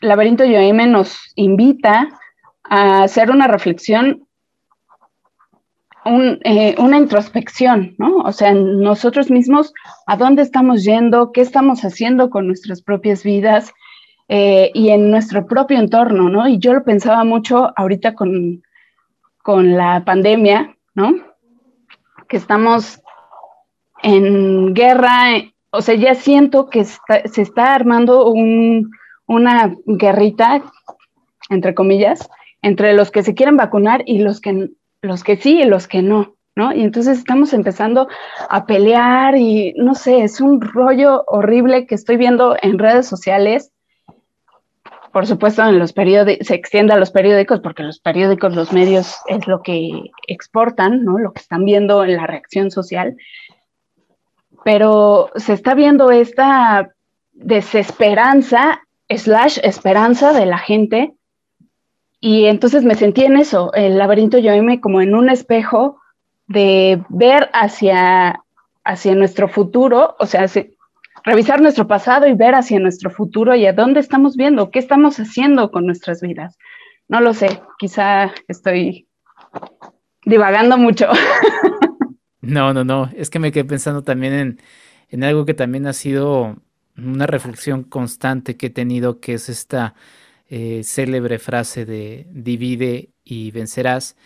Laberinto 0.00 0.44
Yoime 0.44 0.86
nos 0.86 1.32
invita 1.34 2.08
a 2.64 3.02
hacer 3.02 3.30
una 3.30 3.46
reflexión 3.46 4.28
eh, 6.04 6.74
una 6.78 6.96
introspección, 6.96 7.94
¿no? 7.98 8.18
O 8.18 8.32
sea, 8.32 8.54
nosotros 8.54 9.30
mismos, 9.30 9.74
¿a 10.06 10.16
dónde 10.16 10.42
estamos 10.42 10.84
yendo? 10.84 11.32
¿Qué 11.32 11.42
estamos 11.42 11.84
haciendo 11.84 12.30
con 12.30 12.46
nuestras 12.46 12.80
propias 12.80 13.22
vidas? 13.24 13.74
Eh, 14.28 14.70
y 14.74 14.90
en 14.90 15.10
nuestro 15.10 15.46
propio 15.46 15.78
entorno, 15.78 16.30
¿no? 16.30 16.48
Y 16.48 16.58
yo 16.58 16.72
lo 16.72 16.84
pensaba 16.84 17.24
mucho 17.24 17.72
ahorita 17.76 18.14
con, 18.14 18.62
con 19.42 19.76
la 19.76 20.04
pandemia, 20.04 20.76
¿no? 20.94 21.14
Que 22.26 22.38
estamos 22.38 23.02
en 24.02 24.72
guerra, 24.72 25.42
o 25.70 25.82
sea, 25.82 25.94
ya 25.94 26.14
siento 26.14 26.70
que 26.70 26.84
se 26.84 27.42
está 27.42 27.74
armando 27.74 28.24
una 29.28 29.76
guerrita, 29.86 30.64
entre 31.50 31.74
comillas, 31.74 32.28
entre 32.62 32.94
los 32.94 33.12
que 33.12 33.22
se 33.22 33.34
quieren 33.34 33.56
vacunar 33.56 34.02
y 34.06 34.18
los 34.18 34.40
que 34.40 34.70
los 35.00 35.22
que 35.22 35.36
sí 35.36 35.60
y 35.60 35.64
los 35.64 35.86
que 35.86 36.02
no, 36.02 36.34
¿no? 36.56 36.74
Y 36.74 36.82
entonces 36.82 37.18
estamos 37.18 37.52
empezando 37.52 38.08
a 38.48 38.66
pelear 38.66 39.36
y 39.36 39.74
no 39.76 39.94
sé, 39.94 40.22
es 40.22 40.40
un 40.40 40.60
rollo 40.60 41.24
horrible 41.26 41.86
que 41.86 41.94
estoy 41.94 42.16
viendo 42.16 42.56
en 42.60 42.78
redes 42.78 43.06
sociales. 43.06 43.70
Por 45.12 45.26
supuesto, 45.26 45.64
en 45.64 45.78
los 45.78 45.92
periódicos, 45.92 46.48
se 46.48 46.54
extiende 46.54 46.92
a 46.92 46.98
los 46.98 47.10
periódicos 47.10 47.60
porque 47.60 47.82
los 47.82 48.00
periódicos, 48.00 48.56
los 48.56 48.72
medios 48.72 49.16
es 49.26 49.46
lo 49.46 49.62
que 49.62 50.10
exportan, 50.26 51.04
¿no? 51.04 51.18
Lo 51.18 51.32
que 51.32 51.40
están 51.40 51.64
viendo 51.64 52.04
en 52.04 52.16
la 52.16 52.26
reacción 52.26 52.70
social. 52.70 53.16
Pero 54.64 55.30
se 55.36 55.52
está 55.52 55.74
viendo 55.74 56.10
esta 56.10 56.90
desesperanza, 57.32 58.82
slash 59.10 59.58
esperanza 59.62 60.32
de 60.32 60.46
la 60.46 60.58
gente 60.58 61.14
y 62.20 62.46
entonces 62.46 62.84
me 62.84 62.94
sentí 62.94 63.24
en 63.24 63.36
eso, 63.36 63.72
el 63.74 63.96
laberinto 63.96 64.38
yo 64.38 64.60
me 64.62 64.80
como 64.80 65.00
en 65.00 65.14
un 65.14 65.28
espejo 65.30 66.00
de 66.48 67.02
ver 67.08 67.48
hacia, 67.52 68.42
hacia 68.84 69.14
nuestro 69.14 69.48
futuro, 69.48 70.16
o 70.18 70.26
sea, 70.26 70.46
revisar 71.24 71.60
nuestro 71.60 71.86
pasado 71.86 72.26
y 72.26 72.34
ver 72.34 72.54
hacia 72.54 72.80
nuestro 72.80 73.10
futuro 73.10 73.54
y 73.54 73.66
a 73.66 73.72
dónde 73.72 74.00
estamos 74.00 74.36
viendo, 74.36 74.70
qué 74.70 74.78
estamos 74.78 75.20
haciendo 75.20 75.70
con 75.70 75.86
nuestras 75.86 76.20
vidas. 76.20 76.58
No 77.06 77.20
lo 77.20 77.34
sé, 77.34 77.60
quizá 77.78 78.32
estoy 78.48 79.08
divagando 80.24 80.76
mucho. 80.76 81.06
No, 82.40 82.72
no, 82.72 82.82
no, 82.82 83.10
es 83.14 83.30
que 83.30 83.40
me 83.40 83.50
quedé 83.52 83.64
pensando 83.64 84.02
también 84.02 84.32
en, 84.32 84.60
en 85.10 85.24
algo 85.24 85.44
que 85.44 85.54
también 85.54 85.86
ha 85.86 85.92
sido 85.92 86.56
una 86.98 87.26
reflexión 87.26 87.84
constante 87.84 88.56
que 88.56 88.66
he 88.66 88.70
tenido, 88.70 89.20
que 89.20 89.34
es 89.34 89.48
esta 89.48 89.94
eh, 90.48 90.82
célebre 90.84 91.38
frase 91.38 91.84
de 91.84 92.26
divide 92.30 93.10
y 93.24 93.50
vencerás. 93.50 94.16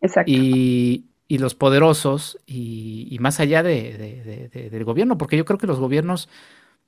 Exacto. 0.00 0.30
Y, 0.30 1.04
los 1.30 1.54
poderosos 1.54 2.38
y, 2.46 3.16
más 3.20 3.38
allá 3.38 3.62
de, 3.62 4.48
del 4.70 4.84
gobierno, 4.84 5.18
porque 5.18 5.36
yo 5.36 5.44
creo 5.44 5.58
que 5.58 5.66
los 5.66 5.78
gobiernos, 5.78 6.28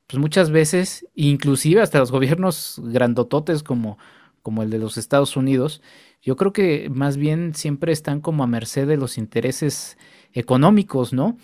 pues 0.07 0.19
muchas 0.19 0.51
veces, 0.51 1.07
inclusive 1.15 1.83
hasta 1.83 1.99
los 1.99 2.11
gobiernos 2.11 2.81
grandototes 2.83 3.63
como, 3.63 3.99
como 4.43 4.63
el 4.63 4.71
de 4.71 4.79
los 4.79 4.97
Estados 4.97 5.37
Unidos, 5.37 5.83
yo 6.23 6.37
creo 6.37 6.55
que 6.55 6.89
más 6.91 7.19
bien 7.19 7.55
siempre 7.55 7.93
están 7.93 8.23
como 8.23 8.43
a 8.43 8.47
merced 8.47 8.89
de 8.89 8.97
los 8.97 9.19
intereses 9.19 9.99
económicos, 10.33 11.13
¿no? 11.13 11.37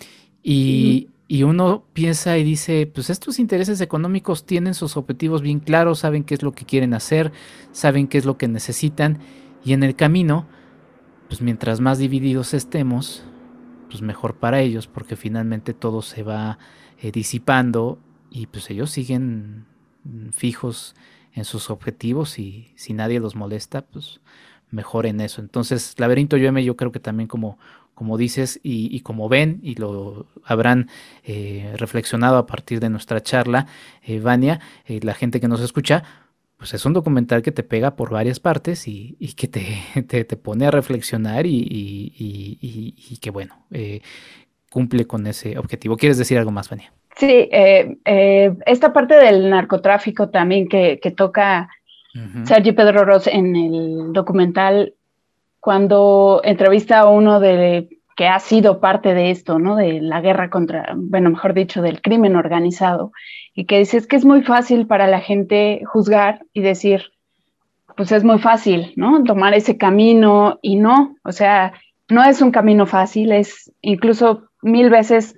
Y, 0.43 1.09
y 1.29 1.43
uno 1.43 1.85
piensa 1.93 2.39
y 2.39 2.45
dice, 2.45 2.91
pues 2.93 3.11
estos 3.11 3.39
intereses 3.39 3.81
económicos 3.81 4.47
tienen 4.47 4.75
sus 4.75 4.97
objetivos 4.97 5.43
bien 5.43 5.59
claros, 5.59 6.01
saben 6.01 6.23
qué 6.25 6.35
es 6.35 6.43
lo 6.43 6.53
que 6.53 6.65
quieren 6.65 6.95
hacer, 6.95 7.33
saben 7.73 8.07
qué 8.07 8.19
es 8.19 8.25
lo 8.25 8.39
que 8.39 8.47
necesitan 8.47 9.19
y 9.65 9.73
en 9.73 9.83
el 9.83 9.97
camino, 9.97 10.47
pues 11.29 11.41
mientras 11.41 11.81
más 11.81 11.99
divididos 11.99 12.55
estemos, 12.55 13.25
pues 13.91 14.03
mejor 14.03 14.37
para 14.37 14.61
ellos 14.61 14.87
porque 14.87 15.17
finalmente 15.17 15.75
todo 15.75 16.03
se 16.03 16.23
va 16.23 16.59
eh, 17.01 17.11
disipando 17.11 17.99
y 18.31 18.47
pues 18.47 18.71
ellos 18.71 18.91
siguen 18.91 19.67
fijos 20.33 20.95
en 21.33 21.45
sus 21.45 21.71
objetivos 21.71 22.39
y 22.39 22.73
si 22.77 22.93
nadie 22.93 23.19
los 23.19 23.35
molesta, 23.35 23.83
pues 23.83 24.21
mejor 24.71 25.07
en 25.07 25.21
eso. 25.21 25.41
Entonces, 25.41 25.95
Laberinto 25.99 26.37
Yoeme 26.37 26.65
yo 26.65 26.77
creo 26.77 26.93
que 26.93 27.01
también 27.01 27.29
como 27.29 27.59
como 27.97 28.19
dices 28.19 28.61
y, 28.63 29.01
como 29.01 29.31
ven 29.31 29.59
y 29.63 29.75
lo 29.75 30.27
habrán 30.45 30.91
eh, 31.25 31.73
reflexionado 31.79 32.37
a 32.37 32.47
partir 32.47 32.79
de 32.79 32.91
nuestra 32.91 33.23
charla, 33.23 33.69
eh, 34.05 34.21
Vania, 34.21 34.61
eh, 34.85 35.01
la 35.03 35.15
gente 35.15 35.41
que 35.41 35.49
nos 35.49 35.63
escucha, 35.63 36.05
pues 36.59 36.75
es 36.75 36.85
un 36.85 36.93
documental 36.93 37.41
que 37.41 37.53
te 37.53 37.63
pega 37.63 37.97
por 37.97 38.11
varias 38.11 38.39
partes 38.39 38.87
y, 38.87 39.17
que 39.35 39.49
te, 40.03 40.25
te, 40.25 40.37
pone 40.37 40.67
a 40.67 40.71
reflexionar 40.71 41.47
y, 41.47 43.19
que 43.19 43.31
bueno, 43.31 43.65
cumple 44.71 45.07
con 45.07 45.27
ese 45.27 45.59
objetivo. 45.59 45.97
¿Quieres 45.97 46.19
decir 46.19 46.37
algo 46.37 46.51
más, 46.51 46.69
Vania? 46.69 46.93
Sí, 47.17 47.49
esta 47.51 48.93
parte 48.93 49.15
del 49.15 49.49
narcotráfico 49.49 50.29
también 50.29 50.69
que, 50.69 51.01
que 51.01 51.13
toca 51.13 51.71
Sergi 52.45 52.73
Pedro 52.73 53.07
Ross 53.07 53.27
en 53.27 53.57
el 53.57 54.13
documental 54.13 54.93
cuando 55.67 56.43
entrevista 56.45 57.01
a 57.01 57.09
uno 57.09 57.41
de 57.41 57.89
que 58.17 58.29
ha 58.29 58.39
sido 58.39 58.79
parte 58.79 59.15
de 59.15 59.33
esto, 59.33 59.59
¿no? 59.59 59.75
De 59.75 60.01
la 60.01 60.21
guerra 60.21 60.49
contra, 60.49 60.95
bueno, 60.97 61.31
mejor 61.31 61.55
dicho, 61.55 61.83
del 61.83 62.01
crimen 62.01 62.37
organizado, 62.37 63.11
y 63.53 63.65
que 63.65 63.81
dice 63.81 63.97
es 63.97 64.07
que 64.07 64.15
es 64.15 64.25
muy 64.25 64.43
fácil 64.43 64.87
para 64.87 65.09
la 65.09 65.19
gente 65.19 65.83
juzgar 65.85 66.45
y 66.53 66.61
decir, 66.61 67.11
pues 67.97 68.13
es 68.13 68.23
muy 68.23 68.39
fácil, 68.39 68.93
¿no? 68.95 69.25
Tomar 69.25 69.55
ese 69.55 69.77
camino 69.77 70.61
y 70.63 70.77
no, 70.77 71.17
o 71.25 71.33
sea, 71.33 71.73
no 72.09 72.23
es 72.23 72.41
un 72.43 72.53
camino 72.53 72.87
fácil, 72.87 73.33
es 73.33 73.73
incluso 73.83 74.45
mil 74.63 74.89
veces 74.89 75.35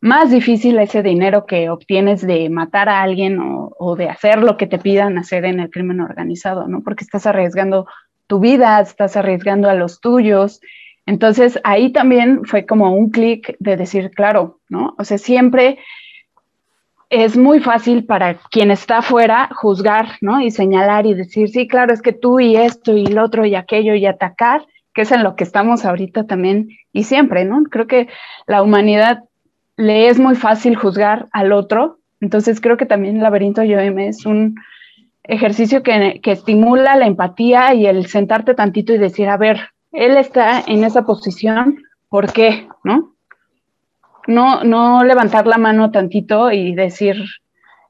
más 0.00 0.30
difícil 0.30 0.78
ese 0.78 1.02
dinero 1.02 1.44
que 1.44 1.70
obtienes 1.70 2.24
de 2.24 2.48
matar 2.50 2.88
a 2.88 3.02
alguien 3.02 3.40
o, 3.40 3.72
o, 3.76 3.96
de 3.96 4.08
hacer 4.08 4.44
lo 4.44 4.56
que 4.56 4.68
te 4.68 4.78
pidan 4.78 5.18
hacer 5.18 5.44
en 5.44 5.58
el 5.58 5.70
crimen 5.70 6.00
organizado, 6.00 6.68
¿no? 6.68 6.82
Porque 6.84 7.02
estás 7.02 7.26
arriesgando 7.26 7.88
tu 8.32 8.40
vida, 8.40 8.80
estás 8.80 9.14
arriesgando 9.18 9.68
a 9.68 9.74
los 9.74 10.00
tuyos, 10.00 10.62
entonces 11.04 11.60
ahí 11.64 11.92
también 11.92 12.46
fue 12.46 12.64
como 12.64 12.96
un 12.96 13.10
clic 13.10 13.54
de 13.58 13.76
decir, 13.76 14.10
claro, 14.10 14.58
¿no? 14.70 14.94
O 14.96 15.04
sea, 15.04 15.18
siempre 15.18 15.78
es 17.10 17.36
muy 17.36 17.60
fácil 17.60 18.06
para 18.06 18.38
quien 18.50 18.70
está 18.70 19.00
afuera 19.00 19.50
juzgar, 19.54 20.12
¿no? 20.22 20.40
Y 20.40 20.50
señalar 20.50 21.04
y 21.04 21.12
decir, 21.12 21.50
sí, 21.50 21.68
claro, 21.68 21.92
es 21.92 22.00
que 22.00 22.14
tú 22.14 22.40
y 22.40 22.56
esto 22.56 22.96
y 22.96 23.04
lo 23.04 23.22
otro 23.22 23.44
y 23.44 23.54
aquello 23.54 23.94
y 23.94 24.06
atacar, 24.06 24.64
que 24.94 25.02
es 25.02 25.12
en 25.12 25.24
lo 25.24 25.36
que 25.36 25.44
estamos 25.44 25.84
ahorita 25.84 26.26
también 26.26 26.70
y 26.90 27.04
siempre, 27.04 27.44
¿no? 27.44 27.62
Creo 27.64 27.86
que 27.86 28.08
la 28.46 28.62
humanidad 28.62 29.24
le 29.76 30.08
es 30.08 30.18
muy 30.18 30.36
fácil 30.36 30.74
juzgar 30.74 31.28
al 31.32 31.52
otro, 31.52 31.98
entonces 32.22 32.62
creo 32.62 32.78
que 32.78 32.86
también 32.86 33.16
el 33.16 33.24
laberinto 33.24 33.62
YOM 33.62 33.98
es 33.98 34.24
un 34.24 34.54
ejercicio 35.24 35.82
que, 35.82 36.20
que 36.22 36.32
estimula 36.32 36.96
la 36.96 37.06
empatía 37.06 37.74
y 37.74 37.86
el 37.86 38.06
sentarte 38.06 38.54
tantito 38.54 38.92
y 38.92 38.98
decir, 38.98 39.28
a 39.28 39.36
ver, 39.36 39.60
él 39.92 40.16
está 40.16 40.62
en 40.66 40.84
esa 40.84 41.04
posición, 41.04 41.82
¿por 42.08 42.32
qué? 42.32 42.68
¿No? 42.82 43.14
No, 44.26 44.64
no 44.64 45.04
levantar 45.04 45.46
la 45.46 45.58
mano 45.58 45.90
tantito 45.90 46.50
y 46.50 46.74
decir 46.74 47.16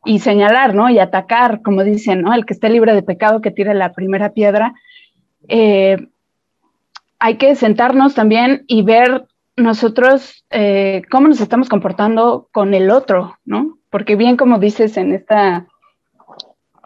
y 0.05 0.19
señalar, 0.19 0.75
¿no? 0.75 0.91
Y 0.91 0.99
atacar, 0.99 1.63
como 1.63 1.85
dicen, 1.85 2.23
¿no? 2.23 2.35
El 2.35 2.45
que 2.45 2.55
esté 2.55 2.69
libre 2.69 2.95
de 2.95 3.03
pecado 3.03 3.41
que 3.41 3.51
tire 3.51 3.75
la 3.75 3.93
primera 3.93 4.33
piedra. 4.33 4.75
Eh, 5.49 6.09
hay 7.19 7.37
que 7.37 7.55
sentarnos 7.55 8.15
también 8.15 8.65
y 8.67 8.83
ver 8.83 9.27
nosotros 9.57 10.45
eh, 10.51 11.03
cómo 11.11 11.29
nos 11.29 11.41
estamos 11.41 11.69
comportando 11.69 12.49
con 12.53 12.75
el 12.75 12.91
otro, 12.91 13.37
¿no? 13.45 13.79
Porque 13.91 14.17
bien 14.17 14.37
como 14.37 14.59
dices 14.59 14.97
en 14.97 15.13
esta, 15.13 15.67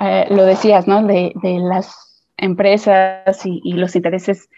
eh, 0.01 0.27
lo 0.31 0.45
decías, 0.45 0.87
¿no? 0.87 1.05
De, 1.07 1.33
las 1.43 2.25
empresas 2.37 3.41
y, 3.45 3.73
los 3.73 3.97
intereses 3.97 4.49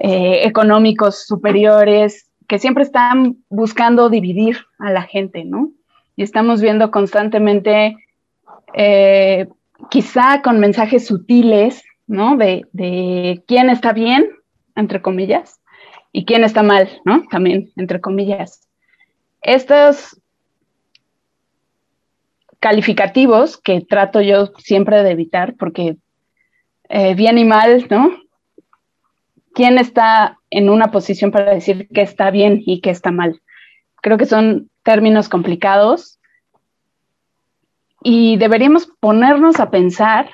eh, 0.00 0.40
económicos 0.44 1.26
superiores 1.26 2.26
que 2.46 2.58
siempre 2.58 2.84
están 2.84 3.36
buscando 3.50 4.08
dividir 4.08 4.58
a 4.78 4.90
la 4.90 5.02
gente, 5.02 5.44
¿no? 5.44 5.70
Y 6.16 6.22
estamos 6.22 6.62
viendo 6.62 6.90
constantemente, 6.90 7.96
eh, 8.74 9.46
quizá 9.90 10.40
con 10.42 10.58
mensajes 10.58 11.06
sutiles, 11.06 11.84
¿no? 12.06 12.36
De, 12.36 12.66
de 12.72 13.42
quién 13.46 13.68
está 13.68 13.92
bien, 13.92 14.30
entre 14.74 15.02
comillas, 15.02 15.60
y 16.12 16.24
quién 16.24 16.44
está 16.44 16.62
mal, 16.62 16.88
¿no? 17.04 17.24
También, 17.30 17.70
entre 17.76 18.00
comillas. 18.00 18.66
Estos 19.42 20.18
calificativos 22.60 23.56
que 23.56 23.80
trato 23.80 24.20
yo 24.20 24.52
siempre 24.58 25.02
de 25.02 25.10
evitar, 25.10 25.54
porque 25.56 25.96
eh, 26.88 27.14
bien 27.14 27.38
y 27.38 27.44
mal, 27.44 27.86
¿no? 27.90 28.10
¿Quién 29.54 29.78
está 29.78 30.38
en 30.50 30.70
una 30.70 30.90
posición 30.90 31.30
para 31.30 31.52
decir 31.54 31.88
qué 31.92 32.02
está 32.02 32.30
bien 32.30 32.62
y 32.64 32.80
qué 32.80 32.90
está 32.90 33.10
mal? 33.10 33.40
Creo 34.02 34.18
que 34.18 34.26
son 34.26 34.70
términos 34.82 35.28
complicados 35.28 36.18
y 38.02 38.36
deberíamos 38.36 38.86
ponernos 39.00 39.60
a 39.60 39.70
pensar 39.70 40.30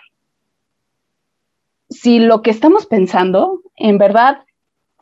si 1.89 2.19
lo 2.19 2.43
que 2.43 2.51
estamos 2.51 2.87
pensando 2.87 3.61
en 3.77 3.99
verdad 3.99 4.45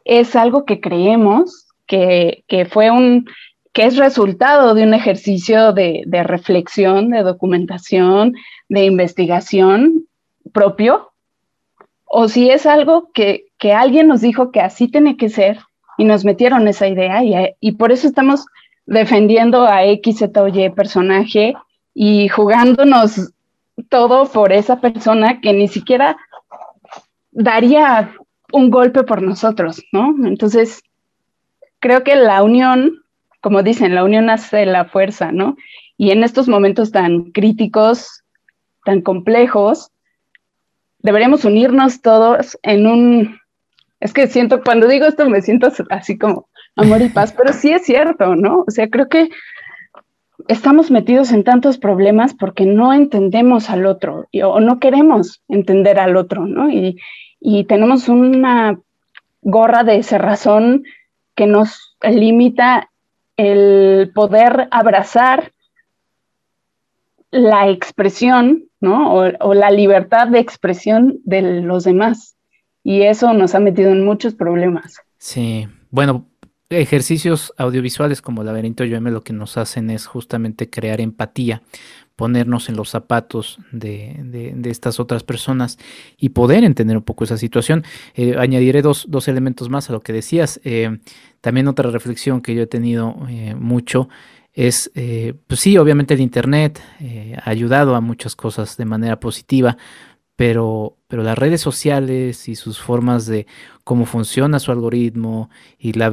es 0.05 0.37
algo 0.37 0.65
que 0.65 0.81
creemos, 0.81 1.69
que, 1.87 2.45
fue 2.71 2.91
un, 2.91 3.27
que 3.73 3.87
es 3.87 3.97
resultado 3.97 4.75
de 4.75 4.83
un 4.83 4.95
ejercicio 4.95 5.73
de, 5.73 6.05
reflexión, 6.25 7.11
de 7.11 7.23
documentación, 7.23 8.35
de 8.69 8.85
investigación 8.85 10.07
propio, 10.53 11.13
o 12.05 12.29
si 12.29 12.51
es 12.51 12.67
algo 12.67 13.11
que, 13.13 13.47
alguien 13.75 14.09
nos 14.09 14.21
dijo 14.21 14.51
que 14.51 14.61
así 14.61 14.89
tiene 14.89 15.17
que 15.17 15.29
ser 15.29 15.61
y 15.97 16.05
nos 16.05 16.25
metieron 16.25 16.69
esa 16.69 16.89
idea 16.89 17.23
y, 17.61 17.73
por 17.73 17.93
eso 17.93 18.07
estamos 18.07 18.45
defendiendo 18.87 19.65
a 19.65 19.85
X, 19.85 20.19
Z 20.19 20.43
o 20.43 20.49
Y 20.49 20.69
personaje 20.71 21.55
y 21.95 22.29
jugándonos 22.29 23.33
todo 23.89 24.27
por 24.27 24.53
esa 24.53 24.81
persona 24.81 25.41
que 25.41 25.53
ni 25.53 25.69
siquiera 25.69 26.17
daría 27.31 28.15
un 28.53 28.71
golpe 28.71 29.03
por 29.05 29.23
nosotros, 29.23 29.83
¿no? 29.93 30.15
Entonces, 30.27 30.83
creo 31.81 32.05
que 32.05 32.15
la 32.15 32.43
unión, 32.43 33.02
como 33.43 33.63
dicen, 33.63 33.95
la 33.95 34.05
unión 34.05 34.31
hace 34.31 34.65
la 34.65 34.87
fuerza, 34.87 35.33
¿no? 35.33 35.57
Y 35.99 36.13
en 36.13 36.23
estos 36.23 36.49
momentos 36.49 36.93
tan 36.93 37.33
críticos, 37.33 38.23
tan 38.85 39.03
complejos, 39.03 39.91
deberíamos 41.01 41.45
unirnos 41.45 42.01
todos 42.01 42.59
en 42.63 42.87
un... 42.87 43.41
Es 44.01 44.13
que 44.13 44.29
siento, 44.29 44.63
cuando 44.63 44.89
digo 44.89 45.07
esto 45.07 45.29
me 45.29 45.43
siento 45.43 45.71
así 45.91 46.17
como 46.17 46.49
amor 46.77 47.03
y 47.03 47.09
paz, 47.09 47.35
pero 47.37 47.53
sí 47.53 47.71
es 47.71 47.85
cierto, 47.85 48.37
¿no? 48.37 48.65
O 48.67 48.71
sea, 48.71 48.89
creo 48.89 49.09
que 49.09 49.31
estamos 50.49 50.91
metidos 50.91 51.33
en 51.33 51.45
tantos 51.45 51.79
problemas 51.79 52.35
porque 52.35 52.65
no 52.65 52.93
entendemos 52.93 53.71
al 53.71 53.87
otro 53.87 54.29
o 54.43 54.61
no 54.61 54.79
queremos 54.79 55.43
entender 55.49 55.99
al 55.99 56.17
otro, 56.17 56.47
¿no? 56.47 56.71
Y, 56.71 56.99
y 57.41 57.65
tenemos 57.65 58.09
una 58.09 58.79
gorra 59.41 59.83
de 59.83 60.03
cerrazón 60.05 60.85
que 61.35 61.47
nos 61.47 61.97
limita 62.03 62.92
el 63.37 64.13
poder 64.15 64.69
abrazar 64.71 65.53
la 67.31 67.69
expresión 67.69 68.69
¿no? 68.83 69.15
O, 69.15 69.55
la 69.55 69.71
libertad 69.71 70.27
de 70.27 70.41
expresión 70.41 71.21
de 71.25 71.63
los 71.63 71.85
demás. 71.85 72.37
Y 72.83 73.03
eso 73.03 73.33
nos 73.33 73.55
ha 73.55 73.61
metido 73.61 73.93
en 73.93 74.05
muchos 74.05 74.35
problemas. 74.35 74.97
Sí, 75.19 75.69
bueno, 75.91 76.27
ejercicios 76.69 77.55
audiovisuales 77.57 78.21
como 78.21 78.43
Laberinto 78.43 78.85
Yo 78.85 79.01
lo 79.01 79.23
que 79.23 79.33
nos 79.33 79.57
hacen 79.57 79.89
es 79.89 80.07
justamente 80.07 80.69
crear 80.69 81.01
empatía, 81.01 81.63
ponernos 82.23 82.69
en 82.69 82.77
los 82.77 82.89
zapatos 82.89 83.59
de, 83.73 84.55
estas 84.67 85.01
otras 85.01 85.25
personas 85.25 85.77
y 86.17 86.29
poder 86.29 86.63
entender 86.63 86.97
un 86.97 87.03
poco 87.03 87.25
esa 87.25 87.37
situación. 87.37 87.83
Eh, 88.15 88.37
añadiré 88.39 88.81
dos, 88.81 89.09
elementos 89.27 89.69
más 89.71 89.91
a 89.91 89.93
lo 89.93 90.03
que 90.03 90.13
decías. 90.13 90.61
Eh, 90.63 91.01
también 91.41 91.67
otra 91.67 91.91
reflexión 91.91 92.41
que 92.41 92.55
yo 92.55 92.63
he 92.63 92.69
tenido 92.69 93.17
eh, 93.29 93.57
mucho 93.59 94.09
es, 94.53 94.93
pues 95.49 95.59
sí, 95.59 95.77
obviamente 95.79 96.15
el 96.15 96.21
Internet 96.21 96.81
ha 97.43 97.51
ayudado 97.51 97.97
a 97.97 98.01
muchas 98.01 98.37
cosas 98.37 98.77
de 98.77 98.85
manera 98.85 99.19
positiva, 99.19 99.77
pero, 100.37 100.97
pero 101.09 101.25
las 101.25 101.37
redes 101.37 101.61
sociales 101.61 102.49
y 102.49 102.55
sus 102.55 102.79
formas 102.79 103.27
de 103.27 103.49
cómo 103.83 104.07
funciona 104.07 104.61
su 104.61 104.71
algoritmo 104.71 105.51
y 105.77 105.95
la 105.95 106.11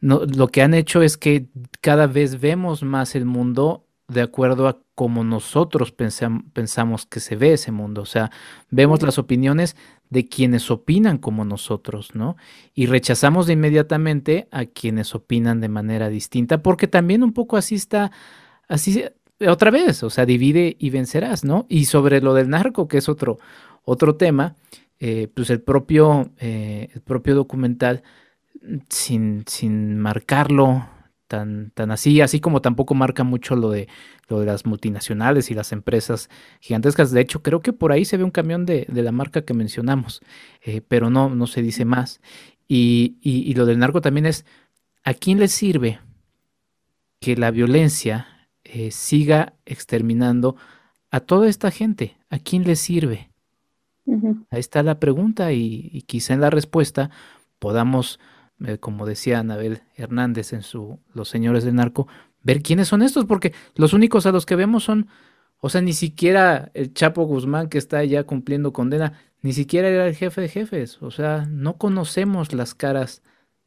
lo 0.00 0.48
que 0.48 0.62
han 0.62 0.74
hecho 0.74 1.00
es 1.00 1.16
que 1.16 1.46
cada 1.80 2.08
vez 2.08 2.40
vemos 2.40 2.82
más 2.82 3.14
el 3.14 3.24
mundo 3.24 3.84
de 4.08 4.22
acuerdo 4.22 4.68
a 4.68 4.83
cómo 4.94 5.24
nosotros 5.24 5.92
pensamos 5.92 7.06
que 7.06 7.20
se 7.20 7.36
ve 7.36 7.54
ese 7.54 7.72
mundo. 7.72 8.02
O 8.02 8.06
sea, 8.06 8.30
vemos 8.70 9.02
las 9.02 9.18
opiniones 9.18 9.76
de 10.10 10.28
quienes 10.28 10.70
opinan 10.70 11.18
como 11.18 11.44
nosotros, 11.44 12.14
¿no? 12.14 12.36
Y 12.74 12.86
rechazamos 12.86 13.46
de 13.46 13.54
inmediatamente 13.54 14.48
a 14.52 14.66
quienes 14.66 15.14
opinan 15.14 15.60
de 15.60 15.68
manera 15.68 16.08
distinta, 16.08 16.62
porque 16.62 16.86
también 16.86 17.22
un 17.22 17.32
poco 17.32 17.56
así 17.56 17.74
está, 17.74 18.12
así 18.68 19.04
otra 19.46 19.70
vez, 19.70 20.02
o 20.04 20.10
sea, 20.10 20.26
divide 20.26 20.76
y 20.78 20.90
vencerás, 20.90 21.44
¿no? 21.44 21.66
Y 21.68 21.86
sobre 21.86 22.20
lo 22.20 22.34
del 22.34 22.48
narco, 22.48 22.86
que 22.86 22.98
es 22.98 23.08
otro, 23.08 23.38
otro 23.84 24.14
tema, 24.14 24.54
eh, 25.00 25.28
pues 25.34 25.50
el 25.50 25.60
propio, 25.60 26.30
eh, 26.38 26.88
el 26.94 27.00
propio 27.00 27.34
documental, 27.34 28.04
sin, 28.88 29.44
sin 29.46 29.98
marcarlo 29.98 30.88
tan, 31.26 31.70
tan 31.70 31.90
así, 31.90 32.20
así 32.20 32.40
como 32.40 32.60
tampoco 32.62 32.94
marca 32.94 33.24
mucho 33.24 33.56
lo 33.56 33.70
de, 33.70 33.88
lo 34.28 34.40
de 34.40 34.46
las 34.46 34.66
multinacionales 34.66 35.50
y 35.50 35.54
las 35.54 35.72
empresas 35.72 36.28
gigantescas. 36.60 37.10
De 37.10 37.20
hecho, 37.20 37.42
creo 37.42 37.60
que 37.60 37.72
por 37.72 37.92
ahí 37.92 38.04
se 38.04 38.16
ve 38.16 38.24
un 38.24 38.30
camión 38.30 38.66
de, 38.66 38.86
la 38.88 39.12
marca 39.12 39.42
que 39.42 39.54
mencionamos, 39.54 40.20
eh, 40.62 40.80
pero 40.86 41.10
no, 41.10 41.28
no 41.28 41.46
se 41.46 41.62
dice 41.62 41.84
más. 41.84 42.20
Y, 42.66 43.16
y, 43.20 43.52
lo 43.54 43.66
del 43.66 43.78
narco 43.78 44.00
también 44.00 44.26
es, 44.26 44.46
¿a 45.04 45.12
quién 45.12 45.38
le 45.38 45.48
sirve 45.48 46.00
que 47.20 47.36
la 47.36 47.50
violencia 47.50 48.48
eh, 48.64 48.90
siga 48.90 49.54
exterminando 49.66 50.56
a 51.10 51.20
toda 51.20 51.48
esta 51.48 51.70
gente? 51.70 52.16
¿A 52.30 52.38
quién 52.38 52.64
le 52.64 52.76
sirve? 52.76 53.30
Ahí 54.50 54.60
está 54.60 54.82
la 54.82 55.00
pregunta 55.00 55.52
y, 55.52 56.02
quizá 56.06 56.34
en 56.34 56.40
la 56.40 56.50
respuesta 56.50 57.10
podamos, 57.58 58.20
eh, 58.64 58.78
como 58.78 59.06
decía 59.06 59.40
Anabel 59.40 59.82
Hernández 59.96 60.52
en 60.52 60.62
su 60.62 61.00
Los 61.12 61.28
Señores 61.28 61.64
del 61.64 61.74
Narco, 61.74 62.08
ver 62.42 62.62
quiénes 62.62 62.88
son 62.88 63.02
estos, 63.02 63.24
porque 63.24 63.52
los 63.74 63.92
únicos 63.92 64.26
a 64.26 64.32
los 64.32 64.46
que 64.46 64.56
vemos 64.56 64.84
son, 64.84 65.08
o 65.58 65.68
sea, 65.68 65.80
ni 65.80 65.92
siquiera 65.92 66.70
el 66.74 66.92
Chapo 66.92 67.24
Guzmán 67.24 67.68
que 67.68 67.78
está 67.78 68.04
ya 68.04 68.24
cumpliendo 68.24 68.72
condena, 68.72 69.14
ni 69.42 69.52
siquiera 69.52 69.88
era 69.88 70.06
el 70.06 70.14
jefe 70.14 70.40
de 70.40 70.48
jefes, 70.48 71.02
o 71.02 71.10
sea, 71.10 71.46
no 71.50 71.76
conocemos 71.76 72.52
las 72.52 72.74
caras 72.74 73.22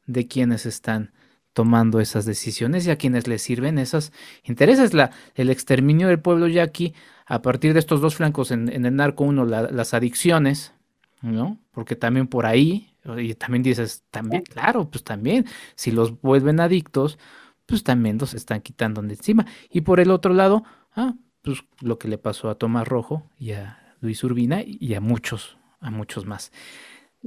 de 0.06 0.26
quienes 0.26 0.66
están 0.66 1.12
tomando 1.52 1.98
esas 1.98 2.24
decisiones 2.24 2.86
y 2.86 2.90
a 2.90 2.96
quienes 2.96 3.26
les 3.26 3.42
sirven 3.42 3.78
esos 3.78 4.12
intereses. 4.44 4.94
La, 4.94 5.10
el 5.34 5.50
exterminio 5.50 6.06
del 6.06 6.20
pueblo 6.20 6.46
yaqui, 6.46 6.94
a 7.26 7.42
partir 7.42 7.72
de 7.72 7.80
estos 7.80 8.00
dos 8.00 8.14
flancos 8.14 8.52
en, 8.52 8.68
el 8.68 8.94
narco, 8.94 9.24
uno, 9.24 9.44
las 9.44 9.92
adicciones, 9.92 10.72
¿no? 11.20 11.58
Porque 11.72 11.96
también 11.96 12.28
por 12.28 12.46
ahí, 12.46 12.94
y 13.16 13.34
también 13.34 13.62
dices, 13.62 14.04
también, 14.10 14.42
claro, 14.42 14.90
pues 14.90 15.04
también, 15.04 15.46
si 15.74 15.90
los 15.90 16.20
vuelven 16.20 16.60
adictos, 16.60 17.18
pues 17.66 17.82
también 17.84 18.18
los 18.18 18.34
están 18.34 18.60
quitando 18.60 19.02
de 19.02 19.14
encima. 19.14 19.46
Y 19.70 19.82
por 19.82 20.00
el 20.00 20.10
otro 20.10 20.34
lado, 20.34 20.64
ah, 20.96 21.14
pues 21.42 21.64
lo 21.80 21.98
que 21.98 22.08
le 22.08 22.18
pasó 22.18 22.50
a 22.50 22.56
Tomás 22.56 22.88
Rojo 22.88 23.30
y 23.38 23.52
a 23.52 23.94
Luis 24.00 24.22
Urbina 24.24 24.62
y 24.64 24.94
a 24.94 25.00
muchos, 25.00 25.58
a 25.80 25.90
muchos 25.90 26.26
más. 26.26 26.52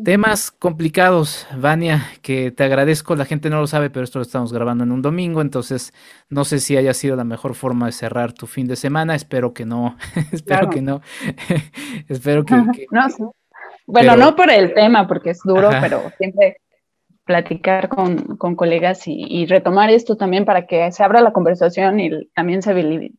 Temas 0.03 0.51
complicados, 0.51 1.45
Vania, 1.57 2.07
que 2.21 2.49
te 2.51 2.63
agradezco, 2.63 3.13
la 3.15 3.25
gente 3.25 3.49
no 3.49 3.59
lo 3.59 3.67
sabe, 3.67 3.89
pero 3.89 4.05
esto 4.05 4.19
lo 4.19 4.23
estamos 4.23 4.53
grabando 4.53 4.85
en 4.85 4.91
un 4.93 5.01
domingo, 5.01 5.41
entonces 5.41 5.93
no 6.29 6.45
sé 6.45 6.61
si 6.61 6.77
haya 6.77 6.93
sido 6.93 7.17
la 7.17 7.25
mejor 7.25 7.55
forma 7.55 7.87
de 7.87 7.91
cerrar 7.91 8.31
tu 8.31 8.47
fin 8.47 8.67
de 8.67 8.77
semana, 8.77 9.15
espero 9.15 9.53
que 9.53 9.65
no, 9.65 9.97
espero 10.31 10.69
que 10.69 10.81
no, 10.81 11.01
espero 12.07 12.45
que... 12.45 12.55
no, 12.55 13.35
Bueno, 13.91 14.15
no 14.15 14.35
por 14.35 14.49
el 14.49 14.73
tema, 14.73 15.07
porque 15.07 15.31
es 15.31 15.41
duro, 15.43 15.69
pero 15.81 16.11
siempre 16.17 16.57
platicar 17.25 17.89
con, 17.89 18.37
colegas 18.55 19.03
y, 19.05 19.45
retomar 19.45 19.89
esto 19.89 20.15
también 20.15 20.45
para 20.45 20.65
que 20.65 20.91
se 20.91 21.03
abra 21.03 21.21
la 21.21 21.33
conversación 21.33 21.99
y 21.99 22.25
también 22.33 22.61
se 22.61 22.73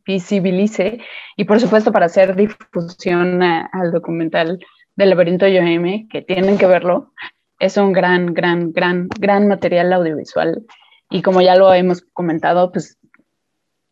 visibilice 0.04 1.00
y 1.36 1.44
por 1.44 1.60
supuesto 1.60 1.92
para 1.92 2.06
hacer 2.06 2.34
difusión 2.34 3.42
al 3.42 3.92
documental 3.92 4.58
del 4.96 5.10
laberinto 5.10 5.46
Yoeme, 5.46 6.08
que 6.10 6.22
tienen 6.22 6.58
que 6.58 6.66
verlo. 6.66 7.12
Es 7.58 7.76
un 7.76 7.92
gran, 7.92 8.34
gran, 8.34 8.72
gran, 8.72 9.08
gran 9.08 9.48
material 9.48 9.92
audiovisual 9.92 10.64
y 11.10 11.22
como 11.22 11.40
ya 11.40 11.54
lo 11.54 11.72
hemos 11.72 12.02
comentado, 12.12 12.72
pues 12.72 12.98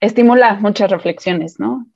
estimula 0.01 0.55
muchas 0.55 0.91
reflexiones, 0.91 1.61
¿no? 1.61 1.87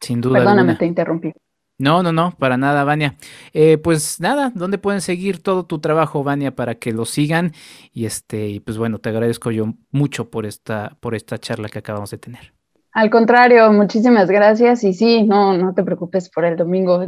Sin 0.00 0.20
duda. 0.20 0.38
Perdóname, 0.38 0.76
te 0.76 0.86
interrumpí. 0.86 1.32
No, 1.80 2.02
no, 2.02 2.12
no, 2.12 2.32
para 2.38 2.56
nada, 2.56 2.84
Vania. 2.84 3.16
Eh, 3.54 3.78
pues 3.78 4.20
nada, 4.20 4.52
¿dónde 4.54 4.78
pueden 4.78 5.00
seguir 5.00 5.42
todo 5.42 5.64
tu 5.64 5.78
trabajo, 5.80 6.22
Vania, 6.22 6.54
para 6.54 6.74
que 6.74 6.92
lo 6.92 7.06
sigan? 7.06 7.52
Y 7.92 8.04
este, 8.04 8.48
y 8.48 8.60
pues 8.60 8.76
bueno, 8.78 8.98
te 8.98 9.08
agradezco 9.08 9.50
yo 9.50 9.74
mucho 9.90 10.30
por 10.30 10.46
esta, 10.46 10.96
por 11.00 11.14
esta 11.14 11.38
charla 11.38 11.68
que 11.68 11.78
acabamos 11.78 12.10
de 12.10 12.18
tener. 12.18 12.52
Al 12.92 13.08
contrario, 13.08 13.72
muchísimas 13.72 14.28
gracias. 14.30 14.84
Y 14.84 14.92
sí, 14.92 15.22
no, 15.22 15.56
no 15.56 15.74
te 15.74 15.82
preocupes 15.82 16.28
por 16.28 16.44
el 16.44 16.56
domingo 16.56 17.06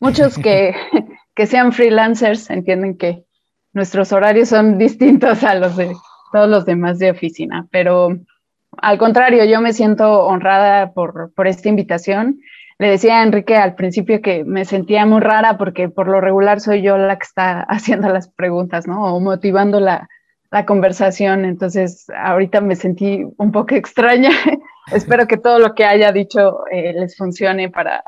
muchos 0.00 0.38
que, 0.38 0.74
sean 1.46 1.72
freelancers 1.72 2.50
entienden 2.50 2.96
que 2.96 3.24
nuestros 3.72 4.12
horarios 4.12 4.48
son 4.50 4.78
distintos 4.78 5.42
a 5.42 5.54
los 5.54 5.76
de 5.76 5.92
todos 6.32 6.48
los 6.48 6.64
demás 6.64 6.98
de 6.98 7.10
oficina, 7.10 7.66
pero 7.70 8.16
al 8.78 8.98
contrario, 8.98 9.44
yo 9.44 9.60
me 9.60 9.72
siento 9.72 10.24
honrada 10.24 10.92
por, 10.92 11.32
esta 11.44 11.68
invitación. 11.68 12.40
Le 12.78 12.88
decía 12.88 13.20
a 13.20 13.22
Enrique 13.22 13.56
al 13.56 13.74
principio 13.76 14.20
que 14.20 14.44
me 14.44 14.64
sentía 14.64 15.06
muy 15.06 15.20
rara 15.20 15.56
porque 15.56 15.88
por 15.88 16.08
lo 16.08 16.20
regular 16.20 16.60
soy 16.60 16.82
yo 16.82 16.96
la 16.96 17.16
que 17.18 17.24
está 17.24 17.60
haciendo 17.68 18.08
las 18.08 18.28
preguntas, 18.28 18.86
¿no? 18.86 19.14
O 19.14 19.20
motivando 19.20 19.80
la, 19.80 20.08
conversación. 20.66 21.44
Entonces, 21.44 22.06
ahorita 22.16 22.60
me 22.60 22.76
sentí 22.76 23.24
un 23.38 23.50
poco 23.50 23.74
extraña. 23.74 24.30
Espero 24.92 25.26
que 25.26 25.36
todo 25.36 25.58
lo 25.58 25.74
que 25.74 25.84
haya 25.84 26.12
dicho 26.12 26.60
eh, 26.70 26.92
les 26.92 27.16
funcione 27.16 27.70
para 27.70 28.04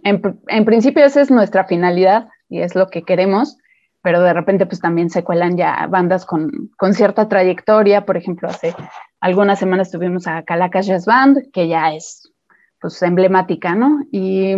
en, 0.04 0.64
principio 0.64 1.04
esa 1.04 1.22
es 1.22 1.30
nuestra 1.32 1.64
finalidad 1.64 2.28
y 2.48 2.60
es 2.60 2.76
lo 2.76 2.86
que 2.86 3.02
queremos, 3.02 3.58
pero 4.02 4.20
de 4.20 4.32
repente 4.32 4.66
pues 4.66 4.80
también 4.80 5.10
se 5.10 5.24
cuelan 5.24 5.56
ya 5.56 5.86
bandas 5.88 6.26
con, 6.26 6.70
con 6.76 6.92
cierta 6.94 7.28
trayectoria, 7.28 8.04
por 8.04 8.16
ejemplo, 8.16 8.48
hace 8.48 8.74
algunas 9.20 9.58
semanas 9.58 9.90
tuvimos 9.90 10.26
a 10.26 10.42
Calacas 10.42 10.86
Jazz 10.86 11.06
Band, 11.06 11.50
que 11.52 11.68
ya 11.68 11.94
es 11.94 12.32
pues 12.80 13.00
emblemática, 13.02 13.74
¿no? 13.74 14.00
Y 14.10 14.54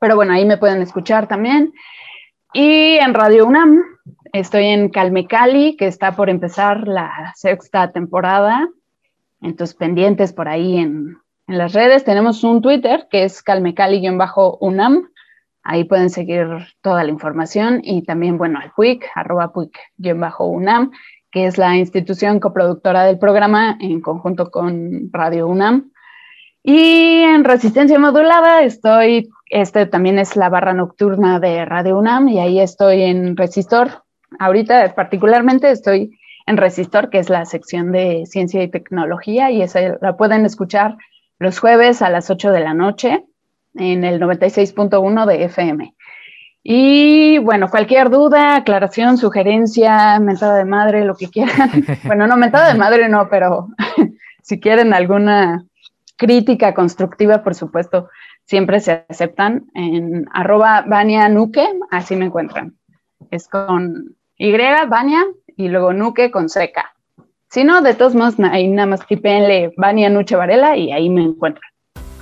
pero 0.00 0.16
bueno, 0.16 0.32
ahí 0.32 0.44
me 0.44 0.56
pueden 0.56 0.82
escuchar 0.82 1.28
también. 1.28 1.72
Y 2.52 2.96
en 2.96 3.14
Radio 3.14 3.46
UNAM 3.46 3.82
estoy 4.32 4.64
en 4.64 4.88
Calme 4.88 5.26
Cali, 5.26 5.76
que 5.76 5.86
está 5.86 6.16
por 6.16 6.30
empezar 6.30 6.88
la 6.88 7.32
sexta 7.36 7.92
temporada. 7.92 8.68
Entonces, 9.42 9.76
pendientes 9.76 10.32
por 10.32 10.48
ahí 10.48 10.78
en, 10.78 11.18
en 11.46 11.58
las 11.58 11.74
redes. 11.74 12.04
Tenemos 12.04 12.42
un 12.44 12.62
Twitter 12.62 13.08
que 13.10 13.24
es 13.24 13.42
calmecali-unam. 13.42 15.09
Ahí 15.70 15.84
pueden 15.84 16.10
seguir 16.10 16.48
toda 16.80 17.04
la 17.04 17.10
información 17.10 17.80
y 17.84 18.02
también, 18.02 18.38
bueno, 18.38 18.58
al 18.58 18.72
PUIC, 18.72 19.04
arroba 19.14 19.52
PUIC-UNAM, 19.52 20.90
que 21.30 21.46
es 21.46 21.58
la 21.58 21.76
institución 21.76 22.40
coproductora 22.40 23.04
del 23.04 23.20
programa 23.20 23.78
en 23.80 24.00
conjunto 24.00 24.50
con 24.50 25.10
Radio 25.12 25.46
UNAM. 25.46 25.92
Y 26.64 27.22
en 27.22 27.44
resistencia 27.44 28.00
modulada 28.00 28.62
estoy, 28.62 29.30
este 29.48 29.86
también 29.86 30.18
es 30.18 30.34
la 30.34 30.48
barra 30.48 30.72
nocturna 30.72 31.38
de 31.38 31.64
Radio 31.64 32.00
UNAM 32.00 32.26
y 32.26 32.40
ahí 32.40 32.58
estoy 32.58 33.02
en 33.02 33.36
Resistor. 33.36 34.02
Ahorita 34.40 34.92
particularmente 34.96 35.70
estoy 35.70 36.18
en 36.46 36.56
Resistor, 36.56 37.10
que 37.10 37.20
es 37.20 37.30
la 37.30 37.44
sección 37.44 37.92
de 37.92 38.26
ciencia 38.26 38.60
y 38.60 38.66
tecnología 38.66 39.52
y 39.52 39.62
esa 39.62 39.98
la 40.00 40.16
pueden 40.16 40.44
escuchar 40.44 40.96
los 41.38 41.60
jueves 41.60 42.02
a 42.02 42.10
las 42.10 42.28
8 42.28 42.50
de 42.50 42.60
la 42.60 42.74
noche 42.74 43.24
en 43.74 44.04
el 44.04 44.20
96.1 44.20 45.26
de 45.26 45.44
FM. 45.44 45.94
Y 46.62 47.38
bueno, 47.38 47.70
cualquier 47.70 48.10
duda, 48.10 48.56
aclaración, 48.56 49.16
sugerencia, 49.16 50.18
mentada 50.20 50.56
de 50.56 50.64
madre, 50.64 51.04
lo 51.04 51.14
que 51.14 51.28
quieran. 51.28 51.70
bueno, 52.04 52.26
no, 52.26 52.36
mentada 52.36 52.72
de 52.72 52.78
madre 52.78 53.08
no, 53.08 53.28
pero 53.30 53.68
si 54.42 54.60
quieren 54.60 54.92
alguna 54.92 55.64
crítica 56.16 56.74
constructiva, 56.74 57.42
por 57.42 57.54
supuesto, 57.54 58.10
siempre 58.44 58.80
se 58.80 59.04
aceptan 59.08 59.70
en 59.74 60.26
arroba 60.32 60.84
Vania 60.86 61.28
Nuque, 61.28 61.66
así 61.90 62.14
me 62.14 62.26
encuentran. 62.26 62.74
Es 63.30 63.48
con 63.48 64.16
Y, 64.36 64.52
Vania, 64.88 65.24
y 65.56 65.68
luego 65.68 65.94
Nuque 65.94 66.30
con 66.30 66.48
seca. 66.48 66.92
Si 67.48 67.64
no, 67.64 67.80
de 67.80 67.94
todos 67.94 68.14
modos, 68.14 68.34
ahí 68.38 68.68
nada 68.68 68.86
más 68.86 69.06
tipenle 69.06 69.72
Vania 69.76 70.10
Nuche 70.10 70.36
Varela 70.36 70.76
y 70.76 70.92
ahí 70.92 71.08
me 71.08 71.22
encuentran. 71.22 71.70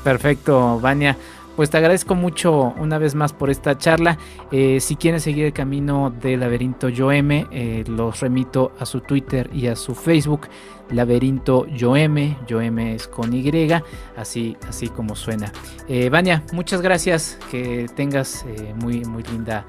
Perfecto, 0.05 0.79
Vania. 0.81 1.17
Pues 1.59 1.71
te 1.71 1.77
agradezco 1.77 2.15
mucho 2.15 2.73
una 2.79 2.99
vez 2.99 3.17
más 3.17 3.33
por 3.33 3.51
esta 3.51 3.77
charla. 3.77 4.17
Eh, 4.53 4.79
si 4.79 4.95
quieren 4.95 5.21
seguir 5.21 5.47
el 5.47 5.53
camino 5.53 6.09
del 6.09 6.39
laberinto 6.39 6.89
Yoeme, 6.89 7.49
eh, 7.51 7.83
los 7.89 8.21
remito 8.21 8.71
a 8.79 8.87
su 8.87 9.01
Twitter 9.01 9.51
y 9.53 9.67
a 9.67 9.75
su 9.75 9.97
Facebook. 9.97 10.43
Laberinto 10.91 11.67
Yoeme, 11.67 12.39
Yoeme 12.47 12.95
es 12.95 13.09
con 13.09 13.35
Y, 13.35 13.73
así, 14.17 14.57
así 14.69 14.87
como 14.87 15.17
suena. 15.17 15.51
Eh, 15.89 16.09
Vania, 16.11 16.45
muchas 16.53 16.81
gracias, 16.81 17.37
que 17.51 17.89
tengas 17.97 18.47
muy, 18.77 19.05
muy 19.05 19.25
linda 19.25 19.67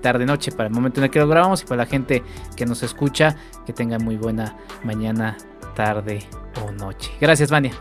tarde, 0.00 0.24
noche 0.24 0.52
para 0.52 0.68
el 0.68 0.72
momento 0.72 1.00
en 1.00 1.04
el 1.06 1.10
que 1.10 1.18
lo 1.18 1.26
grabamos 1.26 1.62
y 1.62 1.64
para 1.64 1.78
la 1.78 1.86
gente 1.86 2.22
que 2.54 2.66
nos 2.66 2.84
escucha, 2.84 3.34
que 3.66 3.72
tenga 3.72 3.98
muy 3.98 4.16
buena 4.16 4.56
mañana, 4.84 5.36
tarde 5.74 6.20
o 6.64 6.70
noche. 6.70 7.10
Gracias, 7.20 7.50
Vania. 7.50 7.72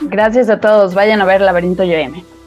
Gracias 0.00 0.50
a 0.50 0.58
todos, 0.58 0.94
vayan 0.94 1.20
a 1.20 1.26
ver 1.26 1.40
Laberinto 1.40 1.84
Yoeme. 1.84 2.37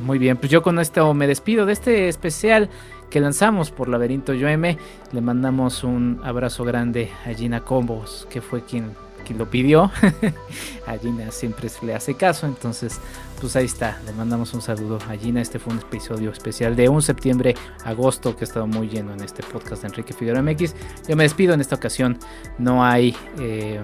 Muy 0.00 0.18
bien, 0.18 0.38
pues 0.38 0.50
yo 0.50 0.62
con 0.62 0.78
esto 0.78 1.12
me 1.12 1.26
despido 1.26 1.66
de 1.66 1.74
este 1.74 2.08
especial 2.08 2.70
que 3.10 3.20
lanzamos 3.20 3.70
por 3.70 3.88
Laberinto 3.88 4.32
Yoeme. 4.32 4.78
Le 5.12 5.20
mandamos 5.20 5.84
un 5.84 6.20
abrazo 6.24 6.64
grande 6.64 7.10
a 7.26 7.34
Gina 7.34 7.60
Combos, 7.60 8.26
que 8.30 8.40
fue 8.40 8.64
quien, 8.64 8.94
Jackie 9.18 9.34
lo 9.34 9.50
pidió. 9.50 9.90
a 10.86 10.96
Gina 10.96 11.30
siempre 11.30 11.68
se 11.68 11.84
le 11.84 11.94
hace 11.94 12.14
caso, 12.14 12.46
entonces 12.46 12.98
pues 13.40 13.56
ahí 13.56 13.66
está, 13.66 13.98
le 14.06 14.12
mandamos 14.12 14.54
un 14.54 14.62
saludo 14.62 14.98
a 15.08 15.16
Gina. 15.16 15.42
Este 15.42 15.58
fue 15.58 15.74
un 15.74 15.80
episodio 15.80 16.30
especial 16.30 16.76
de 16.76 16.88
un 16.88 17.02
septiembre, 17.02 17.54
agosto, 17.84 18.34
que 18.34 18.44
ha 18.44 18.48
estado 18.48 18.66
muy 18.66 18.88
lleno 18.88 19.12
en 19.12 19.22
este 19.22 19.42
podcast 19.42 19.82
de 19.82 19.88
Enrique 19.88 20.14
Figueroa 20.14 20.42
MX. 20.42 20.74
Yo 21.08 21.16
me 21.16 21.24
despido 21.24 21.52
en 21.52 21.60
esta 21.60 21.76
ocasión, 21.76 22.18
no 22.58 22.84
hay, 22.84 23.14
eh, 23.38 23.80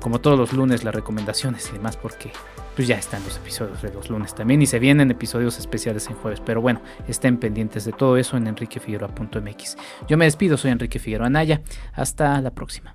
como 0.00 0.20
todos 0.20 0.38
los 0.38 0.52
lunes, 0.52 0.84
las 0.84 0.94
recomendaciones 0.94 1.68
y 1.70 1.72
demás, 1.72 1.96
porque 1.96 2.32
pues 2.78 2.86
ya 2.86 2.94
están 2.94 3.24
los 3.24 3.36
episodios 3.36 3.82
de 3.82 3.92
los 3.92 4.08
lunes 4.08 4.36
también 4.36 4.62
y 4.62 4.66
se 4.66 4.78
vienen 4.78 5.10
episodios 5.10 5.58
especiales 5.58 6.06
en 6.06 6.14
jueves. 6.14 6.40
Pero 6.46 6.60
bueno, 6.60 6.80
estén 7.08 7.36
pendientes 7.36 7.84
de 7.84 7.90
todo 7.90 8.16
eso 8.16 8.36
en 8.36 8.46
enriquefigueroa.mx. 8.46 9.76
Yo 10.06 10.16
me 10.16 10.26
despido, 10.26 10.56
soy 10.56 10.70
Enrique 10.70 11.00
Figueroa 11.00 11.26
Anaya. 11.26 11.60
Hasta 11.92 12.40
la 12.40 12.52
próxima. 12.52 12.94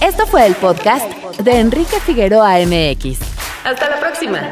Esto 0.00 0.26
fue 0.26 0.46
el 0.46 0.54
podcast 0.54 1.06
de 1.40 1.60
Enrique 1.60 2.00
Figueroa 2.00 2.60
MX. 2.60 3.18
Hasta 3.62 3.90
la 3.90 4.00
próxima. 4.00 4.48